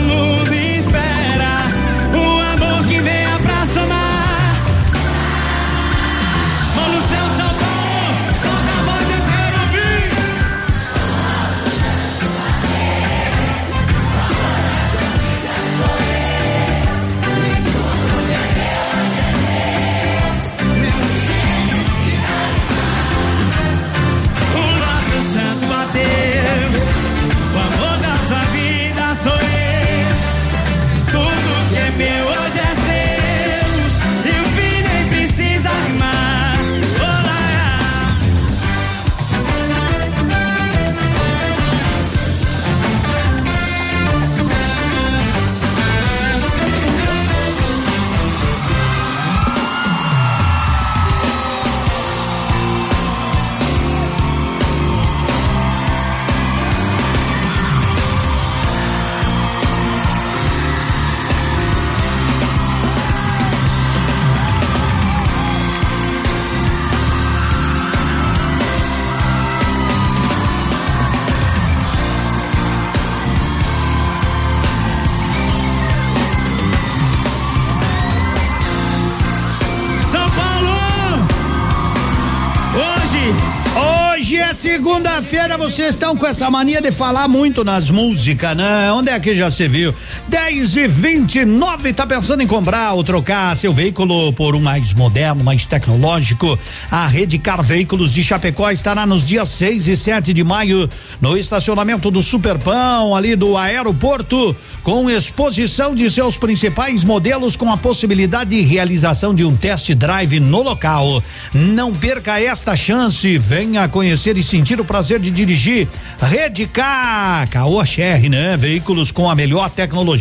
vocês 85.67 85.95
estão 85.95 86.17
com 86.17 86.25
essa 86.25 86.49
mania 86.49 86.81
de 86.81 86.93
falar 86.93 87.27
muito 87.27 87.65
nas 87.65 87.91
músicas, 87.91 88.57
né? 88.57 88.93
Onde 88.93 89.11
é 89.11 89.19
que 89.19 89.35
já 89.35 89.51
se 89.51 89.67
viu? 89.67 89.93
10 90.29 90.77
e 90.77 90.89
29 90.89 91.93
tá 91.93 92.05
pensando 92.05 92.43
em 92.43 92.49
comprar 92.49 92.95
ou 92.95 93.05
trocar 93.05 93.57
seu 93.57 93.73
veículo 93.73 94.33
por 94.33 94.57
um 94.57 94.61
mais 94.61 94.93
moderno, 94.93 95.45
mais 95.45 95.67
tecnológico? 95.67 96.59
A 96.91 97.07
Rede 97.07 97.39
Car 97.39 97.63
Veículos 97.63 98.13
de 98.13 98.25
Chapecó 98.25 98.69
estará 98.73 99.07
nos 99.07 99.25
dias 99.25 99.49
6 99.51 99.87
e 99.87 99.97
7 99.97 100.33
de 100.33 100.43
maio 100.43 100.91
no 101.21 101.37
estacionamento 101.37 102.11
do 102.11 102.25
Superpão, 102.25 103.15
ali 103.15 103.37
do 103.37 103.57
aeroporto, 103.57 104.57
com 104.83 105.09
exposição 105.09 105.95
de 105.95 106.11
seus 106.11 106.37
principais 106.37 107.05
modelos 107.05 107.55
com 107.55 107.71
a 107.71 107.77
possibilidade 107.77 108.51
de 108.51 108.63
realização 108.63 109.33
de 109.33 109.45
um 109.45 109.55
test 109.55 109.93
drive 109.95 110.41
no 110.41 110.61
local. 110.61 111.23
Não 111.55 111.95
perca 111.95 112.41
esta 112.41 112.75
chance, 112.75 113.39
venha 113.39 113.89
conhecer 113.89 114.37
e 114.37 114.43
sentir 114.43 114.81
o 114.81 114.85
prazer 114.85 115.21
de 115.21 115.31
dirigir 115.31 115.87
Rede 116.21 116.67
K, 116.67 117.47
Caoa 117.49 117.85
né? 118.29 118.57
Veículos 118.57 119.13
com 119.13 119.31
a 119.31 119.35
melhor 119.35 119.71
tecnologia 119.71 120.16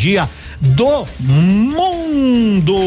do 0.60 1.06
mundo. 1.20 2.80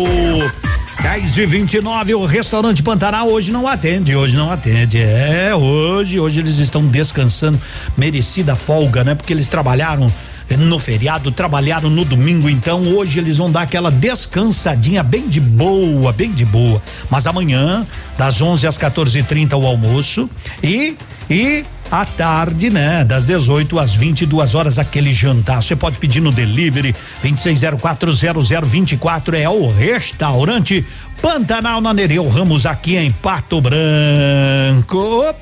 10 1.03 1.39
e 1.39 1.47
29 1.47 2.15
o 2.15 2.27
restaurante 2.27 2.83
Pantanal 2.83 3.29
hoje 3.29 3.53
não 3.53 3.67
atende, 3.67 4.15
hoje 4.15 4.37
não 4.37 4.51
atende. 4.51 4.99
É, 4.99 5.55
hoje, 5.55 6.19
hoje 6.19 6.41
eles 6.41 6.59
estão 6.59 6.87
descansando, 6.87 7.61
merecida 7.97 8.57
folga, 8.57 9.05
né? 9.05 9.15
Porque 9.15 9.33
eles 9.33 9.49
trabalharam 9.49 10.13
no 10.59 10.79
feriado, 10.79 11.31
trabalharam 11.31 11.91
no 11.91 12.05
domingo, 12.05 12.49
então 12.49 12.83
hoje 12.95 13.19
eles 13.19 13.37
vão 13.37 13.51
dar 13.51 13.63
aquela 13.63 13.91
descansadinha 13.91 15.03
bem 15.03 15.29
de 15.29 15.41
boa, 15.41 16.13
bem 16.13 16.33
de 16.33 16.45
boa. 16.45 16.83
Mas 17.11 17.27
amanhã, 17.27 17.87
das 18.17 18.41
11 18.41 18.67
às 18.67 18.79
14h30 18.79 19.55
o 19.55 19.67
almoço 19.67 20.29
e 20.63 20.97
e 21.31 21.65
à 21.91 22.05
tarde, 22.05 22.71
né? 22.71 23.05
Das 23.05 23.27
18 23.27 23.79
às 23.79 23.95
22 23.95 24.55
horas, 24.55 24.79
aquele 24.79 25.13
jantar. 25.13 25.63
Você 25.63 25.77
pode 25.77 25.99
pedir 25.99 26.21
no 26.21 26.33
delivery 26.33 26.95
26040024 27.23 29.35
é 29.35 29.49
o 29.49 29.71
restaurante 29.71 30.85
Pantanal 31.21 31.81
na 31.81 31.93
Nereu 31.93 32.29
Ramos, 32.29 32.67
aqui 32.67 32.97
em 32.97 33.11
Pato 33.11 33.61
Branco. 33.61 35.35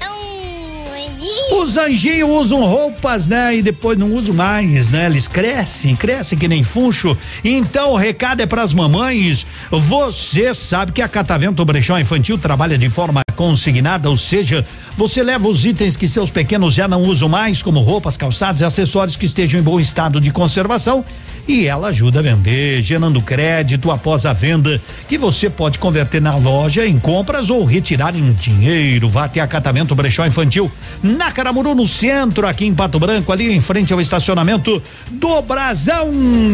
Os 1.62 1.76
anjinhos 1.76 2.28
usam 2.28 2.64
roupas, 2.64 3.26
né? 3.26 3.56
E 3.56 3.62
depois 3.62 3.96
não 3.98 4.12
usam 4.14 4.34
mais, 4.34 4.90
né? 4.90 5.06
Eles 5.06 5.26
crescem, 5.26 5.96
crescem 5.96 6.38
que 6.38 6.48
nem 6.48 6.62
funcho. 6.62 7.16
Então 7.42 7.92
o 7.92 7.96
recado 7.96 8.42
é 8.42 8.46
pras 8.46 8.72
mamães. 8.72 9.46
Você 9.70 10.52
sabe 10.52 10.92
que 10.92 11.02
a 11.02 11.08
Catavento 11.08 11.64
Brechó 11.64 11.98
Infantil 11.98 12.36
trabalha 12.36 12.76
de 12.76 12.90
forma 12.90 13.22
consignada, 13.34 14.08
ou 14.10 14.16
seja, 14.16 14.66
Você 14.96 15.22
leva 15.22 15.46
os 15.46 15.66
itens 15.66 15.94
que 15.94 16.08
seus 16.08 16.30
pequenos 16.30 16.72
já 16.74 16.88
não 16.88 17.02
usam 17.02 17.28
mais, 17.28 17.62
como 17.62 17.80
roupas, 17.80 18.16
calçados 18.16 18.62
e 18.62 18.64
acessórios 18.64 19.14
que 19.14 19.26
estejam 19.26 19.60
em 19.60 19.62
bom 19.62 19.78
estado 19.78 20.18
de 20.18 20.30
conservação 20.30 21.04
e 21.48 21.66
ela 21.66 21.88
ajuda 21.88 22.18
a 22.18 22.22
vender, 22.22 22.82
gerando 22.82 23.20
crédito 23.20 23.90
após 23.90 24.26
a 24.26 24.32
venda, 24.32 24.80
que 25.08 25.16
você 25.16 25.48
pode 25.48 25.78
converter 25.78 26.20
na 26.20 26.34
loja 26.36 26.86
em 26.86 26.98
compras 26.98 27.50
ou 27.50 27.64
retirar 27.64 28.14
em 28.16 28.32
dinheiro. 28.32 29.08
Vá 29.08 29.24
até 29.24 29.40
acatamento 29.40 29.94
brechó 29.94 30.26
infantil 30.26 30.70
na 31.02 31.30
Caramuru, 31.30 31.74
no 31.74 31.86
centro, 31.86 32.46
aqui 32.46 32.66
em 32.66 32.74
Pato 32.74 32.98
Branco, 32.98 33.32
ali 33.32 33.52
em 33.52 33.60
frente 33.60 33.92
ao 33.92 34.00
estacionamento 34.00 34.82
do 35.10 35.42
Brasão. 35.42 36.10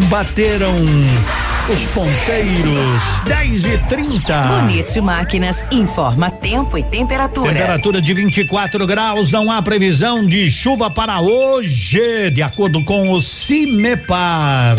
Bateram 0.09 0.75
os 1.69 1.85
ponteiros 1.87 3.03
10 3.25 3.65
e 3.65 3.79
30. 3.89 4.43
Bonito 4.43 5.03
Máquinas 5.03 5.65
informa 5.71 6.31
tempo 6.31 6.77
e 6.77 6.83
temperatura. 6.83 7.53
Temperatura 7.53 8.03
de 8.03 8.13
24 8.13 8.85
graus, 8.87 9.31
não 9.31 9.51
há 9.51 9.63
previsão 9.63 10.27
de 10.27 10.51
chuva 10.51 10.91
para 10.91 11.21
hoje, 11.21 12.31
de 12.33 12.43
acordo 12.43 12.83
com 12.85 13.11
o 13.13 13.23
CIMEPAR. 13.23 14.77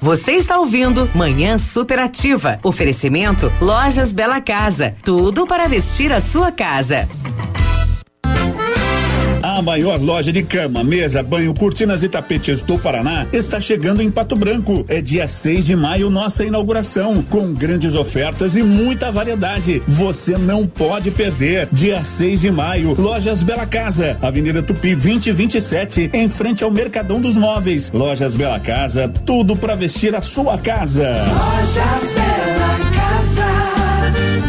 Você 0.00 0.32
está 0.32 0.58
ouvindo 0.58 1.08
Manhã 1.14 1.56
Superativa. 1.56 2.60
Oferecimento 2.62 3.50
Lojas 3.60 4.12
Bela 4.12 4.40
Casa. 4.40 4.94
Tudo 5.02 5.46
para 5.46 5.68
vestir 5.68 6.12
a 6.12 6.20
sua 6.20 6.52
casa. 6.52 7.08
A 9.56 9.62
maior 9.62 9.98
loja 9.98 10.30
de 10.30 10.42
cama, 10.42 10.84
mesa, 10.84 11.22
banho, 11.22 11.54
cortinas 11.54 12.02
e 12.02 12.10
tapetes 12.10 12.60
do 12.60 12.78
Paraná 12.78 13.26
está 13.32 13.58
chegando 13.58 14.02
em 14.02 14.10
Pato 14.10 14.36
Branco. 14.36 14.84
É 14.86 15.00
dia 15.00 15.26
6 15.26 15.64
de 15.64 15.74
maio, 15.74 16.10
nossa 16.10 16.44
inauguração, 16.44 17.22
com 17.22 17.54
grandes 17.54 17.94
ofertas 17.94 18.54
e 18.54 18.62
muita 18.62 19.10
variedade. 19.10 19.82
Você 19.88 20.36
não 20.36 20.66
pode 20.66 21.10
perder. 21.10 21.70
Dia 21.72 22.04
6 22.04 22.42
de 22.42 22.50
maio, 22.50 22.94
Lojas 23.00 23.42
Bela 23.42 23.64
Casa, 23.64 24.18
Avenida 24.20 24.62
Tupi 24.62 24.94
2027, 24.94 26.10
em 26.12 26.28
frente 26.28 26.62
ao 26.62 26.70
Mercadão 26.70 27.18
dos 27.18 27.34
Móveis. 27.34 27.90
Lojas 27.90 28.36
Bela 28.36 28.60
Casa, 28.60 29.08
tudo 29.08 29.56
para 29.56 29.74
vestir 29.74 30.14
a 30.14 30.20
sua 30.20 30.58
casa. 30.58 31.08
Lojas 31.08 32.12
Bela 32.12 32.90
Casa, 32.94 33.46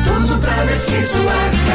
tudo 0.03 0.37
pra 0.41 0.65
vestir 0.65 1.07
sua 1.07 1.31
casa. 1.31 1.66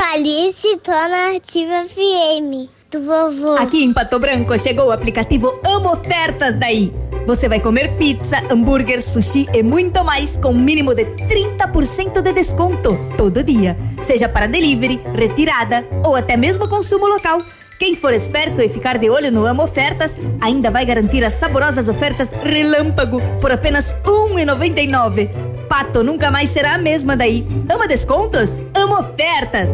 Alice, 0.00 0.76
tô 0.82 0.92
na 0.92 1.36
Ativa 1.36 1.84
FM, 1.88 2.70
do 2.90 3.00
vovô. 3.04 3.56
Aqui 3.56 3.82
em 3.82 3.92
Pato 3.92 4.18
Branco 4.18 4.56
chegou 4.56 4.86
o 4.86 4.92
aplicativo 4.92 5.58
Amo 5.64 5.92
Ofertas 5.92 6.54
daí. 6.54 6.92
Você 7.26 7.48
vai 7.48 7.58
comer 7.58 7.96
pizza, 7.96 8.40
hambúrguer, 8.48 9.02
sushi 9.02 9.48
e 9.52 9.62
muito 9.62 10.04
mais 10.04 10.36
com 10.36 10.50
um 10.50 10.58
mínimo 10.58 10.94
de 10.94 11.04
30% 11.04 12.22
de 12.22 12.32
desconto 12.32 12.96
todo 13.16 13.42
dia. 13.42 13.76
Seja 14.02 14.28
para 14.28 14.46
delivery, 14.46 15.00
retirada 15.14 15.84
ou 16.04 16.14
até 16.14 16.36
mesmo 16.36 16.68
consumo 16.68 17.06
local. 17.06 17.42
Quem 17.76 17.94
for 17.94 18.14
esperto 18.14 18.62
e 18.62 18.68
ficar 18.68 18.98
de 18.98 19.10
olho 19.10 19.32
no 19.32 19.46
Amo 19.46 19.64
Ofertas 19.64 20.16
ainda 20.40 20.70
vai 20.70 20.86
garantir 20.86 21.24
as 21.24 21.34
saborosas 21.34 21.88
ofertas 21.88 22.30
Relâmpago 22.44 23.20
por 23.40 23.50
apenas 23.50 23.92
R$ 24.04 24.44
1,99. 24.46 25.57
Pato 25.68 26.02
nunca 26.02 26.30
mais 26.30 26.50
será 26.50 26.74
a 26.74 26.78
mesma 26.78 27.16
daí. 27.16 27.46
Ama 27.68 27.86
descontos? 27.86 28.50
Ama 28.74 29.00
ofertas! 29.00 29.68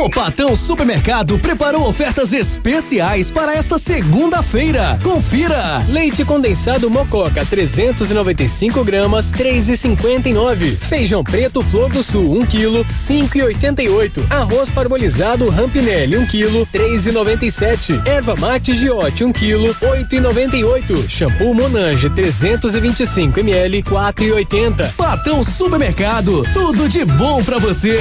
O 0.00 0.08
Patão 0.08 0.56
Supermercado 0.56 1.38
preparou 1.38 1.86
ofertas 1.86 2.32
especiais 2.32 3.30
para 3.30 3.54
esta 3.54 3.78
segunda-feira. 3.78 4.98
Confira! 5.02 5.84
Leite 5.90 6.24
condensado 6.24 6.88
Mococa 6.88 7.44
395 7.44 8.82
gramas 8.82 9.30
3,59. 9.30 10.78
Feijão 10.78 11.22
preto 11.22 11.62
Flor 11.62 11.90
do 11.90 12.02
Sul 12.02 12.40
1 12.40 12.46
kg 12.46 12.86
5,88. 12.88 14.24
Arroz 14.30 14.70
parbolizado 14.70 15.50
Rampinelli 15.50 16.16
1 16.16 16.26
kg 16.28 16.66
3,97. 16.72 18.06
Erva 18.06 18.34
mate 18.36 18.74
Giote 18.74 19.22
1 19.22 19.32
kg 19.34 19.74
8,98. 19.82 21.10
Shampoo 21.10 21.52
Monange 21.52 22.08
325 22.08 23.38
ml 23.38 23.82
4,80. 23.82 24.94
Patão 24.94 25.44
Supermercado, 25.44 26.42
tudo 26.54 26.88
de 26.88 27.04
bom 27.04 27.44
para 27.44 27.58
você. 27.58 28.00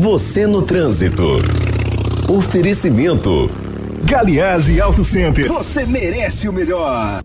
Você 0.00 0.46
no 0.46 0.62
trânsito. 0.62 1.36
Oferecimento. 2.28 3.50
Galiase 4.04 4.80
Auto 4.80 5.04
Center. 5.04 5.48
Você 5.48 5.84
merece 5.84 6.48
o 6.48 6.52
melhor. 6.52 7.20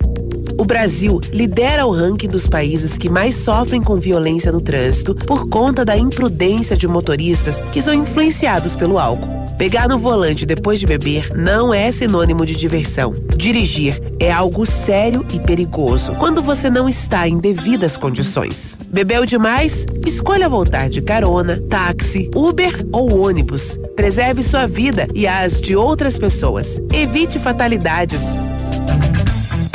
O 0.58 0.64
Brasil 0.64 1.20
lidera 1.32 1.86
o 1.86 1.92
ranking 1.92 2.30
dos 2.30 2.48
países 2.48 2.98
que 2.98 3.10
mais 3.10 3.36
sofrem 3.36 3.84
com 3.84 3.98
violência 3.98 4.52
no 4.52 4.62
trânsito 4.62 5.14
por 5.14 5.50
conta 5.50 5.84
da 5.84 5.98
imprudência 5.98 6.78
de 6.78 6.88
motoristas 6.88 7.60
que 7.60 7.82
são 7.82 7.94
influenciados 7.94 8.76
pelo 8.76 8.98
álcool. 8.98 9.46
Pegar 9.58 9.88
no 9.88 9.98
volante 9.98 10.46
depois 10.46 10.80
de 10.80 10.86
beber 10.86 11.32
não 11.34 11.74
é 11.74 11.92
sinônimo 11.92 12.46
de 12.46 12.56
diversão. 12.56 13.16
Dirigir 13.38 14.02
é 14.20 14.32
algo 14.32 14.66
sério 14.66 15.26
e 15.34 15.40
perigoso 15.40 16.14
quando 16.16 16.42
você 16.42 16.70
não 16.70 16.88
está 16.90 17.28
em 17.28 17.38
devidas 17.38 17.96
condições. 17.98 18.78
Bebeu 18.88 19.26
demais? 19.26 19.86
Escolha 20.06 20.50
voltar 20.50 20.90
de 20.90 21.02
carona, 21.02 21.62
táxi, 21.70 22.30
Uber 22.36 22.86
ou 22.92 23.26
ônibus. 23.26 23.78
Preserve 23.96 24.42
sua 24.44 24.68
vida 24.68 25.08
e 25.14 25.28
as 25.28 25.60
de 25.60 25.76
outras 25.76 26.18
pessoas. 26.18 26.82
Evite 26.94 27.40
fatalidades. 27.40 28.22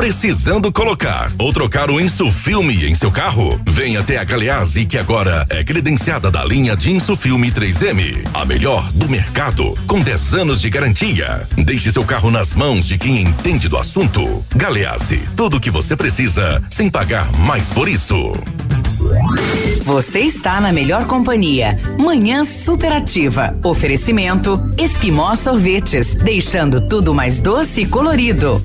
Precisando 0.00 0.72
colocar 0.72 1.30
ou 1.38 1.52
trocar 1.52 1.90
o 1.90 2.00
Insufilme 2.00 2.86
em 2.86 2.94
seu 2.94 3.10
carro? 3.10 3.60
Venha 3.66 4.00
até 4.00 4.16
a 4.16 4.24
Galeazzi 4.24 4.86
que 4.86 4.96
agora 4.96 5.46
é 5.50 5.62
credenciada 5.62 6.30
da 6.30 6.42
linha 6.42 6.74
de 6.74 6.90
Insufilme 6.90 7.52
3M, 7.52 8.26
a 8.32 8.46
melhor 8.46 8.90
do 8.92 9.10
mercado, 9.10 9.78
com 9.86 10.00
10 10.00 10.34
anos 10.36 10.62
de 10.62 10.70
garantia. 10.70 11.46
Deixe 11.54 11.92
seu 11.92 12.02
carro 12.02 12.30
nas 12.30 12.56
mãos 12.56 12.88
de 12.88 12.96
quem 12.96 13.20
entende 13.20 13.68
do 13.68 13.76
assunto. 13.76 14.42
Galeazzi, 14.56 15.22
tudo 15.36 15.58
o 15.58 15.60
que 15.60 15.70
você 15.70 15.94
precisa 15.94 16.62
sem 16.70 16.88
pagar 16.88 17.30
mais 17.32 17.68
por 17.68 17.86
isso. 17.86 18.32
Você 19.84 20.20
está 20.20 20.62
na 20.62 20.72
melhor 20.72 21.04
companhia. 21.04 21.78
Manhã 21.98 22.42
superativa. 22.42 23.54
Oferecimento 23.62 24.58
Esquimó 24.78 25.34
Sorvetes, 25.36 26.14
deixando 26.14 26.88
tudo 26.88 27.12
mais 27.12 27.42
doce 27.42 27.82
e 27.82 27.86
colorido. 27.86 28.62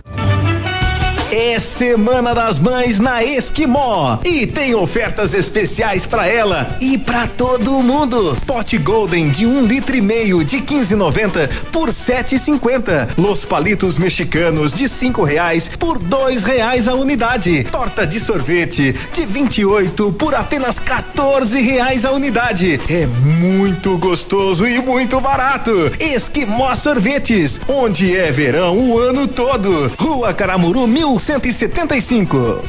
É 1.31 1.57
Semana 1.57 2.35
das 2.35 2.59
Mães 2.59 2.99
na 2.99 3.23
Esquimó 3.23 4.19
e 4.23 4.45
tem 4.45 4.75
ofertas 4.75 5.33
especiais 5.33 6.05
para 6.05 6.27
ela 6.27 6.77
e 6.79 6.99
para 6.99 7.25
todo 7.25 7.81
mundo. 7.81 8.37
Pote 8.45 8.77
Golden 8.77 9.29
de 9.29 9.45
um 9.45 9.65
litro 9.65 9.95
e 9.95 10.01
meio 10.01 10.43
de 10.43 10.57
15,90 10.57 11.49
por 11.71 11.89
7,50. 11.89 13.09
Los 13.17 13.43
palitos 13.43 13.97
mexicanos 13.97 14.71
de 14.71 14.87
cinco 14.87 15.23
reais 15.23 15.69
por 15.79 15.97
dois 15.97 16.43
reais 16.43 16.87
a 16.87 16.93
unidade. 16.93 17.63
Torta 17.71 18.05
de 18.05 18.19
sorvete 18.19 18.95
de 19.13 19.25
28 19.25 20.11
por 20.13 20.35
apenas 20.35 20.77
14 20.77 21.59
reais 21.59 22.05
a 22.05 22.11
unidade. 22.11 22.79
É 22.87 23.07
muito 23.07 23.97
gostoso 23.97 24.67
e 24.67 24.79
muito 24.79 25.19
barato. 25.19 25.91
Esquimó 25.99 26.75
Sorvetes, 26.75 27.59
onde 27.67 28.15
é 28.15 28.31
verão 28.31 28.77
o 28.77 28.99
ano 28.99 29.27
todo. 29.27 29.91
Rua 29.97 30.31
Caramuru 30.31 30.85
1175. 31.19 32.61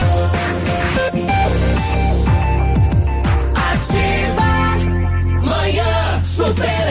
Ativa 3.55 4.77
Manhã 5.43 6.23
Superativa. 6.25 6.86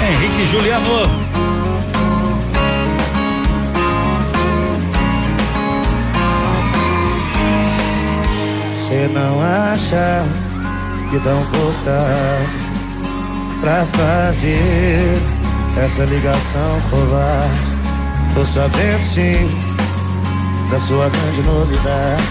Henrique 0.00 0.46
Juliano. 0.50 1.08
Você 8.72 9.08
não 9.14 9.40
acha 9.40 10.24
que 11.10 11.18
dá 11.20 11.34
um 11.34 11.46
pouco 11.46 11.72
tarde 11.84 12.58
pra 13.60 13.84
fazer 13.86 15.18
essa 15.82 16.04
ligação 16.04 16.80
covarde? 16.90 17.72
Tô 18.34 18.44
sabendo 18.44 19.02
sim 19.04 19.71
da 20.72 20.78
sua 20.78 21.06
grande 21.10 21.42
novidade. 21.42 22.22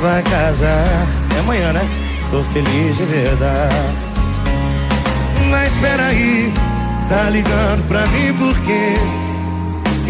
Vai 0.00 0.22
casar, 0.22 1.06
é 1.36 1.40
amanhã, 1.40 1.74
né? 1.74 1.86
Tô 2.30 2.42
feliz 2.44 2.96
de 2.96 3.04
verdade. 3.04 3.74
Mas 5.50 5.76
peraí, 5.76 6.50
tá 7.06 7.28
ligando 7.28 7.86
pra 7.86 8.06
mim 8.06 8.32
porque 8.38 8.96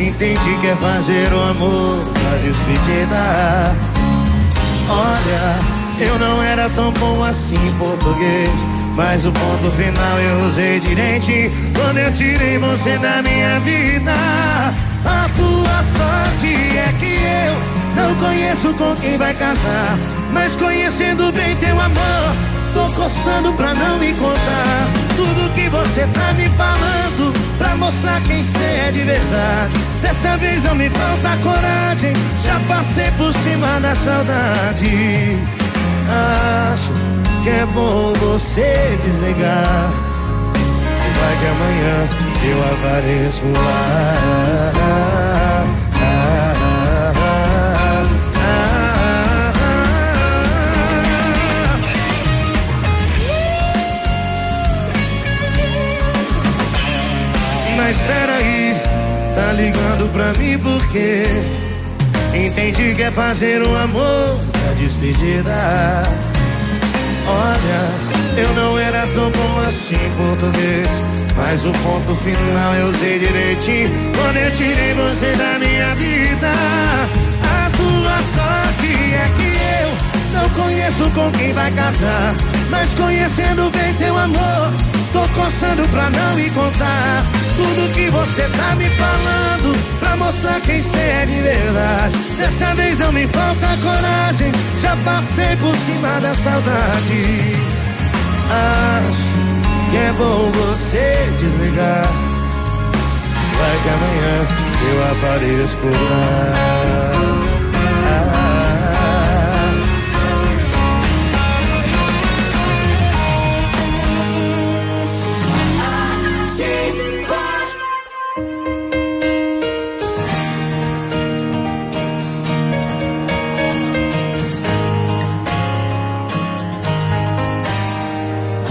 entendi 0.00 0.56
que 0.60 0.66
é 0.68 0.76
fazer 0.76 1.32
o 1.32 1.42
amor 1.42 2.04
na 2.22 2.36
despedida. 2.38 3.74
Olha, 4.88 6.06
eu 6.06 6.16
não 6.20 6.40
era 6.40 6.70
tão 6.70 6.92
bom 6.92 7.24
assim 7.24 7.56
em 7.56 7.72
português. 7.72 8.64
Mas 8.94 9.26
o 9.26 9.32
ponto 9.32 9.72
final 9.72 10.20
eu 10.20 10.46
usei 10.46 10.78
direitinho 10.78 11.50
quando 11.74 11.98
eu 11.98 12.12
tirei 12.12 12.58
você 12.58 12.96
da 12.98 13.20
minha 13.22 13.58
vida. 13.58 14.12
A 15.04 15.28
tua 15.36 15.84
sorte 15.84 16.54
é 16.78 16.83
conheço 18.24 18.72
com 18.74 18.96
quem 18.96 19.18
vai 19.18 19.34
casar. 19.34 19.98
Mas 20.32 20.56
conhecendo 20.56 21.30
bem 21.32 21.54
teu 21.56 21.78
amor, 21.78 22.34
tô 22.72 22.90
coçando 22.92 23.52
pra 23.52 23.74
não 23.74 23.98
me 23.98 24.12
contar. 24.14 24.88
Tudo 25.16 25.52
que 25.52 25.68
você 25.68 26.06
tá 26.08 26.32
me 26.32 26.48
falando, 26.50 27.32
pra 27.58 27.76
mostrar 27.76 28.20
quem 28.22 28.42
cê 28.42 28.88
é 28.88 28.90
de 28.90 29.00
verdade. 29.00 29.74
Dessa 30.00 30.36
vez 30.38 30.64
não 30.64 30.74
me 30.74 30.88
falta 30.90 31.36
coragem, 31.42 32.12
já 32.42 32.58
passei 32.66 33.10
por 33.12 33.32
cima 33.34 33.78
da 33.80 33.94
saudade. 33.94 35.38
Acho 36.72 36.90
que 37.42 37.50
é 37.50 37.66
bom 37.66 38.12
você 38.14 38.98
desligar. 39.02 39.90
Vai 41.16 41.36
que 41.38 41.46
amanhã 41.46 42.08
eu 42.44 42.58
apareço 42.72 43.42
lá. 43.54 45.13
Mas 57.86 57.98
peraí, 57.98 58.80
tá 59.34 59.52
ligando 59.52 60.10
pra 60.10 60.32
mim 60.40 60.58
porque 60.58 61.24
entendi 62.34 62.94
que 62.94 63.02
é 63.02 63.10
fazer 63.10 63.62
um 63.62 63.76
amor 63.76 64.40
na 64.64 64.72
despedida. 64.78 66.02
Olha, 67.28 68.42
eu 68.42 68.54
não 68.54 68.78
era 68.78 69.06
tão 69.08 69.30
bom 69.30 69.60
assim 69.68 69.96
em 69.96 70.10
português. 70.16 70.88
Mas 71.36 71.66
o 71.66 71.72
ponto 71.72 72.16
final 72.22 72.74
eu 72.74 72.86
usei 72.88 73.18
direitinho 73.18 73.90
quando 74.16 74.36
eu 74.38 74.50
tirei 74.52 74.94
você 74.94 75.36
da 75.36 75.58
minha 75.58 75.94
vida. 75.94 76.52
A 77.42 77.70
tua 77.76 78.16
sorte 78.32 78.94
é 79.14 79.30
que 79.36 79.43
não 80.34 80.48
conheço 80.50 81.08
com 81.10 81.30
quem 81.30 81.52
vai 81.52 81.70
casar. 81.70 82.34
Mas 82.68 82.92
conhecendo 82.94 83.70
bem 83.70 83.94
teu 83.94 84.16
amor, 84.18 84.72
tô 85.12 85.20
coçando 85.40 85.88
pra 85.88 86.10
não 86.10 86.34
me 86.34 86.50
contar. 86.50 87.24
Tudo 87.56 87.94
que 87.94 88.10
você 88.10 88.42
tá 88.42 88.74
me 88.74 88.90
falando, 88.90 89.98
pra 90.00 90.16
mostrar 90.16 90.60
quem 90.60 90.80
cê 90.80 90.98
é 90.98 91.26
de 91.26 91.40
verdade. 91.40 92.16
Dessa 92.36 92.74
vez 92.74 92.98
não 92.98 93.12
me 93.12 93.26
falta 93.28 93.78
coragem, 93.82 94.52
já 94.80 94.96
passei 95.04 95.56
por 95.56 95.74
cima 95.76 96.20
da 96.20 96.34
saudade. 96.34 97.52
Acho 98.50 99.90
que 99.90 99.96
é 99.96 100.12
bom 100.18 100.50
você 100.52 101.32
desligar. 101.38 102.08
Vai 103.56 103.78
que 103.82 103.88
amanhã 103.88 104.64
eu 104.90 105.12
apareço 105.12 105.76
por 105.76 107.13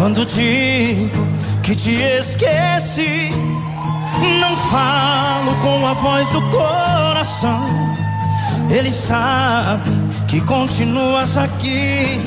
Quando 0.03 0.25
digo 0.25 1.25
que 1.63 1.73
te 1.73 1.93
esqueci, 1.93 3.31
não 4.37 4.57
falo 4.57 5.55
com 5.61 5.87
a 5.87 5.93
voz 5.93 6.27
do 6.27 6.41
coração. 6.49 7.65
Ele 8.69 8.91
sabe 8.91 9.89
que 10.27 10.41
continuas 10.41 11.37
aqui, 11.37 12.19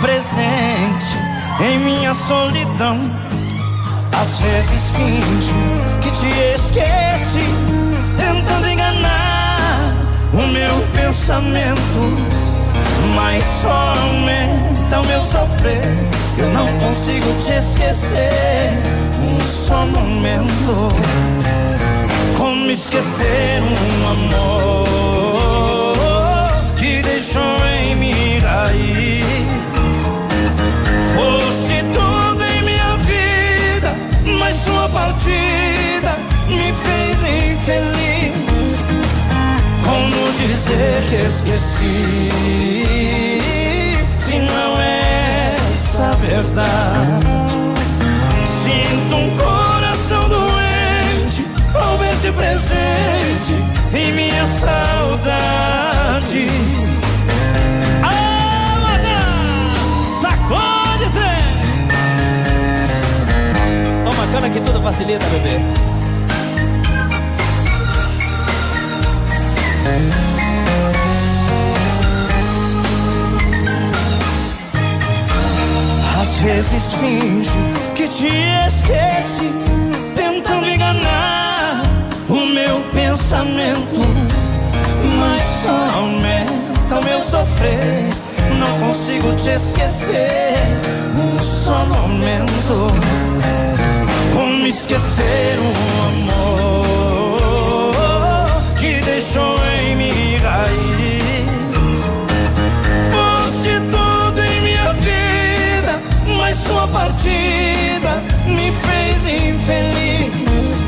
presente 0.00 1.18
em 1.68 1.78
minha 1.80 2.14
solidão. 2.14 3.00
Às 4.12 4.38
vezes 4.38 4.92
finjo 4.92 6.00
que 6.00 6.12
te 6.12 6.28
esqueci, 6.54 7.44
tentando 8.16 8.68
enganar 8.68 9.96
o 10.32 10.46
meu 10.46 10.80
pensamento. 10.92 11.74
Mas 13.16 13.44
só 13.44 13.94
aumenta 13.98 15.00
o 15.00 15.06
meu 15.08 15.24
sofrer. 15.24 16.23
Eu 16.36 16.48
não 16.48 16.66
consigo 16.78 17.32
te 17.40 17.52
esquecer 17.52 18.72
um 19.20 19.40
só 19.40 19.86
momento. 19.86 20.92
Como 22.36 22.70
esquecer 22.70 23.62
um 23.62 24.08
amor 24.08 25.54
que 26.76 27.02
deixou 27.02 27.66
em 27.78 27.94
mim 27.96 28.38
raiz? 28.40 29.24
Fosse 31.14 31.82
tudo 31.92 32.42
em 32.42 32.62
minha 32.62 32.96
vida, 32.96 33.96
mas 34.38 34.56
sua 34.56 34.88
partida 34.88 36.18
me 36.48 36.72
fez 36.74 37.22
infeliz. 37.52 38.82
Como 39.84 40.32
dizer 40.48 41.02
que 41.08 41.16
esqueci? 41.28 42.30
Se 44.16 44.38
não 44.38 44.80
é 44.80 45.03
essa 45.94 46.10
verdade. 46.16 47.24
Sinto 48.44 49.14
um 49.14 49.36
coração 49.36 50.28
doente 50.28 51.46
ao 51.72 51.96
ver-te 51.98 52.32
presente 52.32 53.62
em 53.94 54.12
minha 54.12 54.44
saudade. 54.48 56.48
Amada, 58.02 59.22
sacode 60.12 61.08
trem. 61.12 61.62
Toma 64.02 64.26
cana 64.32 64.50
que 64.50 64.60
tudo 64.60 64.82
facilita, 64.82 65.24
bebê. 65.26 65.60
Vezes 76.44 76.92
finjo 76.94 77.50
que 77.94 78.06
te 78.06 78.28
esqueci, 78.68 79.50
tentando 80.14 80.68
enganar 80.68 81.82
o 82.28 82.46
meu 82.46 82.80
pensamento. 82.92 83.96
Mas 85.18 85.42
só 85.64 85.98
aumenta 85.98 86.98
o 87.00 87.04
meu 87.04 87.22
sofrer. 87.22 88.10
Não 88.58 88.86
consigo 88.86 89.32
te 89.36 89.50
esquecer 89.50 90.54
um 91.16 91.42
só 91.42 91.86
momento. 91.86 92.92
Como 94.34 94.66
esquecer 94.66 95.58
um 95.60 95.72
amor 96.08 97.94
que 98.78 99.00
deixou 99.02 99.58
em 99.80 99.96
mim 99.96 100.36
raiz? 100.42 100.93
Partida 107.14 108.22
me 108.46 108.72
fez 108.72 109.26
infeliz. 109.28 110.82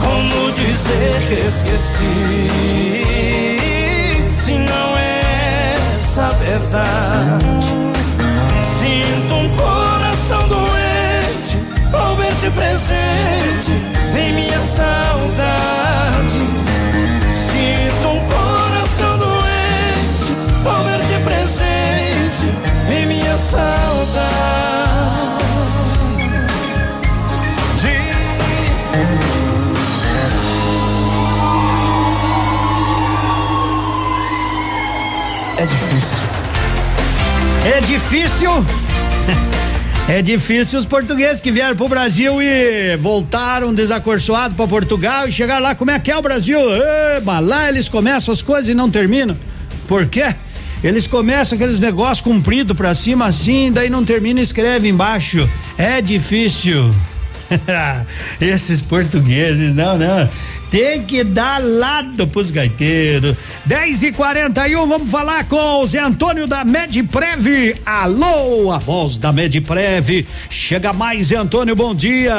Como 0.00 0.52
dizer 0.52 1.20
que 1.28 1.34
esqueci? 1.46 2.48
Se 4.30 4.52
não 4.52 4.96
é 4.96 5.74
essa 5.90 6.26
a 6.26 6.30
verdade, 6.30 7.66
sinto 8.80 9.34
um 9.34 9.56
coração 9.56 10.48
doente 10.48 11.58
ao 11.92 12.14
ver-te 12.16 12.50
presente 12.50 13.72
em 14.16 14.32
minha 14.32 14.60
saudade. 14.60 15.13
É 37.64 37.80
difícil. 37.80 38.50
É 40.06 40.20
difícil. 40.20 40.78
Os 40.78 40.84
portugueses 40.84 41.40
que 41.40 41.50
vieram 41.50 41.74
pro 41.74 41.88
Brasil 41.88 42.42
e 42.42 42.94
voltaram 42.98 43.72
desacorçoados 43.72 44.54
para 44.54 44.68
Portugal 44.68 45.26
e 45.26 45.32
chegaram 45.32 45.62
lá, 45.62 45.74
como 45.74 45.90
é 45.90 45.98
que 45.98 46.10
é 46.10 46.16
o 46.16 46.20
Brasil? 46.20 46.60
Eba, 47.16 47.40
lá 47.40 47.70
eles 47.70 47.88
começam 47.88 48.30
as 48.30 48.42
coisas 48.42 48.68
e 48.68 48.74
não 48.74 48.90
terminam. 48.90 49.34
Por 49.88 50.06
quê? 50.06 50.34
Eles 50.82 51.06
começam 51.06 51.56
aqueles 51.56 51.80
negócios 51.80 52.20
compridos 52.20 52.76
pra 52.76 52.94
cima 52.94 53.24
assim, 53.24 53.72
daí 53.72 53.88
não 53.88 54.04
termina 54.04 54.40
e 54.40 54.42
escreve 54.42 54.88
embaixo. 54.90 55.48
É 55.78 56.02
difícil. 56.02 56.94
Esses 58.38 58.82
portugueses, 58.82 59.72
não, 59.74 59.96
não. 59.96 60.28
Tem 60.74 61.04
que 61.04 61.22
dar 61.22 61.62
lado 61.62 62.26
pros 62.26 62.50
gaiteiros. 62.50 63.36
10 63.64 64.02
e 64.02 64.10
41 64.12 64.88
vamos 64.88 65.08
falar 65.08 65.46
com 65.46 65.80
o 65.80 65.86
Zé 65.86 66.00
Antônio 66.00 66.48
da 66.48 66.64
Medprev. 66.64 67.76
Alô, 67.86 68.72
a 68.72 68.78
voz 68.78 69.16
da 69.16 69.32
Medprev. 69.32 70.26
Chega 70.50 70.92
mais, 70.92 71.28
Zé 71.28 71.36
Antônio, 71.36 71.76
bom 71.76 71.94
dia. 71.94 72.34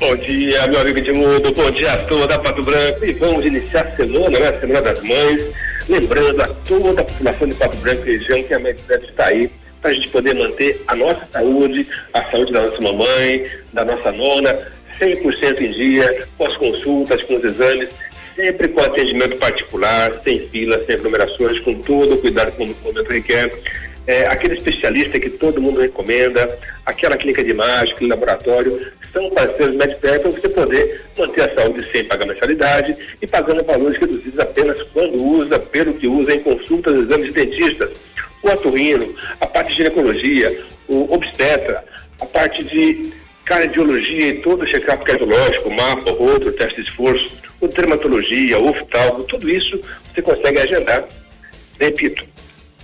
Bom 0.00 0.16
dia, 0.16 0.66
meu 0.66 0.80
amigo 0.80 0.98
Edmundo. 0.98 1.52
Bom 1.52 1.70
dia 1.70 1.92
a 1.92 1.98
toda 1.98 2.36
Pato 2.36 2.64
Branco. 2.64 3.04
E 3.04 3.12
vamos 3.12 3.46
iniciar 3.46 3.86
a 3.86 3.94
semana, 3.94 4.40
né? 4.40 4.58
Semana 4.58 4.82
das 4.82 5.00
Mães. 5.04 5.42
Lembrando 5.88 6.42
a 6.42 6.48
toda 6.48 7.00
a 7.00 7.04
população 7.04 7.46
de 7.46 7.54
Pato 7.54 7.76
Branco 7.76 8.08
e 8.08 8.18
região 8.18 8.42
que 8.42 8.54
a 8.54 8.58
Medprev 8.58 9.04
está 9.04 9.26
aí 9.26 9.48
para 9.80 9.92
a 9.92 9.94
gente 9.94 10.08
poder 10.08 10.34
manter 10.34 10.82
a 10.88 10.96
nossa 10.96 11.28
saúde, 11.30 11.86
a 12.12 12.22
saúde 12.24 12.52
da 12.52 12.62
nossa 12.62 12.80
mamãe, 12.80 13.46
da 13.72 13.84
nossa 13.84 14.10
nona, 14.10 14.58
100% 14.98 15.60
em 15.60 15.70
dia, 15.70 16.26
com 16.36 16.46
as 16.46 16.56
consultas, 16.56 17.22
com 17.22 17.36
os 17.36 17.44
exames, 17.44 17.88
sempre 18.34 18.68
com 18.68 18.80
atendimento 18.80 19.36
particular, 19.36 20.20
sem 20.24 20.48
fila, 20.48 20.82
sem 20.84 20.96
aglomerações, 20.96 21.60
com 21.60 21.74
todo 21.74 22.14
o 22.14 22.18
cuidado 22.18 22.52
que 22.52 22.62
o 22.62 22.66
momento 22.66 23.08
requer. 23.08 23.52
É, 24.06 24.26
aquele 24.26 24.54
especialista 24.54 25.18
que 25.18 25.30
todo 25.30 25.62
mundo 25.62 25.80
recomenda, 25.80 26.58
aquela 26.84 27.16
clínica 27.16 27.42
de 27.42 27.50
imagem, 27.50 27.94
aquele 27.94 28.10
laboratório, 28.10 28.92
são 29.14 29.30
parceiros 29.30 29.76
MedPer 29.76 30.20
para 30.20 30.30
você 30.30 30.48
poder 30.48 31.02
manter 31.16 31.42
a 31.42 31.54
saúde 31.54 31.90
sem 31.90 32.04
pagar 32.04 32.26
mensalidade 32.26 32.94
e 33.22 33.26
pagando 33.26 33.64
valores 33.64 33.96
reduzidos 33.96 34.38
apenas 34.38 34.82
quando 34.92 35.22
usa, 35.22 35.58
pelo 35.58 35.94
que 35.94 36.06
usa 36.06 36.34
em 36.34 36.40
consultas, 36.40 36.96
exames 36.96 37.26
de 37.26 37.32
dentistas. 37.32 37.90
O 38.42 38.48
atorrino, 38.50 39.14
a 39.40 39.46
parte 39.46 39.70
de 39.70 39.76
ginecologia, 39.76 40.64
o 40.86 41.14
obstetra, 41.14 41.82
a 42.20 42.26
parte 42.26 42.62
de 42.62 43.10
cardiologia 43.44 44.28
e 44.28 44.40
todo 44.40 44.62
o 44.62 44.66
check-up 44.66 45.04
cardiológico, 45.04 45.70
mapa, 45.70 46.10
outro, 46.10 46.52
teste 46.52 46.82
de 46.82 46.88
esforço, 46.88 47.30
o 47.60 47.68
dermatologia, 47.68 48.58
oftalmo, 48.58 49.24
tudo 49.24 49.48
isso 49.48 49.80
você 50.12 50.22
consegue 50.22 50.58
agendar. 50.58 51.04
Repito, 51.78 52.24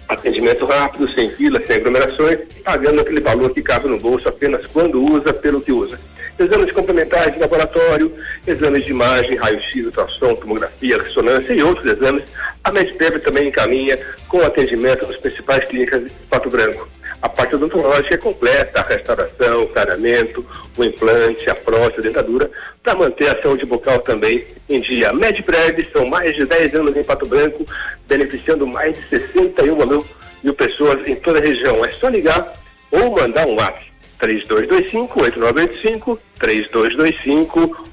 atendimento 0.09 0.66
rápido, 0.66 1.11
sem 1.12 1.31
fila, 1.31 1.61
sem 1.66 1.77
aglomerações, 1.77 2.41
pagando 2.65 3.01
aquele 3.01 3.20
valor 3.20 3.51
que 3.55 3.62
cabe 3.62 3.89
no 3.89 3.99
bolso 3.99 4.28
apenas 4.28 4.66
quando 4.66 5.03
usa, 5.03 5.32
pelo 5.32 5.61
que 5.61 5.73
usa. 5.73 5.99
Exames 6.39 6.73
complementares 6.73 7.35
de 7.35 7.41
laboratório, 7.41 8.15
exames 8.47 8.85
de 8.85 8.91
imagem, 8.91 9.37
raio-x, 9.37 9.85
ultrassom, 9.85 10.35
tomografia, 10.35 11.03
ressonância 11.03 11.53
e 11.53 11.62
outros 11.62 11.87
exames, 11.87 12.24
a 12.65 12.73
Medpev 12.73 13.19
também 13.20 13.49
encaminha 13.49 13.99
com 14.27 14.41
atendimento 14.43 15.07
nas 15.07 15.19
principais 15.19 15.65
clínicas 15.66 16.05
de 16.05 16.11
Pato 16.31 16.49
Branco. 16.49 16.89
A 17.22 17.28
parte 17.28 17.55
odontológica 17.55 18.14
é 18.14 18.18
completa, 18.18 18.80
a 18.80 18.84
restauração, 18.84 19.64
o 19.64 19.68
clareamento, 19.68 20.47
o 20.76 20.84
implante, 20.84 21.51
a 21.51 21.55
prótese, 21.55 22.01
a 22.01 22.02
dentadura, 22.02 22.51
para 22.82 22.94
manter 22.94 23.28
a 23.28 23.42
saúde 23.42 23.66
bucal 23.66 23.98
também 24.01 24.44
em 24.68 24.80
dia. 24.80 25.12
Medprev 25.12 25.86
são 25.92 26.06
mais 26.06 26.34
de 26.34 26.47
10 26.47 26.74
anos 26.76 26.97
em 26.97 27.05
Pato 27.05 27.26
Branco, 27.26 27.66
beneficiando 28.09 28.66
mais 28.66 28.97
de 28.97 29.06
61 29.09 29.86
mil, 29.86 30.06
mil 30.42 30.55
pessoas 30.55 31.06
em 31.06 31.14
toda 31.16 31.38
a 31.38 31.42
região. 31.42 31.84
É 31.84 31.90
só 31.92 32.09
ligar 32.09 32.55
ou 32.90 33.12
mandar 33.12 33.47
um 33.47 33.56
WhatsApp. 33.56 33.90
3225-8985, 34.20 36.18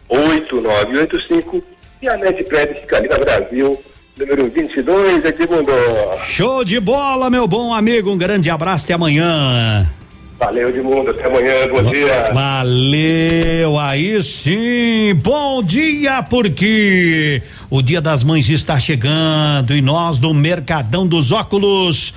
3225-8985 0.09 1.63
e 2.01 2.07
a 2.07 2.17
Medprev 2.17 2.75
fica 2.81 2.97
ali 2.97 3.07
na 3.07 3.17
Brasil, 3.17 3.81
número 4.19 4.49
22, 4.49 5.26
Edmundo. 5.26 5.72
Show 6.26 6.64
de 6.64 6.80
bola, 6.80 7.30
meu 7.30 7.48
bom 7.48 7.73
amigo. 7.73 8.11
Um 8.11 8.18
grande 8.18 8.49
abraço 8.49 8.85
até 8.85 8.94
amanhã. 8.94 9.88
Valeu, 10.39 10.69
Edmundo. 10.69 11.11
Até 11.11 11.26
amanhã. 11.26 11.68
Bom 11.69 11.84
dia. 11.84 12.31
Valeu, 12.34 13.80
aí 13.80 14.22
sim. 14.23 15.14
Bom 15.15 15.61
dia, 15.61 16.23
porque 16.23 17.41
o 17.69 17.81
Dia 17.81 18.02
das 18.02 18.23
Mães 18.23 18.49
está 18.49 18.80
chegando 18.80 19.76
e 19.76 19.81
nós 19.81 20.18
do 20.18 20.34
Mercadão 20.34 21.07
dos 21.07 21.31
Óculos 21.31 22.14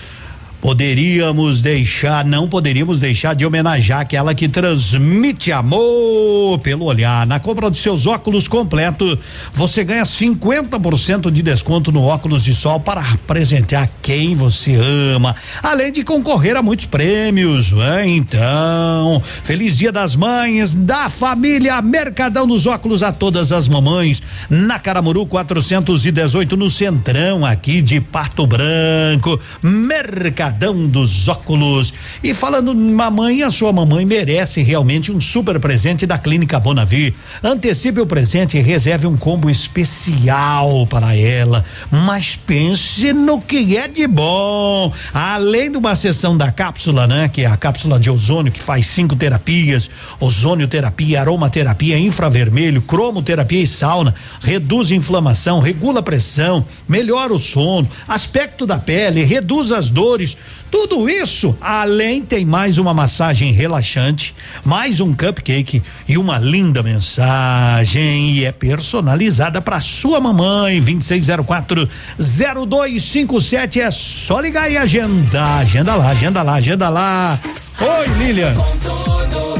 poderíamos 0.60 1.62
deixar, 1.62 2.24
não 2.24 2.48
poderíamos 2.48 3.00
deixar 3.00 3.34
de 3.34 3.46
homenagear 3.46 4.00
aquela 4.00 4.34
que 4.34 4.48
transmite 4.48 5.50
amor 5.50 6.58
pelo 6.58 6.84
olhar. 6.84 7.26
Na 7.26 7.40
compra 7.40 7.70
dos 7.70 7.80
seus 7.80 8.06
óculos 8.06 8.46
completo, 8.46 9.18
você 9.52 9.82
ganha 9.82 10.02
50% 10.02 11.30
de 11.30 11.42
desconto 11.42 11.90
no 11.90 12.02
óculos 12.02 12.44
de 12.44 12.54
sol 12.54 12.78
para 12.78 13.02
presentear 13.26 13.88
quem 14.02 14.34
você 14.34 14.74
ama, 15.16 15.34
além 15.62 15.90
de 15.90 16.04
concorrer 16.04 16.56
a 16.56 16.62
muitos 16.62 16.86
prêmios. 16.86 17.72
Né? 17.72 18.08
Então, 18.08 19.22
feliz 19.42 19.78
Dia 19.78 19.90
das 19.90 20.14
Mães 20.14 20.74
da 20.74 21.08
família 21.08 21.80
Mercadão 21.80 22.46
dos 22.46 22.66
Óculos 22.66 23.02
a 23.02 23.12
todas 23.12 23.52
as 23.52 23.66
mamães 23.66 24.22
na 24.48 24.78
Caramuru 24.78 25.24
418 25.24 26.56
no 26.56 26.68
Centrão 26.68 27.46
aqui 27.46 27.80
de 27.80 28.00
Pato 28.00 28.46
Branco. 28.46 29.40
Mercadão 29.62 30.49
Mercadão 30.50 30.88
dos 30.88 31.28
Óculos. 31.28 31.94
E 32.22 32.34
falando 32.34 32.74
mamãe, 32.74 33.42
a 33.42 33.50
sua 33.50 33.72
mamãe 33.72 34.04
merece 34.04 34.62
realmente 34.62 35.12
um 35.12 35.20
super 35.20 35.60
presente 35.60 36.06
da 36.06 36.18
Clínica 36.18 36.58
Bonavi. 36.58 37.14
Antecipe 37.42 38.00
o 38.00 38.06
presente 38.06 38.58
e 38.58 38.60
reserve 38.60 39.06
um 39.06 39.16
combo 39.16 39.48
especial 39.48 40.86
para 40.88 41.14
ela. 41.14 41.64
Mas 41.90 42.34
pense 42.34 43.12
no 43.12 43.40
que 43.40 43.76
é 43.76 43.86
de 43.86 44.06
bom. 44.08 44.92
Além 45.14 45.70
de 45.70 45.78
uma 45.78 45.94
sessão 45.94 46.36
da 46.36 46.50
cápsula, 46.50 47.06
né? 47.06 47.28
Que 47.28 47.42
é 47.42 47.46
a 47.46 47.56
cápsula 47.56 48.00
de 48.00 48.10
ozônio, 48.10 48.50
que 48.50 48.60
faz 48.60 48.86
cinco 48.86 49.14
terapias: 49.14 49.88
ozonioterapia, 50.18 51.20
aromaterapia, 51.20 51.96
infravermelho, 51.96 52.82
cromoterapia 52.82 53.62
e 53.62 53.66
sauna. 53.66 54.14
Reduz 54.40 54.90
inflamação, 54.90 55.60
regula 55.60 56.00
a 56.00 56.02
pressão, 56.02 56.64
melhora 56.88 57.32
o 57.32 57.38
sono, 57.38 57.88
aspecto 58.08 58.66
da 58.66 58.78
pele, 58.78 59.22
reduz 59.22 59.70
as 59.70 59.88
dores. 59.88 60.36
Tudo 60.70 61.08
isso, 61.08 61.56
além 61.60 62.22
tem 62.22 62.44
mais 62.44 62.78
uma 62.78 62.94
massagem 62.94 63.52
relaxante, 63.52 64.32
mais 64.64 65.00
um 65.00 65.12
cupcake 65.12 65.82
e 66.08 66.16
uma 66.16 66.38
linda 66.38 66.80
mensagem 66.80 68.30
e 68.34 68.44
é 68.44 68.52
personalizada 68.52 69.60
para 69.60 69.80
sua 69.80 70.20
mamãe. 70.20 70.80
2604 70.80 71.88
0257 72.18 73.80
é 73.80 73.90
só 73.90 74.40
ligar 74.40 74.70
e 74.70 74.76
agenda. 74.76 75.56
Agenda 75.56 75.94
lá, 75.96 76.10
agenda 76.10 76.42
lá, 76.42 76.54
agenda 76.54 76.88
lá. 76.88 77.38
Oi, 77.80 78.08
Lilian. 78.18 78.54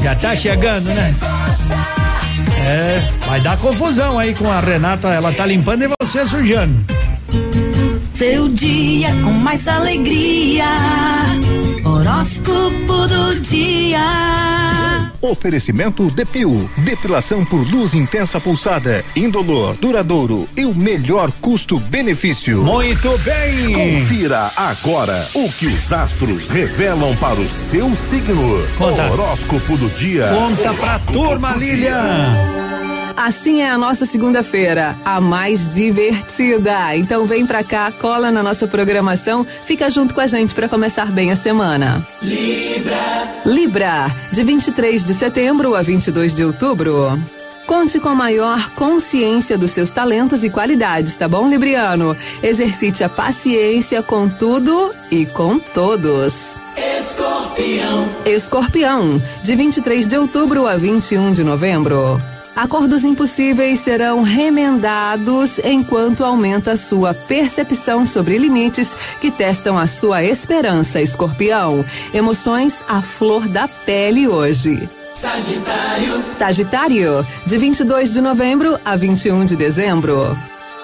Já 0.01 0.15
tá 0.15 0.33
chegando, 0.35 0.85
né? 0.85 1.13
É, 2.57 3.09
vai 3.27 3.41
dar 3.41 3.57
confusão 3.57 4.17
aí 4.17 4.33
com 4.33 4.49
a 4.49 4.59
Renata, 4.61 5.09
ela 5.09 5.33
tá 5.33 5.45
limpando 5.45 5.83
e 5.83 5.89
você 6.01 6.25
sujando. 6.25 6.85
Seu 8.21 8.47
dia 8.49 9.07
com 9.23 9.31
mais 9.31 9.67
alegria. 9.67 10.67
Horóscopo 11.83 13.07
do 13.07 13.39
dia. 13.39 15.11
Oferecimento 15.19 16.11
Depil, 16.11 16.69
depilação 16.77 17.43
por 17.43 17.67
luz 17.67 17.95
intensa 17.95 18.39
pulsada, 18.39 19.03
indolor, 19.15 19.73
duradouro 19.77 20.47
e 20.55 20.65
o 20.65 20.75
melhor 20.75 21.31
custo-benefício. 21.41 22.63
Muito 22.63 23.17
bem! 23.17 23.73
Confira 23.73 24.51
agora 24.55 25.27
o 25.33 25.51
que 25.53 25.65
os 25.65 25.91
astros 25.91 26.47
revelam 26.51 27.15
para 27.15 27.39
o 27.39 27.49
seu 27.49 27.95
signo. 27.95 28.63
Conta. 28.77 29.11
Horóscopo 29.13 29.75
do 29.77 29.89
dia. 29.95 30.27
Conta 30.27 30.71
pra 30.75 30.99
turma, 30.99 31.55
Lilian. 31.55 32.80
Assim 33.23 33.61
é 33.61 33.69
a 33.69 33.77
nossa 33.77 34.03
segunda-feira, 34.03 34.95
a 35.05 35.21
mais 35.21 35.75
divertida. 35.75 36.95
Então 36.95 37.27
vem 37.27 37.45
pra 37.45 37.63
cá, 37.63 37.91
cola 37.91 38.31
na 38.31 38.41
nossa 38.41 38.67
programação, 38.67 39.45
fica 39.45 39.91
junto 39.91 40.15
com 40.15 40.21
a 40.21 40.25
gente 40.25 40.55
para 40.55 40.67
começar 40.67 41.05
bem 41.11 41.31
a 41.31 41.35
semana. 41.35 42.03
Libra. 42.19 43.31
Libra, 43.45 44.11
de 44.31 44.43
23 44.43 45.05
de 45.05 45.13
setembro 45.13 45.75
a 45.75 45.83
22 45.83 46.33
de 46.33 46.43
outubro. 46.43 47.11
Conte 47.67 47.99
com 47.99 48.09
a 48.09 48.15
maior 48.15 48.71
consciência 48.71 49.55
dos 49.55 49.69
seus 49.69 49.91
talentos 49.91 50.43
e 50.43 50.49
qualidades, 50.49 51.13
tá 51.13 51.27
bom, 51.27 51.47
Libriano? 51.47 52.17
Exercite 52.41 53.03
a 53.03 53.09
paciência 53.09 54.01
com 54.01 54.27
tudo 54.27 54.91
e 55.11 55.27
com 55.27 55.59
todos. 55.59 56.59
Escorpião. 56.75 58.09
Escorpião, 58.25 59.21
de 59.43 59.55
23 59.55 60.07
de 60.07 60.17
outubro 60.17 60.65
a 60.65 60.75
21 60.75 61.31
de 61.33 61.43
novembro. 61.43 62.19
Acordos 62.55 63.05
impossíveis 63.05 63.79
serão 63.79 64.23
remendados 64.23 65.57
enquanto 65.59 66.23
aumenta 66.23 66.75
sua 66.75 67.13
percepção 67.13 68.05
sobre 68.05 68.37
limites 68.37 68.95
que 69.21 69.31
testam 69.31 69.77
a 69.77 69.87
sua 69.87 70.23
esperança, 70.23 71.01
escorpião. 71.01 71.83
Emoções 72.13 72.83
à 72.87 73.01
flor 73.01 73.47
da 73.47 73.67
pele 73.67 74.27
hoje. 74.27 74.87
Sagitário. 75.13 76.23
Sagitário, 76.33 77.27
de 77.45 77.57
22 77.57 78.13
de 78.13 78.21
novembro 78.21 78.79
a 78.83 78.95
21 78.95 79.45
de 79.45 79.55
dezembro. 79.55 80.35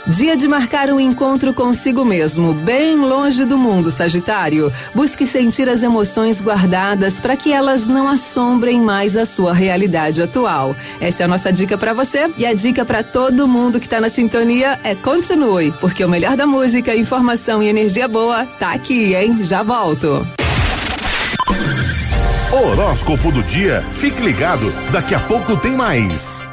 Dia 0.07 0.37
de 0.37 0.47
marcar 0.47 0.89
um 0.89 1.01
encontro 1.01 1.53
consigo 1.53 2.05
mesmo, 2.05 2.53
bem 2.53 2.95
longe 2.95 3.43
do 3.43 3.57
mundo, 3.57 3.91
Sagitário. 3.91 4.71
Busque 4.95 5.25
sentir 5.25 5.67
as 5.67 5.83
emoções 5.83 6.41
guardadas 6.41 7.19
para 7.19 7.35
que 7.35 7.51
elas 7.51 7.87
não 7.87 8.07
assombrem 8.07 8.79
mais 8.79 9.17
a 9.17 9.25
sua 9.25 9.53
realidade 9.53 10.21
atual. 10.21 10.73
Essa 11.01 11.23
é 11.23 11.25
a 11.25 11.27
nossa 11.27 11.51
dica 11.51 11.77
para 11.77 11.91
você 11.91 12.31
e 12.37 12.45
a 12.45 12.53
dica 12.53 12.85
para 12.85 13.03
todo 13.03 13.49
mundo 13.49 13.81
que 13.81 13.89
tá 13.89 13.99
na 13.99 14.07
sintonia 14.07 14.79
é 14.81 14.95
continue, 14.95 15.73
porque 15.81 16.05
o 16.05 16.09
melhor 16.09 16.37
da 16.37 16.47
música, 16.47 16.95
informação 16.95 17.61
e 17.61 17.67
energia 17.67 18.07
boa 18.07 18.45
tá 18.45 18.71
aqui, 18.71 19.13
hein? 19.13 19.43
Já 19.43 19.61
volto. 19.61 20.25
Horóscopo 22.53 23.29
do 23.29 23.43
dia. 23.43 23.85
Fique 23.91 24.21
ligado, 24.21 24.73
daqui 24.89 25.13
a 25.13 25.19
pouco 25.19 25.57
tem 25.57 25.73
mais. 25.73 26.49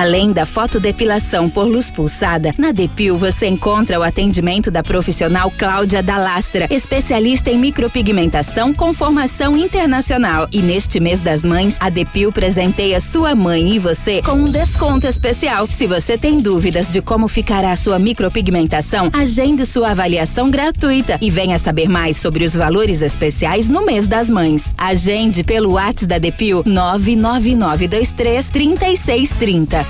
Além 0.00 0.32
da 0.32 0.46
fotodepilação 0.46 1.50
por 1.50 1.66
luz 1.66 1.90
pulsada, 1.90 2.54
na 2.56 2.72
Depil 2.72 3.18
você 3.18 3.46
encontra 3.46 4.00
o 4.00 4.02
atendimento 4.02 4.70
da 4.70 4.82
profissional 4.82 5.50
Cláudia 5.50 6.02
Dalastra, 6.02 6.66
especialista 6.70 7.50
em 7.50 7.58
micropigmentação 7.58 8.72
com 8.72 8.94
formação 8.94 9.54
internacional. 9.54 10.48
E 10.50 10.62
neste 10.62 10.98
mês 10.98 11.20
das 11.20 11.44
mães, 11.44 11.76
a 11.78 11.90
Depil 11.90 12.32
presenteia 12.32 12.98
sua 12.98 13.34
mãe 13.34 13.74
e 13.74 13.78
você 13.78 14.22
com 14.22 14.32
um 14.32 14.44
desconto 14.44 15.06
especial. 15.06 15.66
Se 15.66 15.86
você 15.86 16.16
tem 16.16 16.38
dúvidas 16.38 16.88
de 16.88 17.02
como 17.02 17.28
ficará 17.28 17.76
sua 17.76 17.98
micropigmentação, 17.98 19.10
agende 19.12 19.66
sua 19.66 19.90
avaliação 19.90 20.50
gratuita 20.50 21.18
e 21.20 21.30
venha 21.30 21.58
saber 21.58 21.90
mais 21.90 22.16
sobre 22.16 22.46
os 22.46 22.56
valores 22.56 23.02
especiais 23.02 23.68
no 23.68 23.84
mês 23.84 24.08
das 24.08 24.30
mães. 24.30 24.74
Agende 24.78 25.44
pelo 25.44 25.72
WhatsApp 25.72 26.06
da 26.06 26.16
Depil 26.16 26.62
99923 26.64 28.48
3630. 28.48 29.89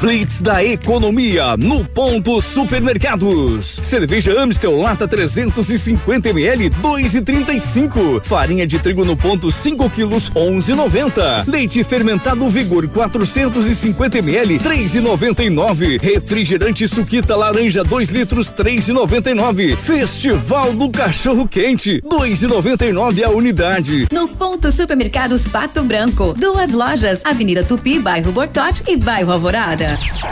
Blitz 0.00 0.40
da 0.40 0.62
economia 0.64 1.56
no 1.56 1.84
ponto 1.84 2.40
supermercados. 2.40 3.80
Cerveja 3.82 4.40
Amstel 4.40 4.80
lata 4.80 5.08
350 5.08 6.28
ml 6.28 6.70
2,35. 6.70 8.24
Farinha 8.24 8.64
de 8.64 8.78
trigo 8.78 9.04
no 9.04 9.16
ponto 9.16 9.50
5 9.50 9.90
quilos 9.90 10.30
11,90. 10.30 11.48
Leite 11.48 11.82
fermentado 11.82 12.48
Vigor 12.48 12.86
450 12.86 14.18
ml 14.18 14.60
3,99. 14.60 16.00
Refrigerante 16.00 16.86
Suquita 16.86 17.34
laranja 17.34 17.82
2 17.82 18.10
litros 18.10 18.52
3,99. 18.52 19.76
Festival 19.76 20.74
do 20.74 20.90
Cachorro 20.90 21.48
Quente 21.48 22.00
2,99 22.02 23.24
a 23.24 23.30
unidade. 23.30 24.06
No 24.12 24.28
ponto 24.28 24.70
Supermercados 24.70 25.48
Pato 25.48 25.82
Branco. 25.82 26.34
Duas 26.38 26.70
lojas, 26.70 27.20
Avenida 27.24 27.64
Tupi, 27.64 27.98
bairro 27.98 28.30
Bortote 28.30 28.84
e 28.86 28.96
bairro 28.96 29.32
Alvorada. 29.32 29.87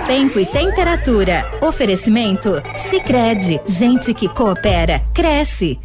Tempo 0.06 0.38
e 0.38 0.46
temperatura. 0.46 1.44
Oferecimento? 1.60 2.62
Sicredi 2.90 3.60
Gente 3.66 4.12
que 4.12 4.28
coopera, 4.28 5.00
cresce. 5.14 5.78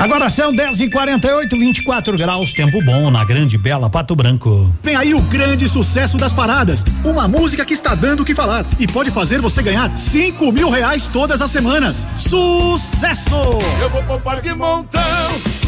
Agora 0.00 0.30
são 0.30 0.50
10 0.50 0.80
e 0.80 0.88
48 0.88 1.58
24 1.58 2.16
graus, 2.16 2.54
tempo 2.54 2.82
bom 2.82 3.10
na 3.10 3.22
grande 3.22 3.58
bela 3.58 3.90
Pato 3.90 4.16
Branco. 4.16 4.72
Vem 4.82 4.96
aí 4.96 5.12
o 5.12 5.20
grande 5.20 5.68
sucesso 5.68 6.16
das 6.16 6.32
paradas. 6.32 6.82
Uma 7.04 7.28
música 7.28 7.66
que 7.66 7.74
está 7.74 7.94
dando 7.94 8.20
o 8.20 8.24
que 8.24 8.34
falar 8.34 8.64
e 8.78 8.86
pode 8.86 9.10
fazer 9.10 9.42
você 9.42 9.62
ganhar 9.62 9.94
5 9.98 10.50
mil 10.52 10.70
reais 10.70 11.06
todas 11.06 11.42
as 11.42 11.50
semanas. 11.50 12.06
Sucesso! 12.16 13.34
Eu 13.78 13.90
vou 13.90 14.02
poupar 14.04 14.40
de 14.40 14.54
montão 14.54 15.02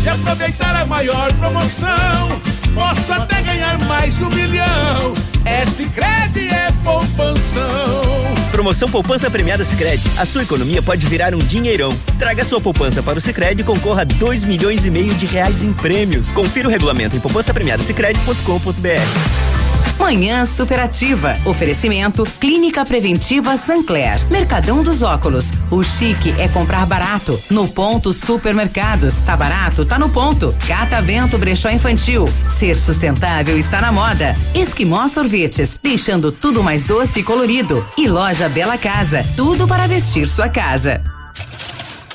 e 0.03 0.09
aproveitar 0.09 0.77
a 0.77 0.87
maior 0.87 1.31
promoção. 1.35 2.41
Posso 2.75 3.13
até 3.13 3.43
ganhar 3.43 3.79
mais 3.81 4.17
de 4.17 4.25
um 4.25 4.31
milhão. 4.31 5.13
É 5.45 5.67
Sicredi, 5.67 6.49
é 6.49 6.73
poupanção. 6.83 8.12
Promoção 8.53 8.89
Poupança 8.89 9.29
Premiada 9.31 9.65
Sicredi. 9.65 10.09
A 10.17 10.27
sua 10.27 10.43
economia 10.43 10.83
pode 10.83 11.07
virar 11.07 11.35
um 11.35 11.39
dinheirão. 11.39 11.97
Traga 12.19 12.45
sua 12.45 12.61
poupança 12.61 13.03
para 13.03 13.19
o 13.19 13.21
Sicredi 13.21 13.63
e 13.63 13.65
concorra 13.65 14.03
a 14.03 14.05
2 14.05 14.45
milhões 14.45 14.85
e 14.85 14.91
meio 14.91 15.15
de 15.15 15.25
reais 15.25 15.65
em 15.65 15.73
prêmios. 15.73 16.29
Confira 16.29 16.69
o 16.69 16.71
regulamento 16.71 17.17
em 17.17 17.21
poupançapremiadasicredi.com.br. 17.21 19.52
Manhã 19.99 20.45
Superativa. 20.45 21.37
Oferecimento 21.45 22.25
Clínica 22.41 22.85
Preventiva 22.85 23.57
Sancler. 23.57 24.21
Mercadão 24.31 24.83
dos 24.83 25.03
Óculos. 25.03 25.51
O 25.71 25.83
chique 25.83 26.35
é 26.39 26.49
comprar 26.49 26.85
barato. 26.87 27.39
No 27.51 27.69
ponto 27.69 28.13
Supermercados. 28.13 29.15
Tá 29.25 29.37
barato? 29.37 29.87
Tá 29.87 29.99
no 29.99 30.09
ponto. 30.09 30.55
Catavento 30.67 31.39
Brechó 31.39 31.71
Infantil. 31.71 32.29
Ser 32.51 32.77
sustentável 32.77 33.59
está 33.59 33.81
na 33.81 33.93
moda. 33.93 34.37
Esquimó 34.55 35.09
Sorvetes. 35.09 35.79
Deixando 35.83 36.33
tudo 36.33 36.63
mais 36.63 36.85
doce 36.85 37.21
e 37.21 37.23
colorido. 37.23 37.87
E 37.97 38.09
Loja 38.09 38.49
Bela 38.49 38.77
Casa. 38.77 39.25
Tudo 39.37 39.67
para 39.67 39.87
vestir 39.87 40.27
sua 40.27 40.49
casa. 40.49 41.01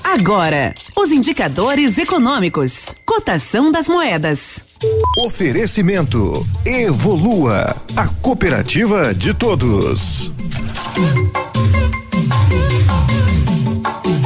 Agora, 0.04 0.74
os 0.96 1.12
indicadores 1.12 1.98
econômicos. 1.98 2.86
Cotação 3.06 3.72
das 3.72 3.90
moedas. 3.90 4.67
Oferecimento 5.18 6.46
Evolua, 6.64 7.76
a 7.96 8.08
cooperativa 8.22 9.12
de 9.12 9.34
todos. 9.34 10.32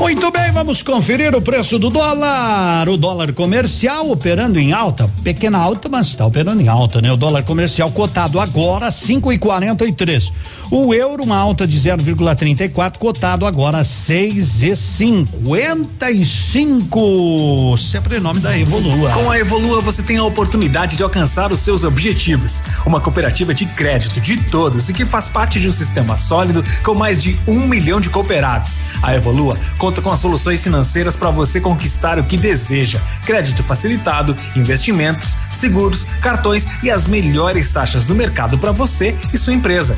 Muito 0.01 0.31
bem, 0.31 0.51
vamos 0.51 0.81
conferir 0.81 1.35
o 1.35 1.41
preço 1.43 1.77
do 1.77 1.91
dólar. 1.91 2.89
O 2.89 2.97
dólar 2.97 3.31
comercial 3.33 4.09
operando 4.09 4.59
em 4.59 4.73
alta, 4.73 5.07
pequena 5.23 5.59
alta, 5.59 5.87
mas 5.87 6.07
está 6.07 6.25
operando 6.25 6.59
em 6.59 6.67
alta, 6.67 6.99
né? 6.99 7.11
O 7.11 7.15
dólar 7.15 7.43
comercial 7.43 7.91
cotado 7.91 8.39
agora 8.39 8.89
cinco 8.89 9.31
e 9.31 9.37
quarenta 9.37 9.85
e 9.85 9.93
três. 9.93 10.33
O 10.71 10.93
euro 10.93 11.23
uma 11.23 11.37
alta 11.37 11.67
de 11.67 11.77
0,34, 11.77 12.97
cotado 12.97 13.45
agora 13.45 13.83
seis 13.83 14.63
e 14.63 14.75
cinquenta 14.75 16.09
e 16.09 16.25
cinco. 16.25 17.77
Sempre 17.77 18.17
em 18.17 18.21
nome 18.21 18.39
da 18.39 18.57
Evolua. 18.57 19.11
Com 19.11 19.29
a 19.29 19.37
Evolua 19.37 19.81
você 19.81 20.01
tem 20.01 20.17
a 20.17 20.23
oportunidade 20.23 20.97
de 20.97 21.03
alcançar 21.03 21.51
os 21.51 21.59
seus 21.59 21.83
objetivos. 21.83 22.63
Uma 22.85 22.99
cooperativa 22.99 23.53
de 23.53 23.65
crédito 23.67 24.19
de 24.19 24.37
todos 24.45 24.89
e 24.89 24.93
que 24.93 25.05
faz 25.05 25.27
parte 25.27 25.59
de 25.59 25.67
um 25.67 25.71
sistema 25.71 26.17
sólido 26.17 26.63
com 26.83 26.95
mais 26.95 27.21
de 27.21 27.37
um 27.45 27.67
milhão 27.67 28.01
de 28.01 28.09
cooperados. 28.09 28.79
A 29.03 29.13
Evolua 29.13 29.57
conta 29.77 29.90
com 29.99 30.11
as 30.11 30.19
soluções 30.19 30.63
financeiras 30.63 31.15
para 31.15 31.31
você 31.31 31.59
conquistar 31.59 32.19
o 32.19 32.23
que 32.23 32.37
deseja: 32.37 33.01
crédito 33.25 33.63
facilitado, 33.63 34.37
investimentos, 34.55 35.33
seguros, 35.51 36.03
cartões 36.21 36.67
e 36.83 36.91
as 36.91 37.07
melhores 37.07 37.71
taxas 37.71 38.05
do 38.05 38.13
mercado 38.13 38.59
para 38.59 38.71
você 38.71 39.15
e 39.33 39.39
sua 39.39 39.53
empresa. 39.53 39.97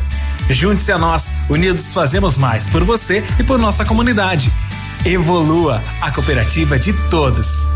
Junte-se 0.50 0.94
a 0.94 0.98
nós, 0.98 1.30
unidos 1.50 1.94
fazemos 1.94 2.38
mais 2.38 2.66
por 2.68 2.86
você 2.86 3.22
e 3.38 3.44
por 3.44 3.60
nossa 3.60 3.84
comunidade. 3.84 4.50
Evolua, 5.06 5.84
a 6.02 6.10
cooperativa 6.12 6.80
de 6.80 6.94
todos. 7.10 7.68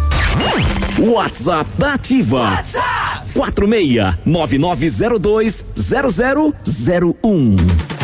WhatsApp 0.98 1.70
da 1.78 1.96
Ativa. 1.96 2.40
WhatsApp 2.40 3.34
46 3.34 4.16
9902 4.26 5.66
0001. 5.76 7.97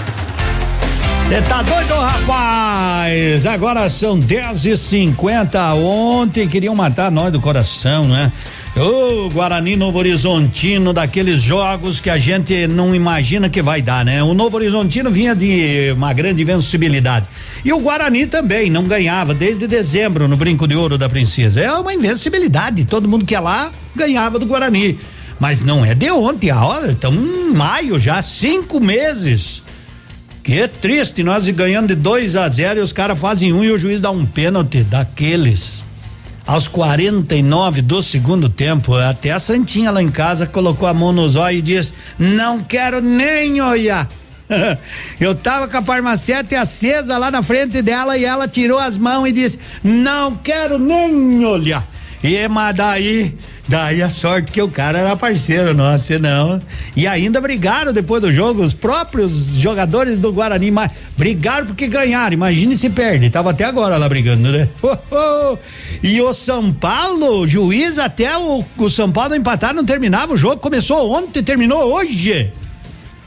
Você 1.34 1.41
tá 1.41 1.64
doido, 1.64 1.95
rapaz? 1.95 3.47
Agora 3.47 3.89
são 3.89 4.19
10 4.19 4.65
e 4.65 4.77
50 4.77 5.73
Ontem 5.73 6.47
queriam 6.47 6.76
matar 6.76 7.11
nós 7.11 7.31
do 7.31 7.41
coração, 7.41 8.07
né? 8.07 8.31
Ô, 8.77 9.26
oh, 9.26 9.30
Guarani 9.31 9.76
Novo 9.76 9.97
Horizontino, 9.97 10.93
daqueles 10.93 11.41
jogos 11.41 11.99
que 11.99 12.11
a 12.11 12.19
gente 12.19 12.68
não 12.68 12.93
imagina 12.93 13.49
que 13.49 13.64
vai 13.64 13.81
dar, 13.81 14.05
né? 14.05 14.22
O 14.22 14.35
Novo 14.35 14.57
Horizontino 14.57 15.10
vinha 15.10 15.34
de 15.34 15.91
uma 15.93 16.14
grande 16.14 16.43
invencibilidade. 16.43 17.27
E 17.65 17.73
o 17.73 17.80
Guarani 17.80 18.27
também 18.27 18.69
não 18.69 18.84
ganhava 18.84 19.34
desde 19.34 19.65
dezembro 19.65 20.27
no 20.27 20.38
Brinco 20.38 20.68
de 20.68 20.76
Ouro 20.76 20.99
da 20.99 21.10
Princesa. 21.10 21.61
É 21.61 21.72
uma 21.72 21.95
invencibilidade. 21.95 22.85
Todo 22.85 23.10
mundo 23.10 23.26
que 23.26 23.34
ia 23.34 23.39
lá 23.39 23.72
ganhava 23.95 24.38
do 24.38 24.45
Guarani. 24.45 24.99
Mas 25.39 25.61
não 25.64 25.84
é 25.84 25.95
de 25.95 26.11
ontem, 26.11 26.51
a 26.51 26.64
hora, 26.64 26.91
estamos 26.91 27.26
em 27.26 27.51
maio 27.55 27.97
já, 27.97 28.22
cinco 28.22 28.80
meses. 28.80 29.62
Que 30.44 30.68
triste, 30.68 31.24
nós 31.24 31.48
ganhando 31.48 31.88
de 31.88 31.95
2 31.95 32.36
a 32.36 32.49
0 32.49 32.82
e 32.82 32.84
os 32.84 32.91
caras 32.91 33.18
fazem 33.18 33.53
um 33.53 33.64
e 33.64 33.72
o 33.72 33.78
juiz 33.78 34.02
dá 34.02 34.11
um 34.11 34.26
pênalti 34.26 34.84
daqueles. 34.84 35.82
Aos 36.45 36.68
49 36.68 37.82
do 37.82 38.03
segundo 38.03 38.49
tempo, 38.49 38.94
até 38.95 39.32
a 39.32 39.40
Santinha 39.40 39.90
lá 39.90 40.03
em 40.03 40.11
casa 40.11 40.45
colocou 40.45 40.86
a 40.86 40.94
mão 40.94 41.14
nos 41.14 41.38
olhos 41.38 41.60
e 41.60 41.61
disse: 41.61 41.94
Não 42.20 42.60
quero 42.60 43.02
nem 43.02 43.61
olhar. 43.61 44.10
Eu 45.18 45.34
tava 45.34 45.70
com 45.70 45.78
a 45.78 45.82
farmacete 45.82 46.53
acesa 46.56 47.18
lá 47.18 47.32
na 47.32 47.41
frente 47.41 47.82
dela 47.82 48.18
e 48.18 48.26
ela 48.26 48.45
tirou 48.45 48.78
as 48.78 48.98
mãos 48.98 49.26
e 49.30 49.32
disse: 49.32 49.57
Não 49.82 50.36
quero 50.36 50.78
nem 50.78 51.45
olhar. 51.45 51.88
E 52.22 52.45
mas 52.49 52.76
daí 52.76 53.38
Daí 53.65 54.02
a 54.02 54.10
sorte 54.10 54.52
que 54.52 54.61
o 54.61 54.68
cara 54.68 54.99
era 54.99 55.15
parceiro 55.15 55.73
nosso, 55.73 56.06
senão. 56.06 56.61
E 56.95 57.07
ainda 57.07 57.40
brigaram 57.40 57.94
depois 57.94 58.22
do 58.22 58.31
jogo, 58.31 58.61
os 58.61 58.73
próprios 58.73 59.56
jogadores 59.56 60.19
do 60.19 60.34
Guarani, 60.34 60.69
mas 60.69 60.91
brigaram 61.18 61.68
porque 61.68 61.88
ganharam. 61.88 62.34
Imagine 62.34 62.76
se 62.76 62.90
perde. 62.90 63.30
Tava 63.30 63.52
até 63.52 63.64
agora 63.64 63.98
lá 63.98 64.07
brigando, 64.10 64.52
né? 64.52 64.68
Oh, 64.84 64.98
oh. 65.15 65.57
E 66.02 66.22
o 66.22 66.34
São 66.34 66.73
Paulo, 66.73 67.48
juiz 67.48 67.98
até 67.98 68.38
o, 68.38 68.64
o 68.77 68.90
São 68.90 69.10
Paulo 69.11 69.34
empatar, 69.34 69.73
não 69.73 69.85
terminava 69.85 70.34
o 70.34 70.38
jogo. 70.38 70.57
Começou 70.57 71.10
ontem, 71.11 71.41
terminou 71.41 71.94
hoje. 71.94 72.52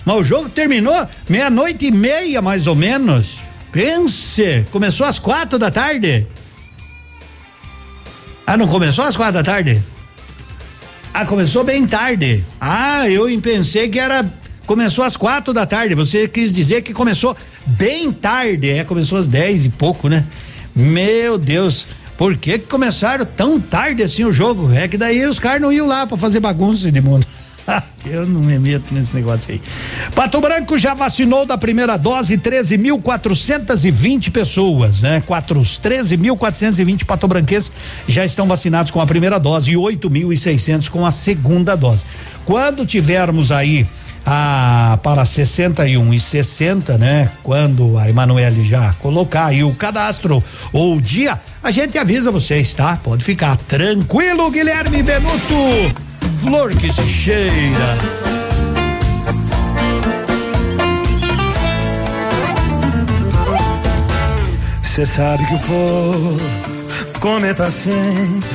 Mas 0.05 0.17
o 0.17 0.25
jogo 0.25 0.49
terminou 0.51 1.09
meia-noite 1.29 1.87
e 1.87 1.91
meia, 1.91 2.43
mais 2.43 2.67
ou 2.67 2.77
menos. 2.77 3.39
Pense, 3.73 4.67
começou 4.71 5.07
às 5.07 5.19
quatro 5.19 5.59
da 5.59 5.71
tarde. 5.71 6.27
Ah, 8.47 8.57
não 8.57 8.69
começou 8.69 9.05
às 9.05 9.17
quatro 9.17 9.35
da 9.35 9.43
tarde? 9.43 9.83
Ah, 11.19 11.25
começou 11.25 11.65
bem 11.65 11.87
tarde. 11.87 12.45
Ah, 12.61 13.09
eu 13.09 13.27
pensei 13.41 13.89
que 13.89 13.99
era. 13.99 14.31
Começou 14.67 15.03
às 15.03 15.17
quatro 15.17 15.51
da 15.51 15.65
tarde. 15.65 15.95
Você 15.95 16.29
quis 16.29 16.53
dizer 16.53 16.83
que 16.83 16.93
começou 16.93 17.35
bem 17.65 18.13
tarde. 18.13 18.69
É, 18.69 18.85
começou 18.85 19.17
às 19.17 19.27
dez 19.27 19.65
e 19.65 19.71
pouco, 19.71 20.11
né? 20.11 20.27
Meu 20.75 21.39
Deus. 21.39 21.87
Por 22.19 22.37
que, 22.37 22.59
que 22.59 22.67
começaram 22.67 23.25
tão 23.25 23.59
tarde 23.59 24.03
assim 24.03 24.27
o 24.27 24.33
jogo? 24.33 24.71
É 24.75 24.87
que 24.87 24.99
daí 24.99 25.25
os 25.25 25.39
caras 25.39 25.63
não 25.63 25.73
iam 25.73 25.87
lá 25.87 26.07
para 26.07 26.19
fazer 26.19 26.39
bagunça 26.39 26.93
de 26.93 27.01
mundo. 27.01 27.27
Eu 28.07 28.27
não 28.27 28.41
me 28.41 28.59
meto 28.59 28.95
nesse 28.95 29.15
negócio 29.15 29.53
aí. 29.53 29.61
Pato 30.15 30.41
Branco 30.41 30.79
já 30.79 30.95
vacinou 30.95 31.45
da 31.45 31.59
primeira 31.59 31.97
dose 31.97 32.39
13.420 32.39 34.31
pessoas, 34.31 35.01
né? 35.01 35.23
Quatro, 35.27 35.61
13.420 35.61 37.05
patobranquenses 37.05 37.73
já 38.07 38.25
estão 38.25 38.47
vacinados 38.47 38.91
com 38.91 39.01
a 39.01 39.07
primeira 39.07 39.39
dose 39.39 39.73
e 39.73 39.75
8.600 39.75 40.89
com 40.89 41.05
a 41.05 41.11
segunda 41.11 41.75
dose. 41.75 42.05
Quando 42.45 42.87
tivermos 42.87 43.51
aí 43.51 43.87
a 44.25 44.99
para 45.03 45.25
61 45.25 46.13
e 46.13 46.19
60, 46.19 46.99
né? 46.99 47.31
Quando 47.45 47.97
a 47.97 48.09
Emanuele 48.09 48.65
já 48.65 48.93
colocar 48.95 49.47
aí 49.47 49.63
o 49.63 49.75
cadastro 49.75 50.43
ou 50.73 50.97
o 50.97 51.01
dia, 51.01 51.41
a 51.63 51.71
gente 51.71 51.97
avisa 51.97 52.31
vocês, 52.31 52.75
tá? 52.75 52.97
Pode 52.97 53.25
ficar 53.25 53.57
tranquilo, 53.57 54.51
Guilherme 54.51 55.03
Benuto 55.03 56.07
flor 56.29 56.75
que 56.75 56.93
se 56.93 57.03
cheira. 57.03 57.97
Cê 64.83 65.05
sabe 65.05 65.45
que 65.47 65.55
o 65.55 65.59
povo 65.59 66.41
comenta 67.21 67.71
sempre 67.71 68.49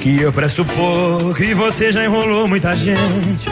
que 0.00 0.20
eu 0.20 0.32
presto 0.32 0.64
pouco 0.64 1.42
e 1.42 1.54
você 1.54 1.90
já 1.90 2.04
enrolou 2.04 2.46
muita 2.46 2.76
gente. 2.76 3.48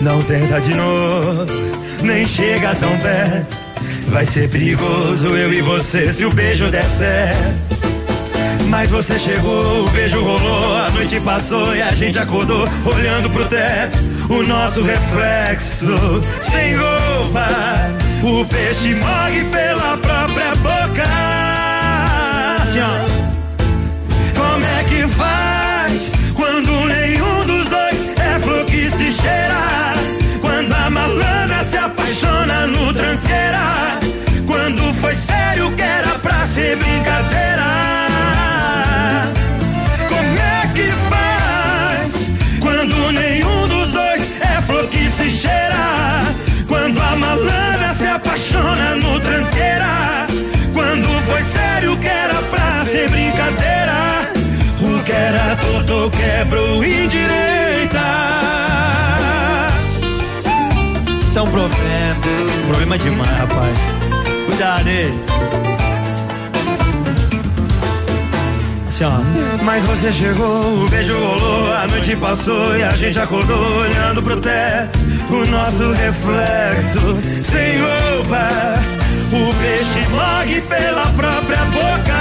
Não 0.00 0.22
tenta 0.22 0.60
de 0.60 0.74
novo, 0.74 1.46
nem 2.02 2.26
chega 2.26 2.74
tão 2.74 2.98
perto. 2.98 3.56
Vai 4.08 4.24
ser 4.24 4.48
perigoso 4.48 5.28
eu 5.36 5.52
e 5.52 5.60
você 5.60 6.12
se 6.12 6.24
o 6.24 6.30
beijo 6.30 6.70
der 6.70 6.84
certo. 6.84 7.91
Mas 8.72 8.88
você 8.88 9.18
chegou, 9.18 9.84
o 9.84 9.90
beijo 9.90 10.24
rolou, 10.24 10.74
a 10.74 10.88
noite 10.92 11.20
passou 11.20 11.76
e 11.76 11.82
a 11.82 11.90
gente 11.90 12.18
acordou 12.18 12.66
olhando 12.86 13.28
pro 13.28 13.44
teto. 13.44 13.98
O 14.30 14.42
nosso 14.42 14.82
reflexo, 14.82 15.94
sem 16.50 16.74
roupa, 16.74 17.46
o 18.22 18.46
peixe 18.46 18.94
morre 18.94 19.44
pela 19.50 19.98
própria 19.98 20.54
boca. 20.54 21.04
Assim. 22.62 22.80
Como 24.34 24.64
é 24.64 24.84
que 24.84 25.06
faz 25.16 26.10
quando 26.34 26.70
nenhum 26.88 27.44
dos 27.44 27.68
dois 27.68 28.08
é 28.18 28.40
flor 28.40 28.64
que 28.64 28.88
se 28.88 29.12
cheira? 29.12 29.92
Quando 30.40 30.72
a 30.72 30.88
malandra 30.88 31.62
se 31.70 31.76
apaixona 31.76 32.66
no 32.68 32.90
tranqueira? 32.94 34.00
Quando 34.46 34.94
foi 34.94 35.14
é 61.42 61.44
um 61.44 61.50
problema, 61.50 62.16
problema 62.66 62.98
demais, 62.98 63.30
rapaz. 63.30 63.78
Cuidado 64.46 64.88
aí. 64.88 65.24
Assim, 68.86 69.04
Mas 69.64 69.82
você 69.84 70.12
chegou, 70.12 70.84
o 70.84 70.88
beijo 70.88 71.18
rolou, 71.18 71.72
a 71.72 71.86
noite 71.88 72.14
passou 72.16 72.76
e 72.76 72.82
a 72.82 72.90
gente 72.90 73.18
acordou 73.18 73.58
olhando 73.80 74.22
pro 74.22 74.36
teto 74.36 74.98
o 75.30 75.46
nosso 75.46 75.92
reflexo 75.92 77.18
sem 77.50 77.80
roupa. 77.80 78.48
O 79.32 79.54
peixe 79.54 80.08
morre 80.10 80.60
pela 80.60 81.06
própria 81.06 81.64
boca. 81.66 82.12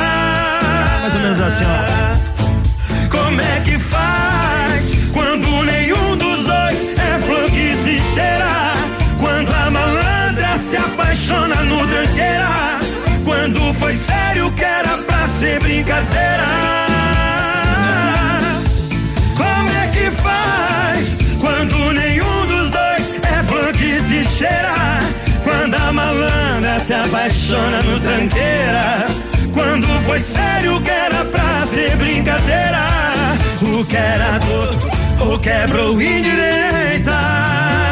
Mais 1.01 1.13
ou 1.13 1.19
menos 1.19 1.41
assim, 1.41 1.65
ó. 1.65 2.11
Como 3.09 3.41
é 3.41 3.59
que 3.59 3.77
faz 3.77 4.00
se 10.71 10.77
apaixona 10.77 11.55
no 11.63 11.85
tranqueira? 11.85 12.79
Quando 13.25 13.73
foi 13.73 13.97
sério 13.97 14.49
que 14.53 14.63
era 14.63 14.97
pra 14.99 15.21
fazer 15.41 15.59
brincadeira. 15.59 16.45
Como 19.35 19.69
é 19.69 19.87
que 19.87 20.11
faz 20.21 21.17
quando 21.39 21.93
nenhum 21.93 22.45
dos 22.45 22.69
dois 22.69 23.13
é 23.23 23.71
que 23.73 24.01
se 24.03 24.37
cheira? 24.37 24.99
Quando 25.43 25.73
a 25.75 25.91
malandra 25.91 26.79
se 26.79 26.93
apaixona 26.93 27.81
no 27.81 27.99
tranqueira. 27.99 29.07
Quando 29.53 29.87
foi 30.05 30.19
sério 30.19 30.79
que 30.81 30.91
era 30.91 31.25
pra 31.25 31.65
ser 31.73 31.97
brincadeira. 31.97 32.81
O 33.61 33.83
que 33.83 33.97
era 33.97 34.39
todo, 34.39 35.33
o 35.33 35.39
quebrou 35.39 36.01
indireita. 36.01 37.90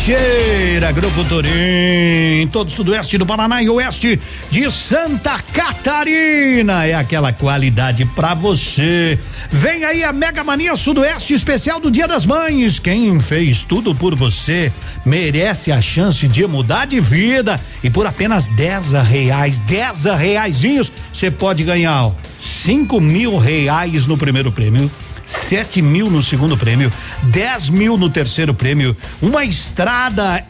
Flaxicheira, 0.00 0.92
Grupo 0.92 1.24
Turim, 1.24 2.48
todo 2.50 2.68
o 2.68 2.70
sudoeste 2.70 3.18
do 3.18 3.26
Paraná 3.26 3.62
e 3.62 3.68
oeste 3.68 4.18
de 4.50 4.70
Santa 4.70 5.38
Catarina. 5.38 6.86
É 6.86 6.94
aquela 6.94 7.32
qualidade 7.32 8.06
pra 8.06 8.32
você. 8.32 9.18
Vem 9.50 9.84
aí 9.84 10.02
a 10.02 10.12
Mega 10.12 10.42
Mania 10.42 10.74
Sudoeste 10.74 11.34
especial 11.34 11.78
do 11.78 11.90
Dia 11.90 12.08
das 12.08 12.24
Mães. 12.24 12.78
Quem 12.78 13.20
fez 13.20 13.62
tudo 13.62 13.94
por 13.94 14.14
você 14.14 14.72
merece 15.04 15.70
a 15.70 15.82
chance 15.82 16.26
de 16.26 16.46
mudar 16.46 16.86
de 16.86 16.98
vida. 16.98 17.60
E 17.84 17.90
por 17.90 18.06
apenas 18.06 18.48
10 18.48 18.92
reais, 18.92 19.58
10 19.60 20.04
reaisinhos, 20.16 20.90
você 21.12 21.30
pode 21.30 21.62
ganhar 21.62 22.06
ó, 22.06 22.12
cinco 22.42 23.00
mil 23.00 23.36
reais 23.36 24.06
no 24.06 24.16
primeiro 24.16 24.50
prêmio. 24.50 24.90
Sete 25.30 25.80
mil 25.80 26.10
no 26.10 26.20
segundo 26.22 26.56
prêmio, 26.56 26.92
10 27.22 27.70
mil 27.70 27.96
no 27.96 28.10
terceiro 28.10 28.52
prêmio, 28.52 28.96
uma 29.22 29.44
estrada 29.44 30.44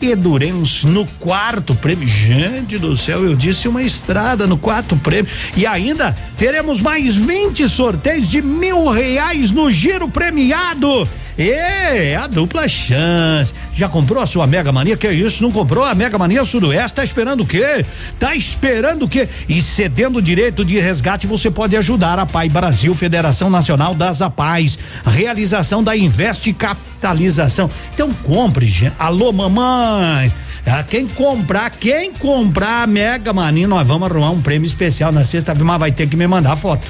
Edurens 0.00 0.84
no 0.84 1.06
quarto 1.18 1.74
prêmio. 1.74 2.06
Gente 2.06 2.78
do 2.78 2.96
céu, 2.96 3.24
eu 3.24 3.34
disse 3.34 3.68
uma 3.68 3.82
estrada 3.82 4.46
no 4.46 4.58
quarto 4.58 4.96
prêmio. 4.96 5.30
E 5.56 5.66
ainda 5.66 6.14
teremos 6.36 6.80
mais 6.80 7.16
20 7.16 7.68
sorteios 7.68 8.28
de 8.28 8.42
mil 8.42 8.88
reais 8.90 9.52
no 9.52 9.70
giro 9.70 10.08
premiado. 10.08 11.08
É, 11.38 12.16
a 12.16 12.26
dupla 12.26 12.66
chance. 12.66 13.52
Já 13.74 13.88
comprou 13.88 14.22
a 14.22 14.26
sua 14.26 14.46
Mega 14.46 14.72
Mania? 14.72 14.96
Que 14.96 15.10
isso? 15.10 15.42
Não 15.42 15.52
comprou 15.52 15.84
a 15.84 15.94
Mega 15.94 16.16
Mania 16.16 16.44
Sudoeste? 16.44 16.94
Tá 16.94 17.04
esperando 17.04 17.42
o 17.42 17.46
quê? 17.46 17.84
Tá 18.18 18.34
esperando 18.34 19.02
o 19.04 19.08
quê? 19.08 19.28
E 19.46 19.60
cedendo 19.60 20.18
o 20.18 20.22
direito 20.22 20.64
de 20.64 20.80
resgate, 20.80 21.26
você 21.26 21.50
pode 21.50 21.76
ajudar 21.76 22.18
a 22.18 22.24
Pai 22.24 22.48
Brasil, 22.48 22.94
Federação 22.94 23.50
Nacional 23.50 23.94
das 23.94 24.22
APAES. 24.22 24.78
Realização 25.04 25.84
da 25.84 25.94
Investe 25.94 26.54
Capitalização. 26.54 27.70
Então 27.92 28.10
compre, 28.22 28.66
gente. 28.66 28.94
Alô, 28.98 29.30
mamães. 29.30 30.34
Ah, 30.66 30.82
quem 30.82 31.06
comprar, 31.06 31.70
quem 31.70 32.12
comprar 32.12 32.82
a 32.82 32.86
Mega 32.86 33.32
Mania, 33.32 33.68
nós 33.68 33.86
vamos 33.86 34.10
arrumar 34.10 34.30
um 34.30 34.40
prêmio 34.40 34.66
especial 34.66 35.12
na 35.12 35.22
sexta, 35.22 35.54
mas 35.54 35.78
vai 35.78 35.92
ter 35.92 36.08
que 36.08 36.16
me 36.16 36.26
mandar 36.26 36.56
foto 36.56 36.88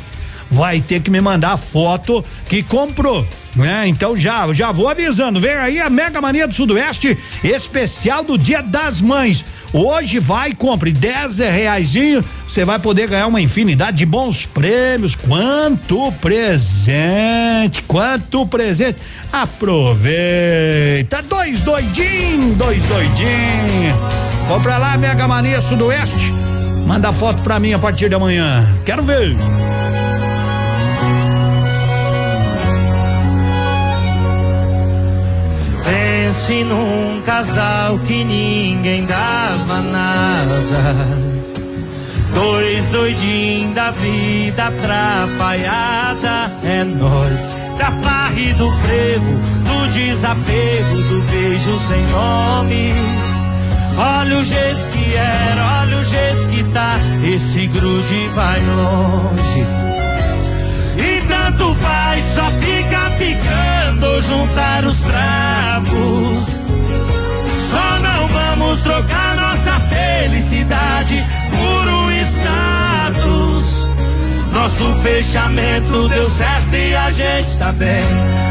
vai 0.48 0.80
ter 0.80 1.00
que 1.00 1.10
me 1.10 1.20
mandar 1.20 1.56
foto 1.56 2.24
que 2.48 2.62
comprou. 2.62 3.26
Né? 3.56 3.88
Então 3.88 4.14
já, 4.14 4.52
já 4.52 4.70
vou 4.70 4.86
avisando, 4.86 5.40
vem 5.40 5.54
aí 5.54 5.80
a 5.80 5.88
Mega 5.88 6.20
Mania 6.20 6.46
do 6.46 6.54
Sudoeste, 6.54 7.16
especial 7.42 8.22
do 8.22 8.36
Dia 8.36 8.62
das 8.62 9.00
Mães. 9.00 9.44
Hoje 9.72 10.18
vai, 10.18 10.52
compre 10.52 10.92
10 10.92 11.38
reaisinho, 11.38 12.24
você 12.46 12.64
vai 12.64 12.78
poder 12.78 13.08
ganhar 13.08 13.26
uma 13.26 13.40
infinidade 13.40 13.96
de 13.96 14.06
bons 14.06 14.46
prêmios. 14.46 15.14
Quanto 15.14 16.12
presente, 16.12 17.82
quanto 17.82 18.46
presente. 18.46 18.98
Aproveita, 19.32 21.22
dois 21.22 21.62
doidinhos, 21.62 22.56
dois 22.56 22.82
doidinhos. 22.84 23.96
Vou 24.48 24.60
pra 24.60 24.78
lá, 24.78 24.96
Mega 24.96 25.26
Mania 25.26 25.60
Sudoeste. 25.60 26.32
Manda 26.86 27.12
foto 27.12 27.42
pra 27.42 27.58
mim 27.58 27.72
a 27.72 27.78
partir 27.78 28.08
de 28.08 28.14
amanhã. 28.14 28.66
Quero 28.84 29.02
ver. 29.02 29.36
Pense 36.26 36.64
num 36.64 37.22
casal 37.22 38.00
que 38.00 38.24
ninguém 38.24 39.06
dava 39.06 39.80
nada. 39.80 40.96
Dois 42.34 42.84
doidinhos 42.88 43.72
da 43.76 43.92
vida 43.92 44.64
atrapalhada. 44.64 46.50
É 46.64 46.82
nós, 46.82 47.40
da 47.78 47.92
farra 48.02 48.40
e 48.40 48.52
do 48.54 48.68
frevo, 48.72 49.38
do 49.62 49.92
desapego, 49.92 50.96
do 50.96 51.22
beijo 51.30 51.78
sem 51.86 52.04
nome. 52.08 52.92
Olha 53.96 54.38
o 54.38 54.42
jeito 54.42 54.80
que 54.90 55.14
era, 55.14 55.80
olha 55.82 55.96
o 55.96 56.04
jeito 56.04 56.48
que 56.50 56.64
tá. 56.72 56.96
Esse 57.22 57.68
grude 57.68 58.28
vai 58.34 58.60
longe. 58.62 59.64
E 60.98 61.24
tanto 61.28 61.72
faz, 61.76 62.24
só 62.34 62.50
fica 62.60 63.10
picando 63.16 64.20
juntar 64.22 64.84
os 64.84 64.98
trapos. 65.76 66.64
Só 67.70 67.98
não 68.00 68.28
vamos 68.28 68.80
trocar 68.82 69.36
nossa 69.36 69.80
felicidade 69.80 71.24
por 71.50 71.88
um 71.88 72.10
status. 72.12 73.88
Nosso 74.52 75.02
fechamento 75.02 76.08
deu 76.08 76.30
certo 76.30 76.74
e 76.74 76.94
a 76.94 77.10
gente 77.10 77.56
tá 77.58 77.72
bem. 77.72 78.04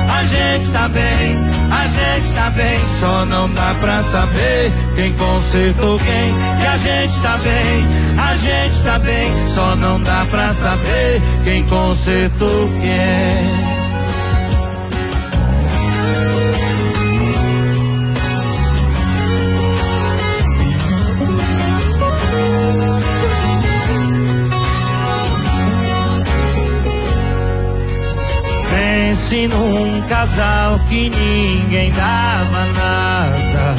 A 0.07 0.23
gente 0.23 0.71
tá 0.71 0.87
bem, 0.87 1.35
a 1.71 1.87
gente 1.87 2.33
tá 2.35 2.49
bem. 2.51 2.79
Só 2.99 3.25
não 3.25 3.49
dá 3.49 3.75
pra 3.81 4.03
saber 4.03 4.71
quem 4.95 5.11
consertou 5.13 5.97
quem. 5.97 6.63
E 6.63 6.67
a 6.67 6.77
gente 6.77 7.19
tá 7.21 7.37
bem, 7.37 8.19
a 8.19 8.35
gente 8.35 8.83
tá 8.83 8.99
bem. 8.99 9.31
Só 9.53 9.75
não 9.75 9.99
dá 10.01 10.25
pra 10.29 10.53
saber 10.53 11.21
quem 11.43 11.63
consertou 11.63 12.69
quem. 12.79 13.74
Pense 29.15 29.47
num 29.47 30.01
casal 30.09 30.77
que 30.89 31.09
ninguém 31.09 31.89
dava 31.91 32.65
nada. 32.75 33.75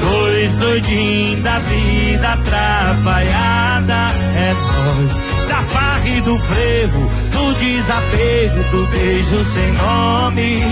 Dois 0.00 0.50
doidinhos 0.52 1.42
da 1.42 1.58
vida 1.58 2.32
atrapalhada. 2.32 4.10
É 4.36 4.54
nós, 4.54 5.48
da 5.48 5.62
farra 5.64 6.08
e 6.08 6.20
do 6.22 6.38
frevo, 6.38 7.10
do 7.30 7.54
desapego, 7.58 8.62
do 8.70 8.86
beijo 8.90 9.44
sem 9.52 9.72
nome. 9.72 10.62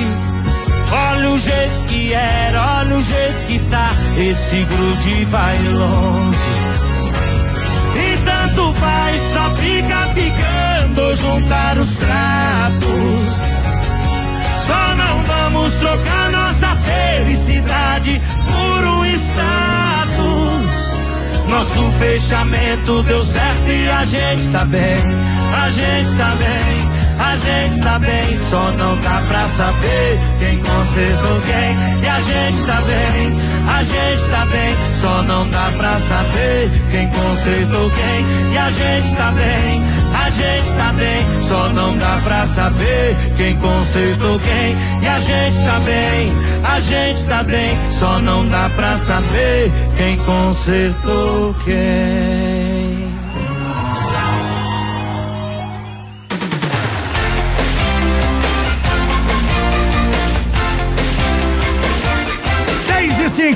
Olha 0.90 1.30
o 1.30 1.38
jeito 1.38 1.84
que 1.86 2.14
era, 2.14 2.78
olha 2.78 2.96
o 2.96 3.02
jeito 3.02 3.46
que 3.46 3.58
tá. 3.70 3.90
Esse 4.16 4.64
grude 4.64 5.24
vai 5.26 5.58
longe. 5.74 6.38
E 7.94 8.16
tanto 8.24 8.72
faz, 8.72 9.20
só 9.34 9.50
fica 9.56 10.14
picando 10.14 10.57
juntar 11.14 11.78
os 11.78 11.88
trapos. 11.96 12.88
Só 14.66 14.94
não 14.96 15.22
vamos 15.22 15.74
trocar 15.74 16.30
nossa 16.30 16.76
felicidade 16.76 18.20
por 18.46 18.84
um 18.84 19.04
status. 19.06 20.68
Nosso 21.48 21.92
fechamento 21.98 23.02
deu 23.04 23.24
certo 23.24 23.68
e 23.68 23.90
a 23.90 24.04
gente 24.04 24.48
tá 24.50 24.64
bem, 24.64 24.98
a 25.64 25.70
gente 25.70 26.16
tá 26.16 26.34
bem. 26.36 26.98
A 27.18 27.36
gente 27.36 27.82
tá 27.82 27.98
bem, 27.98 28.38
só 28.48 28.70
não 28.78 28.96
dá 29.00 29.22
pra 29.26 29.48
saber 29.56 30.20
quem 30.38 30.56
consertou 30.58 31.40
quem. 31.40 31.76
E 32.00 32.08
a 32.08 32.20
gente 32.20 32.64
tá 32.64 32.80
bem, 32.80 33.38
a 33.68 33.82
gente 33.82 34.30
tá 34.30 34.46
bem, 34.46 34.76
só 35.00 35.22
não 35.24 35.50
dá 35.50 35.72
pra 35.76 35.98
saber 35.98 36.70
quem 36.92 37.08
consertou 37.08 37.90
quem. 37.90 38.52
E 38.52 38.58
a 38.58 38.70
gente 38.70 39.16
tá 39.16 39.32
bem, 39.32 39.82
a 40.14 40.30
gente 40.30 40.72
tá 40.76 40.92
bem, 40.92 41.42
só 41.48 41.72
não 41.72 41.96
dá 41.96 42.20
pra 42.24 42.46
saber 42.48 43.16
quem 43.36 43.56
consertou 43.56 44.40
quem. 44.40 44.76
E 45.02 45.08
a 45.08 45.18
gente 45.20 45.58
tá 45.64 45.80
bem, 45.80 46.32
a 46.64 46.80
gente 46.80 47.24
tá 47.24 47.42
bem, 47.42 47.76
só 47.98 48.18
não 48.20 48.48
dá 48.48 48.70
pra 48.74 48.96
saber 48.98 49.72
quem 49.96 50.16
consertou 50.18 51.54
quem. 51.64 52.57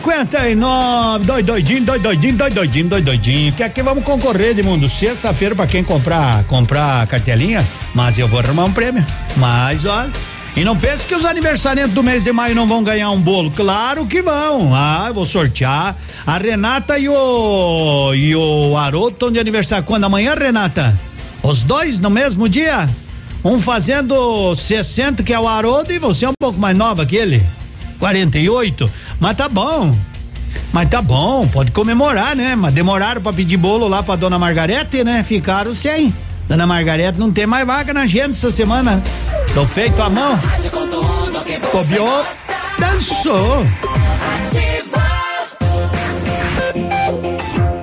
59, 0.03 1.24
dois 1.24 1.47
doidinho, 1.47 1.85
dois 1.85 2.03
doidinho, 2.03 2.37
dois 2.37 2.53
doidinho, 2.53 2.89
dois 2.89 3.05
doidinho. 3.05 3.53
Que 3.53 3.62
aqui 3.62 3.83
vamos 3.83 4.03
concorrer, 4.03 4.51
Edmundo. 4.51 4.89
Sexta-feira, 4.89 5.55
pra 5.55 5.65
quem 5.65 5.85
comprar, 5.85 6.43
comprar 6.45 7.07
cartelinha, 7.07 7.65
mas 7.95 8.19
eu 8.19 8.27
vou 8.27 8.41
arrumar 8.41 8.65
um 8.65 8.73
prêmio. 8.73 9.07
Mas, 9.37 9.85
olha. 9.85 10.11
E 10.57 10.65
não 10.65 10.77
pense 10.77 11.07
que 11.07 11.15
os 11.15 11.24
aniversariantes 11.24 11.95
do 11.95 12.03
mês 12.03 12.24
de 12.24 12.33
maio 12.33 12.55
não 12.55 12.66
vão 12.66 12.83
ganhar 12.83 13.11
um 13.11 13.20
bolo. 13.20 13.53
Claro 13.53 14.05
que 14.05 14.20
vão. 14.20 14.74
Ah, 14.74 15.05
eu 15.07 15.15
vou 15.15 15.24
sortear. 15.24 15.97
A 16.27 16.37
Renata 16.37 16.99
e 16.99 17.09
o 17.09 18.12
e 18.12 18.35
o 18.35 18.77
Haroldo 18.77 19.15
estão 19.15 19.31
de 19.31 19.39
aniversário 19.39 19.85
quando 19.85 20.05
amanhã, 20.05 20.35
Renata? 20.35 20.99
Os 21.45 21.62
dois 21.62 22.01
no 22.01 22.11
mesmo 22.11 22.49
dia? 22.49 22.91
Um 23.45 23.61
fazendo 23.61 24.55
60, 24.57 25.23
que 25.23 25.33
é 25.33 25.39
o 25.39 25.49
Haroldo, 25.49 25.93
e 25.93 25.99
você 25.99 26.24
é 26.24 26.29
um 26.29 26.35
pouco 26.39 26.59
mais 26.59 26.77
nova 26.77 27.07
que 27.07 27.16
ele. 27.16 27.43
48. 28.03 28.91
Mas 29.20 29.37
tá 29.37 29.49
bom. 29.49 29.97
Mas 30.73 30.89
tá 30.89 31.01
bom, 31.01 31.47
pode 31.47 31.70
comemorar, 31.70 32.35
né? 32.35 32.57
Mas 32.57 32.74
demoraram 32.74 33.23
pra 33.23 33.33
pedir 33.33 33.57
bolo 33.57 33.87
lá 33.87 34.03
pra 34.03 34.16
dona 34.16 34.41
Margarete, 34.41 35.05
né? 35.05 35.23
Ficaram 35.23 35.73
sem. 35.73 36.12
Dona 36.49 36.66
Margarete 36.66 37.16
não 37.16 37.31
tem 37.31 37.47
mais 37.47 37.65
vaga 37.65 37.95
na 37.95 38.01
agenda 38.01 38.33
essa 38.33 38.51
semana. 38.51 39.01
Tô 39.55 39.65
feito 39.65 40.03
a 40.03 40.11
mão. 40.11 40.37
Copiou, 41.70 42.27
dançou. 42.81 43.65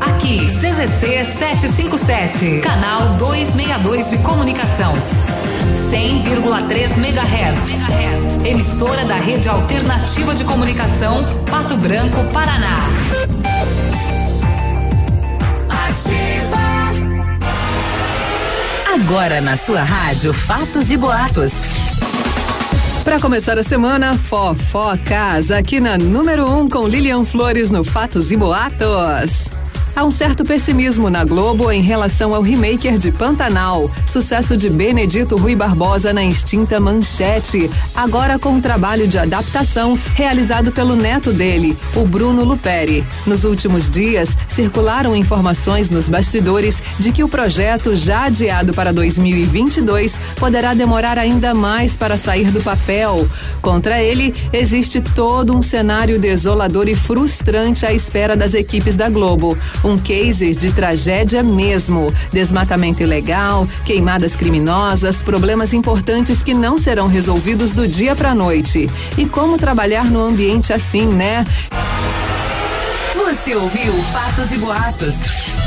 Aqui, 0.02 0.48
CZC 0.48 1.26
757, 1.40 2.60
canal 2.60 3.16
262 3.16 4.10
de 4.10 4.18
comunicação. 4.18 4.94
100,3 5.90 6.98
MHz. 6.98 8.46
Emissora 8.46 9.04
da 9.06 9.16
Rede 9.16 9.50
Alternativa 9.50 10.36
de 10.36 10.44
Comunicação, 10.44 11.24
Pato 11.50 11.76
Branco, 11.76 12.24
Paraná. 12.32 12.78
Agora 18.94 19.42
na 19.42 19.58
sua 19.58 19.82
rádio 19.82 20.32
Fatos 20.32 20.92
e 20.92 20.98
Boatos. 20.98 21.52
Para 23.04 23.20
começar 23.20 23.58
a 23.58 23.64
semana, 23.64 24.14
fofocas 24.14 25.50
aqui 25.50 25.80
na 25.80 25.98
número 25.98 26.46
1 26.46 26.60
um, 26.60 26.70
com 26.70 26.88
Lilian 26.88 27.26
Flores 27.26 27.72
no 27.72 27.84
Fatos 27.84 28.32
e 28.32 28.38
Boatos. 28.38 29.49
Há 30.00 30.06
um 30.06 30.12
certo 30.12 30.46
pessimismo 30.46 31.10
na 31.10 31.26
Globo 31.26 31.70
em 31.70 31.82
relação 31.82 32.34
ao 32.34 32.42
remaker 32.42 32.98
de 32.98 33.12
Pantanal, 33.12 33.92
sucesso 34.08 34.56
de 34.56 34.70
Benedito 34.70 35.36
Rui 35.36 35.58
Barbosa 35.58 36.14
na 36.14 36.24
extinta 36.24 36.80
Manchete, 36.80 37.70
agora 37.94 38.40
com 38.40 38.52
um 38.52 38.62
trabalho 38.62 39.10
de 39.10 39.18
adaptação 39.18 40.00
realizado 40.16 40.72
pelo 40.72 40.96
neto 40.96 41.34
dele, 41.34 41.78
o 41.98 42.06
Bruno 42.06 42.46
Luperi. 42.46 43.04
Nos 43.28 43.44
últimos 43.44 43.90
dias, 43.90 44.38
circularam 44.48 45.14
informações 45.14 45.90
nos 45.90 46.08
bastidores 46.08 46.82
de 46.98 47.12
que 47.12 47.22
o 47.22 47.28
projeto, 47.28 47.94
já 47.94 48.24
adiado 48.24 48.74
para 48.74 48.94
2022, 48.94 50.18
poderá 50.38 50.74
demorar 50.74 51.18
ainda 51.18 51.54
mais 51.54 51.98
para 51.98 52.16
sair 52.16 52.52
do 52.52 52.62
papel. 52.62 53.28
Contra 53.62 54.02
ele, 54.02 54.34
existe 54.54 55.02
todo 55.02 55.54
um 55.54 55.62
cenário 55.62 56.18
desolador 56.18 56.88
e 56.88 56.96
frustrante 56.96 57.86
à 57.86 57.92
espera 57.92 58.38
das 58.38 58.54
equipes 58.54 58.96
da 58.96 59.10
Globo. 59.10 59.58
Um 59.90 59.98
case 59.98 60.54
de 60.54 60.72
tragédia 60.72 61.42
mesmo. 61.42 62.14
Desmatamento 62.32 63.02
ilegal, 63.02 63.68
queimadas 63.84 64.36
criminosas, 64.36 65.20
problemas 65.24 65.74
importantes 65.74 66.44
que 66.44 66.54
não 66.54 66.78
serão 66.78 67.08
resolvidos 67.08 67.74
do 67.74 67.88
dia 67.88 68.16
para 68.16 68.36
noite. 68.36 68.88
E 69.18 69.26
como 69.26 69.58
trabalhar 69.58 70.06
no 70.06 70.22
ambiente 70.22 70.72
assim, 70.72 71.08
né? 71.08 71.44
Você 73.16 73.56
ouviu 73.56 73.92
Fatos 74.14 74.52
e 74.52 74.58
Boatos. 74.60 75.59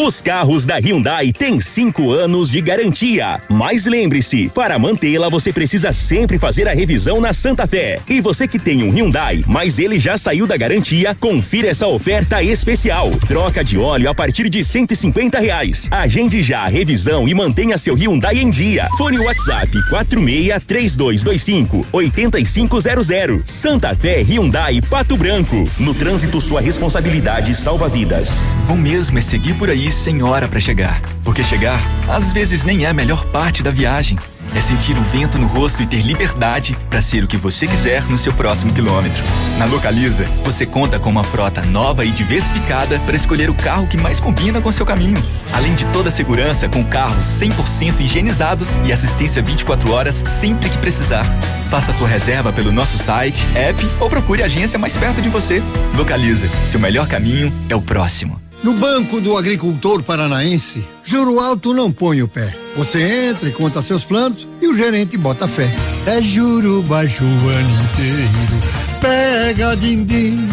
Os 0.00 0.22
carros 0.22 0.64
da 0.64 0.76
Hyundai 0.76 1.32
têm 1.32 1.58
cinco 1.58 2.12
anos 2.12 2.52
de 2.52 2.60
garantia. 2.60 3.40
Mas 3.48 3.84
lembre-se, 3.84 4.48
para 4.48 4.78
mantê-la 4.78 5.28
você 5.28 5.52
precisa 5.52 5.92
sempre 5.92 6.38
fazer 6.38 6.68
a 6.68 6.72
revisão 6.72 7.20
na 7.20 7.32
Santa 7.32 7.66
Fé. 7.66 7.98
E 8.08 8.20
você 8.20 8.46
que 8.46 8.60
tem 8.60 8.84
um 8.84 8.92
Hyundai, 8.92 9.42
mas 9.44 9.80
ele 9.80 9.98
já 9.98 10.16
saiu 10.16 10.46
da 10.46 10.56
garantia, 10.56 11.16
confira 11.16 11.66
essa 11.66 11.88
oferta 11.88 12.40
especial. 12.40 13.10
Troca 13.26 13.64
de 13.64 13.76
óleo 13.76 14.08
a 14.08 14.14
partir 14.14 14.48
de 14.48 14.62
150 14.62 15.40
reais. 15.40 15.88
Agende 15.90 16.44
já 16.44 16.60
a 16.60 16.68
revisão 16.68 17.26
e 17.26 17.34
mantenha 17.34 17.76
seu 17.76 17.96
Hyundai 17.96 18.38
em 18.38 18.50
dia. 18.50 18.86
Fone 18.96 19.18
WhatsApp 19.18 19.68
46 19.90 20.62
3225 20.62 21.86
8500. 21.92 23.42
Santa 23.44 23.96
Fé 23.96 24.22
Hyundai 24.22 24.80
Pato 24.80 25.16
Branco. 25.16 25.68
No 25.76 25.92
trânsito, 25.92 26.40
sua 26.40 26.60
responsabilidade 26.60 27.52
salva 27.52 27.88
vidas. 27.88 28.30
Bom 28.68 28.76
mesmo 28.76 29.18
é 29.18 29.20
seguir 29.20 29.54
por 29.54 29.68
aí 29.68 29.87
sem 29.94 30.22
hora 30.22 30.48
para 30.48 30.60
chegar. 30.60 31.00
Porque 31.24 31.44
chegar, 31.44 31.80
às 32.08 32.32
vezes, 32.32 32.64
nem 32.64 32.84
é 32.84 32.88
a 32.88 32.94
melhor 32.94 33.24
parte 33.26 33.62
da 33.62 33.70
viagem. 33.70 34.18
É 34.54 34.60
sentir 34.60 34.96
o 34.96 35.02
vento 35.02 35.38
no 35.38 35.46
rosto 35.46 35.82
e 35.82 35.86
ter 35.86 36.00
liberdade 36.00 36.76
para 36.88 37.02
ser 37.02 37.22
o 37.22 37.26
que 37.26 37.36
você 37.36 37.66
quiser 37.66 38.02
no 38.04 38.16
seu 38.16 38.32
próximo 38.32 38.72
quilômetro. 38.72 39.22
Na 39.58 39.66
Localiza, 39.66 40.24
você 40.42 40.64
conta 40.64 40.98
com 40.98 41.10
uma 41.10 41.22
frota 41.22 41.62
nova 41.62 42.04
e 42.04 42.10
diversificada 42.10 42.98
para 43.00 43.16
escolher 43.16 43.50
o 43.50 43.54
carro 43.54 43.86
que 43.86 43.96
mais 43.96 44.20
combina 44.20 44.60
com 44.60 44.72
seu 44.72 44.86
caminho. 44.86 45.22
Além 45.52 45.74
de 45.74 45.84
toda 45.86 46.08
a 46.08 46.12
segurança 46.12 46.68
com 46.68 46.82
carros 46.84 47.26
100% 47.26 48.00
higienizados 48.00 48.78
e 48.84 48.92
assistência 48.92 49.42
24 49.42 49.92
horas 49.92 50.24
sempre 50.26 50.70
que 50.70 50.78
precisar. 50.78 51.26
Faça 51.70 51.92
sua 51.92 52.08
reserva 52.08 52.52
pelo 52.52 52.72
nosso 52.72 52.96
site, 52.96 53.46
app 53.54 53.86
ou 54.00 54.08
procure 54.08 54.42
a 54.42 54.46
agência 54.46 54.78
mais 54.78 54.96
perto 54.96 55.20
de 55.20 55.28
você. 55.28 55.62
Localiza, 55.94 56.48
seu 56.66 56.80
melhor 56.80 57.06
caminho 57.06 57.52
é 57.68 57.76
o 57.76 57.82
próximo. 57.82 58.47
No 58.62 58.72
Banco 58.72 59.20
do 59.20 59.36
Agricultor 59.36 60.02
Paranaense, 60.02 60.84
juro 61.04 61.38
alto 61.38 61.72
não 61.72 61.92
põe 61.92 62.22
o 62.22 62.28
pé. 62.28 62.52
Você 62.76 63.00
entra 63.28 63.48
e 63.48 63.52
conta 63.52 63.80
seus 63.80 64.02
planos 64.02 64.48
e 64.60 64.66
o 64.66 64.76
gerente 64.76 65.16
bota 65.16 65.46
fé. 65.46 65.70
É 66.06 66.20
juro 66.20 66.82
baixo 66.82 67.22
o 67.22 67.48
ano 67.48 67.70
inteiro. 67.70 69.00
Pega 69.00 69.76
din-din, 69.76 70.48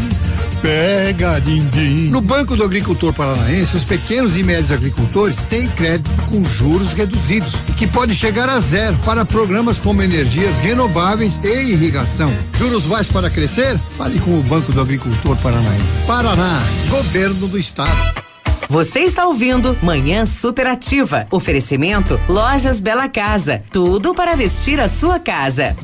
pega 0.65 1.39
din-din. 1.39 2.09
No 2.09 2.19
Banco 2.21 2.55
do 2.55 2.63
Agricultor 2.63 3.13
Paranaense, 3.13 3.77
os 3.77 3.83
pequenos 3.83 4.35
e 4.35 4.41
médios 4.41 4.71
agricultores 4.71 5.37
têm 5.47 5.69
crédito 5.69 6.09
com 6.27 6.43
juros 6.43 6.91
reduzidos 6.93 7.53
e 7.69 7.73
que 7.73 7.85
pode 7.85 8.15
chegar 8.15 8.49
a 8.49 8.59
zero 8.59 8.97
para 9.05 9.23
programas 9.23 9.79
como 9.79 10.01
energias 10.01 10.57
renováveis 10.57 11.39
e 11.43 11.71
irrigação. 11.71 12.33
Juros 12.57 12.81
baixos 12.85 13.11
para 13.11 13.29
crescer? 13.29 13.77
Fale 13.95 14.19
com 14.19 14.39
o 14.39 14.41
Banco 14.41 14.71
do 14.71 14.81
Agricultor 14.81 15.37
Paranaense. 15.37 15.85
Paraná, 16.07 16.63
Governo 16.89 17.47
do 17.47 17.59
Estado. 17.59 18.25
Você 18.67 19.01
está 19.01 19.27
ouvindo 19.27 19.77
Manhã 19.83 20.25
Superativa. 20.25 21.27
Oferecimento 21.29 22.19
Lojas 22.27 22.81
Bela 22.81 23.07
Casa. 23.07 23.61
Tudo 23.71 24.15
para 24.15 24.35
vestir 24.35 24.81
a 24.81 24.87
sua 24.87 25.19
casa. 25.19 25.75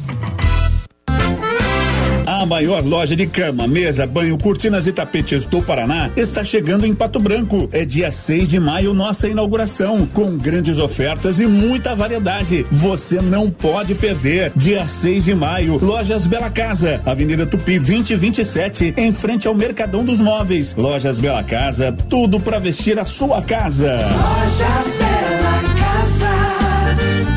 A 2.42 2.46
maior 2.46 2.84
loja 2.84 3.16
de 3.16 3.28
cama, 3.28 3.68
mesa, 3.68 4.08
banho, 4.08 4.36
cortinas 4.36 4.88
e 4.88 4.92
tapetes 4.92 5.46
do 5.46 5.62
Paraná 5.62 6.10
está 6.18 6.44
chegando 6.44 6.88
em 6.88 6.96
Pato 6.96 7.20
Branco. 7.20 7.70
É 7.72 7.86
dia 7.86 8.12
6 8.12 8.50
de 8.50 8.60
maio, 8.60 8.96
nossa 8.96 9.28
inauguração, 9.28 10.08
com 10.08 10.36
grandes 10.38 10.80
ofertas 10.80 11.40
e 11.40 11.46
muita 11.46 11.94
variedade. 11.94 12.66
Você 12.72 13.22
não 13.22 13.52
pode 13.52 13.94
perder. 13.94 14.52
Dia 14.56 14.88
6 14.88 15.26
de 15.26 15.36
maio, 15.36 15.78
Lojas 15.86 16.26
Bela 16.26 16.50
Casa, 16.50 17.00
Avenida 17.06 17.46
Tupi 17.46 17.78
2027, 17.78 18.96
em 18.98 19.14
frente 19.14 19.48
ao 19.48 19.54
Mercadão 19.54 20.04
dos 20.04 20.20
Móveis. 20.20 20.74
Lojas 20.76 21.20
Bela 21.20 21.44
Casa, 21.44 21.96
tudo 22.10 22.40
para 22.40 22.58
vestir 22.58 22.98
a 22.98 23.06
sua 23.06 23.44
casa. 23.44 24.00
Lojas 24.00 24.96
Bela 24.96 25.76
Casa, 25.80 26.32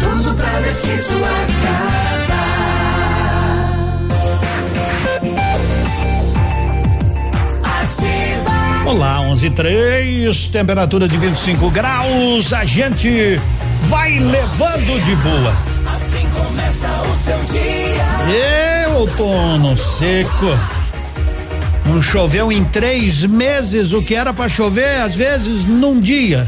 tudo 0.00 0.34
pra 0.34 0.60
vestir 0.60 0.96
sua 1.02 1.28
casa. 1.62 2.13
Olá, 8.86 9.18
11 9.22 9.48
3, 9.48 10.48
temperatura 10.50 11.08
de 11.08 11.16
25 11.16 11.70
graus. 11.70 12.52
A 12.52 12.66
gente 12.66 13.40
vai 13.88 14.18
levando 14.18 15.02
de 15.02 15.16
boa. 15.16 15.56
Assim 15.86 16.28
começa 16.28 17.02
o 17.02 17.24
seu 17.24 17.38
dia. 17.50 18.04
E 18.28 18.86
outono 18.94 19.74
seco. 19.74 20.46
Não 21.86 22.02
choveu 22.02 22.52
em 22.52 22.62
três 22.62 23.24
meses 23.24 23.94
o 23.94 24.02
que 24.02 24.14
era 24.14 24.34
para 24.34 24.50
chover, 24.50 25.00
às 25.00 25.14
vezes 25.14 25.64
num 25.64 25.98
dia. 25.98 26.46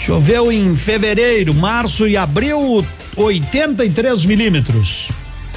Choveu 0.00 0.50
em 0.50 0.74
fevereiro, 0.74 1.52
março 1.52 2.08
e 2.08 2.16
abril, 2.16 2.84
83 3.14 4.24
milímetros. 4.24 5.08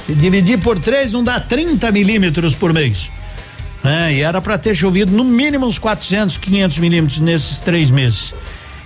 Se 0.06 0.14
dividir 0.14 0.58
por 0.58 0.78
três, 0.78 1.10
não 1.10 1.24
dá 1.24 1.40
30 1.40 1.90
milímetros 1.90 2.54
por 2.54 2.70
mês. 2.74 3.10
É, 3.84 4.12
e 4.12 4.20
era 4.20 4.40
para 4.40 4.58
ter 4.58 4.74
chovido 4.74 5.12
no 5.12 5.24
mínimo 5.24 5.66
uns 5.66 5.78
400, 5.78 6.36
500 6.36 6.78
milímetros 6.78 7.18
nesses 7.18 7.60
três 7.60 7.90
meses. 7.90 8.34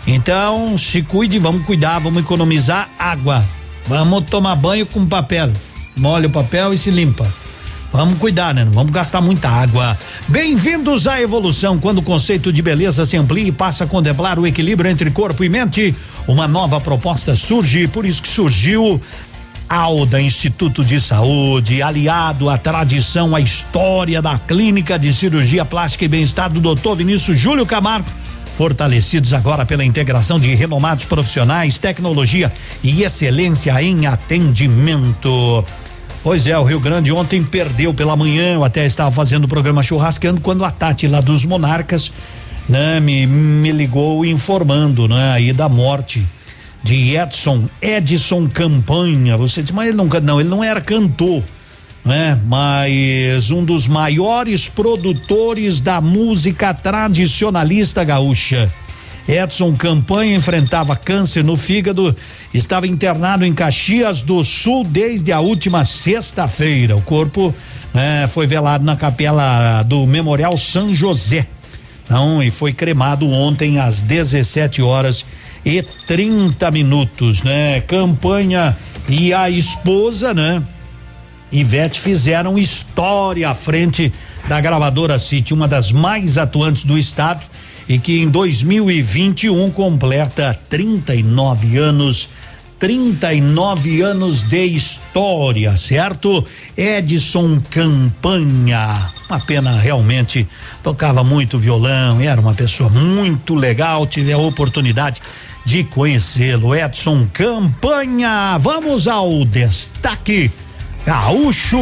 Então, 0.07 0.77
se 0.79 1.03
cuide, 1.03 1.39
vamos 1.39 1.65
cuidar, 1.65 1.99
vamos 1.99 2.23
economizar 2.23 2.89
água. 2.99 3.45
Vamos 3.87 4.25
tomar 4.27 4.55
banho 4.57 4.87
com 4.87 5.05
papel. 5.07 5.53
Molha 5.97 6.29
o 6.29 6.31
papel 6.31 6.73
e 6.73 6.79
se 6.79 6.91
limpa. 6.91 7.27
Vamos 7.93 8.19
cuidar, 8.19 8.53
né? 8.53 8.65
Não 8.65 8.73
vamos 8.73 8.93
gastar 8.93 9.21
muita 9.21 9.49
água. 9.49 9.97
Bem-vindos 10.27 11.07
à 11.07 11.21
evolução, 11.23 11.79
quando 11.79 11.99
o 11.99 12.03
conceito 12.03 12.53
de 12.53 12.61
beleza 12.61 13.07
se 13.07 13.17
amplia 13.17 13.49
e 13.49 13.53
passa 13.53 13.85
a 13.85 13.87
contemplar 13.87 14.37
o 14.39 14.47
equilíbrio 14.47 14.91
entre 14.91 15.11
corpo 15.13 15.45
e 15.45 15.49
mente. 15.49 15.95
Uma 16.27 16.49
nova 16.49 16.81
proposta 16.81 17.37
surge, 17.37 17.87
por 17.87 18.05
isso 18.05 18.21
que 18.21 18.29
surgiu 18.29 19.01
Alda 19.69 20.21
Instituto 20.21 20.85
de 20.85 21.01
Saúde, 21.01 21.83
aliado 21.83 22.51
à 22.51 22.59
tradição, 22.59 23.35
à 23.35 23.41
história 23.41 24.21
da 24.21 24.39
Clínica 24.39 24.99
de 24.99 25.13
Cirurgia 25.13 25.65
Plástica 25.65 26.05
e 26.05 26.09
Bem-Estar 26.09 26.51
do 26.51 26.75
Dr. 26.75 26.97
Vinícius 26.97 27.39
Júlio 27.39 27.67
Camargo 27.67 28.09
fortalecidos 28.57 29.33
agora 29.33 29.67
pela 29.67 29.85
integração 29.85 30.39
de 30.39 30.55
renomados 30.55 31.05
profissionais, 31.05 31.77
tecnologia 31.77 32.53
e 32.83 33.03
excelência 33.03 33.83
em 33.83 34.07
atendimento. 34.07 35.65
Pois 36.23 36.47
é, 36.47 36.57
o 36.57 36.63
Rio 36.63 36.81
Grande 36.81 37.13
ontem 37.13 37.43
perdeu 37.43 37.93
pela 37.93 38.17
manhã, 38.17 38.55
eu 38.55 38.65
até 38.65 38.87
estava 38.87 39.11
fazendo 39.11 39.45
o 39.45 39.49
programa 39.49 39.83
churrascando 39.83 40.41
quando 40.41 40.65
a 40.65 40.71
Tati 40.71 41.07
lá 41.07 41.21
dos 41.21 41.45
Monarcas, 41.45 42.13
né, 42.69 43.01
me, 43.01 43.27
me 43.27 43.73
ligou 43.73 44.25
informando, 44.25 45.07
né, 45.09 45.33
aí 45.33 45.53
da 45.53 45.69
morte 45.69 46.25
de 46.85 47.17
Edson, 47.17 47.69
Edson 47.83 48.49
Campanha. 48.49 49.37
Você 49.37 49.63
disse, 49.63 49.75
mas 49.75 49.89
ele 49.89 49.97
não, 49.97 50.07
não, 50.07 50.41
ele 50.41 50.49
não 50.49 50.63
era 50.63 50.81
cantor 50.81 51.43
né? 52.05 52.39
Mas 52.45 53.51
um 53.51 53.65
dos 53.65 53.89
maiores 53.89 54.69
produtores 54.69 55.81
da 55.81 56.01
música 56.01 56.75
tradicionalista 56.75 58.05
gaúcha. 58.05 58.71
Edson 59.27 59.75
Campanha 59.75 60.37
enfrentava 60.37 60.95
câncer 60.95 61.43
no 61.43 61.57
fígado, 61.57 62.15
estava 62.53 62.87
internado 62.87 63.47
em 63.47 63.55
Caxias 63.55 64.21
do 64.21 64.45
Sul 64.45 64.85
desde 64.85 65.33
a 65.33 65.41
última 65.41 65.83
sexta-feira. 65.83 66.95
O 66.95 67.01
corpo 67.01 67.55
né, 67.95 68.29
foi 68.29 68.47
velado 68.47 68.85
na 68.85 68.97
capela 68.97 69.83
do 69.83 70.07
Memorial 70.07 70.59
São 70.59 70.95
José. 70.95 71.47
Não, 72.07 72.43
e 72.43 72.51
foi 72.51 72.75
cremado 72.75 73.27
ontem 73.31 73.79
às 73.81 74.03
17 74.03 74.83
horas 74.83 75.25
e 75.65 75.83
30 75.83 76.71
minutos, 76.71 77.43
né? 77.43 77.81
Campanha 77.81 78.77
e 79.09 79.33
a 79.33 79.49
esposa, 79.49 80.35
né? 80.35 80.63
Ivete 81.51 82.01
fizeram 82.01 82.59
história 82.59 83.49
à 83.49 83.55
frente 83.55 84.13
da 84.49 84.61
gravadora 84.61 85.19
City, 85.19 85.55
uma 85.55 85.69
das 85.69 85.93
mais 85.93 86.37
atuantes 86.37 86.85
do 86.85 86.99
estado 86.99 87.47
e 87.89 87.99
que 87.99 88.21
em 88.21 88.29
2021 88.29 89.71
completa 89.71 90.59
39 90.69 91.79
anos 91.79 92.29
39 92.79 94.03
anos 94.03 94.43
de 94.43 94.63
história, 94.67 95.75
certo? 95.77 96.45
Edson 96.77 97.63
Campanha. 97.71 99.11
Uma 99.27 99.41
pena 99.41 99.79
realmente, 99.79 100.47
tocava 100.83 101.25
muito 101.25 101.59
violão, 101.59 102.21
era 102.21 102.39
uma 102.39 102.53
pessoa 102.53 102.91
muito 102.91 103.55
legal, 103.55 104.07
tive 104.07 104.33
a 104.33 104.39
oportunidade 104.39 105.23
de 105.65 105.85
conhecê-lo. 105.85 106.75
Edson 106.75 107.27
Campanha. 107.33 108.59
Vamos 108.59 109.09
ao 109.09 109.45
destaque 109.45 110.51
Gaúcho. 111.07 111.79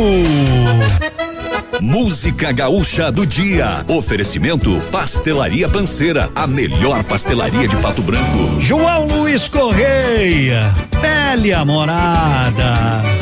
Música 1.80 2.52
Gaúcha 2.52 3.10
do 3.10 3.26
Dia. 3.26 3.84
Oferecimento 3.88 4.80
Pastelaria 4.90 5.68
Panceira, 5.68 6.30
a 6.34 6.46
melhor 6.46 7.02
pastelaria 7.04 7.66
de 7.66 7.76
Pato 7.76 8.02
Branco. 8.02 8.60
João 8.60 9.06
Luiz 9.06 9.48
Correia, 9.48 10.72
Pele 11.00 11.54
Morada. 11.64 13.22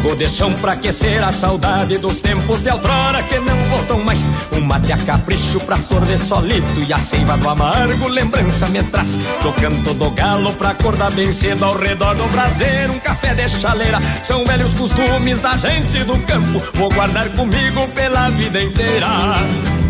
Um 0.00 0.02
fogo 0.02 0.16
de 0.16 0.30
chão 0.30 0.50
pra 0.54 0.72
aquecer 0.72 1.22
a 1.22 1.30
saudade 1.30 1.98
dos 1.98 2.20
tempos 2.20 2.62
de 2.62 2.70
outrora 2.70 3.22
que 3.22 3.38
não 3.38 3.56
voltam 3.64 4.02
mais. 4.02 4.20
Um 4.50 4.62
mate 4.62 4.92
a 4.92 4.96
capricho 4.96 5.60
pra 5.60 5.76
sorver 5.76 6.18
solito 6.18 6.80
e 6.88 6.90
a 6.90 6.98
seiva 6.98 7.36
do 7.36 7.46
amargo 7.46 8.08
lembrança 8.08 8.66
me 8.68 8.82
traz. 8.84 9.18
Do 9.42 9.52
canto 9.60 9.92
do 9.92 10.10
galo 10.12 10.54
pra 10.54 10.70
acordar 10.70 11.10
bem 11.10 11.30
cedo 11.30 11.66
ao 11.66 11.76
redor 11.76 12.14
do 12.14 12.24
braseiro, 12.28 12.94
um 12.94 12.98
café 12.98 13.34
de 13.34 13.46
chaleira. 13.50 13.98
São 14.22 14.42
velhos 14.46 14.72
costumes 14.72 15.40
da 15.40 15.58
gente 15.58 16.02
do 16.04 16.16
campo, 16.20 16.62
vou 16.72 16.88
guardar 16.88 17.28
comigo 17.30 17.86
pela 17.88 18.30
vida 18.30 18.62
inteira. 18.62 19.06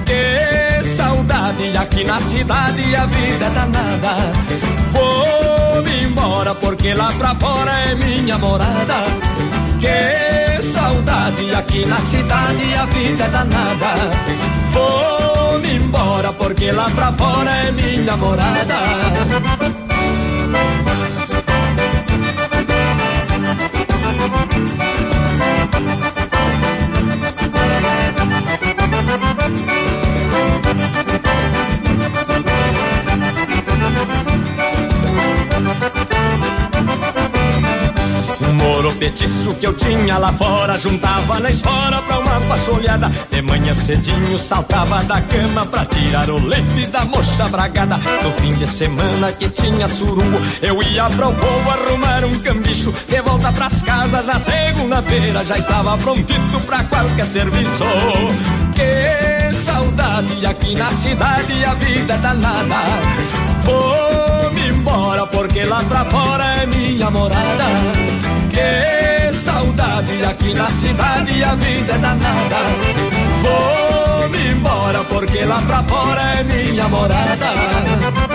Que 0.07 0.85
saudade 0.89 1.77
aqui 1.77 2.03
na 2.03 2.21
cidade 2.21 2.97
a 2.97 3.07
vida 3.07 3.47
é 3.47 3.51
danada. 3.51 4.17
Vou 4.93 5.87
embora 6.03 6.53
porque 6.57 6.95
lá 6.95 7.13
pra 7.13 7.33
fora 7.37 7.71
é 7.71 7.95
minha 7.95 8.37
morada. 8.39 9.30
Que 9.81 10.63
saudade 10.63 11.55
aqui 11.55 11.87
na 11.87 11.99
cidade 12.01 12.75
a 12.75 12.85
vida 12.87 13.25
é 13.25 13.29
danada. 13.29 13.95
Vou-me 14.73 15.77
embora 15.77 16.33
porque 16.35 16.71
lá 16.71 16.91
pra 16.91 17.13
fora 17.13 17.51
é 17.51 17.73
minha 17.73 18.17
morada. 18.17 19.71
Petiço 39.01 39.55
que 39.55 39.67
eu 39.67 39.73
tinha 39.73 40.19
lá 40.19 40.31
fora. 40.33 40.77
Juntava 40.79 41.41
na 41.41 41.51
espora 41.51 42.03
pra 42.03 42.19
uma 42.19 42.41
pacholhada 42.43 43.11
De 43.31 43.41
manhã 43.41 43.75
cedinho 43.75 44.39
saltava 44.39 45.03
da 45.05 45.21
cama 45.23 45.65
Pra 45.65 45.87
tirar 45.87 46.29
o 46.29 46.39
leite 46.39 46.87
da 46.87 47.05
mocha 47.07 47.49
bragada. 47.49 47.97
No 48.23 48.31
fim 48.33 48.53
de 48.53 48.67
semana 48.67 49.33
que 49.33 49.49
tinha 49.49 49.89
surungo 49.89 50.39
Eu 50.61 50.83
ia 50.83 51.09
pra 51.09 51.29
o 51.29 51.35
povo 51.35 51.71
arrumar 51.71 52.25
um 52.25 52.39
cambicho. 52.41 52.93
De 53.09 53.23
volta 53.23 53.51
pras 53.53 53.81
casas 53.83 54.27
na 54.27 54.39
segunda-feira 54.39 55.45
Já 55.45 55.57
estava 55.57 55.97
prontito 55.97 56.61
pra 56.67 56.85
qualquer 56.85 57.27
serviço. 57.27 57.85
Que 58.75 59.55
saudade 59.55 60.45
aqui 60.45 60.75
na 60.75 60.91
cidade 60.91 61.65
A 61.65 61.75
vida 61.75 62.15
é 62.15 62.19
danada. 62.19 62.77
Vou-me 63.65 64.69
embora 64.69 65.27
porque 65.27 65.65
lá 65.65 65.83
pra 65.85 66.05
fora 66.05 66.45
é 66.63 66.67
minha 66.67 67.11
morada 67.11 68.20
que 68.61 69.35
saudade 69.35 70.25
aqui 70.25 70.55
na 70.55 70.71
cidade 70.71 71.43
a 71.45 71.55
vida 71.55 71.95
é 71.95 71.99
danada. 71.99 72.61
Vou-me 73.43 74.49
embora 74.51 75.03
porque 75.05 75.45
lá 75.45 75.61
pra 75.63 75.83
fora 75.85 76.21
é 76.39 76.45
minha 76.45 76.89
morada. 76.89 78.30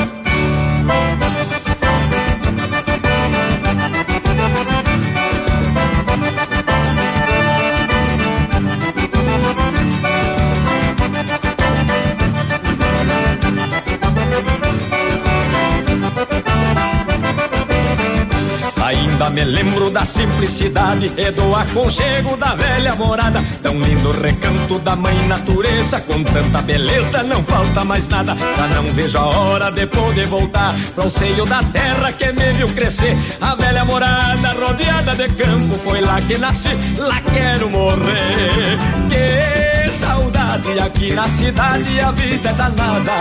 Ainda 19.15 19.29
me 19.29 19.45
lembro 19.45 19.89
da 19.89 20.03
simplicidade 20.03 21.09
e 21.15 21.31
do 21.31 21.55
aconchego 21.55 22.35
da 22.35 22.53
velha 22.53 22.95
morada. 22.95 23.41
Tão 23.63 23.79
lindo 23.79 24.11
recanto 24.11 24.77
da 24.79 24.93
mãe 24.93 25.15
natureza, 25.29 26.01
com 26.01 26.21
tanta 26.21 26.61
beleza 26.61 27.23
não 27.23 27.41
falta 27.41 27.85
mais 27.85 28.09
nada. 28.09 28.35
Já 28.35 28.67
não 28.75 28.83
vejo 28.93 29.17
a 29.17 29.25
hora 29.25 29.71
de 29.71 29.87
poder 29.87 30.27
voltar 30.27 30.75
para 30.93 31.07
o 31.07 31.09
seio 31.09 31.45
da 31.45 31.63
terra 31.63 32.11
que 32.11 32.29
me 32.33 32.51
viu 32.57 32.67
crescer. 32.67 33.15
A 33.39 33.55
velha 33.55 33.85
morada 33.85 34.49
rodeada 34.49 35.15
de 35.15 35.29
campo, 35.29 35.75
foi 35.85 36.01
lá 36.01 36.19
que 36.19 36.37
nasci, 36.37 36.77
lá 36.97 37.21
quero 37.21 37.69
morrer. 37.69 38.77
Que 39.09 39.89
saudade 39.91 40.77
aqui 40.77 41.13
na 41.13 41.29
cidade, 41.29 42.01
a 42.01 42.11
vida 42.11 42.49
é 42.49 42.53
danada. 42.53 43.13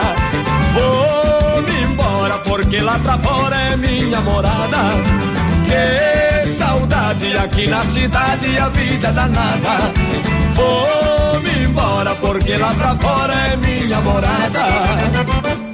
Vou-me 0.75 1.83
embora 1.85 2.35
porque 2.39 2.81
lá 2.81 2.99
pra 2.99 3.17
fora 3.17 3.55
é 3.55 3.77
minha 3.77 4.21
morada. 4.23 5.34
Que 5.67 6.49
saudade 6.49 7.37
aqui 7.37 7.67
na 7.67 7.85
cidade, 7.85 8.59
a 8.59 8.69
vida 8.69 9.09
é 9.09 9.13
danada. 9.13 9.93
Vou-me 10.55 11.65
embora 11.65 12.15
porque 12.17 12.57
lá 12.57 12.73
pra 12.75 12.97
fora 12.97 13.35
é 13.53 13.57
minha 13.57 14.01
morada. 14.01 15.74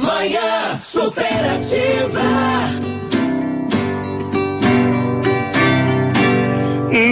Manhã 0.00 0.80
superativa. 0.80 2.20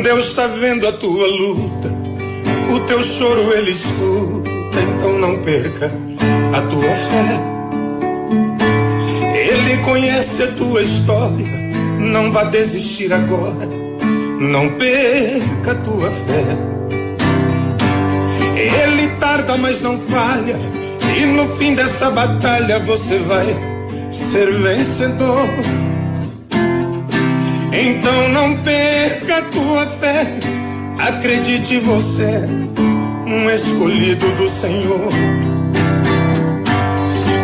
Deus 0.02 0.28
está 0.28 0.46
vendo 0.46 0.88
a 0.88 0.92
tua 0.92 1.26
luta, 1.26 1.92
o 2.74 2.80
teu 2.86 3.02
choro 3.02 3.52
ele 3.52 3.72
escuta, 3.72 4.50
então 4.80 5.18
não 5.18 5.36
perca 5.42 5.92
a 6.56 6.62
tua 6.62 6.88
fé. 6.88 7.40
Ele 9.36 9.76
conhece 9.84 10.44
a 10.44 10.52
tua 10.52 10.80
história, 10.80 11.46
não 12.00 12.32
vá 12.32 12.44
desistir 12.44 13.12
agora, 13.12 13.68
não 14.40 14.70
perca 14.78 15.72
a 15.72 15.74
tua 15.74 16.10
fé. 16.10 16.44
Ele 18.56 19.08
tarda, 19.20 19.58
mas 19.58 19.82
não 19.82 19.98
falha, 19.98 20.56
e 21.16 21.26
no 21.26 21.48
fim 21.56 21.74
dessa 21.74 22.10
batalha 22.10 22.78
você 22.80 23.18
vai 23.18 23.46
ser 24.10 24.52
vencedor. 24.52 25.48
Então 27.72 28.28
não 28.30 28.56
perca 28.62 29.38
a 29.38 29.42
tua 29.42 29.86
fé, 29.86 30.26
acredite 30.98 31.78
você, 31.78 32.42
um 33.26 33.48
escolhido 33.50 34.28
do 34.36 34.48
Senhor. 34.48 35.10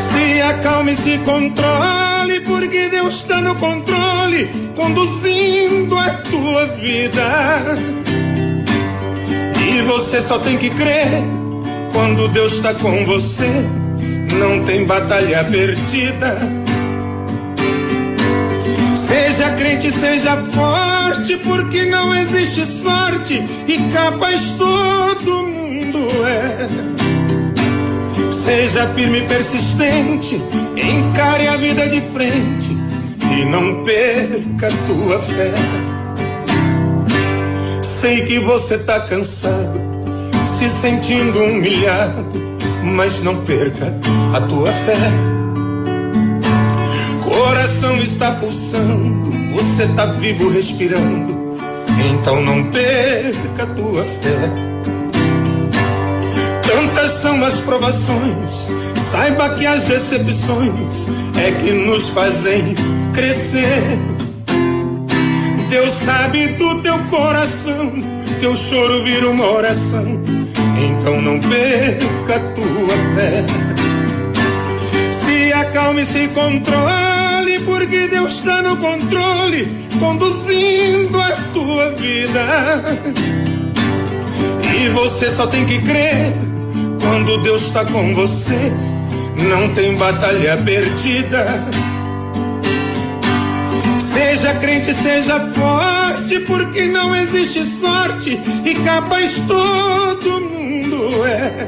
Se 0.01 0.43
acalme 0.43 0.93
e 0.93 0.97
se 0.97 1.19
controle, 1.19 2.41
porque 2.41 2.89
Deus 2.89 3.17
está 3.17 3.41
no 3.41 3.55
controle, 3.55 4.51
conduzindo 4.75 5.97
a 5.97 6.11
tua 6.11 6.67
vida. 6.67 7.77
E 9.67 9.83
você 9.83 10.21
só 10.21 10.39
tem 10.39 10.59
que 10.59 10.71
crer 10.71 11.23
quando 11.95 12.29
Deus 12.29 12.55
está 12.55 12.75
com 12.75 13.05
você, 13.07 13.49
não 14.37 14.65
tem 14.65 14.85
batalha 14.85 15.45
perdida. 15.45 16.39
Seja 18.97 19.51
crente, 19.53 19.91
seja 19.93 20.37
forte, 20.37 21.37
porque 21.39 21.85
não 21.85 22.15
existe 22.15 22.65
sorte 22.67 23.43
e 23.67 23.79
capaz 23.93 24.51
todo 24.59 25.47
mundo 25.47 26.09
é. 26.27 26.69
Seja 28.33 28.89
firme 28.89 29.21
e 29.21 29.27
persistente, 29.27 30.43
encare 30.77 31.47
a 31.47 31.57
vida 31.57 31.89
de 31.89 32.01
frente 32.13 32.77
e 33.41 33.45
não 33.45 33.83
perca 33.85 34.69
tua 34.87 35.23
fé. 35.23 35.53
Sei 37.83 38.27
que 38.27 38.39
você 38.39 38.79
tá 38.79 39.01
cansado, 39.01 39.94
se 40.45 40.69
sentindo 40.69 41.43
humilhado, 41.43 42.25
mas 42.83 43.21
não 43.23 43.37
perca 43.45 43.95
a 44.35 44.41
tua 44.41 44.71
fé. 44.73 44.97
Coração 47.23 47.97
está 47.99 48.33
pulsando, 48.33 49.31
você 49.55 49.87
tá 49.89 50.07
vivo 50.07 50.51
respirando, 50.51 51.57
então 52.11 52.43
não 52.43 52.65
perca 52.71 53.63
a 53.63 53.67
tua 53.67 54.05
fé. 54.05 54.51
Tantas 56.63 57.11
são 57.13 57.45
as 57.45 57.61
provações, 57.61 58.69
saiba 58.97 59.51
que 59.51 59.67
as 59.67 59.85
decepções 59.85 61.07
é 61.37 61.53
que 61.53 61.73
nos 61.73 62.09
fazem 62.09 62.75
crescer. 63.13 64.24
Deus 65.75 65.91
sabe 65.91 66.47
do 66.51 66.81
teu 66.83 66.97
coração, 67.11 67.93
teu 68.39 68.55
choro 68.55 69.03
vira 69.03 69.29
uma 69.29 69.45
oração, 69.45 70.23
então 70.81 71.21
não 71.21 71.41
perca 71.41 72.39
tua 72.55 72.97
fé. 73.17 73.45
Se 75.13 75.53
acalme 75.53 76.03
e 76.03 76.07
se 76.07 76.29
controle, 76.29 77.59
porque 77.65 78.07
Deus 78.07 78.35
está 78.35 78.63
no 78.63 78.77
controle, 78.77 79.89
conduzindo 79.99 81.21
a 81.21 81.33
tua 81.53 81.91
vida. 81.91 82.85
E 84.77 84.89
você 84.91 85.29
só 85.29 85.49
tem 85.49 85.67
que 85.67 85.81
crer 85.81 86.33
quando 87.03 87.37
Deus 87.39 87.63
está 87.63 87.85
com 87.85 88.15
você, 88.15 88.73
não 89.51 89.75
tem 89.75 89.97
batalha 89.97 90.57
perdida. 90.57 91.65
Seja 94.15 94.55
crente, 94.55 94.95
seja 94.95 95.41
forte, 95.41 96.39
porque 96.47 96.87
não 96.87 97.15
existe 97.17 97.65
sorte 97.65 98.41
e 98.65 98.75
capaz 98.77 99.41
todo 99.41 100.41
mundo 100.41 101.27
é. 101.27 101.67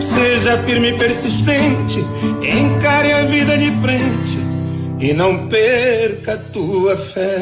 Seja 0.00 0.56
firme 0.58 0.90
e 0.90 0.92
persistente, 0.96 1.98
encare 2.42 3.12
a 3.12 3.22
vida 3.24 3.58
de 3.58 3.72
frente 3.80 4.38
e 5.00 5.12
não 5.12 5.48
perca 5.48 6.34
a 6.34 6.38
tua 6.38 6.96
fé. 6.96 7.40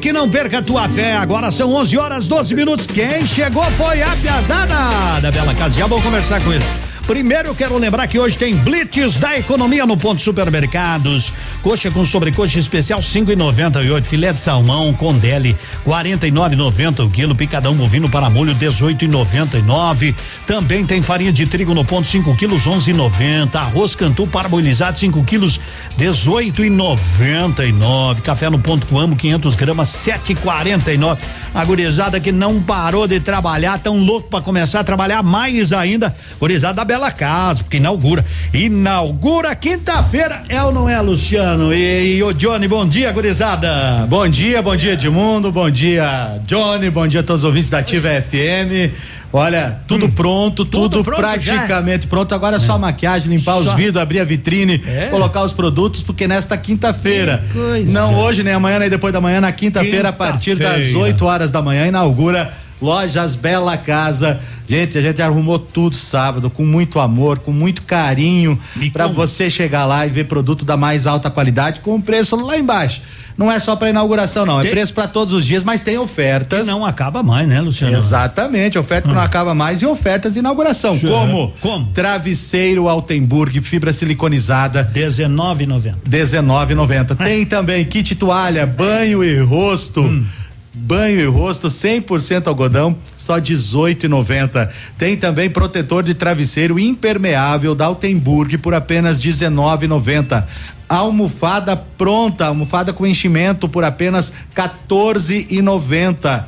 Rick, 0.00 0.12
não 0.12 0.30
perca 0.30 0.58
a 0.58 0.62
tua 0.62 0.88
fé. 0.88 1.16
Agora 1.16 1.50
são 1.50 1.74
11 1.74 1.98
horas 1.98 2.26
12 2.26 2.54
minutos. 2.54 2.86
Quem 2.86 3.26
chegou 3.26 3.64
foi 3.72 4.00
a 4.00 4.16
Piazada 4.22 5.20
da 5.20 5.30
Bela 5.30 5.54
Casa. 5.54 5.76
Já 5.76 5.86
vou 5.86 6.00
conversar 6.00 6.42
com 6.42 6.52
eles. 6.52 6.89
Primeiro 7.10 7.48
eu 7.48 7.54
quero 7.56 7.76
lembrar 7.76 8.06
que 8.06 8.20
hoje 8.20 8.38
tem 8.38 8.54
Blitz 8.54 9.16
da 9.16 9.36
economia 9.36 9.84
no 9.84 9.96
ponto 9.96 10.22
supermercados. 10.22 11.32
Coxa 11.60 11.90
com 11.90 12.04
sobrecoxa 12.04 12.60
especial 12.60 13.00
5,98. 13.00 14.06
Filé 14.06 14.32
de 14.32 14.38
salmão 14.38 14.94
com 14.94 15.18
deli 15.18 15.56
49,90 15.84 17.04
o 17.04 17.10
quilo. 17.10 17.34
Picadão 17.34 17.74
bovino 17.74 18.08
para 18.08 18.30
molho 18.30 18.54
18,99. 18.54 20.14
Também 20.46 20.86
tem 20.86 21.02
farinha 21.02 21.32
de 21.32 21.46
trigo 21.46 21.74
no 21.74 21.84
ponto 21.84 22.06
5 22.06 22.36
quilos 22.36 22.68
11,90. 22.68 23.56
Arroz 23.56 23.96
cantu 23.96 24.28
parboilizado 24.28 24.96
5 24.96 25.24
quilos 25.24 25.58
18,99. 25.98 28.20
Café 28.20 28.48
no 28.48 28.60
ponto 28.60 28.86
Coamo 28.86 29.16
500 29.16 29.56
gramas 29.56 29.88
7,49. 29.88 31.18
A 31.52 31.64
gurizada 31.64 32.20
que 32.20 32.30
não 32.30 32.62
parou 32.62 33.08
de 33.08 33.18
trabalhar, 33.18 33.80
tão 33.80 33.98
louco 33.98 34.28
para 34.28 34.44
começar 34.44 34.78
a 34.78 34.84
trabalhar 34.84 35.24
mais 35.24 35.72
ainda. 35.72 36.14
Gurizada 36.38 36.74
da 36.74 36.84
Bela 36.84 36.99
Casa, 37.08 37.62
porque 37.62 37.76
inaugura. 37.76 38.24
Inaugura 38.52 39.54
quinta-feira, 39.54 40.42
é 40.48 40.60
ou 40.64 40.72
não 40.72 40.88
é, 40.88 41.00
Luciano? 41.00 41.72
E, 41.72 42.16
e 42.16 42.22
o 42.24 42.32
Johnny, 42.32 42.66
bom 42.66 42.84
dia, 42.88 43.12
gurizada. 43.12 44.04
Bom 44.08 44.26
dia, 44.28 44.60
bom 44.60 44.74
dia, 44.74 44.94
Edmundo, 44.94 45.52
bom 45.52 45.70
dia, 45.70 46.40
Johnny, 46.46 46.90
bom 46.90 47.06
dia 47.06 47.20
a 47.20 47.22
todos 47.22 47.42
os 47.44 47.46
ouvintes 47.48 47.70
da 47.70 47.78
Ativa 47.78 48.08
FM. 48.08 48.90
Olha, 49.32 49.78
tudo 49.86 50.06
Hum. 50.06 50.10
pronto, 50.10 50.64
tudo, 50.64 51.04
pronto 51.04 51.18
praticamente 51.20 52.08
pronto. 52.08 52.34
Agora 52.34 52.56
é 52.56 52.58
só 52.58 52.76
maquiagem, 52.76 53.30
limpar 53.36 53.52
Só. 53.54 53.60
os 53.60 53.74
vidros, 53.74 54.02
abrir 54.02 54.18
a 54.18 54.24
vitrine, 54.24 54.82
É? 54.84 55.06
colocar 55.08 55.44
os 55.44 55.52
produtos, 55.52 56.02
porque 56.02 56.26
nesta 56.26 56.58
quinta-feira, 56.58 57.40
não 57.86 58.16
hoje, 58.18 58.42
nem 58.42 58.52
amanhã, 58.54 58.80
nem 58.80 58.90
depois 58.90 59.12
da 59.12 59.20
manhã, 59.20 59.40
na 59.40 59.52
quinta-feira, 59.52 60.08
a 60.08 60.12
partir 60.12 60.56
das 60.56 60.72
Quinta-feira. 60.78 60.98
8 60.98 61.24
horas 61.24 61.50
da 61.52 61.62
manhã, 61.62 61.86
inaugura 61.86 62.52
Lojas 62.80 63.34
Bela 63.36 63.76
Casa. 63.76 64.40
Gente, 64.68 64.96
a 64.96 65.00
gente 65.00 65.20
arrumou 65.20 65.58
tudo 65.58 65.96
sábado 65.96 66.48
com 66.48 66.64
muito 66.64 67.00
amor, 67.00 67.40
com 67.40 67.52
muito 67.52 67.82
carinho 67.82 68.58
para 68.92 69.06
você 69.06 69.50
chegar 69.50 69.84
lá 69.84 70.06
e 70.06 70.10
ver 70.10 70.24
produto 70.24 70.64
da 70.64 70.76
mais 70.76 71.06
alta 71.06 71.28
qualidade 71.30 71.80
com 71.80 72.00
preço 72.00 72.36
lá 72.36 72.56
embaixo. 72.56 73.02
Não 73.36 73.50
é 73.50 73.58
só 73.58 73.74
para 73.74 73.88
inauguração 73.88 74.44
não, 74.44 74.60
é 74.60 74.68
preço 74.68 74.92
para 74.92 75.08
todos 75.08 75.32
os 75.32 75.46
dias, 75.46 75.64
mas 75.64 75.82
tem 75.82 75.96
ofertas. 75.96 76.66
não 76.66 76.84
acaba 76.84 77.22
mais, 77.22 77.48
né, 77.48 77.58
Luciano? 77.60 77.96
Exatamente, 77.96 78.78
oferta 78.78 79.08
que 79.08 79.14
não 79.14 79.22
acaba 79.22 79.54
mais 79.54 79.80
e 79.80 79.86
ofertas 79.86 80.34
de 80.34 80.40
inauguração, 80.40 80.94
Sim. 80.98 81.08
como 81.08 81.52
Como? 81.60 81.86
travesseiro 81.86 82.86
Altenburg, 82.86 83.58
fibra 83.62 83.94
siliconizada, 83.94 84.84
19,90. 84.92 85.94
19,90. 86.06 87.16
Tem 87.16 87.46
também 87.46 87.82
kit 87.84 88.14
toalha, 88.14 88.66
banho 88.66 89.24
e 89.24 89.40
rosto. 89.40 90.02
Hum. 90.02 90.24
Banho 90.72 91.20
e 91.20 91.26
rosto 91.26 91.66
100% 91.66 92.46
algodão, 92.46 92.96
só 93.16 93.40
18,90. 93.40 94.70
Tem 94.96 95.16
também 95.16 95.50
protetor 95.50 96.04
de 96.04 96.14
travesseiro 96.14 96.78
impermeável 96.78 97.74
da 97.74 97.86
Altenburg 97.86 98.56
por 98.58 98.72
apenas 98.72 99.20
19,90. 99.20 100.44
Almofada 100.88 101.76
pronta, 101.76 102.46
almofada 102.46 102.92
com 102.92 103.04
enchimento 103.04 103.68
por 103.68 103.82
apenas 103.82 104.32
14,90. 104.54 106.44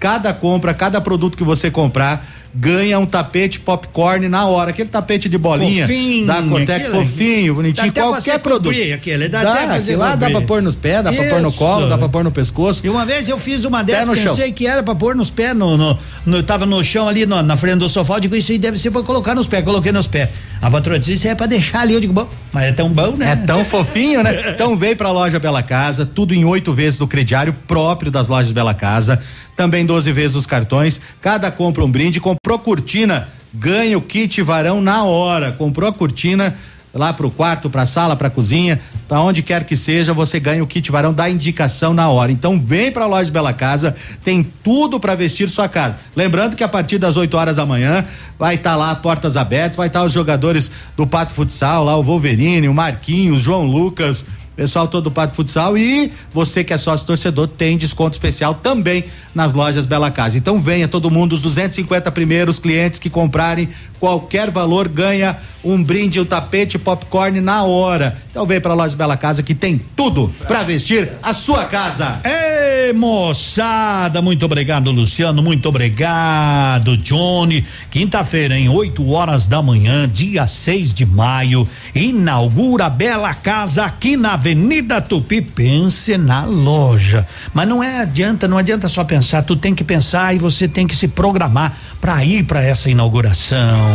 Cada 0.00 0.32
compra, 0.32 0.72
cada 0.72 1.00
produto 1.00 1.36
que 1.36 1.44
você 1.44 1.70
comprar 1.70 2.26
ganha 2.58 2.98
um 2.98 3.04
tapete 3.04 3.60
popcorn 3.60 4.28
na 4.28 4.46
hora. 4.46 4.70
Aquele 4.70 4.88
tapete 4.88 5.28
de 5.28 5.36
bolinha 5.36 5.86
Fofinho, 5.86 6.26
da 6.26 6.42
Cotec, 6.42 6.90
fofinho, 6.90 7.54
bonitinho, 7.54 7.92
qualquer 7.92 8.38
produto. 8.38 8.72
cobrir 8.72 8.92
aquele, 8.94 9.28
dá 9.28 9.42
dá, 9.42 9.52
até 9.52 9.76
aquilo 9.76 9.98
lá 9.98 10.14
dá 10.14 10.30
pra 10.30 10.40
pôr 10.40 10.62
nos 10.62 10.74
pés, 10.74 11.04
dá 11.04 11.12
pra 11.12 11.24
pôr 11.24 11.40
no 11.42 11.48
Isso. 11.48 11.58
colo, 11.58 11.86
dá 11.86 11.98
pra 11.98 12.08
pôr 12.08 12.24
no 12.24 12.30
pescoço. 12.30 12.80
E 12.84 12.88
uma 12.88 13.04
vez 13.04 13.28
eu 13.28 13.36
fiz 13.38 13.64
uma 13.64 13.84
dessas, 13.84 14.06
no 14.08 14.16
chão. 14.16 14.34
pensei 14.34 14.52
que 14.52 14.66
era 14.66 14.82
pra 14.82 14.94
pôr 14.94 15.14
nos 15.14 15.28
pés, 15.30 15.54
no, 15.54 15.76
no, 15.76 15.98
no- 16.24 16.42
tava 16.42 16.64
no 16.64 16.82
chão 16.82 17.06
ali 17.06 17.26
no- 17.26 17.42
na 17.42 17.56
frente 17.56 17.76
do 17.78 17.88
sofá, 17.88 18.14
eu 18.14 18.20
digo, 18.20 18.34
isso 18.36 18.50
aí 18.52 18.58
deve 18.58 18.78
ser 18.78 18.90
pra 18.90 19.02
colocar 19.02 19.34
nos 19.34 19.46
pés, 19.46 19.62
coloquei 19.64 19.92
nos 19.92 20.06
pés. 20.06 20.28
A 20.62 20.70
patroa 20.70 20.98
disse, 20.98 21.12
isso 21.12 21.28
é 21.28 21.34
pra 21.34 21.46
deixar 21.46 21.80
ali, 21.80 21.92
eu 21.92 22.00
digo, 22.00 22.14
bom, 22.14 22.26
mas 22.50 22.64
é 22.64 22.72
tão 22.72 22.88
bom, 22.88 23.12
né? 23.16 23.32
É 23.32 23.36
tão 23.36 23.64
fofinho, 23.64 24.22
né? 24.22 24.34
Então 24.56 24.74
vem 24.76 24.96
pra 24.96 25.10
loja 25.10 25.38
Bela 25.38 25.62
Casa, 25.62 26.06
tudo 26.06 26.32
em 26.34 26.44
oito 26.44 26.72
vezes 26.72 26.98
do 26.98 27.06
crediário 27.06 27.54
próprio 27.68 28.10
das 28.10 28.28
lojas 28.28 28.50
Bela 28.50 28.72
Casa, 28.72 29.22
também 29.56 29.86
12 29.86 30.12
vezes 30.12 30.36
os 30.36 30.46
cartões, 30.46 31.00
cada 31.20 31.50
compra 31.50 31.84
um 31.84 31.90
brinde, 31.90 32.20
comprou 32.20 32.58
cortina, 32.58 33.28
ganha 33.52 33.96
o 33.96 34.02
kit 34.02 34.42
varão 34.42 34.80
na 34.80 35.02
hora, 35.02 35.52
comprou 35.52 35.88
a 35.88 35.92
cortina 35.92 36.54
lá 36.96 37.12
pro 37.12 37.30
quarto, 37.30 37.68
pra 37.68 37.86
sala, 37.86 38.16
pra 38.16 38.30
cozinha, 38.30 38.80
pra 39.06 39.20
onde 39.20 39.42
quer 39.42 39.64
que 39.64 39.76
seja, 39.76 40.14
você 40.14 40.40
ganha 40.40 40.62
o 40.62 40.66
kit 40.66 40.90
varão 40.90 41.12
da 41.12 41.28
indicação 41.28 41.92
na 41.92 42.08
hora. 42.08 42.32
Então 42.32 42.58
vem 42.58 42.90
pra 42.90 43.06
loja 43.06 43.30
Bela 43.30 43.52
Casa, 43.52 43.94
tem 44.24 44.42
tudo 44.42 44.98
pra 44.98 45.14
vestir 45.14 45.48
sua 45.48 45.68
casa. 45.68 45.96
Lembrando 46.14 46.56
que 46.56 46.64
a 46.64 46.68
partir 46.68 46.98
das 46.98 47.16
8 47.16 47.36
horas 47.36 47.56
da 47.56 47.66
manhã 47.66 48.04
vai 48.38 48.54
estar 48.54 48.76
lá 48.76 48.94
portas 48.94 49.36
abertas, 49.36 49.76
vai 49.76 49.88
estar 49.88 50.02
os 50.02 50.12
jogadores 50.12 50.70
do 50.96 51.06
Pato 51.06 51.34
Futsal, 51.34 51.84
lá 51.84 51.96
o 51.96 52.02
Wolverine, 52.02 52.68
o 52.68 52.74
Marquinhos, 52.74 53.42
João 53.42 53.64
Lucas, 53.64 54.26
pessoal 54.56 54.88
todo 54.88 55.04
do 55.04 55.10
Pato 55.10 55.34
Futsal 55.34 55.76
e 55.76 56.10
você 56.32 56.64
que 56.64 56.72
é 56.72 56.78
sócio 56.78 57.06
torcedor 57.06 57.46
tem 57.46 57.76
desconto 57.76 58.14
especial 58.14 58.54
também 58.54 59.04
nas 59.34 59.52
lojas 59.52 59.84
Bela 59.84 60.10
Casa. 60.10 60.38
Então 60.38 60.58
venha 60.58 60.88
todo 60.88 61.10
mundo, 61.10 61.34
os 61.34 61.42
250 61.42 62.10
primeiros 62.10 62.58
clientes 62.58 62.98
que 62.98 63.10
comprarem 63.10 63.68
qualquer 64.00 64.50
valor 64.50 64.88
ganha 64.88 65.36
um 65.72 65.82
brinde, 65.82 66.20
o 66.20 66.24
tapete 66.24 66.78
popcorn 66.78 67.40
na 67.40 67.64
hora. 67.64 68.16
Então 68.30 68.46
vem 68.46 68.60
pra 68.60 68.74
loja 68.74 68.96
Bela 68.96 69.16
Casa 69.16 69.42
que 69.42 69.54
tem 69.54 69.80
tudo 69.96 70.32
pra 70.46 70.62
vestir 70.62 71.10
a 71.22 71.32
sua 71.32 71.64
casa. 71.64 72.20
Ei, 72.24 72.92
moçada, 72.92 74.20
muito 74.22 74.44
obrigado, 74.44 74.90
Luciano, 74.90 75.42
muito 75.42 75.68
obrigado, 75.68 76.96
Johnny. 76.96 77.64
Quinta-feira, 77.90 78.56
em 78.56 78.68
8 78.68 79.10
horas 79.10 79.46
da 79.46 79.62
manhã, 79.62 80.08
dia 80.08 80.46
6 80.46 80.92
de 80.92 81.06
maio, 81.06 81.66
inaugura 81.94 82.88
Bela 82.88 83.34
Casa 83.34 83.84
aqui 83.84 84.16
na 84.16 84.34
Avenida 84.34 85.00
Tupi. 85.00 85.40
Pense 85.40 86.16
na 86.16 86.44
loja. 86.44 87.26
Mas 87.54 87.66
não 87.66 87.82
é 87.82 88.00
adianta, 88.00 88.46
não 88.46 88.58
adianta 88.58 88.88
só 88.88 89.02
pensar, 89.02 89.42
tu 89.42 89.56
tem 89.56 89.74
que 89.74 89.82
pensar 89.82 90.34
e 90.34 90.38
você 90.38 90.68
tem 90.68 90.86
que 90.86 90.94
se 90.94 91.08
programar 91.08 91.76
para 92.00 92.24
ir 92.24 92.44
para 92.44 92.62
essa 92.62 92.90
inauguração. 92.90 93.94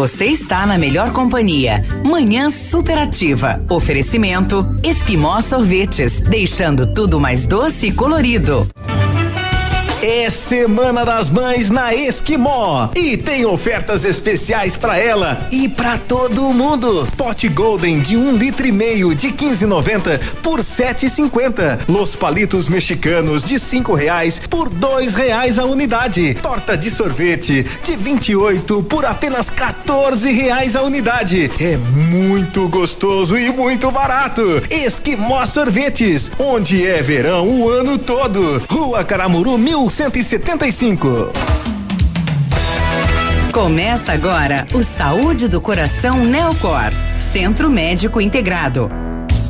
Você 0.00 0.28
está 0.28 0.64
na 0.64 0.78
melhor 0.78 1.12
companhia. 1.12 1.84
Manhã 2.02 2.48
superativa. 2.48 3.62
Oferecimento 3.68 4.64
Esquimó 4.82 5.42
Sorvetes, 5.42 6.20
deixando 6.20 6.94
tudo 6.94 7.20
mais 7.20 7.44
doce 7.44 7.88
e 7.88 7.92
colorido. 7.92 8.66
É 10.02 10.30
Semana 10.30 11.04
das 11.04 11.28
Mães 11.28 11.68
na 11.68 11.94
Esquimó 11.94 12.88
e 12.96 13.18
tem 13.18 13.44
ofertas 13.44 14.02
especiais 14.02 14.74
pra 14.74 14.96
ela 14.96 15.46
e 15.52 15.68
pra 15.68 15.98
todo 15.98 16.54
mundo. 16.54 17.06
Pote 17.18 17.50
Golden 17.50 18.00
de 18.00 18.16
um 18.16 18.34
litro 18.34 18.66
e 18.66 18.72
meio 18.72 19.14
de 19.14 19.28
15,90 19.28 20.18
por 20.42 20.60
7,50. 20.60 21.80
Los 21.86 22.16
palitos 22.16 22.66
mexicanos 22.66 23.44
de 23.44 23.60
cinco 23.60 23.92
reais 23.92 24.40
por 24.48 24.70
dois 24.70 25.14
reais 25.14 25.58
a 25.58 25.66
unidade. 25.66 26.32
Torta 26.40 26.78
de 26.78 26.90
sorvete 26.90 27.66
de 27.84 27.94
28 27.94 28.82
por 28.84 29.04
apenas 29.04 29.50
14 29.50 30.32
reais 30.32 30.76
a 30.76 30.82
unidade. 30.82 31.50
É 31.60 31.76
muito 31.76 32.66
gostoso 32.68 33.36
e 33.36 33.50
muito 33.50 33.90
barato. 33.90 34.62
Esquimó 34.70 35.44
Sorvetes, 35.44 36.30
onde 36.38 36.86
é 36.86 37.02
verão 37.02 37.46
o 37.46 37.68
ano 37.68 37.98
todo. 37.98 38.62
Rua 38.66 39.04
Caramuru 39.04 39.58
1175. 39.90 41.32
Começa 43.52 44.12
agora 44.12 44.66
o 44.72 44.84
Saúde 44.84 45.48
do 45.48 45.60
Coração 45.60 46.24
Neocor, 46.24 46.92
Centro 47.18 47.68
Médico 47.68 48.20
Integrado. 48.20 48.88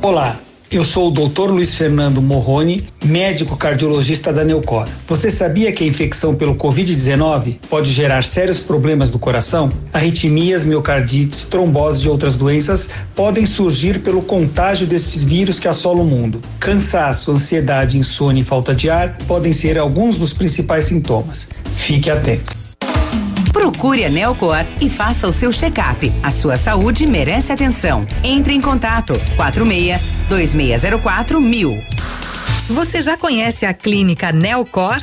Olá, 0.00 0.34
eu 0.70 0.84
sou 0.84 1.08
o 1.08 1.10
Dr. 1.10 1.50
Luiz 1.50 1.74
Fernando 1.74 2.22
Morrone, 2.22 2.88
médico 3.04 3.56
cardiologista 3.56 4.32
da 4.32 4.44
Neucor. 4.44 4.86
Você 5.08 5.28
sabia 5.28 5.72
que 5.72 5.82
a 5.82 5.86
infecção 5.86 6.32
pelo 6.34 6.54
Covid-19 6.54 7.56
pode 7.68 7.92
gerar 7.92 8.22
sérios 8.22 8.60
problemas 8.60 9.10
do 9.10 9.18
coração? 9.18 9.72
Arritmias, 9.92 10.64
miocardites, 10.64 11.44
trombose 11.44 12.06
e 12.06 12.08
outras 12.08 12.36
doenças 12.36 12.88
podem 13.16 13.44
surgir 13.46 14.00
pelo 14.00 14.22
contágio 14.22 14.86
desses 14.86 15.24
vírus 15.24 15.58
que 15.58 15.66
assolam 15.66 16.04
o 16.04 16.06
mundo. 16.06 16.40
Cansaço, 16.60 17.32
ansiedade, 17.32 17.98
insônia 17.98 18.42
e 18.42 18.44
falta 18.44 18.72
de 18.72 18.88
ar 18.88 19.18
podem 19.26 19.52
ser 19.52 19.76
alguns 19.76 20.18
dos 20.18 20.32
principais 20.32 20.84
sintomas. 20.84 21.48
Fique 21.74 22.08
atento. 22.08 22.59
Procure 23.60 24.06
a 24.06 24.08
Neocor 24.08 24.64
e 24.80 24.88
faça 24.88 25.28
o 25.28 25.32
seu 25.34 25.52
check-up. 25.52 26.10
A 26.22 26.30
sua 26.30 26.56
saúde 26.56 27.06
merece 27.06 27.52
atenção. 27.52 28.06
Entre 28.24 28.54
em 28.54 28.60
contato 28.60 29.12
46 29.36 30.00
2604 30.30 31.38
mil. 31.38 31.78
Você 32.70 33.02
já 33.02 33.18
conhece 33.18 33.66
a 33.66 33.74
clínica 33.74 34.32
Neocor? 34.32 35.02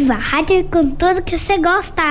Ativa 0.00 0.14
a 0.14 0.16
rádio 0.16 0.64
com 0.64 0.90
tudo 0.92 1.20
que 1.20 1.36
você 1.36 1.58
gosta. 1.58 2.02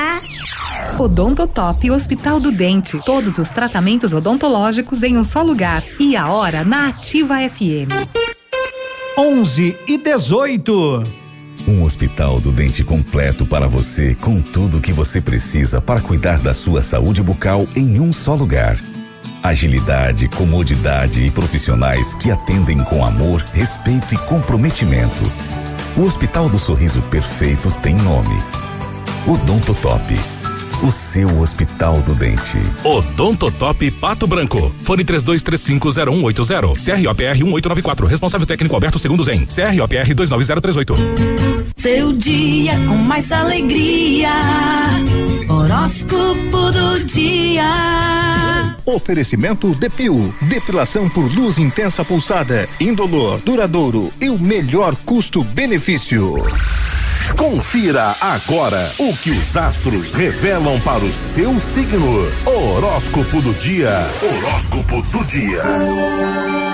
Odontotop 1.00 1.90
Hospital 1.90 2.40
do 2.40 2.52
Dente. 2.52 3.04
Todos 3.04 3.40
os 3.40 3.50
tratamentos 3.50 4.14
odontológicos 4.14 5.02
em 5.02 5.18
um 5.18 5.24
só 5.24 5.42
lugar. 5.42 5.84
E 6.00 6.16
a 6.16 6.30
hora 6.30 6.64
na 6.64 6.90
Ativa 6.90 7.38
FM. 7.50 7.90
11 9.18 9.76
e 9.88 9.98
18. 9.98 11.04
Um 11.68 11.84
hospital 11.84 12.40
do 12.40 12.52
dente 12.52 12.84
completo 12.84 13.44
para 13.44 13.68
você, 13.68 14.14
com 14.14 14.40
tudo 14.40 14.78
o 14.78 14.82
que 14.82 14.94
você 14.94 15.20
precisa 15.20 15.82
para 15.82 16.00
cuidar 16.00 16.38
da 16.38 16.54
sua 16.54 16.84
saúde 16.84 17.24
bucal 17.24 17.68
em 17.76 18.00
um 18.00 18.14
só 18.14 18.36
lugar. 18.36 18.78
Agilidade, 19.42 20.28
comodidade 20.28 21.26
e 21.26 21.32
profissionais 21.32 22.14
que 22.14 22.30
atendem 22.30 22.84
com 22.84 23.04
amor, 23.04 23.44
respeito 23.52 24.14
e 24.14 24.18
comprometimento. 24.20 25.59
O 26.00 26.04
Hospital 26.04 26.48
do 26.48 26.58
Sorriso 26.58 27.02
Perfeito 27.02 27.70
tem 27.82 27.94
nome. 27.94 28.42
Odontotop. 29.28 30.16
O 30.82 30.90
seu 30.90 31.42
Hospital 31.42 32.02
do 32.04 32.16
Dente. 32.16 32.58
Odontotop 32.86 33.92
Pato 33.92 34.26
Branco. 34.26 34.74
Fone 34.84 35.04
32350180. 35.04 37.04
CROPR 37.04 37.44
1894. 37.44 38.08
Responsável 38.08 38.48
técnico 38.48 38.76
Alberto 38.76 38.98
Segundo 38.98 39.24
Zen. 39.24 39.46
CROPR 39.46 40.16
29038. 40.16 40.94
Seu 41.76 42.14
dia 42.14 42.76
com 42.88 42.96
mais 42.96 43.30
alegria. 43.34 44.30
Horóscopo 45.50 46.72
do 46.72 47.04
dia. 47.06 48.78
Oferecimento 48.86 49.74
Depil, 49.74 50.32
depilação 50.44 51.10
por 51.10 51.24
luz 51.34 51.58
intensa 51.58 52.06
pulsada, 52.06 52.70
indolor, 52.80 53.40
duradouro 53.40 54.12
e 54.22 54.30
o 54.30 54.38
melhor 54.38 54.96
custo-benefício. 55.06 56.36
Confira 57.38 58.16
agora 58.20 58.92
o 58.98 59.16
que 59.18 59.32
os 59.32 59.56
astros 59.56 60.14
revelam 60.14 60.80
para 60.82 61.04
o 61.04 61.14
seu 61.14 61.60
signo. 61.60 62.28
Horóscopo 62.46 63.42
do 63.42 63.54
dia. 63.54 63.90
Horóscopo 64.22 65.02
do 65.04 65.24
dia. 65.26 65.64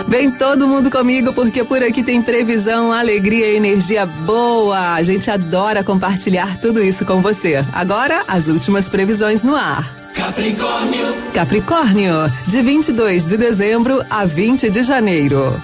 Vem 0.07 0.31
todo 0.31 0.67
mundo 0.67 0.89
comigo 0.91 1.33
porque 1.33 1.63
por 1.63 1.81
aqui 1.81 2.03
tem 2.03 2.21
previsão, 2.21 2.91
alegria 2.91 3.47
e 3.47 3.57
energia 3.57 4.05
boa. 4.05 4.93
A 4.93 5.03
gente 5.03 5.29
adora 5.29 5.83
compartilhar 5.83 6.59
tudo 6.59 6.83
isso 6.83 7.05
com 7.05 7.21
você. 7.21 7.63
Agora, 7.73 8.23
as 8.27 8.47
últimas 8.47 8.89
previsões 8.89 9.43
no 9.43 9.55
ar. 9.55 9.83
Capricórnio. 10.15 11.15
Capricórnio, 11.33 12.13
de 12.47 12.61
22 12.61 13.27
de 13.27 13.37
dezembro 13.37 14.01
a 14.09 14.25
20 14.25 14.69
de 14.69 14.81
janeiro. 14.83 15.61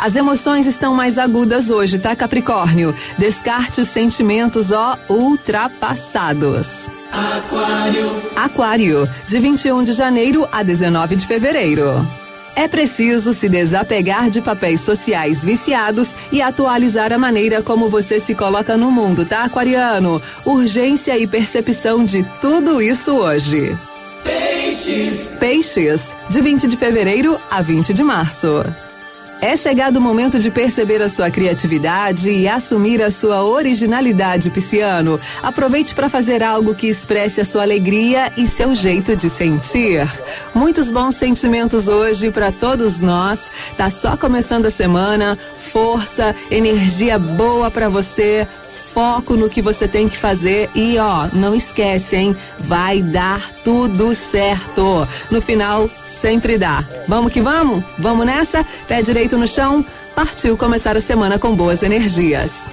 As 0.00 0.16
emoções 0.16 0.66
estão 0.66 0.94
mais 0.94 1.18
agudas 1.18 1.68
hoje, 1.68 1.98
tá, 1.98 2.16
Capricórnio? 2.16 2.94
Descarte 3.18 3.82
os 3.82 3.88
sentimentos, 3.88 4.70
ó, 4.70 4.96
ultrapassados. 5.10 6.90
Aquário. 7.12 8.22
Aquário, 8.34 9.10
de 9.26 9.38
21 9.38 9.84
de 9.84 9.92
janeiro 9.92 10.48
a 10.50 10.62
19 10.62 11.16
de 11.16 11.26
fevereiro. 11.26 11.84
É 12.56 12.66
preciso 12.66 13.34
se 13.34 13.46
desapegar 13.46 14.30
de 14.30 14.40
papéis 14.40 14.80
sociais 14.80 15.44
viciados 15.44 16.16
e 16.32 16.40
atualizar 16.40 17.12
a 17.12 17.18
maneira 17.18 17.62
como 17.62 17.90
você 17.90 18.18
se 18.18 18.34
coloca 18.34 18.78
no 18.78 18.90
mundo, 18.90 19.26
tá, 19.26 19.44
Aquariano? 19.44 20.20
Urgência 20.46 21.18
e 21.18 21.26
percepção 21.26 22.06
de 22.06 22.22
tudo 22.40 22.80
isso 22.80 23.12
hoje. 23.12 23.76
Peixes. 24.24 25.32
Peixes, 25.38 26.16
de 26.30 26.40
20 26.40 26.68
de 26.68 26.76
fevereiro 26.78 27.38
a 27.50 27.60
20 27.60 27.92
de 27.92 28.02
março. 28.02 28.64
É 29.42 29.56
chegado 29.56 29.96
o 29.96 30.00
momento 30.02 30.38
de 30.38 30.50
perceber 30.50 31.00
a 31.00 31.08
sua 31.08 31.30
criatividade 31.30 32.30
e 32.30 32.46
assumir 32.46 33.02
a 33.02 33.10
sua 33.10 33.42
originalidade, 33.42 34.50
Pisciano. 34.50 35.18
Aproveite 35.42 35.94
para 35.94 36.10
fazer 36.10 36.42
algo 36.42 36.74
que 36.74 36.86
expresse 36.88 37.40
a 37.40 37.44
sua 37.44 37.62
alegria 37.62 38.30
e 38.36 38.46
seu 38.46 38.74
jeito 38.74 39.16
de 39.16 39.30
sentir. 39.30 40.06
Muitos 40.54 40.90
bons 40.90 41.16
sentimentos 41.16 41.88
hoje 41.88 42.30
para 42.30 42.52
todos 42.52 43.00
nós. 43.00 43.50
Tá 43.78 43.88
só 43.88 44.14
começando 44.14 44.66
a 44.66 44.70
semana. 44.70 45.38
Força, 45.72 46.36
energia 46.50 47.18
boa 47.18 47.70
para 47.70 47.88
você 47.88 48.46
foco 48.92 49.34
no 49.34 49.48
que 49.48 49.62
você 49.62 49.86
tem 49.86 50.08
que 50.08 50.16
fazer 50.16 50.68
e 50.74 50.98
ó, 50.98 51.28
não 51.32 51.54
esquece, 51.54 52.16
hein? 52.16 52.36
Vai 52.60 53.02
dar 53.02 53.40
tudo 53.64 54.14
certo. 54.14 55.06
No 55.30 55.40
final, 55.40 55.88
sempre 56.06 56.58
dá. 56.58 56.84
Vamos 57.06 57.32
que 57.32 57.40
vamos? 57.40 57.84
Vamos 57.98 58.26
nessa? 58.26 58.64
Pé 58.88 59.02
direito 59.02 59.38
no 59.38 59.46
chão. 59.46 59.84
Partiu 60.14 60.56
começar 60.56 60.96
a 60.96 61.00
semana 61.00 61.38
com 61.38 61.54
boas 61.54 61.82
energias. 61.82 62.70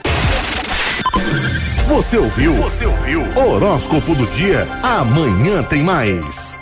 Você 1.88 2.18
ouviu? 2.18 2.54
Você 2.56 2.86
ouviu? 2.86 3.24
Horóscopo 3.36 4.14
do 4.16 4.26
dia. 4.28 4.68
Amanhã 4.84 5.64
tem 5.64 5.82
mais. 5.82 6.60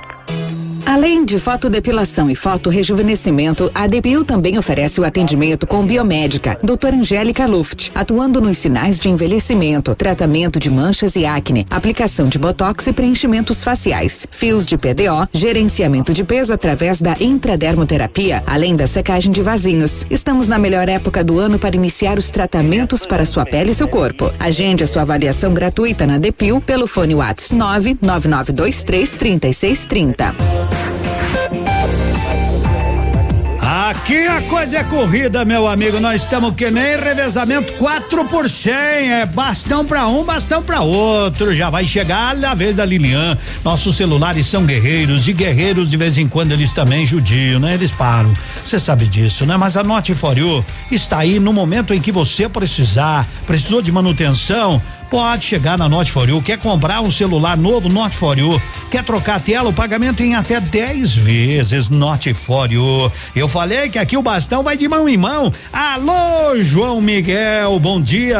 Além 0.85 1.25
de 1.25 1.39
fotodepilação 1.39 2.29
e 2.29 2.35
fotorrejuvenescimento, 2.35 3.71
a 3.73 3.87
DPU 3.87 4.23
também 4.23 4.55
oferece 4.55 5.01
o 5.01 5.03
atendimento 5.03 5.65
com 5.65 5.83
biomédica, 5.83 6.59
doutora 6.61 6.95
Angélica 6.95 7.47
Luft, 7.47 7.91
atuando 7.95 8.39
nos 8.39 8.59
sinais 8.59 8.99
de 8.99 9.09
envelhecimento, 9.09 9.95
tratamento 9.95 10.59
de 10.59 10.69
manchas 10.69 11.15
e 11.15 11.25
acne, 11.25 11.65
aplicação 11.71 12.27
de 12.27 12.37
botox 12.37 12.85
e 12.85 12.93
preenchimentos 12.93 13.63
faciais, 13.63 14.27
fios 14.29 14.63
de 14.63 14.77
PDO, 14.77 15.27
gerenciamento 15.33 16.13
de 16.13 16.23
peso 16.23 16.53
através 16.53 17.01
da 17.01 17.15
intradermoterapia, 17.19 18.43
além 18.45 18.75
da 18.75 18.85
secagem 18.85 19.31
de 19.31 19.41
vasinhos. 19.41 20.05
Estamos 20.07 20.47
na 20.47 20.59
melhor 20.59 20.87
época 20.87 21.23
do 21.23 21.39
ano 21.39 21.57
para 21.57 21.75
iniciar 21.75 22.19
os 22.19 22.29
tratamentos 22.29 23.07
para 23.07 23.25
sua 23.25 23.43
pele 23.43 23.71
e 23.71 23.75
seu 23.75 23.87
corpo. 23.87 24.31
Agende 24.39 24.83
a 24.83 24.87
sua 24.87 25.01
avaliação 25.01 25.51
gratuita 25.51 26.05
na 26.05 26.19
DPU 26.19 26.61
pelo 26.61 26.85
fone 26.85 27.15
WhatsApp 27.15 27.55
99923 27.55 29.13
3630. 29.15 30.74
Aqui 33.67 34.27
a 34.27 34.41
coisa 34.43 34.77
é 34.77 34.83
corrida, 34.83 35.43
meu 35.43 35.67
amigo. 35.67 35.99
Nós 35.99 36.21
estamos 36.21 36.53
que 36.53 36.69
nem 36.69 36.95
revezamento 36.95 37.73
4 37.73 38.25
por 38.25 38.47
100. 38.47 38.73
É 38.73 39.25
bastão 39.25 39.83
pra 39.83 40.07
um, 40.07 40.23
bastão 40.23 40.61
pra 40.61 40.81
outro. 40.81 41.55
Já 41.55 41.69
vai 41.69 41.87
chegar 41.87 42.35
a 42.45 42.53
vez 42.53 42.75
da 42.75 42.85
Lilian. 42.85 43.37
Nossos 43.63 43.95
celulares 43.95 44.45
são 44.45 44.63
guerreiros 44.63 45.27
e 45.27 45.33
guerreiros 45.33 45.89
de 45.89 45.97
vez 45.97 46.17
em 46.17 46.27
quando 46.27 46.51
eles 46.51 46.71
também 46.71 47.05
judiam, 47.05 47.59
né? 47.59 47.73
Eles 47.73 47.89
param. 47.91 48.31
Você 48.63 48.79
sabe 48.79 49.07
disso, 49.07 49.45
né? 49.45 49.57
Mas 49.57 49.75
a 49.75 49.83
Note 49.83 50.13
For 50.13 50.37
You 50.37 50.63
está 50.91 51.19
aí 51.19 51.39
no 51.39 51.51
momento 51.51 51.93
em 51.93 51.99
que 51.99 52.11
você 52.11 52.47
precisar. 52.47 53.27
Precisou 53.47 53.81
de 53.81 53.91
manutenção? 53.91 54.81
Pode 55.09 55.45
chegar 55.45 55.77
na 55.77 55.87
Note 55.87 56.11
For 56.11 56.27
You. 56.27 56.41
Quer 56.41 56.57
comprar 56.57 57.01
um 57.01 57.11
celular 57.11 57.55
novo? 57.55 57.87
Note 57.89 58.15
For 58.15 58.37
You. 58.37 58.61
Quer 58.89 59.03
trocar 59.03 59.35
a 59.35 59.39
tela? 59.39 59.69
O 59.69 59.73
pagamento 59.73 60.21
em 60.21 60.35
até 60.35 60.59
10 60.59 61.15
vezes. 61.15 61.89
Note 61.89 62.33
For 62.33 62.71
You. 62.71 63.11
Eu 63.35 63.47
falei 63.47 63.89
que 63.89 63.99
aqui 63.99 64.17
o 64.17 64.21
bastão 64.21 64.63
vai 64.63 64.75
de 64.75 64.87
mão 64.87 65.07
em 65.07 65.17
mão. 65.17 65.53
Alô, 65.71 66.59
João 66.59 66.99
Miguel, 66.99 67.79
bom 67.79 68.01
dia. 68.01 68.39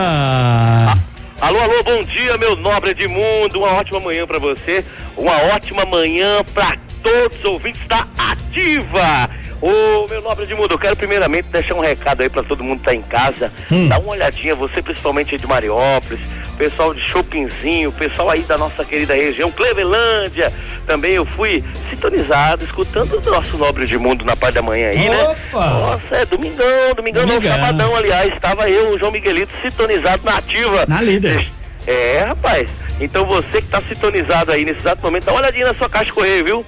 Alô, 1.42 1.60
alô, 1.60 1.84
bom 1.84 2.04
dia, 2.04 2.38
meu 2.38 2.56
nobre 2.56 2.92
Edmundo. 2.92 3.60
Uma 3.60 3.74
ótima 3.74 4.00
manhã 4.00 4.26
pra 4.26 4.40
você. 4.40 4.84
Uma 5.16 5.34
ótima 5.54 5.86
manhã 5.86 6.44
pra 6.54 6.78
todos 7.04 7.38
os 7.40 7.46
ouvintes 7.46 7.82
da 7.88 8.08
Ativa. 8.18 9.30
Ô, 9.61 10.07
meu 10.07 10.22
nobre 10.22 10.44
Edmundo, 10.44 10.73
eu 10.73 10.77
quero 10.80 10.95
primeiramente 10.95 11.48
deixar 11.52 11.73
um 11.76 11.80
recado 11.80 12.22
aí 12.22 12.30
pra 12.30 12.44
todo 12.44 12.64
mundo 12.64 12.80
que 12.80 12.86
tá 12.86 12.94
em 12.94 13.02
casa. 13.02 13.52
Dá 13.90 13.98
uma 13.99 14.11
olhadinha, 14.11 14.56
você 14.56 14.82
principalmente 14.82 15.34
aí 15.34 15.40
de 15.41 15.48
Mariópolis, 15.48 16.19
pessoal 16.57 16.94
de 16.94 17.02
Chopinzinho, 17.02 17.91
pessoal 17.91 18.30
aí 18.30 18.41
da 18.41 18.57
nossa 18.57 18.84
querida 18.86 19.14
região, 19.15 19.49
Clevelândia. 19.52 20.52
Também 20.86 21.14
eu 21.14 21.26
fui 21.26 21.64
sintonizado, 21.90 22.64
escutando 22.64 23.18
o 23.18 23.30
nosso 23.32 23.57
nobre 23.57 23.84
Edmundo 23.86 24.23
na 24.26 24.36
parte 24.36 24.56
da 24.56 24.61
manhã 24.61 24.90
aí, 24.90 25.10
né? 25.10 25.23
Opa! 25.23 25.65
Nossa, 25.69 26.15
é 26.15 26.26
domingão, 26.26 26.94
domingão, 26.95 27.26
não, 27.26 27.36
Domingão. 27.36 27.56
sabadão, 27.57 27.95
aliás, 27.95 28.34
estava 28.34 28.69
eu, 28.69 28.91
o 28.91 28.99
João 28.99 29.11
Miguelito, 29.11 29.52
sintonizado 29.61 30.23
na 30.23 30.38
ativa. 30.38 30.86
Na 30.88 31.02
líder. 31.02 31.48
É, 31.88 32.26
rapaz. 32.27 32.68
Então 32.99 33.26
você 33.26 33.61
que 33.61 33.68
tá 33.68 33.82
sintonizado 33.88 34.52
aí 34.52 34.64
nesse 34.64 34.80
exato 34.80 35.02
momento, 35.02 35.26
dá 35.26 35.32
uma 35.32 35.41
olhadinha 35.41 35.68
na 35.68 35.76
sua 35.76 35.90
caixa 35.90 36.06
de 36.06 36.14
correio, 36.14 36.45
viu? 36.45 36.65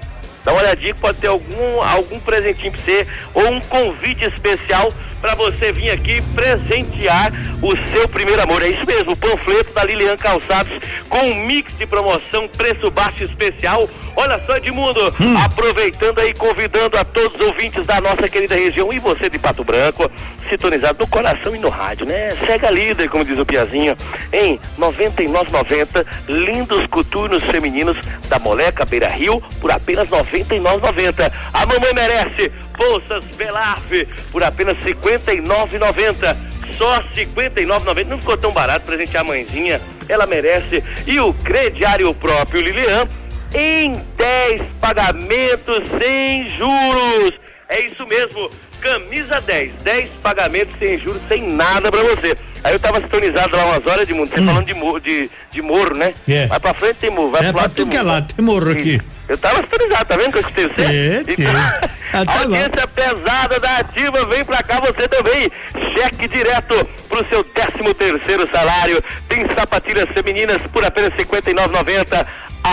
Dá 0.48 0.54
uma 0.54 0.62
olhadinha 0.62 0.94
que 0.94 1.02
pode 1.02 1.18
ter 1.18 1.28
algum, 1.28 1.82
algum 1.82 2.22
presentinho 2.22 2.72
pra 2.72 2.82
você 2.82 3.06
ou 3.34 3.52
um 3.52 3.60
convite 3.60 4.24
especial 4.24 4.94
pra 5.20 5.36
você 5.36 5.74
vir 5.74 5.92
aqui 5.92 6.22
presentear 6.34 7.34
o 7.62 7.76
seu 7.92 8.08
primeiro 8.08 8.42
amor. 8.42 8.64
É 8.64 8.70
isso 8.70 8.86
mesmo, 8.86 9.12
o 9.12 9.18
panfleto 9.18 9.74
da 9.74 9.84
Lilian 9.84 10.16
Calçados 10.16 10.72
com 11.10 11.18
um 11.18 11.36
mix 11.46 11.78
de 11.78 11.86
promoção, 11.86 12.48
preço 12.48 12.90
baixo 12.90 13.26
especial. 13.26 13.90
Olha 14.20 14.42
só, 14.48 14.58
Edmundo, 14.58 15.14
aproveitando 15.46 16.18
aí, 16.18 16.34
convidando 16.34 16.98
a 16.98 17.06
todos 17.06 17.40
os 17.40 17.48
ouvintes 17.48 17.86
da 17.86 18.02
nossa 18.02 18.28
querida 18.28 18.56
região 18.56 18.92
e 18.92 18.98
você 18.98 19.30
de 19.30 19.38
Pato 19.38 19.64
Branco, 19.64 20.12
sintonizado 20.50 20.98
no 21.00 21.08
coração 21.08 21.56
e 21.56 21.60
no 21.60 21.70
rádio, 21.70 22.08
né? 22.08 22.36
Cega 22.48 22.72
líder, 22.72 23.10
como 23.10 23.24
diz 23.24 23.38
o 23.38 23.46
Piazinho, 23.46 23.96
em 24.34 24.60
99,90, 24.80 26.04
lindos 26.28 26.88
coturnos 26.88 27.44
femininos 27.44 27.96
da 28.28 28.40
Moleca 28.40 28.86
Beira 28.86 29.08
Rio 29.08 29.40
por 29.62 29.70
apenas 29.70 30.08
99,90. 30.10 31.32
A 31.54 31.66
mamãe 31.68 31.94
merece 31.94 32.52
bolsas 32.76 33.24
Belaf 33.36 34.08
por 34.32 34.44
apenas 34.44 34.78
59,90. 34.80 36.36
Só 36.76 37.04
59,90. 37.16 38.06
Não 38.08 38.18
ficou 38.18 38.36
tão 38.36 38.52
barato 38.52 38.88
presentear 38.88 39.22
a 39.22 39.28
mãezinha. 39.28 39.80
Ela 40.10 40.26
merece. 40.26 40.84
E 41.06 41.20
o 41.20 41.34
crediário 41.34 42.14
próprio 42.16 42.62
Lilian 42.62 43.08
em 43.54 43.94
10 44.18 44.62
pagamentos 44.82 45.82
sem 46.02 46.50
juros. 46.58 47.34
É 47.70 47.82
isso 47.82 48.06
mesmo. 48.08 48.50
Camisa 48.80 49.42
10, 49.42 49.72
10 49.82 50.10
pagamentos 50.22 50.74
sem 50.78 51.00
juros, 51.00 51.22
sem 51.28 51.42
nada 51.52 51.92
pra 51.92 52.02
você. 52.04 52.38
Aí 52.64 52.74
eu 52.74 52.80
tava 52.80 53.02
sintonizado 53.02 53.56
lá 53.58 53.66
umas 53.66 53.86
horas 53.88 54.08
de 54.08 54.14
mundo, 54.14 54.30
você 54.30 54.42
falando 54.46 54.66
de, 54.66 54.74
mo- 54.76 55.00
de, 55.00 55.30
de 55.52 55.62
morro, 55.62 55.96
né? 55.96 56.14
É. 56.28 56.46
Vai 56.48 56.60
pra 56.60 56.74
frente 56.76 56.96
tem 56.98 57.10
morro, 57.10 57.32
vai 57.32 57.42
É 57.42 57.44
pro 57.46 57.54
pra 57.54 57.62
lado 57.64 57.74
tem 57.74 57.88
que 57.88 57.98
é 57.98 58.04
morro. 58.04 58.14
lá, 58.14 58.22
tem 58.22 58.46
morro 58.46 58.72
aqui. 58.72 59.02
Eu 59.28 59.38
tava 59.38 59.58
sintonizado, 59.58 60.06
tá 60.06 60.16
vendo 60.16 60.32
que 60.32 60.38
eu 60.38 60.42
escutei 60.42 60.68
você? 60.68 60.82
É, 60.84 61.34
sim. 61.34 61.44
Ah, 62.14 62.24
tá 62.24 62.32
a 62.36 62.40
audiência 62.40 62.88
pesada 62.88 63.60
da 63.60 63.78
ativa, 63.80 64.26
vem 64.28 64.46
pra 64.46 64.64
cá 64.64 64.80
você 64.80 65.10
também. 65.10 65.52
Cheque 65.94 66.26
direto 66.30 66.88
pro 67.10 67.28
seu 67.28 67.44
13 67.44 67.94
terceiro 67.96 68.50
salário. 68.50 69.04
Tem 69.28 69.46
sapatilhas 69.54 70.06
femininas 70.14 70.62
por 70.72 70.86
apenas 70.86 71.10
R$ 71.16 71.26
59,90. 71.26 72.26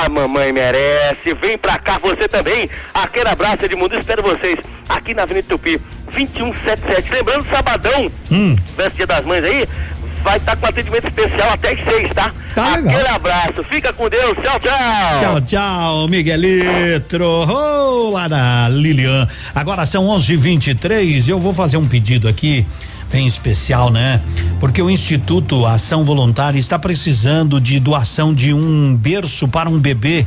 A 0.03 0.09
mamãe 0.09 0.53
merece. 0.53 1.35
Vem 1.41 1.57
pra 1.59 1.79
cá 1.79 1.99
você 1.99 2.27
também. 2.29 2.69
Aquele 2.93 3.29
abraço 3.29 3.69
de 3.69 3.77
mundo. 3.77 3.97
Espero 3.99 4.23
vocês 4.23 4.59
aqui 4.89 5.15
na 5.15 5.23
Avenida 5.23 5.47
Tupi, 5.49 5.81
2177. 6.13 7.11
Lembrando, 7.13 7.47
sabadão, 7.49 8.11
Hum. 8.31 8.57
Dia 8.97 9.07
das 9.07 9.25
Mães 9.25 9.45
aí, 9.45 9.69
vai 10.23 10.37
estar 10.37 10.57
com 10.57 10.67
atendimento 10.67 11.07
especial 11.07 11.51
até 11.53 11.73
às 11.73 11.85
seis, 11.85 12.11
tá? 12.15 12.33
Tá 12.55 12.77
legal. 12.77 12.95
Aquele 12.95 13.09
abraço. 13.09 13.65
Fica 13.71 13.93
com 13.93 14.09
Deus. 14.09 14.35
Tchau, 14.43 14.59
tchau. 14.61 15.21
Tchau, 15.21 15.41
tchau, 15.43 16.09
Miguelito. 16.09 17.23
Oh, 17.23 18.11
lá 18.11 18.27
da 18.29 18.69
Lilian. 18.69 19.29
Agora 19.55 19.85
são 19.87 20.07
11:23. 20.09 21.29
Eu 21.29 21.39
vou 21.39 21.53
fazer 21.55 21.77
um 21.77 21.87
pedido 21.87 22.29
aqui 22.29 22.67
bem 23.15 23.29
especial, 23.29 23.91
né? 23.91 24.21
Porque 24.59 24.83
o 24.83 24.91
Instituto 24.91 25.65
Ação 25.65 26.03
Voluntária 26.05 26.59
está 26.59 26.77
precisando 26.81 27.61
de 27.61 27.79
doação 27.79 28.35
de 28.35 28.53
um 28.53 28.97
berço 28.97 29.47
para 29.47 29.71
um 29.71 29.79
bebê. 29.79 30.27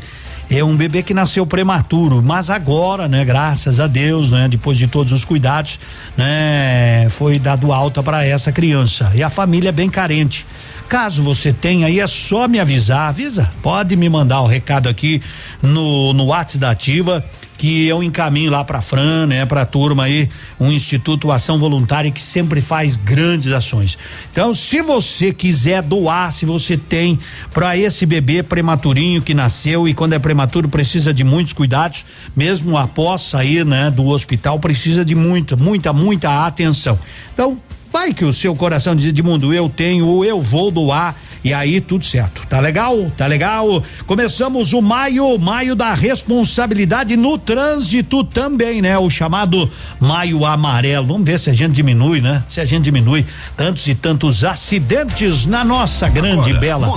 É 0.49 0.63
um 0.63 0.73
bebê 0.73 1.03
que 1.03 1.13
nasceu 1.13 1.45
prematuro, 1.45 2.23
mas 2.23 2.49
agora, 2.49 3.09
né, 3.09 3.25
graças 3.25 3.81
a 3.81 3.87
Deus, 3.87 4.31
né, 4.31 4.47
depois 4.47 4.77
de 4.77 4.87
todos 4.87 5.11
os 5.11 5.25
cuidados, 5.25 5.81
né, 6.15 7.09
foi 7.09 7.37
dado 7.37 7.73
alta 7.73 8.01
para 8.01 8.25
essa 8.25 8.53
criança. 8.53 9.11
E 9.13 9.21
a 9.21 9.29
família 9.29 9.67
é 9.67 9.73
bem 9.73 9.89
carente. 9.89 10.45
Caso 10.87 11.21
você 11.21 11.51
tenha 11.51 11.87
aí, 11.87 11.99
é 11.99 12.07
só 12.07 12.47
me 12.47 12.57
avisar. 12.57 13.09
Avisa, 13.09 13.51
pode 13.61 13.97
me 13.97 14.07
mandar 14.07 14.39
o 14.39 14.47
recado 14.47 14.87
aqui 14.87 15.21
no, 15.61 16.13
no 16.13 16.27
WhatsApp 16.27 16.59
da 16.59 16.69
Ativa 16.69 17.25
que 17.57 17.87
eu 17.87 18.03
encaminho 18.03 18.51
lá 18.51 18.63
pra 18.63 18.81
Fran, 18.81 19.25
né, 19.25 19.45
pra 19.45 19.65
turma 19.65 20.03
aí, 20.03 20.29
um 20.59 20.71
Instituto 20.71 21.31
Ação 21.31 21.57
Voluntária 21.57 22.11
que 22.11 22.21
sempre 22.21 22.61
faz 22.61 22.95
grandes 22.95 23.51
ações. 23.51 23.97
Então, 24.31 24.53
se 24.53 24.81
você 24.81 25.33
quiser 25.33 25.81
doar, 25.81 26.31
se 26.31 26.45
você 26.45 26.77
tem 26.77 27.19
para 27.53 27.75
esse 27.75 28.05
bebê 28.05 28.43
prematurinho 28.43 29.21
que 29.21 29.33
nasceu 29.33 29.87
e 29.87 29.93
quando 29.93 30.13
é 30.13 30.19
prematuro 30.19 30.69
precisa 30.69 31.13
de 31.13 31.23
muitos 31.23 31.53
cuidados, 31.53 32.05
mesmo 32.35 32.77
após 32.77 33.21
sair, 33.21 33.65
né, 33.65 33.89
do 33.89 34.05
hospital, 34.05 34.59
precisa 34.59 35.03
de 35.03 35.15
muita, 35.15 35.55
muita, 35.55 35.91
muita 35.91 36.45
atenção. 36.45 36.99
Então, 37.33 37.59
vai 37.91 38.13
que 38.13 38.23
o 38.23 38.33
seu 38.33 38.55
coração 38.55 38.95
diz 38.95 39.11
de 39.11 39.23
mundo, 39.23 39.53
eu 39.53 39.67
tenho 39.67 40.07
ou 40.07 40.23
eu 40.23 40.39
vou 40.39 40.69
doar 40.69 41.15
e 41.47 41.53
aí 41.53 41.79
tudo 41.79 42.03
certo. 42.03 42.45
Tá 42.47 42.59
legal? 42.59 43.09
Tá 43.15 43.25
legal? 43.25 43.81
Começamos 44.05 44.73
o 44.73 44.81
maio, 44.81 45.37
maio 45.37 45.77
da 45.77 45.93
responsabilidade 45.93 47.15
no 47.15 47.37
trânsito 47.37 48.21
também, 48.21 48.81
né? 48.81 48.97
O 48.97 49.09
chamado 49.09 49.71
maio 49.97 50.43
amarelo. 50.43 51.07
Vamos 51.07 51.23
ver 51.25 51.39
se 51.39 51.49
a 51.49 51.53
gente 51.53 51.71
diminui, 51.71 52.19
né? 52.19 52.43
Se 52.49 52.59
a 52.59 52.65
gente 52.65 52.83
diminui 52.83 53.25
tantos 53.55 53.87
e 53.87 53.95
tantos 53.95 54.43
acidentes 54.43 55.45
na 55.45 55.63
nossa 55.63 56.09
grande 56.09 56.49
Agora, 56.49 56.59
bela 56.59 56.93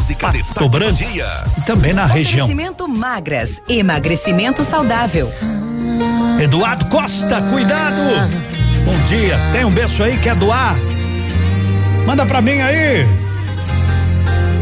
Pato 0.53 0.69
Branco 0.69 0.95
dia. 0.95 1.45
e 1.57 1.61
também 1.61 1.93
na 1.93 2.07
região. 2.07 2.47
Oferecimento 2.47 2.89
magras, 2.89 3.63
emagrecimento 3.69 4.65
saudável. 4.65 5.33
Eduardo 6.43 6.87
Costa, 6.87 7.41
cuidado! 7.43 8.03
Bom 8.85 8.99
dia. 9.07 9.39
Tem 9.53 9.65
um 9.65 9.71
berço 9.71 10.03
aí 10.03 10.19
quer 10.19 10.35
doar? 10.35 10.75
Manda 12.05 12.27
pra 12.27 12.43
mim 12.43 12.61
aí. 12.61 13.30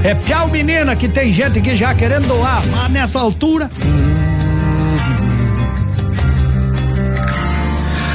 É 0.05 0.15
piau 0.15 0.49
menina 0.49 0.95
que 0.97 1.09
tem 1.09 1.33
gente 1.33 1.61
que 1.61 1.77
já 1.77 1.95
querendo 1.95 2.27
doar, 2.29 2.63
mas 2.69 2.91
nessa 2.91 3.19
altura. 3.19 3.69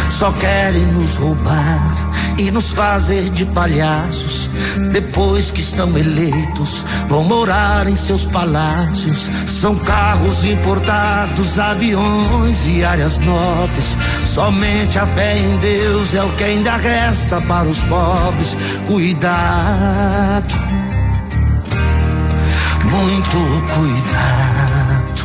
Só 0.09 0.31
querem 0.31 0.85
nos 0.87 1.15
roubar 1.15 2.03
e 2.37 2.49
nos 2.49 2.71
fazer 2.71 3.29
de 3.29 3.45
palhaços. 3.45 4.49
Depois 4.91 5.51
que 5.51 5.59
estão 5.59 5.97
eleitos, 5.97 6.85
vão 7.07 7.23
morar 7.23 7.87
em 7.87 7.95
seus 7.95 8.25
palácios. 8.25 9.29
São 9.47 9.75
carros 9.75 10.43
importados, 10.43 11.59
aviões 11.59 12.65
e 12.67 12.83
áreas 12.83 13.17
nobres. 13.19 13.95
Somente 14.25 14.97
a 14.97 15.05
fé 15.05 15.37
em 15.37 15.57
Deus 15.57 16.13
é 16.13 16.23
o 16.23 16.33
que 16.35 16.43
ainda 16.43 16.75
resta 16.77 17.41
para 17.41 17.67
os 17.67 17.79
pobres. 17.83 18.57
Cuidado, 18.87 20.55
muito 22.93 23.37
cuidado. 23.73 25.23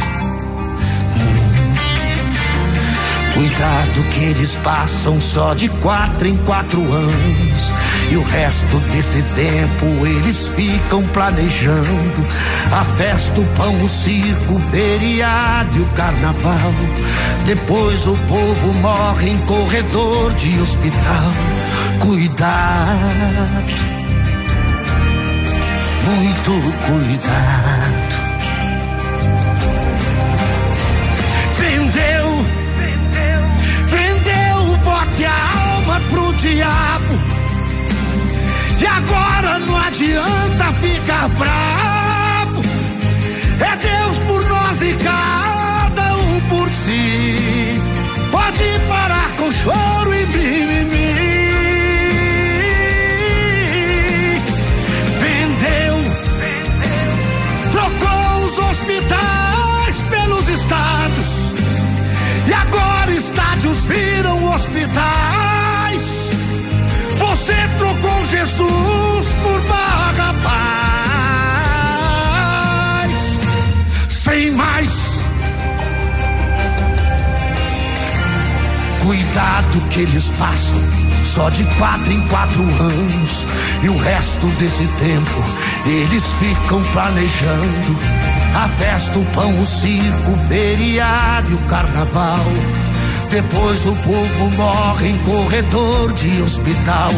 Cuidado 3.34 4.02
que 4.10 4.24
eles 4.24 4.54
passam 4.56 5.20
só 5.20 5.54
de 5.54 5.68
quatro 5.68 6.26
em 6.26 6.36
quatro 6.38 6.80
anos. 6.92 7.72
E 8.10 8.16
o 8.16 8.22
resto 8.22 8.78
desse 8.90 9.22
tempo 9.22 9.84
eles 10.06 10.48
ficam 10.48 11.06
planejando 11.08 12.26
a 12.72 12.82
festa, 12.96 13.40
o 13.40 13.46
pão, 13.48 13.82
o 13.82 13.88
circo, 13.88 14.54
o 14.54 14.60
feriado 14.70 15.78
e 15.78 15.82
o 15.82 15.86
carnaval. 15.88 16.72
Depois 17.46 18.06
o 18.06 18.16
povo 18.26 18.72
morre 18.74 19.30
em 19.30 19.38
corredor 19.46 20.32
de 20.34 20.58
hospital. 20.58 21.32
Cuidado, 22.00 23.97
muito 26.08 26.52
cuidado. 26.86 28.08
Vendeu 31.58 32.46
vendeu 33.88 34.56
o 34.72 34.76
voto 34.76 35.20
e 35.20 35.24
a 35.26 35.74
alma 35.74 36.00
pro 36.10 36.32
diabo. 36.34 37.14
E 38.80 38.86
agora 38.86 39.58
não 39.58 39.76
adianta 39.76 40.72
ficar 40.80 41.28
bravo. 41.30 42.62
É 43.60 43.76
Deus 43.76 44.18
por 44.20 44.48
nós 44.48 44.80
e 44.80 44.94
cada 44.94 46.16
um 46.16 46.40
por 46.48 46.72
si. 46.72 47.80
Pode 48.30 48.64
parar 48.88 49.30
com 49.36 49.52
choro 49.52 50.14
e 50.14 50.17
hospitais. 64.58 66.30
Você 67.18 67.54
trocou 67.78 68.24
Jesus 68.24 69.26
por 69.42 69.60
Barrabás. 69.62 70.38
Sem 74.08 74.50
mais. 74.50 75.18
Cuidado 79.00 79.80
que 79.90 80.00
eles 80.00 80.28
passam 80.38 80.78
só 81.24 81.48
de 81.50 81.64
quatro 81.76 82.12
em 82.12 82.20
quatro 82.22 82.62
anos. 82.62 83.46
E 83.82 83.88
o 83.88 83.96
resto 83.96 84.46
desse 84.58 84.86
tempo 84.98 85.44
eles 85.86 86.24
ficam 86.34 86.82
planejando 86.92 87.96
a 88.54 88.68
festa, 88.68 89.18
o 89.18 89.24
pão, 89.26 89.60
o 89.60 89.66
circo, 89.66 90.32
o 90.32 90.48
feriado 90.48 91.50
e 91.50 91.54
o 91.54 91.58
carnaval. 91.66 92.44
Depois 93.30 93.84
o 93.84 93.94
povo 93.96 94.50
morre 94.56 95.10
em 95.10 95.18
corredor 95.18 96.12
de 96.14 96.40
hospital. 96.40 97.10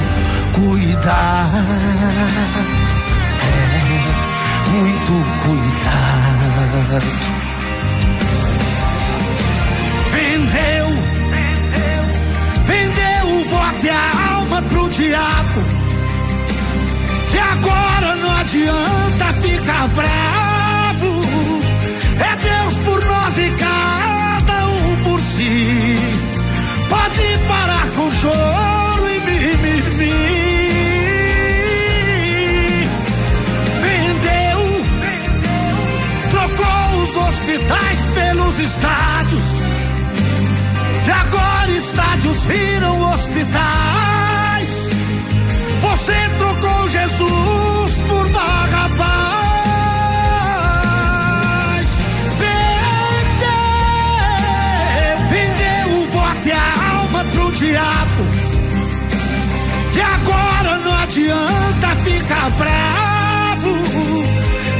Cuidado, 0.54 1.56
é, 3.46 4.70
muito 4.70 5.12
cuidado. 5.44 5.90
Vendeu, 10.10 10.88
vendeu 12.66 13.26
o 13.36 13.44
voto 13.44 13.86
e 13.86 13.90
a 13.90 14.34
alma 14.34 14.62
pro 14.62 14.88
diabo. 14.90 15.62
E 17.32 17.38
agora 17.38 18.16
não 18.16 18.36
adianta 18.36 19.32
ficar 19.40 19.88
bravo. 19.88 20.39
Si. 25.30 25.96
Pode 26.88 27.38
parar 27.48 27.88
com 27.90 28.10
choro 28.10 29.04
e 29.08 29.20
mimimi. 29.26 30.30
Vendeu, 33.84 34.60
trocou 36.30 37.02
os 37.02 37.16
hospitais 37.16 37.98
pelos 38.14 38.58
estádios. 38.58 39.48
E 41.06 41.10
agora 41.10 41.70
estádios 41.72 42.42
viram 42.44 43.12
hospitais. 43.12 44.70
Você 45.80 46.18
trocou 46.38 46.88
Jesus 46.88 47.98
por 48.08 48.28
Barrabás. 48.30 49.49
E 57.62 57.76
agora 60.00 60.78
não 60.78 60.94
adianta 60.94 61.88
ficar 62.04 62.50
bravo. 62.52 63.76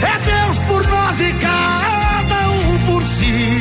É 0.02 0.18
Deus 0.24 0.58
por 0.66 0.86
nós 0.88 1.20
e 1.20 1.30
cada 1.34 2.48
um 2.48 2.78
por 2.86 3.04
si. 3.04 3.60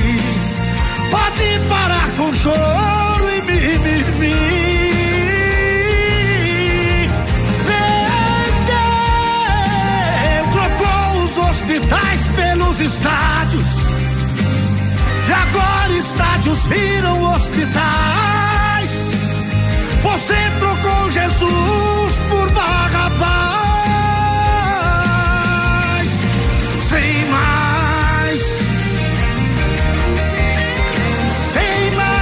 Pode 1.11 1.59
parar 1.67 2.09
com 2.15 2.31
choro 2.31 3.29
e 3.35 3.41
mimimi. 3.41 4.35
Vendeu, 8.69 8.87
trocou 10.53 11.23
os 11.25 11.37
hospitais 11.37 12.21
pelos 12.37 12.79
estádios. 12.79 13.67
E 15.27 15.33
agora 15.33 15.91
estádios 15.91 16.63
viram 16.67 17.33
hospitais. 17.33 18.38
Você 20.01 20.35
trocou 20.59 21.11
Jesus 21.11 22.19
por 22.29 22.51
Barrabás. 22.51 23.19
Sem 26.89 27.25
mais. 27.25 28.41
Sem 31.53 31.91
mais. 31.95 32.19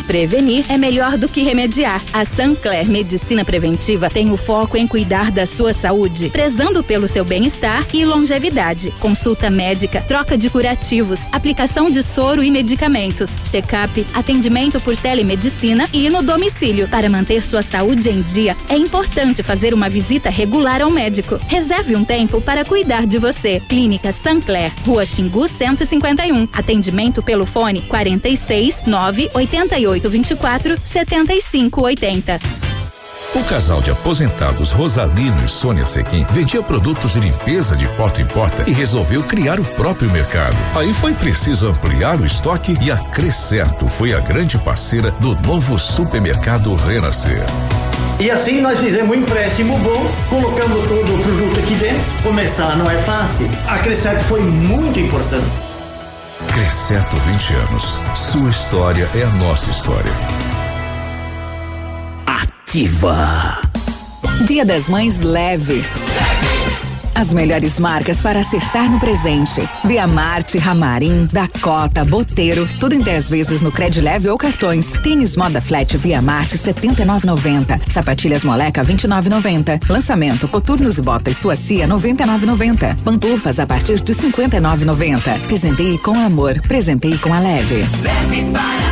Prevenir 0.06 0.66
é 0.68 0.76
melhor 0.76 1.16
do 1.16 1.28
que 1.28 1.43
remediar. 1.43 2.02
A 2.12 2.24
Sancler 2.24 2.86
Medicina 2.86 3.44
Preventiva 3.44 4.10
tem 4.10 4.31
o 4.31 4.36
foco 4.36 4.76
em 4.76 4.86
cuidar 4.86 5.31
da 5.31 5.47
sua 5.47 5.72
saúde, 5.72 6.28
prezando 6.28 6.85
pelo 6.85 7.09
seu 7.09 7.24
bem-estar 7.24 7.86
e 7.93 8.05
longevidade. 8.05 8.90
Consulta 9.01 9.48
médica, 9.48 10.02
troca 10.02 10.36
de 10.36 10.51
curativos, 10.51 11.26
aplicação 11.32 11.90
de 11.90 12.02
soro 12.02 12.43
e 12.43 12.51
medicamentos, 12.51 13.31
check-up, 13.44 14.06
atendimento 14.12 14.78
por 14.81 14.97
telemedicina 14.97 15.89
e 15.93 16.10
no 16.10 16.22
domicílio. 16.22 16.86
Para 16.89 17.09
manter 17.09 17.43
sua 17.43 17.62
saúde 17.62 18.10
em 18.10 18.20
dia, 18.20 18.55
é 18.68 18.76
importante 18.76 19.43
fazer 19.43 19.72
uma 19.72 19.89
visita 19.89 20.28
regular 20.28 20.82
ao 20.82 20.90
médico. 20.90 21.40
Reserve 21.48 21.97
um 21.97 22.05
tempo 22.05 22.40
para 22.40 22.64
cuidar 22.64 23.06
de 23.06 23.18
você. 23.18 23.60
Clínica 23.68 24.12
Sancler, 24.12 24.70
Rua 24.85 25.06
Xingu 25.06 25.48
151. 25.48 26.48
Atendimento 26.52 27.22
pelo 27.22 27.47
fone 27.47 27.81
46 27.82 28.82
988 28.86 29.93
24 30.00 30.80
75 30.80 31.82
80. 31.82 32.40
O 33.34 33.42
casal 33.42 33.82
de 33.82 33.90
aposentados 33.90 34.70
Rosalino 34.70 35.44
e 35.44 35.48
Sônia 35.48 35.84
Sequim 35.84 36.24
vendia 36.30 36.62
produtos 36.62 37.14
de 37.14 37.20
limpeza 37.20 37.74
de 37.74 37.88
porta 37.96 38.22
em 38.22 38.26
porta 38.26 38.62
e 38.64 38.72
resolveu 38.72 39.24
criar 39.24 39.58
o 39.58 39.64
próprio 39.64 40.08
mercado. 40.08 40.54
Aí 40.76 40.94
foi 40.94 41.12
preciso 41.14 41.66
ampliar 41.66 42.20
o 42.20 42.24
estoque 42.24 42.76
e 42.80 42.92
a 42.92 42.96
Crescerto 42.96 43.88
foi 43.88 44.14
a 44.14 44.20
grande 44.20 44.56
parceira 44.56 45.10
do 45.12 45.34
novo 45.34 45.76
supermercado 45.80 46.72
Renascer. 46.76 47.42
E 48.20 48.30
assim 48.30 48.60
nós 48.60 48.78
fizemos 48.78 49.16
um 49.16 49.20
empréstimo 49.20 49.76
bom, 49.78 50.06
colocamos 50.30 50.86
todo 50.86 51.12
o 51.12 51.18
produto 51.18 51.58
aqui 51.58 51.74
dentro. 51.74 52.04
Começar 52.22 52.76
não 52.76 52.88
é 52.88 52.96
fácil. 52.98 53.50
A 53.66 53.78
Crescerto 53.78 54.22
foi 54.26 54.40
muito 54.42 55.00
importante. 55.00 55.73
Crescerto 56.52 57.16
20 57.16 57.54
anos. 57.54 57.98
Sua 58.14 58.50
história 58.50 59.08
é 59.14 59.22
a 59.22 59.30
nossa 59.30 59.70
história. 59.70 60.12
Ativa. 62.26 63.60
Dia 64.46 64.64
das 64.64 64.88
Mães 64.88 65.20
leve. 65.20 65.84
As 67.15 67.32
melhores 67.32 67.78
marcas 67.78 68.20
para 68.20 68.41
acertar 68.41 68.91
no 68.91 68.99
presente. 68.99 69.66
Via 69.85 70.07
Marte, 70.07 70.59
Ramarim, 70.59 71.28
Dakota, 71.32 72.05
Boteiro, 72.05 72.69
tudo 72.81 72.95
em 72.95 73.01
10 73.01 73.31
vezes 73.31 73.62
no 73.62 73.70
Credileve 73.70 74.28
ou 74.28 74.36
cartões. 74.36 74.93
Tênis 75.03 75.36
Moda 75.36 75.61
Flat 75.61 75.97
Via 75.97 76.20
Marte 76.20 76.59
79,90. 76.59 77.81
Sapatilhas 77.91 78.43
Moleca 78.43 78.85
29,90. 78.85 79.89
Lançamento 79.89 80.49
Coturnos 80.49 80.99
e 80.99 81.03
Botas 81.03 81.36
Suacia 81.36 81.86
99,90. 81.86 83.01
Pantufas 83.03 83.61
a 83.61 83.66
partir 83.66 84.01
de 84.01 84.12
59,90. 84.12 85.39
Presenteie 85.47 85.99
com 85.99 86.19
amor, 86.19 86.61
presenteie 86.62 87.19
com 87.19 87.32
a 87.32 87.39
leve. 87.39 87.85
Leve 88.03 88.45
para 88.53 88.84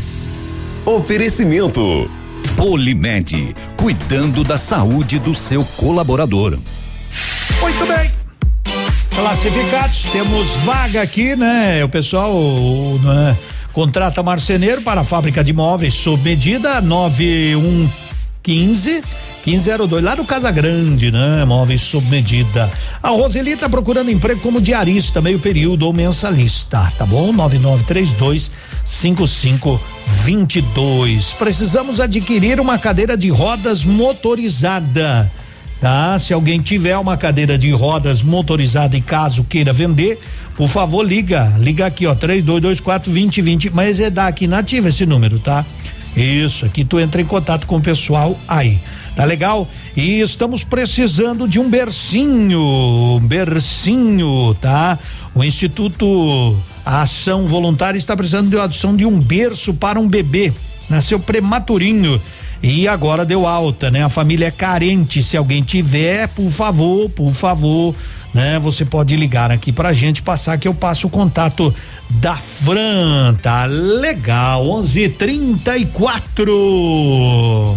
Oferecimento. 0.87 2.11
Polimed, 2.57 3.55
cuidando 3.77 4.43
da 4.43 4.57
saúde 4.57 5.19
do 5.19 5.35
seu 5.35 5.63
colaborador. 5.77 6.59
Muito 7.61 7.87
bem. 7.87 8.11
Classificados, 9.15 10.05
temos 10.05 10.49
vaga 10.65 11.03
aqui, 11.03 11.37
né? 11.37 11.85
O 11.85 11.89
pessoal 11.89 12.33
né, 13.03 13.37
contrata 13.73 14.23
marceneiro 14.23 14.81
para 14.83 15.01
a 15.03 15.05
fábrica 15.05 15.45
de 15.45 15.53
móveis 15.53 15.93
sob 15.95 16.23
medida 16.23 16.81
9115 16.81 19.03
1502, 19.47 20.03
lá 20.03 20.17
no 20.17 20.25
Casa 20.25 20.51
Grande, 20.51 21.11
né? 21.11 21.45
Móveis 21.45 21.83
sob 21.83 22.07
medida. 22.09 22.71
A 23.03 23.11
Roseli 23.11 23.55
tá 23.57 23.69
procurando 23.69 24.11
emprego 24.11 24.41
como 24.41 24.61
diarista, 24.61 25.21
meio 25.21 25.39
período 25.39 25.85
ou 25.85 25.93
mensalista, 25.93 26.91
tá 26.97 27.05
bom? 27.05 27.31
9932 27.33 28.51
5522. 28.87 31.35
Precisamos 31.35 32.01
adquirir 32.01 32.59
uma 32.59 32.79
cadeira 32.79 33.17
de 33.17 33.29
rodas 33.29 33.85
motorizada. 33.85 35.31
Tá? 35.81 36.19
Se 36.19 36.33
alguém 36.33 36.61
tiver 36.61 36.97
uma 36.97 37.17
cadeira 37.19 37.59
de 37.59 37.71
rodas 37.71 38.23
motorizada 38.23 38.97
e 38.97 39.03
caso 39.03 39.45
queira 39.45 39.73
vender, 39.73 40.19
por 40.57 40.69
favor, 40.69 41.03
liga. 41.03 41.53
Liga 41.59 41.85
aqui, 41.85 42.07
ó, 42.07 42.15
3224 42.15 43.13
2020. 43.13 43.71
Mas 43.75 44.01
é 44.01 44.09
da 44.09 44.27
aqui 44.27 44.47
nativa 44.47 44.89
esse 44.89 45.05
número, 45.05 45.39
tá? 45.39 45.67
Isso, 46.17 46.65
aqui 46.65 46.85
tu 46.85 47.01
entra 47.01 47.21
em 47.21 47.25
contato 47.25 47.67
com 47.67 47.77
o 47.77 47.81
pessoal 47.81 48.39
aí. 48.47 48.79
Tá 49.15 49.25
legal? 49.25 49.69
E 49.97 50.21
estamos 50.21 50.65
precisando 50.65 51.47
de 51.47 51.61
um 51.61 51.71
bercinho, 51.71 52.61
um 52.61 53.21
bercinho, 53.21 54.55
tá? 54.61 54.99
O 55.35 55.45
Instituto 55.45 56.59
Ação 56.85 57.47
Voluntária 57.47 57.97
está 57.97 58.17
precisando 58.17 58.51
de 58.51 58.59
adoção 58.59 58.97
de 58.97 59.07
um 59.07 59.19
berço 59.19 59.73
para 59.75 60.01
um 60.01 60.09
bebê. 60.09 60.53
Nasceu 60.89 61.21
prematurinho 61.21 62.21
e 62.61 62.89
agora 62.89 63.25
deu 63.25 63.47
alta, 63.47 63.91
né? 63.91 64.03
A 64.03 64.09
família 64.09 64.47
é 64.47 64.51
carente. 64.51 65.23
Se 65.23 65.37
alguém 65.37 65.63
tiver, 65.63 66.27
por 66.29 66.51
favor, 66.51 67.09
por 67.11 67.33
favor, 67.33 67.95
né? 68.33 68.59
Você 68.59 68.85
pode 68.85 69.15
ligar 69.15 69.53
aqui 69.53 69.71
pra 69.71 69.93
gente, 69.93 70.23
passar 70.23 70.59
que 70.59 70.67
eu 70.67 70.75
passo 70.75 71.07
o 71.07 71.11
contato 71.11 71.73
da 72.11 72.37
Fran, 72.37 73.35
tá 73.41 73.65
legal, 73.67 74.69
onze 74.69 75.09
trinta 75.09 75.79
e 75.79 75.87
quatro. 75.87 77.77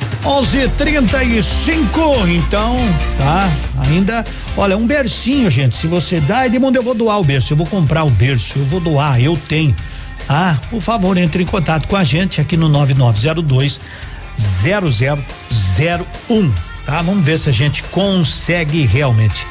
11:35 0.23 2.27
então, 2.27 2.75
tá? 3.17 3.49
Ainda, 3.79 4.25
olha, 4.55 4.77
um 4.77 4.85
bercinho, 4.85 5.49
gente. 5.49 5.75
Se 5.75 5.87
você 5.87 6.19
dá, 6.19 6.45
Edmundo, 6.45 6.77
eu 6.77 6.83
vou 6.83 6.93
doar 6.93 7.19
o 7.19 7.23
berço. 7.23 7.53
Eu 7.53 7.57
vou 7.57 7.65
comprar 7.65 8.03
o 8.03 8.09
berço, 8.09 8.59
eu 8.59 8.65
vou 8.65 8.79
doar, 8.79 9.21
eu 9.21 9.37
tenho. 9.47 9.75
Ah, 10.29 10.57
por 10.69 10.81
favor, 10.81 11.17
entre 11.17 11.43
em 11.43 11.45
contato 11.45 11.87
com 11.87 11.95
a 11.95 12.03
gente 12.03 12.39
aqui 12.39 12.55
no 12.55 12.69
9902 12.69 13.79
0001, 14.37 16.53
tá? 16.85 17.01
Vamos 17.01 17.25
ver 17.25 17.37
se 17.37 17.49
a 17.49 17.53
gente 17.53 17.83
consegue 17.83 18.85
realmente. 18.85 19.45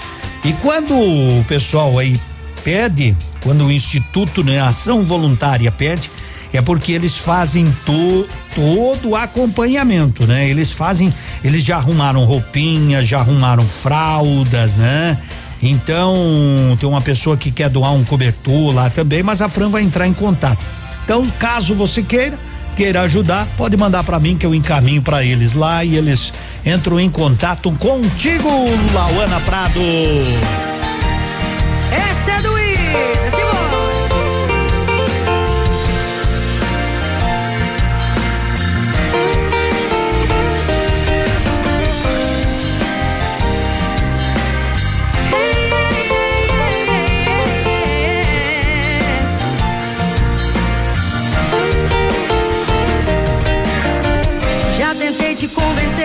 E 0.45 0.53
quando 0.55 0.95
o 0.95 1.45
pessoal 1.47 1.99
aí 1.99 2.19
pede, 2.65 3.17
quando 3.43 3.67
o 3.67 3.73
Instituto, 3.73 4.43
né, 4.43 4.61
Ação 4.61 5.03
Voluntária 5.03 5.71
pede, 5.71 6.11
é 6.53 6.61
porque 6.61 6.93
eles 6.93 7.17
fazem 7.17 7.75
to, 7.85 8.27
todo 8.55 9.11
o 9.11 9.17
acompanhamento, 9.17 10.27
né? 10.27 10.49
Eles 10.49 10.73
fazem, 10.73 11.13
eles 11.45 11.65
já 11.65 11.77
arrumaram 11.77 12.25
roupinhas, 12.25 13.07
já 13.07 13.21
arrumaram 13.21 13.65
fraldas, 13.65 14.75
né? 14.75 15.17
Então, 15.63 16.77
tem 16.79 16.89
uma 16.89 17.01
pessoa 17.01 17.37
que 17.37 17.51
quer 17.51 17.69
doar 17.69 17.93
um 17.93 18.03
cobertor 18.03 18.75
lá 18.75 18.89
também, 18.89 19.23
mas 19.23 19.43
a 19.43 19.49
Fran 19.49 19.69
vai 19.69 19.83
entrar 19.83 20.07
em 20.07 20.15
contato. 20.15 20.65
Então, 21.05 21.27
caso 21.39 21.75
você 21.75 22.03
queira, 22.03 22.39
queira 22.77 23.03
ajudar, 23.03 23.47
pode 23.59 23.77
mandar 23.77 24.03
para 24.05 24.19
mim 24.19 24.37
que 24.37 24.47
eu 24.47 24.55
encaminho 24.55 25.03
para 25.03 25.23
eles 25.23 25.55
lá 25.55 25.85
e 25.85 25.97
eles 25.97 26.33
entram 26.65 26.99
em 26.99 27.11
contato 27.11 27.71
contigo, 27.73 28.49
Lauana 28.95 29.41
Prado. 29.41 29.81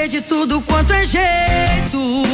De 0.07 0.22
tudo 0.22 0.61
quanto 0.61 0.94
é 0.94 1.03
jeito. 1.03 2.26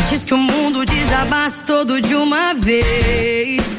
Antes 0.00 0.24
que 0.24 0.32
o 0.32 0.38
mundo 0.38 0.86
desabasse 0.86 1.62
todo 1.64 2.00
de 2.00 2.14
uma 2.14 2.54
vez. 2.54 3.76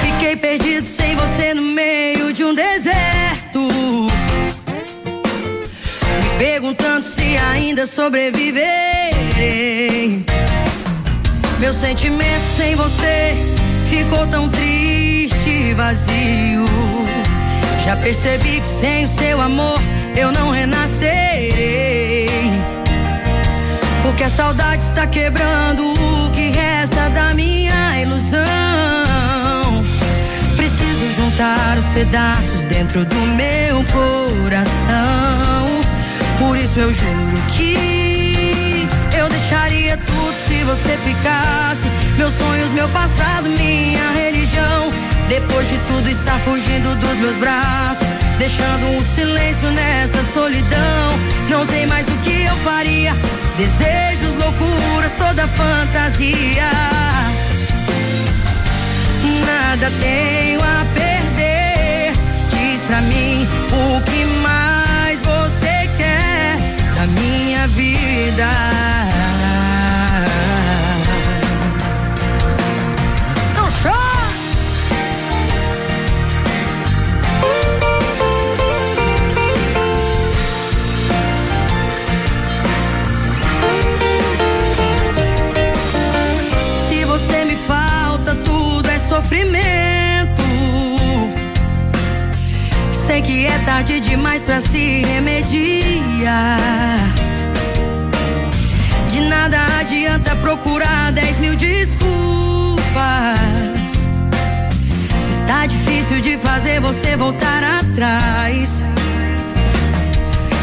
Fiquei 0.00 0.36
perdido 0.36 0.86
sem 0.86 1.14
você 1.14 1.52
no 1.52 1.62
meio 1.62 2.32
de 2.32 2.42
um 2.42 2.54
deserto. 2.54 3.68
Me 6.22 6.38
perguntando 6.38 7.04
se 7.04 7.36
ainda 7.36 7.86
sobreviverei. 7.86 10.24
Meu 11.58 11.74
sentimento 11.74 12.44
sem 12.56 12.74
você 12.74 13.36
ficou 13.90 14.26
tão 14.28 14.48
triste 14.48 15.50
e 15.50 15.74
vazio. 15.74 16.64
Já 17.84 17.96
percebi 17.96 18.60
que 18.60 18.68
sem 18.68 19.04
o 19.04 19.08
seu 19.08 19.40
amor 19.40 19.80
eu 20.16 20.30
não 20.30 20.50
renascerei. 20.50 22.28
Porque 24.02 24.22
a 24.22 24.30
saudade 24.30 24.84
está 24.84 25.04
quebrando 25.06 25.82
o 25.82 26.30
que 26.30 26.50
resta 26.50 27.10
da 27.10 27.34
minha 27.34 28.00
ilusão. 28.00 28.42
Preciso 30.56 31.14
juntar 31.16 31.76
os 31.76 31.88
pedaços 31.88 32.62
dentro 32.64 33.04
do 33.04 33.20
meu 33.36 33.84
coração. 33.92 35.80
Por 36.38 36.56
isso 36.56 36.78
eu 36.78 36.92
juro 36.92 37.42
que 37.56 38.86
eu 39.16 39.28
deixaria 39.28 39.96
tudo 39.96 40.32
se 40.34 40.62
você 40.62 40.96
ficasse. 40.98 41.88
Meus 42.16 42.34
sonhos, 42.34 42.70
meu 42.72 42.88
passado, 42.90 43.48
minha 43.48 44.10
religião. 44.12 45.11
Depois 45.32 45.66
de 45.66 45.78
tudo 45.88 46.10
está 46.10 46.38
fugindo 46.40 46.94
dos 46.96 47.16
meus 47.16 47.36
braços, 47.38 48.06
deixando 48.36 48.84
um 48.98 49.02
silêncio 49.02 49.70
nessa 49.70 50.22
solidão. 50.26 51.18
Não 51.48 51.64
sei 51.64 51.86
mais 51.86 52.06
o 52.06 52.18
que 52.18 52.42
eu 52.42 52.54
faria. 52.56 53.16
Desejos, 53.56 54.34
loucuras, 54.38 55.14
toda 55.16 55.48
fantasia. 55.48 56.70
Nada 59.46 59.90
tenho 60.02 60.60
a 60.60 60.84
perder. 60.92 62.12
Diz 62.50 62.82
pra 62.82 63.00
mim 63.00 63.48
o 63.72 64.02
que 64.02 64.26
mais 64.42 65.18
você 65.20 65.88
quer 65.96 66.58
da 66.94 67.06
minha 67.06 67.66
vida. 67.68 68.91
Sofrimento. 89.12 90.42
Sei 92.92 93.20
que 93.20 93.46
é 93.46 93.58
tarde 93.66 94.00
demais 94.00 94.42
pra 94.42 94.58
se 94.58 95.02
remediar. 95.02 96.56
De 99.10 99.20
nada 99.20 99.58
adianta 99.80 100.34
procurar 100.36 101.12
dez 101.12 101.38
mil 101.40 101.54
desculpas. 101.56 102.80
Se 105.20 105.32
está 105.40 105.66
difícil 105.66 106.22
de 106.22 106.38
fazer 106.38 106.80
você 106.80 107.14
voltar 107.14 107.62
atrás. 107.80 108.82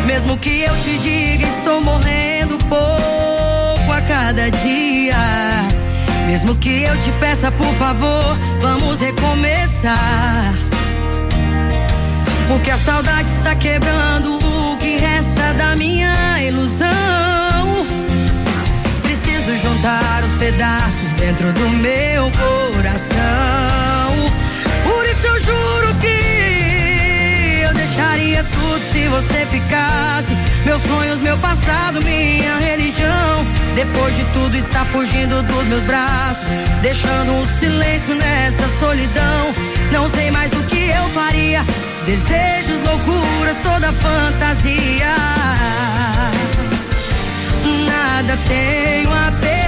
Mesmo 0.07 0.35
que 0.37 0.61
eu 0.61 0.75
te 0.77 0.97
diga, 0.97 1.45
estou 1.45 1.81
morrendo 1.81 2.57
pouco 2.67 3.91
a 3.93 4.01
cada 4.01 4.49
dia. 4.49 5.68
Mesmo 6.29 6.55
que 6.57 6.83
eu 6.83 6.95
te 6.99 7.11
peça, 7.13 7.51
por 7.51 7.73
favor, 7.73 8.37
vamos 8.61 9.01
recomeçar. 9.01 10.53
Porque 12.47 12.69
a 12.69 12.77
saudade 12.77 13.27
está 13.31 13.55
quebrando 13.55 14.37
o 14.37 14.77
que 14.77 14.97
resta 14.97 15.55
da 15.55 15.75
minha 15.75 16.39
ilusão. 16.43 16.87
Preciso 19.01 19.57
juntar 19.57 20.23
os 20.23 20.35
pedaços 20.35 21.13
dentro 21.13 21.51
do 21.51 21.67
meu 21.67 22.31
coração. 22.75 23.17
Por 24.83 25.05
isso 25.07 25.25
eu 25.25 25.39
juro 25.39 25.95
que 25.95 26.18
eu 28.33 28.43
deixaria 28.43 28.43
tudo 28.43 28.79
se 28.79 29.07
você 29.07 29.45
ficasse. 29.47 30.35
Meus 30.65 30.81
sonhos, 30.81 31.21
meu 31.21 31.37
passado, 31.37 31.99
minha 32.03 32.57
religião. 32.57 33.45
Depois 33.75 34.15
de 34.15 34.23
tudo 34.25 34.55
está 34.55 34.85
fugindo 34.85 35.41
dos 35.43 35.65
meus 35.65 35.83
braços, 35.83 36.49
deixando 36.81 37.31
um 37.33 37.45
silêncio 37.45 38.15
nessa 38.15 38.67
solidão. 38.79 39.53
Não 39.91 40.09
sei 40.09 40.31
mais 40.31 40.51
o 40.53 40.63
que 40.63 40.89
eu 40.89 41.09
faria. 41.09 41.63
Desejos, 42.05 42.79
loucuras, 42.87 43.57
toda 43.63 43.91
fantasia. 43.93 45.15
nada 47.87 48.37
tenho 48.47 49.11
a 49.11 49.31
perder. 49.39 49.58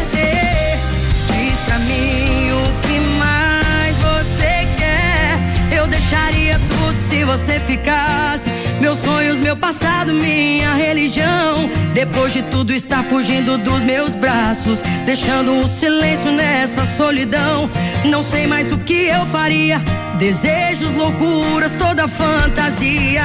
Deixaria 5.91 6.57
tudo 6.57 6.97
se 6.97 7.23
você 7.23 7.59
ficasse. 7.59 8.49
Meus 8.79 8.97
sonhos, 8.97 9.39
meu 9.39 9.55
passado, 9.55 10.11
minha 10.13 10.73
religião. 10.73 11.69
Depois 11.93 12.33
de 12.33 12.41
tudo, 12.43 12.73
está 12.73 13.03
fugindo 13.03 13.57
dos 13.57 13.83
meus 13.83 14.15
braços, 14.15 14.81
deixando 15.05 15.59
o 15.59 15.67
silêncio 15.67 16.31
nessa 16.31 16.85
solidão. 16.85 17.69
Não 18.05 18.23
sei 18.23 18.47
mais 18.47 18.71
o 18.71 18.77
que 18.79 19.07
eu 19.07 19.25
faria. 19.27 19.79
Desejos, 20.17 20.93
loucuras, 20.95 21.75
toda 21.75 22.07
fantasia. 22.07 23.23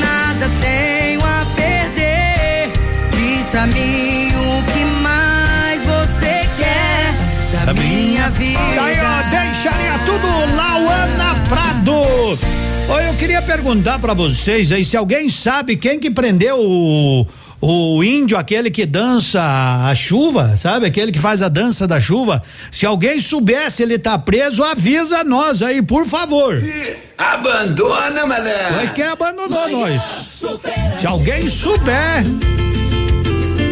Nada 0.00 0.50
tenho 0.60 1.20
a 1.20 1.46
perder. 1.56 2.70
Diz 3.12 3.46
pra 3.48 3.66
mim 3.66 4.28
o 4.34 4.62
que 4.72 4.84
mais 5.02 5.82
você 5.84 6.48
quer 6.58 7.64
da 7.64 7.72
minha 7.74 8.28
vida. 8.30 9.47
Deixaria 9.60 9.98
tudo 10.06 10.54
Lauana 10.54 11.34
Prado. 11.48 11.92
Oi, 11.92 13.08
eu 13.08 13.14
queria 13.14 13.42
perguntar 13.42 13.98
pra 13.98 14.14
vocês 14.14 14.70
aí 14.70 14.84
se 14.84 14.96
alguém 14.96 15.28
sabe 15.28 15.74
quem 15.76 15.98
que 15.98 16.12
prendeu 16.12 16.60
o 16.60 17.26
o 17.60 18.04
índio, 18.04 18.38
aquele 18.38 18.70
que 18.70 18.86
dança 18.86 19.42
a 19.42 19.92
chuva, 19.96 20.56
sabe? 20.56 20.86
Aquele 20.86 21.10
que 21.10 21.18
faz 21.18 21.42
a 21.42 21.48
dança 21.48 21.88
da 21.88 21.98
chuva. 21.98 22.40
Se 22.70 22.86
alguém 22.86 23.20
soubesse 23.20 23.82
ele 23.82 23.98
tá 23.98 24.16
preso, 24.16 24.62
avisa 24.62 25.24
nós 25.24 25.60
aí, 25.60 25.82
por 25.82 26.06
favor. 26.06 26.62
Abandona, 27.18 28.26
mané. 28.26 28.70
Mas 28.76 28.92
quem 28.92 29.06
abandonou 29.06 29.68
nós? 29.70 30.02
Se 31.00 31.04
alguém 31.04 31.50
souber 31.50 32.22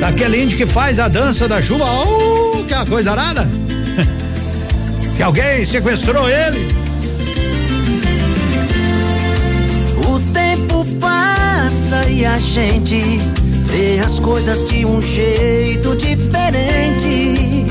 daquele 0.00 0.42
índio 0.42 0.58
que 0.58 0.66
faz 0.66 0.98
a 0.98 1.06
dança 1.06 1.46
da 1.46 1.62
chuva, 1.62 1.84
oh, 1.84 2.64
que 2.64 2.90
coisa 2.90 3.12
arada. 3.12 3.65
Que 5.16 5.22
alguém 5.22 5.64
sequestrou 5.64 6.28
ele. 6.28 6.68
O 9.96 10.20
tempo 10.32 10.84
passa 11.00 12.04
e 12.08 12.24
a 12.26 12.36
gente 12.38 13.18
vê 13.64 13.98
as 13.98 14.18
coisas 14.20 14.64
de 14.68 14.84
um 14.84 15.00
jeito 15.00 15.96
diferente. 15.96 17.64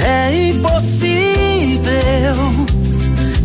É 0.00 0.48
impossível 0.48 1.88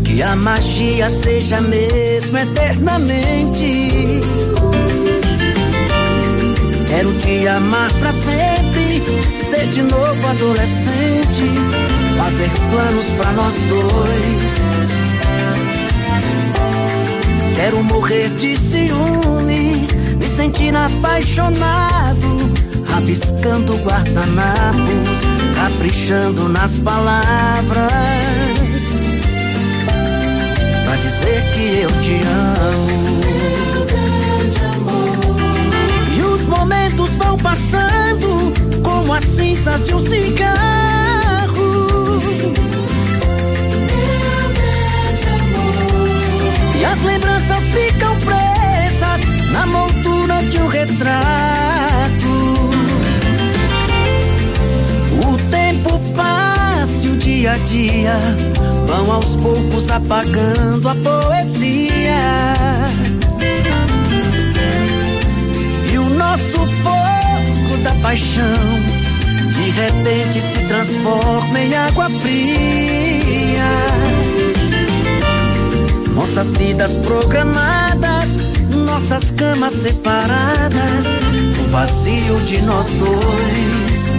que 0.05 0.21
a 0.21 0.35
magia 0.35 1.09
seja 1.09 1.59
mesmo 1.59 2.37
eternamente. 2.37 4.21
Quero 6.87 7.11
te 7.13 7.47
amar 7.47 7.91
pra 7.93 8.11
sempre, 8.11 8.52
ser 9.49 9.67
de 9.67 9.83
novo 9.83 10.27
adolescente, 10.27 11.43
fazer 12.17 12.49
planos 12.71 13.05
pra 13.17 13.31
nós 13.33 13.53
dois. 13.69 14.53
Quero 17.55 17.83
morrer 17.83 18.29
de 18.31 18.57
ciúmes, 18.57 19.93
me 20.19 20.27
sentir 20.27 20.75
apaixonado, 20.75 22.51
rabiscando 22.87 23.77
guardanapos, 23.77 25.19
caprichando 25.55 26.49
nas 26.49 26.77
palavras, 26.79 27.93
pra 30.85 30.95
dizer 30.97 31.43
que 31.53 31.81
eu 31.83 31.89
te 32.01 32.21
amo. 32.27 33.23
E 36.17 36.21
os 36.21 36.41
momentos 36.41 37.11
vão 37.11 37.37
passando 37.37 37.82
lembranças 47.13 47.61
ficam 47.69 48.17
presas 48.19 49.21
na 49.51 49.65
moldura 49.67 50.43
de 50.49 50.57
um 50.57 50.67
retrato. 50.67 51.13
O 55.23 55.37
tempo 55.51 55.99
passa 56.15 57.05
e 57.05 57.09
o 57.09 57.17
dia 57.17 57.51
a 57.51 57.57
dia 57.57 58.19
vão 58.87 59.11
aos 59.11 59.35
poucos 59.35 59.91
apagando 59.91 60.89
a 60.89 60.95
poesia. 60.95 62.17
E 65.91 65.97
o 65.99 66.09
nosso 66.09 66.57
fogo 66.57 67.77
da 67.83 67.93
paixão 68.01 68.43
de 69.51 69.69
repente 69.69 70.41
se 70.41 70.57
transforma 70.67 71.59
em 71.59 71.75
água 71.75 72.09
fria. 72.09 74.12
Nossas 76.15 76.47
vidas 76.53 76.93
programadas, 76.93 78.37
nossas 78.85 79.31
camas 79.31 79.73
separadas, 79.73 81.05
o 81.59 81.69
vazio 81.69 82.39
de 82.41 82.61
nós 82.61 82.87
dois. 82.99 84.13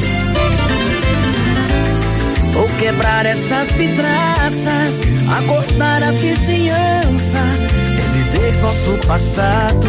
Vou 2.53 2.69
quebrar 2.79 3.27
essas 3.27 3.69
vidraças, 3.73 5.01
acordar 5.39 6.03
a 6.03 6.13
vizinhança, 6.13 7.39
reviver 7.97 8.61
nosso 8.63 9.07
passado, 9.07 9.89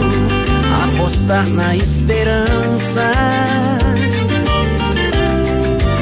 apostar 0.83 1.47
na 1.49 1.75
esperança. 1.75 3.11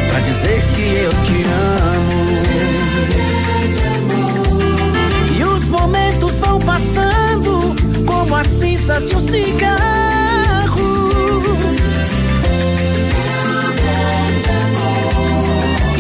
Pra 0.09 0.19
dizer 0.19 0.63
que 0.73 0.95
eu 0.95 1.11
te 1.11 1.43
amo. 1.43 2.12
De 8.85 9.15
um 9.15 9.19
cigarro. 9.19 10.77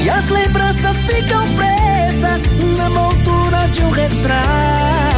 E 0.03 0.09
as 0.09 0.29
lembranças 0.29 0.97
ficam 0.97 1.43
presas 1.55 2.41
na 2.77 2.89
moldura 2.89 3.67
de 3.69 3.83
um 3.83 3.89
retrato. 3.89 5.12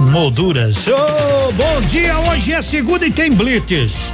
Molduras. 0.00 0.86
Ô, 0.88 1.52
bom 1.52 1.80
dia, 1.88 2.18
hoje 2.18 2.52
é 2.52 2.62
segunda 2.62 3.06
e 3.06 3.10
tem 3.10 3.32
blitz. 3.32 4.12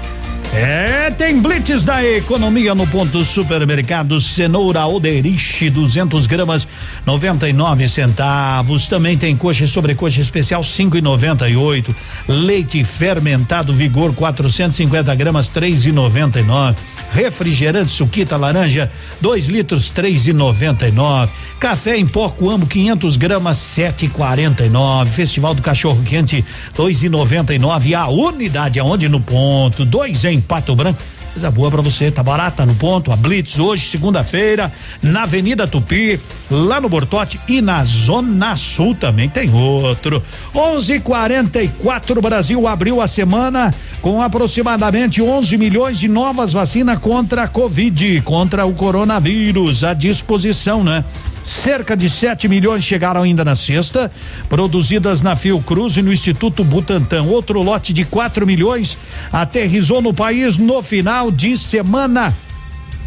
É, 0.55 1.11
tem 1.11 1.41
blitz 1.41 1.83
da 1.83 2.05
economia 2.05 2.75
no 2.75 2.87
ponto 2.87 3.25
supermercado 3.25 4.21
cenoura 4.21 4.85
Oderich 4.87 5.71
200 5.71 6.27
gramas 6.27 6.69
99 7.07 7.89
centavos. 7.89 8.87
Também 8.87 9.17
tem 9.17 9.35
coxa 9.35 9.65
e 9.65 9.69
sobrecoxa 9.69 10.21
especial 10.21 10.61
5,98. 10.61 11.95
Leite 12.29 12.85
fermentado 12.85 13.73
Vigor 13.73 14.13
450 14.13 15.15
gramas 15.15 15.49
3,99. 15.49 16.77
Refrigerante 17.13 17.91
Suquita 17.91 18.37
laranja 18.37 18.91
2 19.21 19.47
litros 19.47 19.93
3,99. 19.95 21.29
Café 21.61 21.97
em 21.97 22.07
pó 22.07 22.29
Coamo 22.29 22.67
500 22.67 23.17
gramas 23.17 23.59
7,49. 23.59 25.07
Festival 25.07 25.55
do 25.55 25.63
Cachorro 25.63 26.03
Quente 26.03 26.45
2,99. 26.77 27.95
A 27.95 28.09
unidade 28.09 28.81
aonde 28.81 29.09
no 29.09 29.21
ponto 29.21 29.85
dois 29.85 30.25
em 30.25 30.41
Pato 30.41 30.75
Branco. 30.75 31.01
Coisa 31.33 31.51
boa 31.51 31.71
pra 31.71 31.81
você, 31.81 32.11
tá 32.11 32.23
barata 32.23 32.67
no 32.67 32.75
ponto, 32.75 33.11
a 33.11 33.17
Blitz 33.17 33.59
hoje, 33.59 33.87
segunda-feira, 33.87 34.71
na 35.01 35.23
Avenida 35.23 35.67
Tupi, 35.67 36.21
lá 36.51 36.79
no 36.79 36.91
Bortote 36.91 37.41
e 37.49 37.63
na 37.63 37.83
Zona 37.85 38.55
Sul 38.55 38.95
também 38.95 39.31
tem 39.31 39.51
outro. 39.51 40.23
11:44 40.55 42.21
Brasil 42.21 42.69
abriu 42.69 43.01
a 43.01 43.07
semana 43.07 43.75
com 44.03 44.21
aproximadamente 44.21 45.23
11 45.23 45.57
milhões 45.57 45.99
de 45.99 46.07
novas 46.07 46.53
vacinas 46.53 46.99
contra 46.99 47.45
a 47.45 47.49
Covid, 47.49 48.21
contra 48.27 48.67
o 48.67 48.75
coronavírus 48.75 49.85
à 49.85 49.95
disposição, 49.95 50.85
né? 50.85 51.03
Cerca 51.45 51.97
de 51.97 52.09
7 52.09 52.49
milhões 52.49 52.85
chegaram 52.85 53.23
ainda 53.23 53.45
na 53.45 53.55
sexta, 53.55 54.11
produzidas 54.49 55.23
na 55.23 55.37
Fiocruz 55.37 55.97
e 55.97 56.03
no 56.03 56.13
Instituto 56.13 56.65
Butantan. 56.65 57.25
Outro 57.25 57.63
lote 57.63 57.93
de 57.93 58.05
4 58.05 58.47
milhões 58.47 58.97
aterrizou 59.33 60.01
no 60.01 60.15
país 60.15 60.57
no 60.57 60.83
final 60.83 61.31
de 61.31 61.57
semana. 61.57 62.35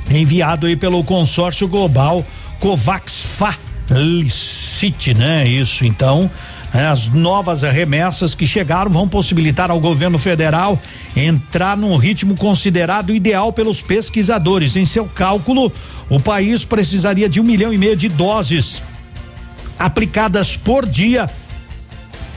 Enviado 0.10 0.68
aí 0.68 0.76
pelo 0.76 1.04
consórcio 1.04 1.68
global 1.68 2.26
Covax 2.60 3.38
Facility, 3.88 5.14
né? 5.14 5.48
Isso 5.48 5.86
então. 5.86 6.30
É, 6.76 6.88
as 6.88 7.08
novas 7.08 7.62
remessas 7.62 8.36
que 8.36 8.46
chegaram 8.46 8.92
vão 8.92 9.08
possibilitar 9.08 9.72
ao 9.72 9.80
governo 9.80 10.18
federal 10.18 10.78
entrar 11.16 11.78
num 11.78 11.96
ritmo 11.96 12.36
considerado 12.36 13.16
ideal 13.16 13.54
pelos 13.54 13.82
pesquisadores. 13.82 14.76
Em 14.76 14.86
seu 14.86 15.06
cálculo, 15.06 15.72
o 16.10 16.20
país 16.20 16.66
precisaria 16.66 17.30
de 17.30 17.40
um 17.40 17.46
milhão 17.46 17.72
e 17.72 17.78
meio 17.78 17.96
de 17.96 18.10
doses 18.10 18.84
aplicadas 19.80 20.58
por 20.58 20.86
dia 20.86 21.30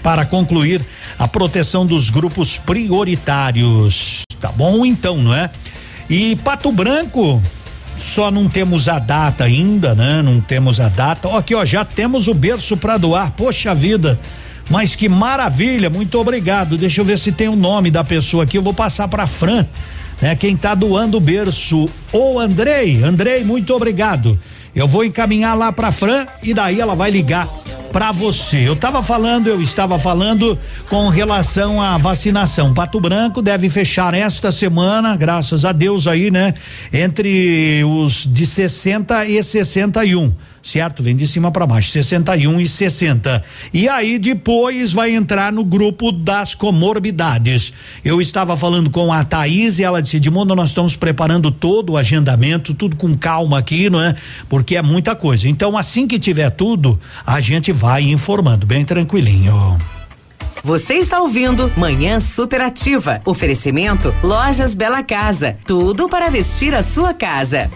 para 0.05 0.25
concluir 0.25 0.87
a 1.19 1.27
proteção 1.27 1.85
dos 1.85 2.09
grupos 2.09 2.59
prioritários. 2.59 4.21
Tá 4.41 4.53
bom 4.53 4.87
então, 4.87 5.17
não 5.17 5.35
é? 5.35 5.51
E 6.09 6.37
Pato 6.37 6.71
Branco, 6.71 7.43
só 8.09 8.31
não 8.31 8.49
temos 8.49 8.89
a 8.89 8.99
data 8.99 9.45
ainda, 9.45 9.95
né? 9.95 10.23
Não 10.23 10.41
temos 10.41 10.81
a 10.81 10.89
data. 10.89 11.37
Aqui, 11.37 11.55
ó, 11.55 11.65
já 11.65 11.85
temos 11.85 12.27
o 12.27 12.35
berço 12.35 12.77
para 12.77 12.97
doar. 12.97 13.33
Poxa 13.33 13.75
vida. 13.75 14.19
Mas 14.71 14.95
que 14.95 15.09
maravilha, 15.09 15.89
muito 15.89 16.19
obrigado. 16.19 16.77
Deixa 16.77 17.01
eu 17.01 17.05
ver 17.05 17.19
se 17.19 17.33
tem 17.33 17.49
o 17.49 17.57
nome 17.57 17.91
da 17.91 18.05
pessoa 18.05 18.45
aqui. 18.45 18.59
Eu 18.59 18.63
vou 18.63 18.75
passar 18.75 19.09
para 19.09 19.27
Fran, 19.27 19.65
né? 20.21 20.35
Quem 20.35 20.57
tá 20.57 20.75
doando 20.75 21.17
o 21.17 21.21
berço. 21.21 21.89
Ô 22.13 22.39
Andrei, 22.39 23.03
Andrei, 23.03 23.45
muito 23.45 23.75
obrigado. 23.75 24.39
Eu 24.79 24.87
vou 24.87 25.05
encaminhar 25.05 25.59
lá 25.59 25.73
para 25.73 25.91
Fran 25.91 26.25
e 26.41 26.55
daí 26.55 26.81
ela 26.81 26.95
vai 26.95 27.11
ligar 27.11 27.49
para 27.91 28.13
você. 28.13 28.59
Eu 28.59 28.75
estava 28.75 29.03
falando, 29.03 29.49
eu 29.49 29.61
estava 29.61 29.99
falando 29.99 30.57
com 30.89 31.09
relação 31.09 31.83
à 31.83 31.99
vacinação. 31.99 32.73
Pato 32.73 33.01
Branco 33.01 33.43
deve 33.43 33.69
fechar 33.69 34.15
esta 34.15 34.53
semana, 34.53 35.17
graças 35.17 35.65
a 35.65 35.73
Deus 35.73 36.07
aí, 36.07 36.31
né? 36.31 36.55
Entre 36.93 37.83
os 37.83 38.25
de 38.25 38.47
60 38.47 39.27
e 39.27 39.43
61 39.43 40.33
certo? 40.63 41.03
Vem 41.03 41.17
de 41.17 41.27
cima 41.27 41.51
para 41.51 41.67
baixo, 41.67 41.91
61 41.91 42.61
e 42.61 42.69
60. 42.69 43.45
E 43.73 43.89
aí 43.89 44.19
depois 44.19 44.93
vai 44.93 45.15
entrar 45.15 45.53
no 45.53 45.65
grupo 45.65 46.13
das 46.13 46.55
comorbidades. 46.55 47.73
Eu 48.05 48.21
estava 48.21 48.57
falando 48.57 48.91
com 48.91 49.13
a 49.13 49.25
Thaís 49.25 49.79
e 49.79 49.85
ela 49.85 50.03
disse: 50.03 50.17
Edmundo, 50.17 50.55
nós 50.55 50.71
estamos 50.71 50.97
preparando 50.97 51.51
todo 51.51 51.93
o 51.93 51.97
agendamento, 51.97 52.75
tudo 52.75 52.97
com 52.97 53.15
calma 53.17 53.59
aqui, 53.59 53.89
não 53.91 54.03
é? 54.03 54.15
Porque 54.49 54.77
é 54.77 54.83
muita 54.83 55.15
coisa. 55.15 55.49
Então, 55.49 55.77
assim 55.77 56.07
que 56.07 56.19
tiver 56.19 56.51
tudo, 56.51 56.99
a 57.27 57.41
gente 57.41 57.73
vai 57.73 58.03
informando, 58.03 58.67
bem 58.67 58.85
tranquilinho. 58.85 59.79
Você 60.63 60.95
está 60.95 61.21
ouvindo 61.21 61.71
Manhã 61.77 62.19
Superativa. 62.21 63.23
Oferecimento 63.25 64.13
Lojas 64.23 64.75
Bela 64.75 65.03
Casa. 65.03 65.57
Tudo 65.65 66.09
para 66.09 66.31
vestir 66.31 66.75
a 66.75 66.83
sua 66.83 67.15
casa. 67.15 67.71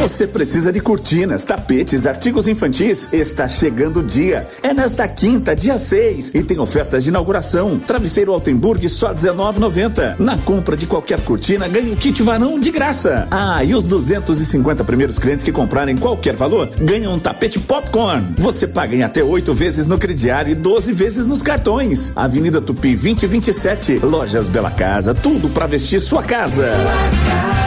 Você 0.00 0.26
precisa 0.26 0.72
de 0.72 0.80
cortinas, 0.80 1.44
tapetes, 1.44 2.06
artigos 2.06 2.48
infantis? 2.48 3.12
Está 3.12 3.46
chegando 3.50 4.00
o 4.00 4.02
dia. 4.02 4.46
É 4.62 4.72
nesta 4.72 5.06
quinta, 5.06 5.54
dia 5.54 5.76
6. 5.76 6.34
E 6.34 6.42
tem 6.42 6.58
ofertas 6.58 7.04
de 7.04 7.10
inauguração. 7.10 7.78
Travesseiro 7.78 8.32
Altenburg 8.32 8.88
só 8.88 9.08
R$19,90. 9.08 10.18
Na 10.18 10.38
compra 10.38 10.74
de 10.74 10.86
qualquer 10.86 11.20
cortina, 11.20 11.68
ganha 11.68 11.92
o 11.92 11.96
kit 11.96 12.22
varão 12.22 12.58
de 12.58 12.70
graça. 12.70 13.28
Ah, 13.30 13.62
e 13.62 13.74
os 13.74 13.88
250 13.88 14.82
primeiros 14.84 15.18
clientes 15.18 15.44
que 15.44 15.52
comprarem 15.52 15.98
qualquer 15.98 16.34
valor 16.34 16.70
ganham 16.80 17.12
um 17.12 17.18
tapete 17.18 17.58
popcorn. 17.58 18.36
Você 18.38 18.66
paga 18.66 18.96
em 18.96 19.02
até 19.02 19.22
oito 19.22 19.52
vezes 19.52 19.86
no 19.86 19.98
crediário 19.98 20.52
e 20.52 20.54
12 20.54 20.94
vezes 20.94 21.26
nos 21.26 21.42
cartões. 21.42 22.16
Avenida 22.16 22.62
Tupi 22.62 22.96
2027. 22.96 23.98
Lojas 23.98 24.48
Bela 24.48 24.70
Casa. 24.70 25.14
Tudo 25.14 25.50
para 25.50 25.66
vestir 25.66 26.00
sua 26.00 26.22
casa. 26.22 26.72
Sua 26.72 26.84
casa. 26.86 27.59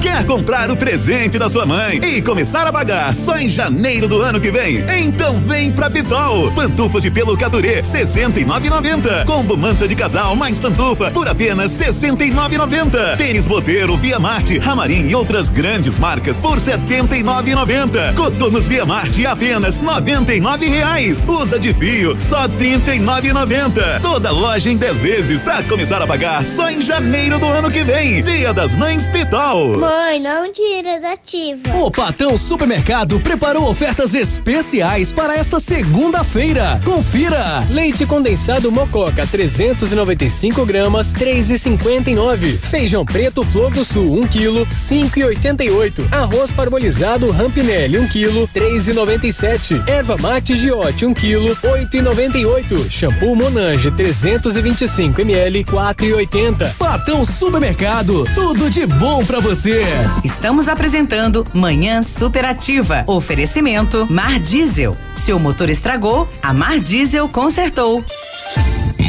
Quer 0.00 0.24
comprar 0.24 0.70
o 0.70 0.76
presente 0.76 1.38
da 1.38 1.48
sua 1.48 1.66
mãe 1.66 2.00
e 2.02 2.22
começar 2.22 2.66
a 2.66 2.72
pagar 2.72 3.14
só 3.14 3.36
em 3.36 3.50
janeiro 3.50 4.08
do 4.08 4.22
ano 4.22 4.40
que 4.40 4.50
vem? 4.50 4.82
Então 4.98 5.38
vem 5.40 5.70
pra 5.70 5.90
Pitol. 5.90 6.50
Pantufas 6.52 7.02
de 7.02 7.10
pelo 7.10 7.36
Caturê, 7.36 7.82
69,90. 7.82 9.26
Combo 9.26 9.58
manta 9.58 9.86
de 9.86 9.94
casal 9.94 10.34
mais 10.34 10.58
pantufa 10.58 11.10
por 11.10 11.28
apenas 11.28 11.72
69,90. 11.72 13.18
Tênis 13.18 13.46
Boteiro, 13.46 13.96
Via 13.98 14.18
Marte, 14.18 14.58
Ramarim 14.58 15.06
e 15.08 15.14
outras 15.14 15.50
grandes 15.50 15.98
marcas 15.98 16.40
por 16.40 16.56
79,90. 16.56 18.14
Coturnos 18.14 18.66
Via 18.66 18.86
Marte 18.86 19.26
apenas 19.26 19.80
99 19.80 20.66
reais. 20.66 21.22
Usa 21.28 21.58
de 21.58 21.74
fio, 21.74 22.18
só 22.18 22.48
39,90. 22.48 24.00
Toda 24.00 24.30
loja 24.30 24.70
em 24.70 24.78
10 24.78 25.00
vezes 25.02 25.44
pra 25.44 25.62
começar 25.62 26.00
a 26.00 26.06
pagar 26.06 26.42
só 26.44 26.70
em 26.70 26.80
janeiro 26.80 27.38
do 27.38 27.46
ano 27.46 27.70
que 27.70 27.84
vem. 27.84 28.22
Dia 28.22 28.54
das 28.54 28.74
Mães 28.74 29.06
Pitol. 29.06 29.89
Mãe, 29.90 30.20
não 30.20 30.52
tira 30.52 31.00
da 31.00 31.14
ativa. 31.14 31.76
O 31.76 31.90
Patão 31.90 32.38
Supermercado 32.38 33.18
preparou 33.18 33.68
ofertas 33.68 34.14
especiais 34.14 35.12
para 35.12 35.34
esta 35.34 35.58
segunda-feira. 35.58 36.80
Confira! 36.84 37.66
Leite 37.68 38.06
condensado 38.06 38.70
Mococa 38.70 39.26
395 39.26 40.64
gramas 40.64 41.12
3,59. 41.12 42.56
Feijão 42.60 43.04
preto 43.04 43.42
Flor 43.42 43.72
do 43.72 43.84
Sul 43.84 44.20
1 44.20 44.28
kg 44.28 44.64
5,88. 44.70 46.06
Arroz 46.12 46.52
parbolizado 46.52 47.28
Rampinelli 47.32 47.98
1 47.98 48.06
kg 48.06 48.48
3,97. 48.54 49.88
Erva 49.88 50.16
mate 50.18 50.54
Giote 50.54 51.04
1 51.04 51.14
kg 51.14 51.56
8,98. 51.64 52.88
Shampoo 52.88 53.34
Monange 53.34 53.90
325 53.90 55.20
ml 55.20 55.64
4,80. 55.64 56.74
Patão 56.78 57.26
Supermercado, 57.26 58.24
tudo 58.36 58.70
de 58.70 58.86
bom 58.86 59.24
para 59.24 59.40
você. 59.40 59.79
Estamos 60.22 60.68
apresentando 60.68 61.46
Manhã 61.54 62.02
Superativa. 62.02 63.04
Oferecimento 63.06 64.06
Mar 64.10 64.38
Diesel. 64.38 64.96
Seu 65.16 65.38
motor 65.38 65.70
estragou, 65.70 66.28
a 66.42 66.52
Mar 66.52 66.78
Diesel 66.80 67.28
consertou. 67.28 68.04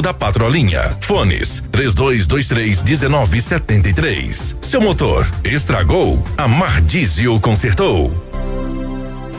da 0.00 0.14
Patrolinha. 0.14 0.96
Fones 1.00 1.62
3223 1.70 2.82
1973. 2.82 4.58
Seu 4.60 4.80
motor 4.80 5.28
estragou? 5.44 6.22
A 6.38 6.48
Mar 6.48 6.80
Diesel 6.80 7.38
consertou. 7.40 8.10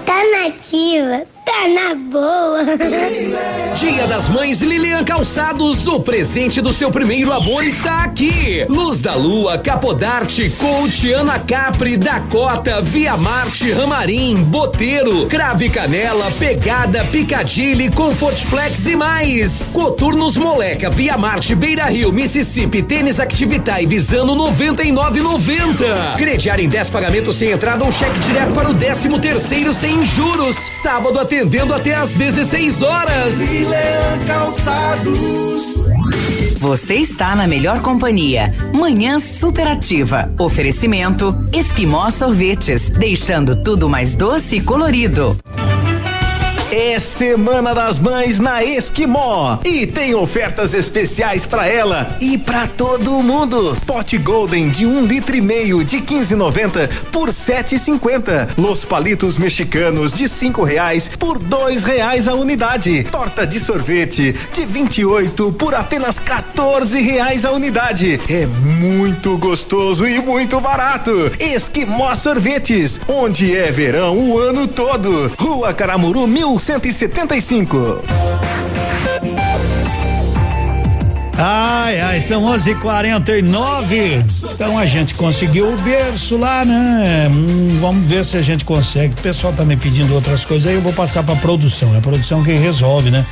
Tá 0.06 0.22
nativa, 0.38 1.25
tá 1.44 1.68
na 1.68 1.96
boa. 1.96 2.64
Dia 3.76 4.08
das 4.08 4.30
Mães 4.30 4.62
Lilian 4.62 5.04
Calçados, 5.04 5.88
o 5.88 6.00
presente 6.00 6.62
do 6.62 6.72
seu 6.72 6.92
primeiro 6.92 7.32
amor 7.32 7.64
está 7.64 8.04
aqui. 8.04 8.66
Luz 8.70 9.02
da 9.02 9.16
Lua, 9.16 9.58
Capodarte, 9.58 10.50
Coach, 10.52 11.12
Ana 11.12 11.40
Capri, 11.40 11.98
Dakota, 11.98 12.82
Via 12.82 13.18
Marte, 13.18 13.72
Ramarim, 13.72 14.36
Boteiro, 14.36 15.26
Crave 15.28 15.70
Canela, 15.70 16.32
Pegada, 16.32 17.04
Picadilly, 17.06 17.90
Comfort 17.92 18.38
Flex 18.46 18.86
e 18.86 18.96
mais. 18.96 19.72
Coturnos 19.74 20.38
Moleca, 20.38 20.90
Via 20.90 21.18
Marte, 21.18 21.56
Beira 21.56 21.86
Rio, 21.86 22.14
Mississippi, 22.14 22.82
Tênis 22.82 23.20
Activita 23.20 23.82
e 23.82 23.86
Visano 23.86 24.36
99,90. 24.36 26.18
Crediário 26.18 26.64
em 26.64 26.70
10 26.70 26.90
pagamentos 26.90 27.36
sem 27.36 27.52
entrada 27.52 27.84
ou 27.84 27.92
cheque 27.92 28.20
direto 28.20 28.54
para 28.54 28.70
o 28.70 28.74
13 28.74 29.20
terceiro 29.20 29.74
sem 29.74 30.06
juros. 30.06 30.56
Sábado 30.56 31.20
atendendo 31.34 31.74
até 31.74 31.95
às 31.95 32.14
16 32.14 32.84
horas. 32.84 33.36
Milan 33.40 34.20
Calçados. 34.28 35.74
Você 36.60 36.95
está 36.95 37.36
na 37.36 37.48
melhor 37.48 37.82
companhia. 37.82 38.53
Manhã 38.72 39.18
superativa. 39.20 40.32
Oferecimento 40.38 41.36
Esquimó 41.52 42.12
Sorvetes, 42.12 42.92
deixando 42.92 43.64
tudo 43.64 43.90
mais 43.90 44.16
doce 44.16 44.58
e 44.58 44.62
colorido. 44.62 45.36
É 46.76 46.98
Semana 46.98 47.72
das 47.72 48.00
Mães 48.00 48.40
na 48.40 48.64
Esquimó 48.64 49.60
e 49.64 49.85
tem 49.85 50.16
ofertas 50.16 50.74
especiais 50.74 51.45
para 51.45 51.68
ela 51.68 52.18
e 52.19 52.35
para 52.35 52.66
todo 52.66 53.22
mundo. 53.22 53.77
Pote 53.85 54.18
Golden 54.18 54.69
de 54.69 54.84
um 54.84 55.06
litro 55.06 55.35
e 55.35 55.42
meio 55.42 55.84
de 55.84 55.98
15,90 55.98 56.90
por 57.11 57.30
7,50. 57.30 58.58
Los 58.58 58.85
palitos 58.85 59.38
mexicanos 59.38 60.16
de 60.16 60.27
cinco 60.27 60.64
reais 60.64 61.11
por 61.19 61.38
dois 61.38 61.84
reais 61.84 62.27
a 62.27 62.34
unidade. 62.34 63.03
Torta 63.03 63.45
de 63.45 63.60
sorvete 63.60 64.35
de 64.52 64.66
28 64.66 65.52
por 65.52 65.76
apenas 65.76 66.18
14 66.18 67.00
reais 67.00 67.45
a 67.45 67.52
unidade. 67.52 68.19
É 68.27 68.48
muito 68.48 69.38
gostoso 69.38 70.08
e 70.08 70.19
muito 70.19 70.60
barato. 70.60 71.32
Esquimó 71.40 72.16
Sorvetes, 72.16 73.00
onde 73.08 73.56
é 73.56 73.72
verão 73.72 74.18
o 74.18 74.40
ano 74.40 74.68
todo. 74.68 75.32
Rua 75.38 75.72
Caramuru 75.72 76.26
1175. 76.64 78.03
Ai, 81.38 82.00
ai, 82.00 82.22
são 82.22 82.43
11:49. 82.43 84.24
Então 84.53 84.77
a 84.77 84.85
gente 84.85 85.14
conseguiu 85.16 85.74
o 85.74 85.77
berço 85.77 86.38
lá, 86.38 86.64
né? 86.64 87.27
Hum, 87.30 87.77
vamos 87.82 88.08
ver 88.08 88.24
se 88.24 88.38
a 88.38 88.42
gente 88.42 88.64
consegue. 88.64 89.14
O 89.14 89.22
pessoal 89.22 89.51
tá 89.51 89.66
me 89.66 89.75
pedindo 89.75 90.14
outras 90.14 90.45
coisas 90.45 90.67
aí, 90.67 90.75
eu 90.75 90.82
vou 90.82 90.93
passar 90.93 91.22
pra 91.24 91.35
produção. 91.35 91.93
É 91.95 91.98
a 91.98 92.01
produção 92.01 92.43
que 92.43 92.53
resolve, 92.53 93.11
né? 93.11 93.25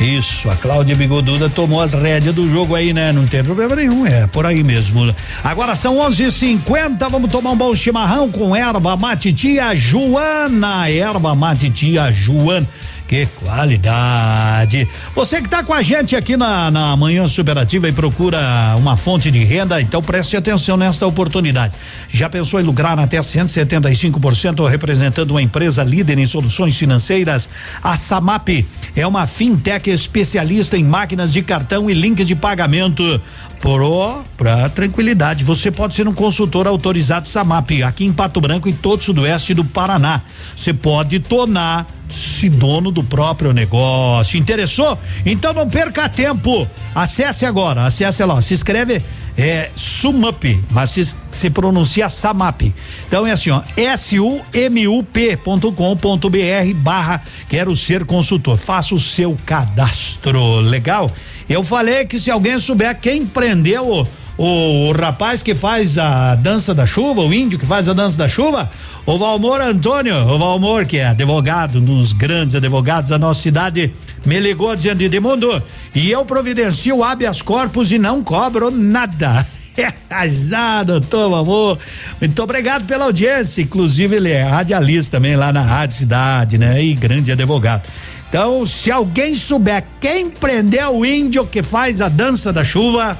Isso, 0.00 0.48
a 0.48 0.54
Cláudia 0.54 0.94
Bigoduda 0.94 1.48
tomou 1.48 1.80
as 1.80 1.92
rédeas 1.92 2.32
do 2.32 2.48
jogo 2.48 2.76
aí, 2.76 2.92
né? 2.92 3.12
Não 3.12 3.26
tem 3.26 3.42
problema 3.42 3.74
nenhum, 3.74 4.06
é 4.06 4.28
por 4.28 4.46
aí 4.46 4.62
mesmo. 4.62 5.12
Agora 5.42 5.74
são 5.74 5.96
11:50, 5.96 7.08
vamos 7.10 7.30
tomar 7.30 7.50
um 7.50 7.56
bom 7.56 7.74
chimarrão 7.74 8.30
com 8.30 8.54
erva 8.54 8.96
mate 8.96 9.32
tia 9.32 9.74
Joana, 9.74 10.88
erva 10.88 11.34
mate 11.34 11.68
tia 11.70 12.12
Joana. 12.12 12.68
Que 13.08 13.24
qualidade! 13.24 14.86
Você 15.14 15.38
que 15.38 15.46
está 15.46 15.64
com 15.64 15.72
a 15.72 15.80
gente 15.80 16.14
aqui 16.14 16.36
na, 16.36 16.70
na 16.70 16.94
Manhã 16.94 17.26
Superativa 17.26 17.88
e 17.88 17.92
procura 17.92 18.38
uma 18.76 18.98
fonte 18.98 19.30
de 19.30 19.42
renda, 19.44 19.80
então 19.80 20.02
preste 20.02 20.36
atenção 20.36 20.76
nesta 20.76 21.06
oportunidade. 21.06 21.72
Já 22.12 22.28
pensou 22.28 22.60
em 22.60 22.62
lucrar 22.62 22.98
até 22.98 23.18
175% 23.18 24.68
representando 24.68 25.30
uma 25.30 25.40
empresa 25.40 25.82
líder 25.82 26.18
em 26.18 26.26
soluções 26.26 26.76
financeiras? 26.76 27.48
A 27.82 27.96
Samap 27.96 28.50
é 28.94 29.06
uma 29.06 29.26
fintech 29.26 29.88
especialista 29.88 30.76
em 30.76 30.84
máquinas 30.84 31.32
de 31.32 31.40
cartão 31.40 31.88
e 31.88 31.94
links 31.94 32.26
de 32.26 32.34
pagamento. 32.34 33.18
Pro, 33.58 34.22
pra 34.36 34.68
tranquilidade, 34.68 35.42
você 35.42 35.70
pode 35.70 35.94
ser 35.94 36.06
um 36.06 36.14
consultor 36.14 36.68
autorizado 36.68 37.26
Samap 37.26 37.70
aqui 37.82 38.04
em 38.04 38.12
Pato 38.12 38.40
Branco 38.40 38.68
e 38.68 38.72
todo 38.72 39.00
o 39.00 39.02
sudoeste 39.02 39.52
do 39.52 39.64
Paraná. 39.64 40.20
Você 40.56 40.72
pode 40.72 41.18
tornar 41.18 41.97
se 42.10 42.48
dono 42.48 42.90
do 42.90 43.02
próprio 43.02 43.52
negócio. 43.52 44.38
Interessou? 44.38 44.98
Então 45.24 45.52
não 45.52 45.68
perca 45.68 46.08
tempo. 46.08 46.68
Acesse 46.94 47.46
agora, 47.46 47.84
acesse 47.84 48.24
lá, 48.24 48.40
se 48.40 48.54
inscreve 48.54 49.02
é 49.38 49.70
Sumup, 49.76 50.60
mas 50.68 50.90
se, 50.90 51.04
se 51.04 51.48
pronuncia 51.48 52.08
Samap. 52.08 52.62
Então 53.06 53.24
é 53.24 53.30
assim, 53.30 53.50
ó, 53.50 53.62
sumup.com.br 53.96 56.74
barra 56.74 57.22
quero 57.48 57.76
ser 57.76 58.04
consultor. 58.04 58.58
Faça 58.58 58.96
o 58.96 58.98
seu 58.98 59.36
cadastro, 59.46 60.58
legal? 60.58 61.08
Eu 61.48 61.62
falei 61.62 62.04
que 62.04 62.18
se 62.18 62.32
alguém 62.32 62.58
souber 62.58 62.98
quem 63.00 63.24
prendeu 63.24 64.06
o, 64.38 64.88
o 64.88 64.92
rapaz 64.92 65.42
que 65.42 65.54
faz 65.54 65.98
a 65.98 66.36
dança 66.36 66.72
da 66.72 66.86
chuva, 66.86 67.22
o 67.22 67.34
índio 67.34 67.58
que 67.58 67.66
faz 67.66 67.88
a 67.88 67.92
dança 67.92 68.16
da 68.16 68.28
chuva, 68.28 68.70
o 69.04 69.18
Valmor 69.18 69.60
Antônio, 69.60 70.14
o 70.14 70.38
Valmor, 70.38 70.86
que 70.86 70.98
é 70.98 71.08
advogado, 71.08 71.80
um 71.80 71.84
dos 71.84 72.12
grandes 72.12 72.54
advogados 72.54 73.10
da 73.10 73.18
nossa 73.18 73.42
cidade, 73.42 73.92
me 74.24 74.38
ligou 74.38 74.74
dizendo, 74.76 75.02
Edmundo, 75.02 75.60
e 75.94 76.10
eu 76.10 76.24
providencio 76.24 77.02
habeas 77.02 77.42
corpus 77.42 77.90
e 77.90 77.98
não 77.98 78.22
cobro 78.22 78.70
nada. 78.70 79.44
Ah, 80.10 80.82
doutor 80.82 81.30
Valmor, 81.30 81.78
muito 82.20 82.42
obrigado 82.42 82.84
pela 82.84 83.04
audiência. 83.04 83.62
Inclusive, 83.62 84.16
ele 84.16 84.32
é 84.32 84.42
radialista 84.42 85.18
também 85.18 85.36
lá 85.36 85.52
na 85.52 85.60
Rádio 85.60 85.96
Cidade, 85.96 86.58
né? 86.58 86.82
E 86.82 86.94
grande 86.94 87.30
advogado. 87.30 87.82
Então, 88.28 88.66
se 88.66 88.90
alguém 88.90 89.36
souber 89.36 89.84
quem 90.00 90.28
prendeu 90.28 90.96
o 90.96 91.06
índio 91.06 91.46
que 91.46 91.62
faz 91.62 92.00
a 92.00 92.08
dança 92.08 92.52
da 92.52 92.64
chuva, 92.64 93.16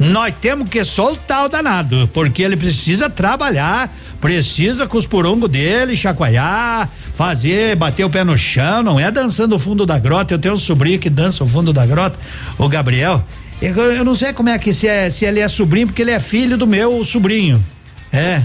nós 0.00 0.34
temos 0.40 0.66
que 0.66 0.82
soltar 0.82 1.44
o 1.44 1.48
danado, 1.50 2.08
porque 2.14 2.42
ele 2.42 2.56
precisa 2.56 3.10
trabalhar, 3.10 3.94
precisa 4.18 4.86
com 4.86 4.96
os 4.96 5.06
porongos 5.06 5.50
dele, 5.50 5.94
chacoalhar, 5.94 6.88
fazer, 7.12 7.76
bater 7.76 8.04
o 8.04 8.08
pé 8.08 8.24
no 8.24 8.36
chão, 8.38 8.82
não 8.82 8.98
é 8.98 9.10
dançando 9.10 9.54
o 9.54 9.58
fundo 9.58 9.84
da 9.84 9.98
grota. 9.98 10.32
Eu 10.32 10.38
tenho 10.38 10.54
um 10.54 10.58
sobrinho 10.58 10.98
que 10.98 11.10
dança 11.10 11.44
o 11.44 11.46
fundo 11.46 11.70
da 11.70 11.84
grota, 11.84 12.18
o 12.56 12.66
Gabriel. 12.66 13.22
Eu, 13.60 13.74
eu 13.74 14.02
não 14.02 14.14
sei 14.14 14.32
como 14.32 14.48
é 14.48 14.58
que 14.58 14.72
se, 14.72 14.88
é, 14.88 15.10
se 15.10 15.26
ele 15.26 15.38
é 15.38 15.48
sobrinho, 15.48 15.86
porque 15.86 16.00
ele 16.00 16.12
é 16.12 16.18
filho 16.18 16.56
do 16.56 16.66
meu 16.66 17.04
sobrinho. 17.04 17.62
É. 18.10 18.42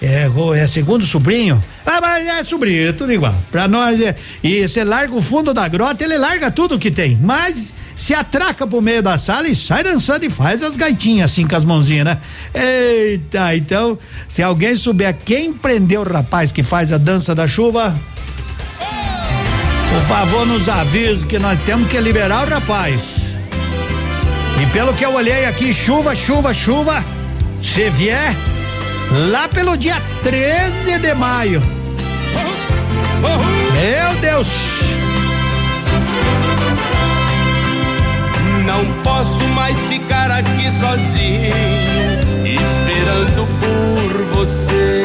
É, 0.00 0.28
é 0.56 0.66
segundo 0.66 1.04
sobrinho? 1.04 1.62
Ah, 1.84 2.00
mas 2.00 2.26
é 2.26 2.42
sobrinho, 2.44 2.88
é 2.88 2.92
tudo 2.92 3.12
igual. 3.12 3.34
Pra 3.50 3.66
nós 3.66 4.00
é. 4.00 4.14
E 4.42 4.66
você 4.66 4.84
larga 4.84 5.12
o 5.14 5.20
fundo 5.20 5.52
da 5.52 5.66
grota, 5.66 6.04
ele 6.04 6.16
larga 6.16 6.50
tudo 6.50 6.78
que 6.78 6.90
tem. 6.90 7.18
Mas 7.20 7.74
se 7.96 8.14
atraca 8.14 8.66
pro 8.66 8.80
meio 8.80 9.02
da 9.02 9.18
sala 9.18 9.48
e 9.48 9.56
sai 9.56 9.82
dançando 9.82 10.24
e 10.24 10.30
faz 10.30 10.62
as 10.62 10.76
gaitinhas 10.76 11.32
assim 11.32 11.46
com 11.46 11.56
as 11.56 11.64
mãozinhas, 11.64 12.04
né? 12.04 12.18
Eita, 12.54 13.56
então, 13.56 13.98
se 14.28 14.42
alguém 14.42 14.76
souber 14.76 15.16
quem 15.24 15.52
prendeu 15.52 16.02
o 16.02 16.08
rapaz 16.08 16.52
que 16.52 16.62
faz 16.62 16.92
a 16.92 16.98
dança 16.98 17.34
da 17.34 17.48
chuva, 17.48 17.98
por 19.90 20.02
favor, 20.02 20.46
nos 20.46 20.68
avise 20.68 21.26
que 21.26 21.40
nós 21.40 21.58
temos 21.64 21.88
que 21.88 22.00
liberar 22.00 22.46
o 22.46 22.50
rapaz. 22.50 23.36
E 24.62 24.66
pelo 24.66 24.94
que 24.94 25.04
eu 25.04 25.12
olhei 25.14 25.44
aqui, 25.46 25.74
chuva, 25.74 26.14
chuva, 26.14 26.54
chuva. 26.54 27.04
Se 27.62 27.90
vier, 27.90 28.36
lá 29.30 29.48
pelo 29.48 29.76
dia 29.76 30.00
13 30.22 30.98
de 30.98 31.14
maio. 31.14 31.62
Meu 33.72 34.20
Deus! 34.20 34.48
Não 38.64 38.84
posso 39.02 39.44
mais 39.54 39.78
ficar 39.88 40.30
aqui 40.30 40.70
sozinho, 40.78 41.54
esperando 42.44 43.48
por 43.58 44.36
você. 44.36 45.04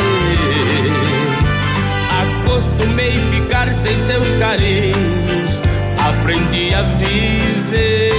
Acostumei 2.43 3.17
ficar 3.32 3.73
sem 3.73 3.98
seus 4.06 4.27
carinhos, 4.38 5.61
aprendi 5.98 6.73
a 6.73 6.82
viver. 6.82 8.11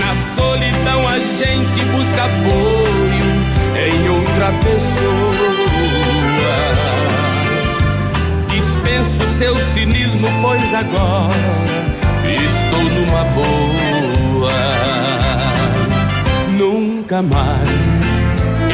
Na 0.00 0.14
solidão 0.36 1.08
a 1.08 1.18
gente 1.18 1.84
busca 1.86 2.24
apoio 2.24 2.87
em 3.88 4.08
outra 4.08 4.52
pessoa. 4.64 5.78
Dispenso 8.48 9.38
seu 9.38 9.54
cinismo, 9.72 10.28
pois 10.42 10.74
agora 10.74 11.34
estou 12.24 12.84
numa 12.84 13.24
boa. 13.34 14.52
Nunca 16.56 17.22
mais 17.22 17.98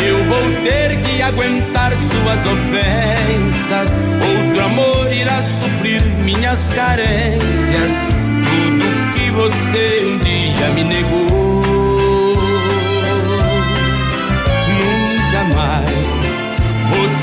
eu 0.03 0.23
vou 0.25 0.43
ter 0.65 1.01
que 1.03 1.23
aguentar 1.23 1.93
suas 1.93 2.41
ofensas. 2.53 3.91
Outro 4.21 4.65
amor 4.65 5.13
irá 5.13 5.43
suprir 5.43 6.03
minhas 6.25 6.61
carências. 6.75 7.91
Tudo 8.49 9.15
que 9.15 9.31
você 9.31 10.05
um 10.07 10.19
dia 10.19 10.71
me 10.71 10.85
negou. 10.85 11.44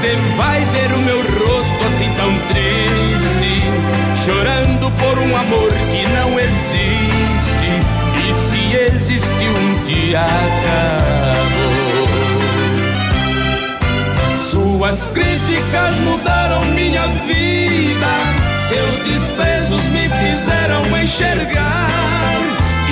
Você 0.01 0.15
vai 0.35 0.65
ver 0.65 0.91
o 0.93 0.97
meu 0.97 1.17
rosto 1.17 1.85
assim 1.85 2.11
tão 2.17 2.33
triste, 2.47 3.61
chorando 4.25 4.89
por 4.97 5.19
um 5.19 5.35
amor 5.37 5.69
que 5.69 6.07
não 6.07 6.39
existe. 6.39 7.69
E 8.17 8.33
se 8.49 8.61
existe 8.95 9.45
um 9.47 9.85
dia 9.85 10.21
acabou. 10.21 12.07
Suas 14.49 15.07
críticas 15.09 15.95
mudaram 15.97 16.65
minha 16.73 17.05
vida, 17.27 18.11
seus 18.69 18.95
desprezos 19.05 19.83
me 19.89 20.09
fizeram 20.09 20.81
enxergar. 20.97 21.87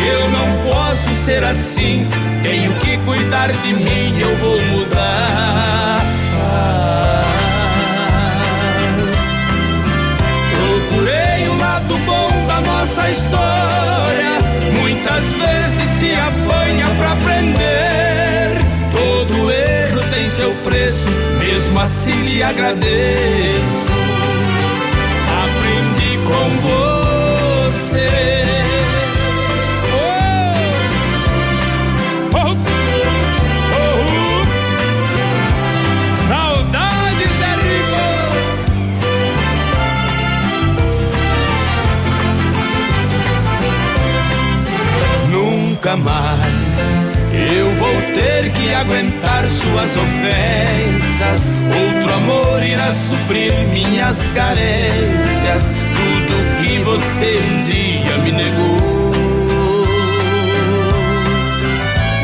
Eu 0.05 0.29
não 0.29 0.71
posso 0.71 1.09
ser 1.25 1.43
assim, 1.43 2.07
tenho 2.43 2.71
que 2.75 2.97
cuidar 2.99 3.51
de 3.51 3.73
mim, 3.73 4.19
eu 4.19 4.37
vou 4.37 4.61
mudar. 4.61 5.98
História. 13.11 14.39
Muitas 14.79 15.23
vezes 15.23 15.89
se 15.99 16.13
apanha 16.15 16.87
pra 16.97 17.11
aprender. 17.11 18.59
Todo 18.91 19.51
erro 19.51 20.01
tem 20.11 20.29
seu 20.29 20.51
preço, 20.63 21.05
mesmo 21.39 21.79
assim 21.79 22.21
lhe 22.23 22.43
agradeço. 22.43 24.08
Nunca 45.79 45.95
mais 45.95 46.77
eu 47.31 47.73
vou 47.75 48.01
ter 48.13 48.51
que 48.51 48.73
aguentar 48.73 49.45
suas 49.45 49.91
ofensas. 49.95 51.49
Outro 51.73 52.13
amor 52.15 52.61
irá 52.61 52.93
suprir 52.93 53.53
minhas 53.69 54.17
carências. 54.33 55.63
Tudo 55.95 56.35
que 56.59 56.79
você 56.79 57.39
um 57.49 57.63
dia 57.63 58.17
me 58.17 58.31
negou. 58.33 59.11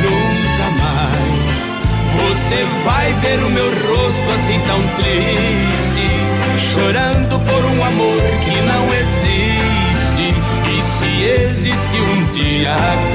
Nunca 0.04 0.70
mais 0.78 1.56
você 2.20 2.68
vai 2.84 3.14
ver 3.22 3.40
o 3.42 3.50
meu 3.50 3.70
rosto 3.70 4.32
assim 4.36 4.60
tão 4.68 4.82
triste, 4.98 6.08
chorando 6.74 7.40
por 7.40 7.64
um 7.64 7.84
amor 7.86 8.22
que 8.44 8.62
não 8.64 8.86
existe. 8.94 10.36
E 10.68 10.82
se 10.82 11.24
existe 11.24 11.65
um 12.00 12.32
dia 12.32 12.74
acabou. 12.74 13.06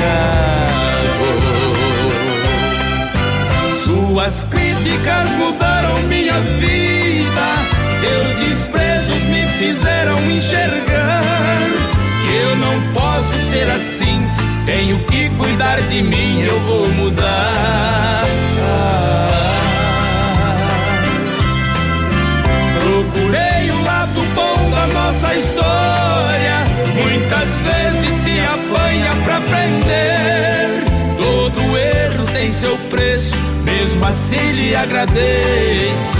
Suas 3.84 4.44
críticas 4.44 5.30
mudaram 5.38 5.98
minha 6.08 6.38
vida, 6.58 7.46
seus 8.00 8.38
desprezos 8.38 9.22
me 9.24 9.46
fizeram 9.58 10.18
enxergar 10.30 11.60
que 12.22 12.32
eu 12.36 12.56
não 12.56 12.80
posso 12.92 13.34
ser 13.50 13.68
assim. 13.70 14.20
Tenho 14.66 14.98
que 15.04 15.28
cuidar 15.30 15.80
de 15.82 16.02
mim, 16.02 16.42
eu 16.42 16.60
vou 16.60 16.88
mudar. 16.88 18.24
Mesmo 33.80 34.04
assim 34.04 34.52
lhe 34.52 34.76
agradeço. 34.76 36.18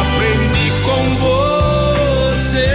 Aprendi 0.00 0.72
com 0.84 1.14
você. 1.14 2.66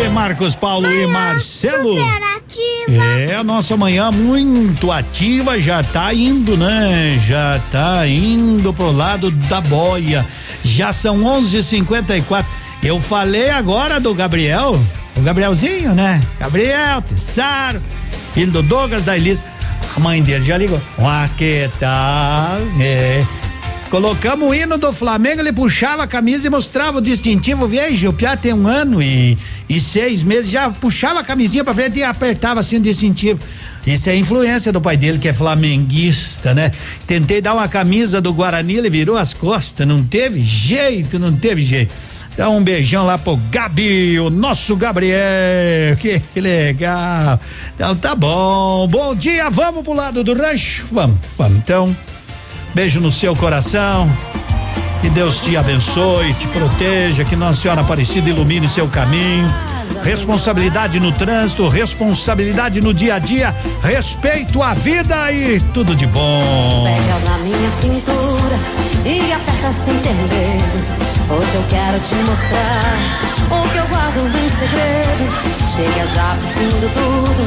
Ei, 0.00 0.08
Marcos 0.10 0.54
Paulo 0.54 0.88
e 0.88 1.08
Marcelo. 1.08 1.98
É, 2.88 3.34
a 3.34 3.42
nossa 3.42 3.76
manhã 3.76 4.12
muito 4.12 4.92
ativa, 4.92 5.60
já 5.60 5.82
tá 5.82 6.14
indo, 6.14 6.56
né? 6.56 7.20
Já 7.26 7.60
tá 7.72 8.06
indo 8.06 8.72
pro 8.72 8.92
lado 8.92 9.28
da 9.32 9.60
boia. 9.60 10.24
Já 10.62 10.92
são 10.92 11.24
11:54. 11.24 12.46
Eu 12.80 13.00
falei 13.00 13.50
agora 13.50 13.98
do 13.98 14.14
Gabriel, 14.14 14.78
o 15.22 15.24
Gabrielzinho, 15.24 15.94
né? 15.94 16.20
Gabriel 16.38 17.00
Tessaro, 17.00 17.80
filho 18.34 18.50
do 18.50 18.62
Douglas 18.62 19.04
da 19.04 19.16
Elisa. 19.16 19.42
A 19.96 20.00
mãe 20.00 20.20
dele 20.20 20.42
já 20.42 20.58
ligou. 20.58 20.82
Mas 20.98 21.32
que 21.32 21.70
tal? 21.78 22.58
É. 22.80 23.24
Colocamos 23.88 24.48
o 24.48 24.54
hino 24.54 24.76
do 24.78 24.92
Flamengo, 24.92 25.40
ele 25.40 25.52
puxava 25.52 26.02
a 26.02 26.06
camisa 26.06 26.46
e 26.46 26.50
mostrava 26.50 26.98
o 26.98 27.00
distintivo. 27.00 27.68
Veja, 27.68 28.08
o 28.08 28.12
Piá 28.12 28.36
tem 28.36 28.52
um 28.52 28.66
ano 28.66 29.02
e, 29.02 29.38
e 29.68 29.80
seis 29.80 30.24
meses, 30.24 30.50
já 30.50 30.70
puxava 30.70 31.20
a 31.20 31.24
camisinha 31.24 31.62
pra 31.62 31.74
frente 31.74 31.98
e 31.98 32.02
apertava 32.02 32.60
assim 32.60 32.78
o 32.78 32.80
distintivo. 32.80 33.38
Isso 33.86 34.08
é 34.10 34.16
influência 34.16 34.72
do 34.72 34.80
pai 34.80 34.96
dele, 34.96 35.18
que 35.18 35.28
é 35.28 35.32
flamenguista, 35.32 36.54
né? 36.54 36.72
Tentei 37.06 37.40
dar 37.40 37.54
uma 37.54 37.68
camisa 37.68 38.20
do 38.20 38.32
Guarani, 38.32 38.76
ele 38.76 38.90
virou 38.90 39.16
as 39.16 39.34
costas, 39.34 39.86
não 39.86 40.02
teve 40.02 40.42
jeito, 40.42 41.18
não 41.18 41.36
teve 41.36 41.62
jeito. 41.62 41.94
Dá 42.36 42.48
um 42.48 42.62
beijão 42.62 43.04
lá 43.04 43.18
pro 43.18 43.36
Gabi, 43.50 44.18
o 44.18 44.30
nosso 44.30 44.74
Gabriel, 44.74 45.96
que 45.98 46.40
legal. 46.40 47.38
Então 47.74 47.94
tá 47.94 48.14
bom, 48.14 48.88
bom 48.88 49.14
dia, 49.14 49.50
vamos 49.50 49.82
pro 49.82 49.92
lado 49.92 50.24
do 50.24 50.32
rancho? 50.32 50.86
Vamos, 50.90 51.18
vamos. 51.36 51.58
Então, 51.58 51.94
beijo 52.74 53.00
no 53.00 53.12
seu 53.12 53.36
coração. 53.36 54.10
Que 55.02 55.10
Deus 55.10 55.42
te 55.42 55.56
abençoe, 55.56 56.32
te 56.32 56.46
proteja, 56.48 57.24
que 57.24 57.36
Nossa 57.36 57.60
Senhora 57.60 57.80
Aparecida 57.80 58.30
ilumine 58.30 58.68
seu 58.68 58.88
caminho. 58.88 59.52
Responsabilidade 60.02 60.98
no 60.98 61.12
trânsito, 61.12 61.68
responsabilidade 61.68 62.80
no 62.80 62.94
dia 62.94 63.16
a 63.16 63.18
dia, 63.18 63.54
respeito 63.82 64.62
à 64.62 64.72
vida 64.74 65.30
e 65.32 65.60
tudo 65.74 65.94
de 65.94 66.06
bom. 66.06 66.84
Pega 66.84 67.30
na 67.30 67.38
minha 67.38 67.70
cintura 67.70 68.56
e 69.04 69.32
aperta 69.32 69.72
sem 69.72 69.96
ter 69.98 70.14
medo. 70.14 71.01
Hoje 71.30 71.54
eu 71.54 71.64
quero 71.68 71.98
te 72.00 72.14
mostrar 72.14 72.94
o 73.50 73.68
que 73.70 73.78
eu 73.78 73.86
guardo 73.86 74.18
em 74.18 74.48
segredo. 74.48 75.24
Chega 75.74 76.06
já 76.08 76.36
pedindo 76.42 76.92
tudo, 76.92 77.42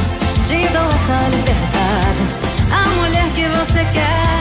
te 0.46 0.66
dou 0.72 0.88
essa 0.88 1.28
liberdade. 1.28 2.22
A 2.72 2.88
mulher 3.00 3.28
que 3.34 3.46
você 3.48 3.84
quer 3.92 4.36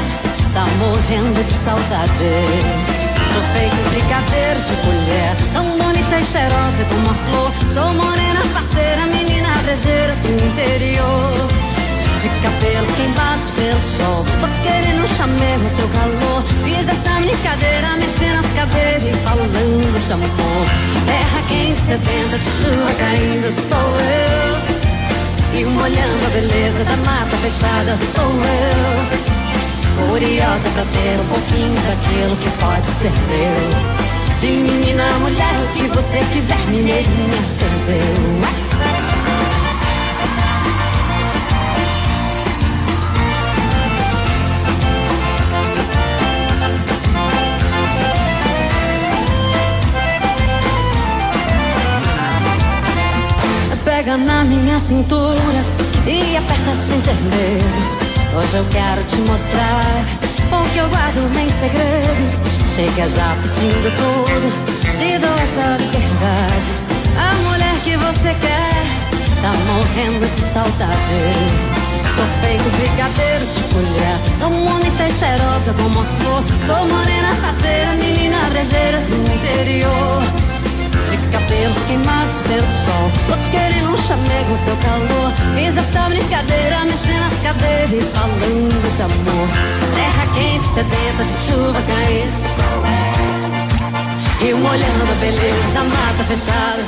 tá 0.54 0.66
morrendo 0.80 1.44
de 1.44 1.54
saudade. 1.54 2.96
Sou 3.34 3.42
feito 3.54 3.90
brincadeira 3.90 4.60
de 4.60 4.88
mulher, 4.88 5.36
tão 5.54 5.78
bonita 5.78 6.20
e 6.20 6.26
cheirosa 6.26 6.86
como 6.86 7.10
a 7.10 7.14
flor. 7.14 7.52
Sou 7.70 7.94
morena, 7.94 8.42
parceira, 8.54 9.06
menina 9.08 9.50
brejeira 9.64 10.16
do 10.16 10.46
interior. 10.46 11.65
De 12.26 12.40
cabelos 12.42 12.90
queimados 12.96 13.52
pelo 13.52 13.80
sol. 13.80 14.26
Tô 14.42 14.48
querendo 14.64 15.08
chamego 15.16 15.70
teu 15.78 15.88
calor. 15.90 16.42
Fiz 16.64 16.90
essa 16.90 17.20
brincadeira, 17.22 17.96
mexendo 17.98 18.42
nas 18.42 18.52
cadeiras 18.54 19.04
E 19.04 19.14
falando 19.24 20.06
de 20.08 20.12
amor 20.12 20.66
Terra 21.06 21.42
quente, 21.48 21.80
sedenta 21.80 22.38
de 22.38 22.46
chuva 22.46 22.94
caindo 22.98 23.52
Sou 23.52 23.78
eu. 24.02 25.60
E 25.60 25.66
molhando 25.66 26.26
a 26.26 26.30
beleza 26.30 26.84
da 26.86 26.98
mata 26.98 27.38
fechada 27.38 27.96
Sou 27.96 28.24
eu. 28.24 30.10
Curiosa 30.10 30.70
pra 30.70 30.84
ter 30.84 31.20
um 31.22 31.28
pouquinho 31.28 31.80
daquilo 31.86 32.36
que 32.38 32.50
pode 32.58 32.88
ser 32.88 33.12
meu. 33.30 34.40
De 34.40 34.48
menina 34.48 35.04
mulher, 35.20 35.64
o 35.64 35.68
que 35.74 35.88
você 35.96 36.26
quiser 36.34 36.58
Mineirinha, 36.70 37.44
ferveu 37.60 38.95
Pega 53.96 54.18
na 54.18 54.44
minha 54.44 54.78
cintura 54.78 55.64
e 56.06 56.36
aperta 56.36 56.76
sem 56.76 57.00
ter 57.00 57.14
medo. 57.14 58.38
Hoje 58.38 58.58
eu 58.58 58.66
quero 58.66 59.02
te 59.06 59.16
mostrar 59.22 60.06
o 60.52 60.70
que 60.74 60.80
eu 60.80 60.90
guardo 60.90 61.40
em 61.40 61.48
segredo. 61.48 62.76
Chega 62.76 63.08
já 63.08 63.38
pedindo 63.42 63.90
tudo, 63.96 64.98
te 64.98 65.18
dou 65.18 65.34
essa 65.36 65.78
liberdade. 65.78 66.72
A 67.18 67.36
mulher 67.48 67.74
que 67.86 67.96
você 67.96 68.36
quer 68.42 69.42
tá 69.42 69.54
morrendo 69.72 70.30
de 70.30 70.42
saudade. 70.42 71.86
Sou 72.14 72.26
feito 72.42 72.70
brigadeiro 72.78 73.46
de 73.46 73.74
colher 73.74 74.20
Tão 74.40 74.52
bonita 74.52 75.08
e 75.08 75.12
cheirosa 75.12 75.74
como 75.74 76.00
a 76.00 76.06
flor 76.06 76.44
Sou 76.66 76.88
morena, 76.88 77.36
faceira, 77.36 77.92
menina 77.94 78.40
brejeira 78.50 79.00
do 79.00 79.34
interior 79.34 80.45
cabelos 81.28 81.78
queimados 81.88 82.36
pelo 82.48 82.66
sol. 82.66 83.12
Tô 83.28 83.36
querendo 83.52 83.90
um 83.94 83.98
chamego, 83.98 84.58
teu 84.66 84.78
calor. 84.78 85.32
Fiz 85.56 85.78
essa 85.78 86.10
brincadeira, 86.10 86.86
mexendo 86.86 87.20
nas 87.20 87.40
cadeiras 87.42 87.92
e 87.92 88.02
falando 88.14 88.96
de 88.96 89.02
amor. 89.02 89.48
Terra 89.96 90.26
quente, 90.36 90.66
sedenta 90.68 91.24
de 91.24 91.36
chuva 91.46 91.82
caindo. 91.88 92.36
Rio 94.40 94.58
molhando 94.58 95.12
a 95.12 95.16
beleza 95.20 95.68
da 95.74 95.84
mata 95.84 96.24
fechada. 96.28 96.84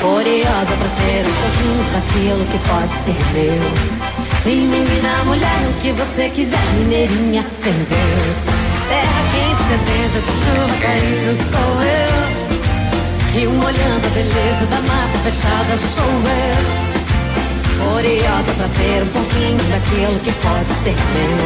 Curiosa 0.00 0.74
pra 0.76 0.88
ter 0.98 1.24
um 1.24 1.34
pouquinho 1.42 1.84
daquilo 1.92 2.44
que 2.46 2.58
pode 2.68 2.92
ser 2.92 3.20
meu. 3.32 4.02
De 4.42 4.50
menina 4.50 5.24
mulher, 5.24 5.68
o 5.70 5.80
que 5.80 5.92
você 5.92 6.28
quiser, 6.30 6.58
mineirinha 6.76 7.44
ferveu. 7.60 8.52
Terra 8.88 9.21
sedenta 9.72 10.20
de 10.20 10.26
chuva 10.26 10.74
caindo, 10.82 11.32
sou 11.36 11.82
eu. 11.82 13.40
E 13.40 13.46
um 13.46 13.64
olhando 13.64 14.06
a 14.06 14.10
beleza 14.10 14.66
da 14.66 14.80
mata 14.82 15.18
fechada, 15.24 15.76
sou 15.78 16.04
eu. 16.04 16.92
Curiosa 17.82 18.52
pra 18.52 18.68
ter 18.68 19.02
um 19.02 19.08
pouquinho 19.08 19.58
daquilo 19.70 20.18
que 20.20 20.32
pode 20.32 20.68
ser 20.68 20.96
meu. 21.14 21.38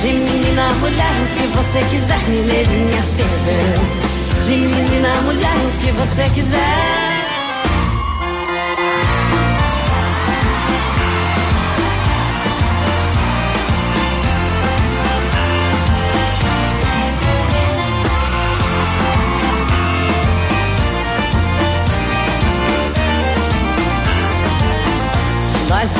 De 0.00 0.12
menina 0.12 0.62
a 0.62 0.74
mulher, 0.74 1.14
o 1.22 1.26
que 1.36 1.46
você 1.56 1.80
quiser, 1.90 2.22
mineirinha 2.28 3.02
ferveu. 3.16 3.82
De 4.44 4.56
menina 4.56 5.08
a 5.12 5.22
mulher, 5.22 5.56
o 5.56 5.84
que 5.84 5.90
você 5.92 6.30
quiser. 6.32 7.09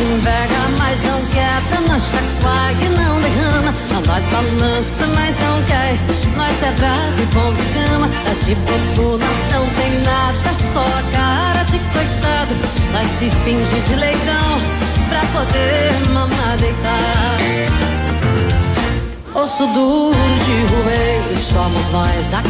Invega, 0.00 0.60
mas 0.78 1.02
não 1.02 1.20
quebra, 1.26 1.80
nós 1.88 2.02
chacoalha 2.02 2.84
e 2.84 2.88
não 2.88 3.20
derrama. 3.20 3.74
A 3.96 4.00
nós 4.06 4.26
balança, 4.26 5.06
mas 5.14 5.36
não 5.40 5.62
cai. 5.64 5.98
Nós 6.36 6.62
é 6.62 6.72
bravo 6.72 7.22
e 7.22 7.26
bom 7.26 7.52
de 7.52 7.62
cama. 7.74 8.08
Tá 8.08 8.32
de 8.44 8.54
bobo, 8.54 9.18
nós 9.18 9.52
não 9.52 9.66
tem 9.66 10.00
nada, 10.02 10.54
só 10.54 10.80
a 10.80 11.02
cara 11.12 11.62
de 11.64 11.78
coitado. 11.78 12.54
Nós 12.92 13.08
se 13.08 13.30
finge 13.44 13.80
de 13.88 13.94
leitão 13.96 14.60
pra 15.08 15.20
poder 15.32 16.08
mamar 16.12 16.56
deitar. 16.58 17.40
Osso 19.34 19.66
duro 19.68 20.18
de 20.44 20.74
roer, 20.74 21.38
somos 21.38 21.88
nós 21.90 22.34
aqui. 22.34 22.48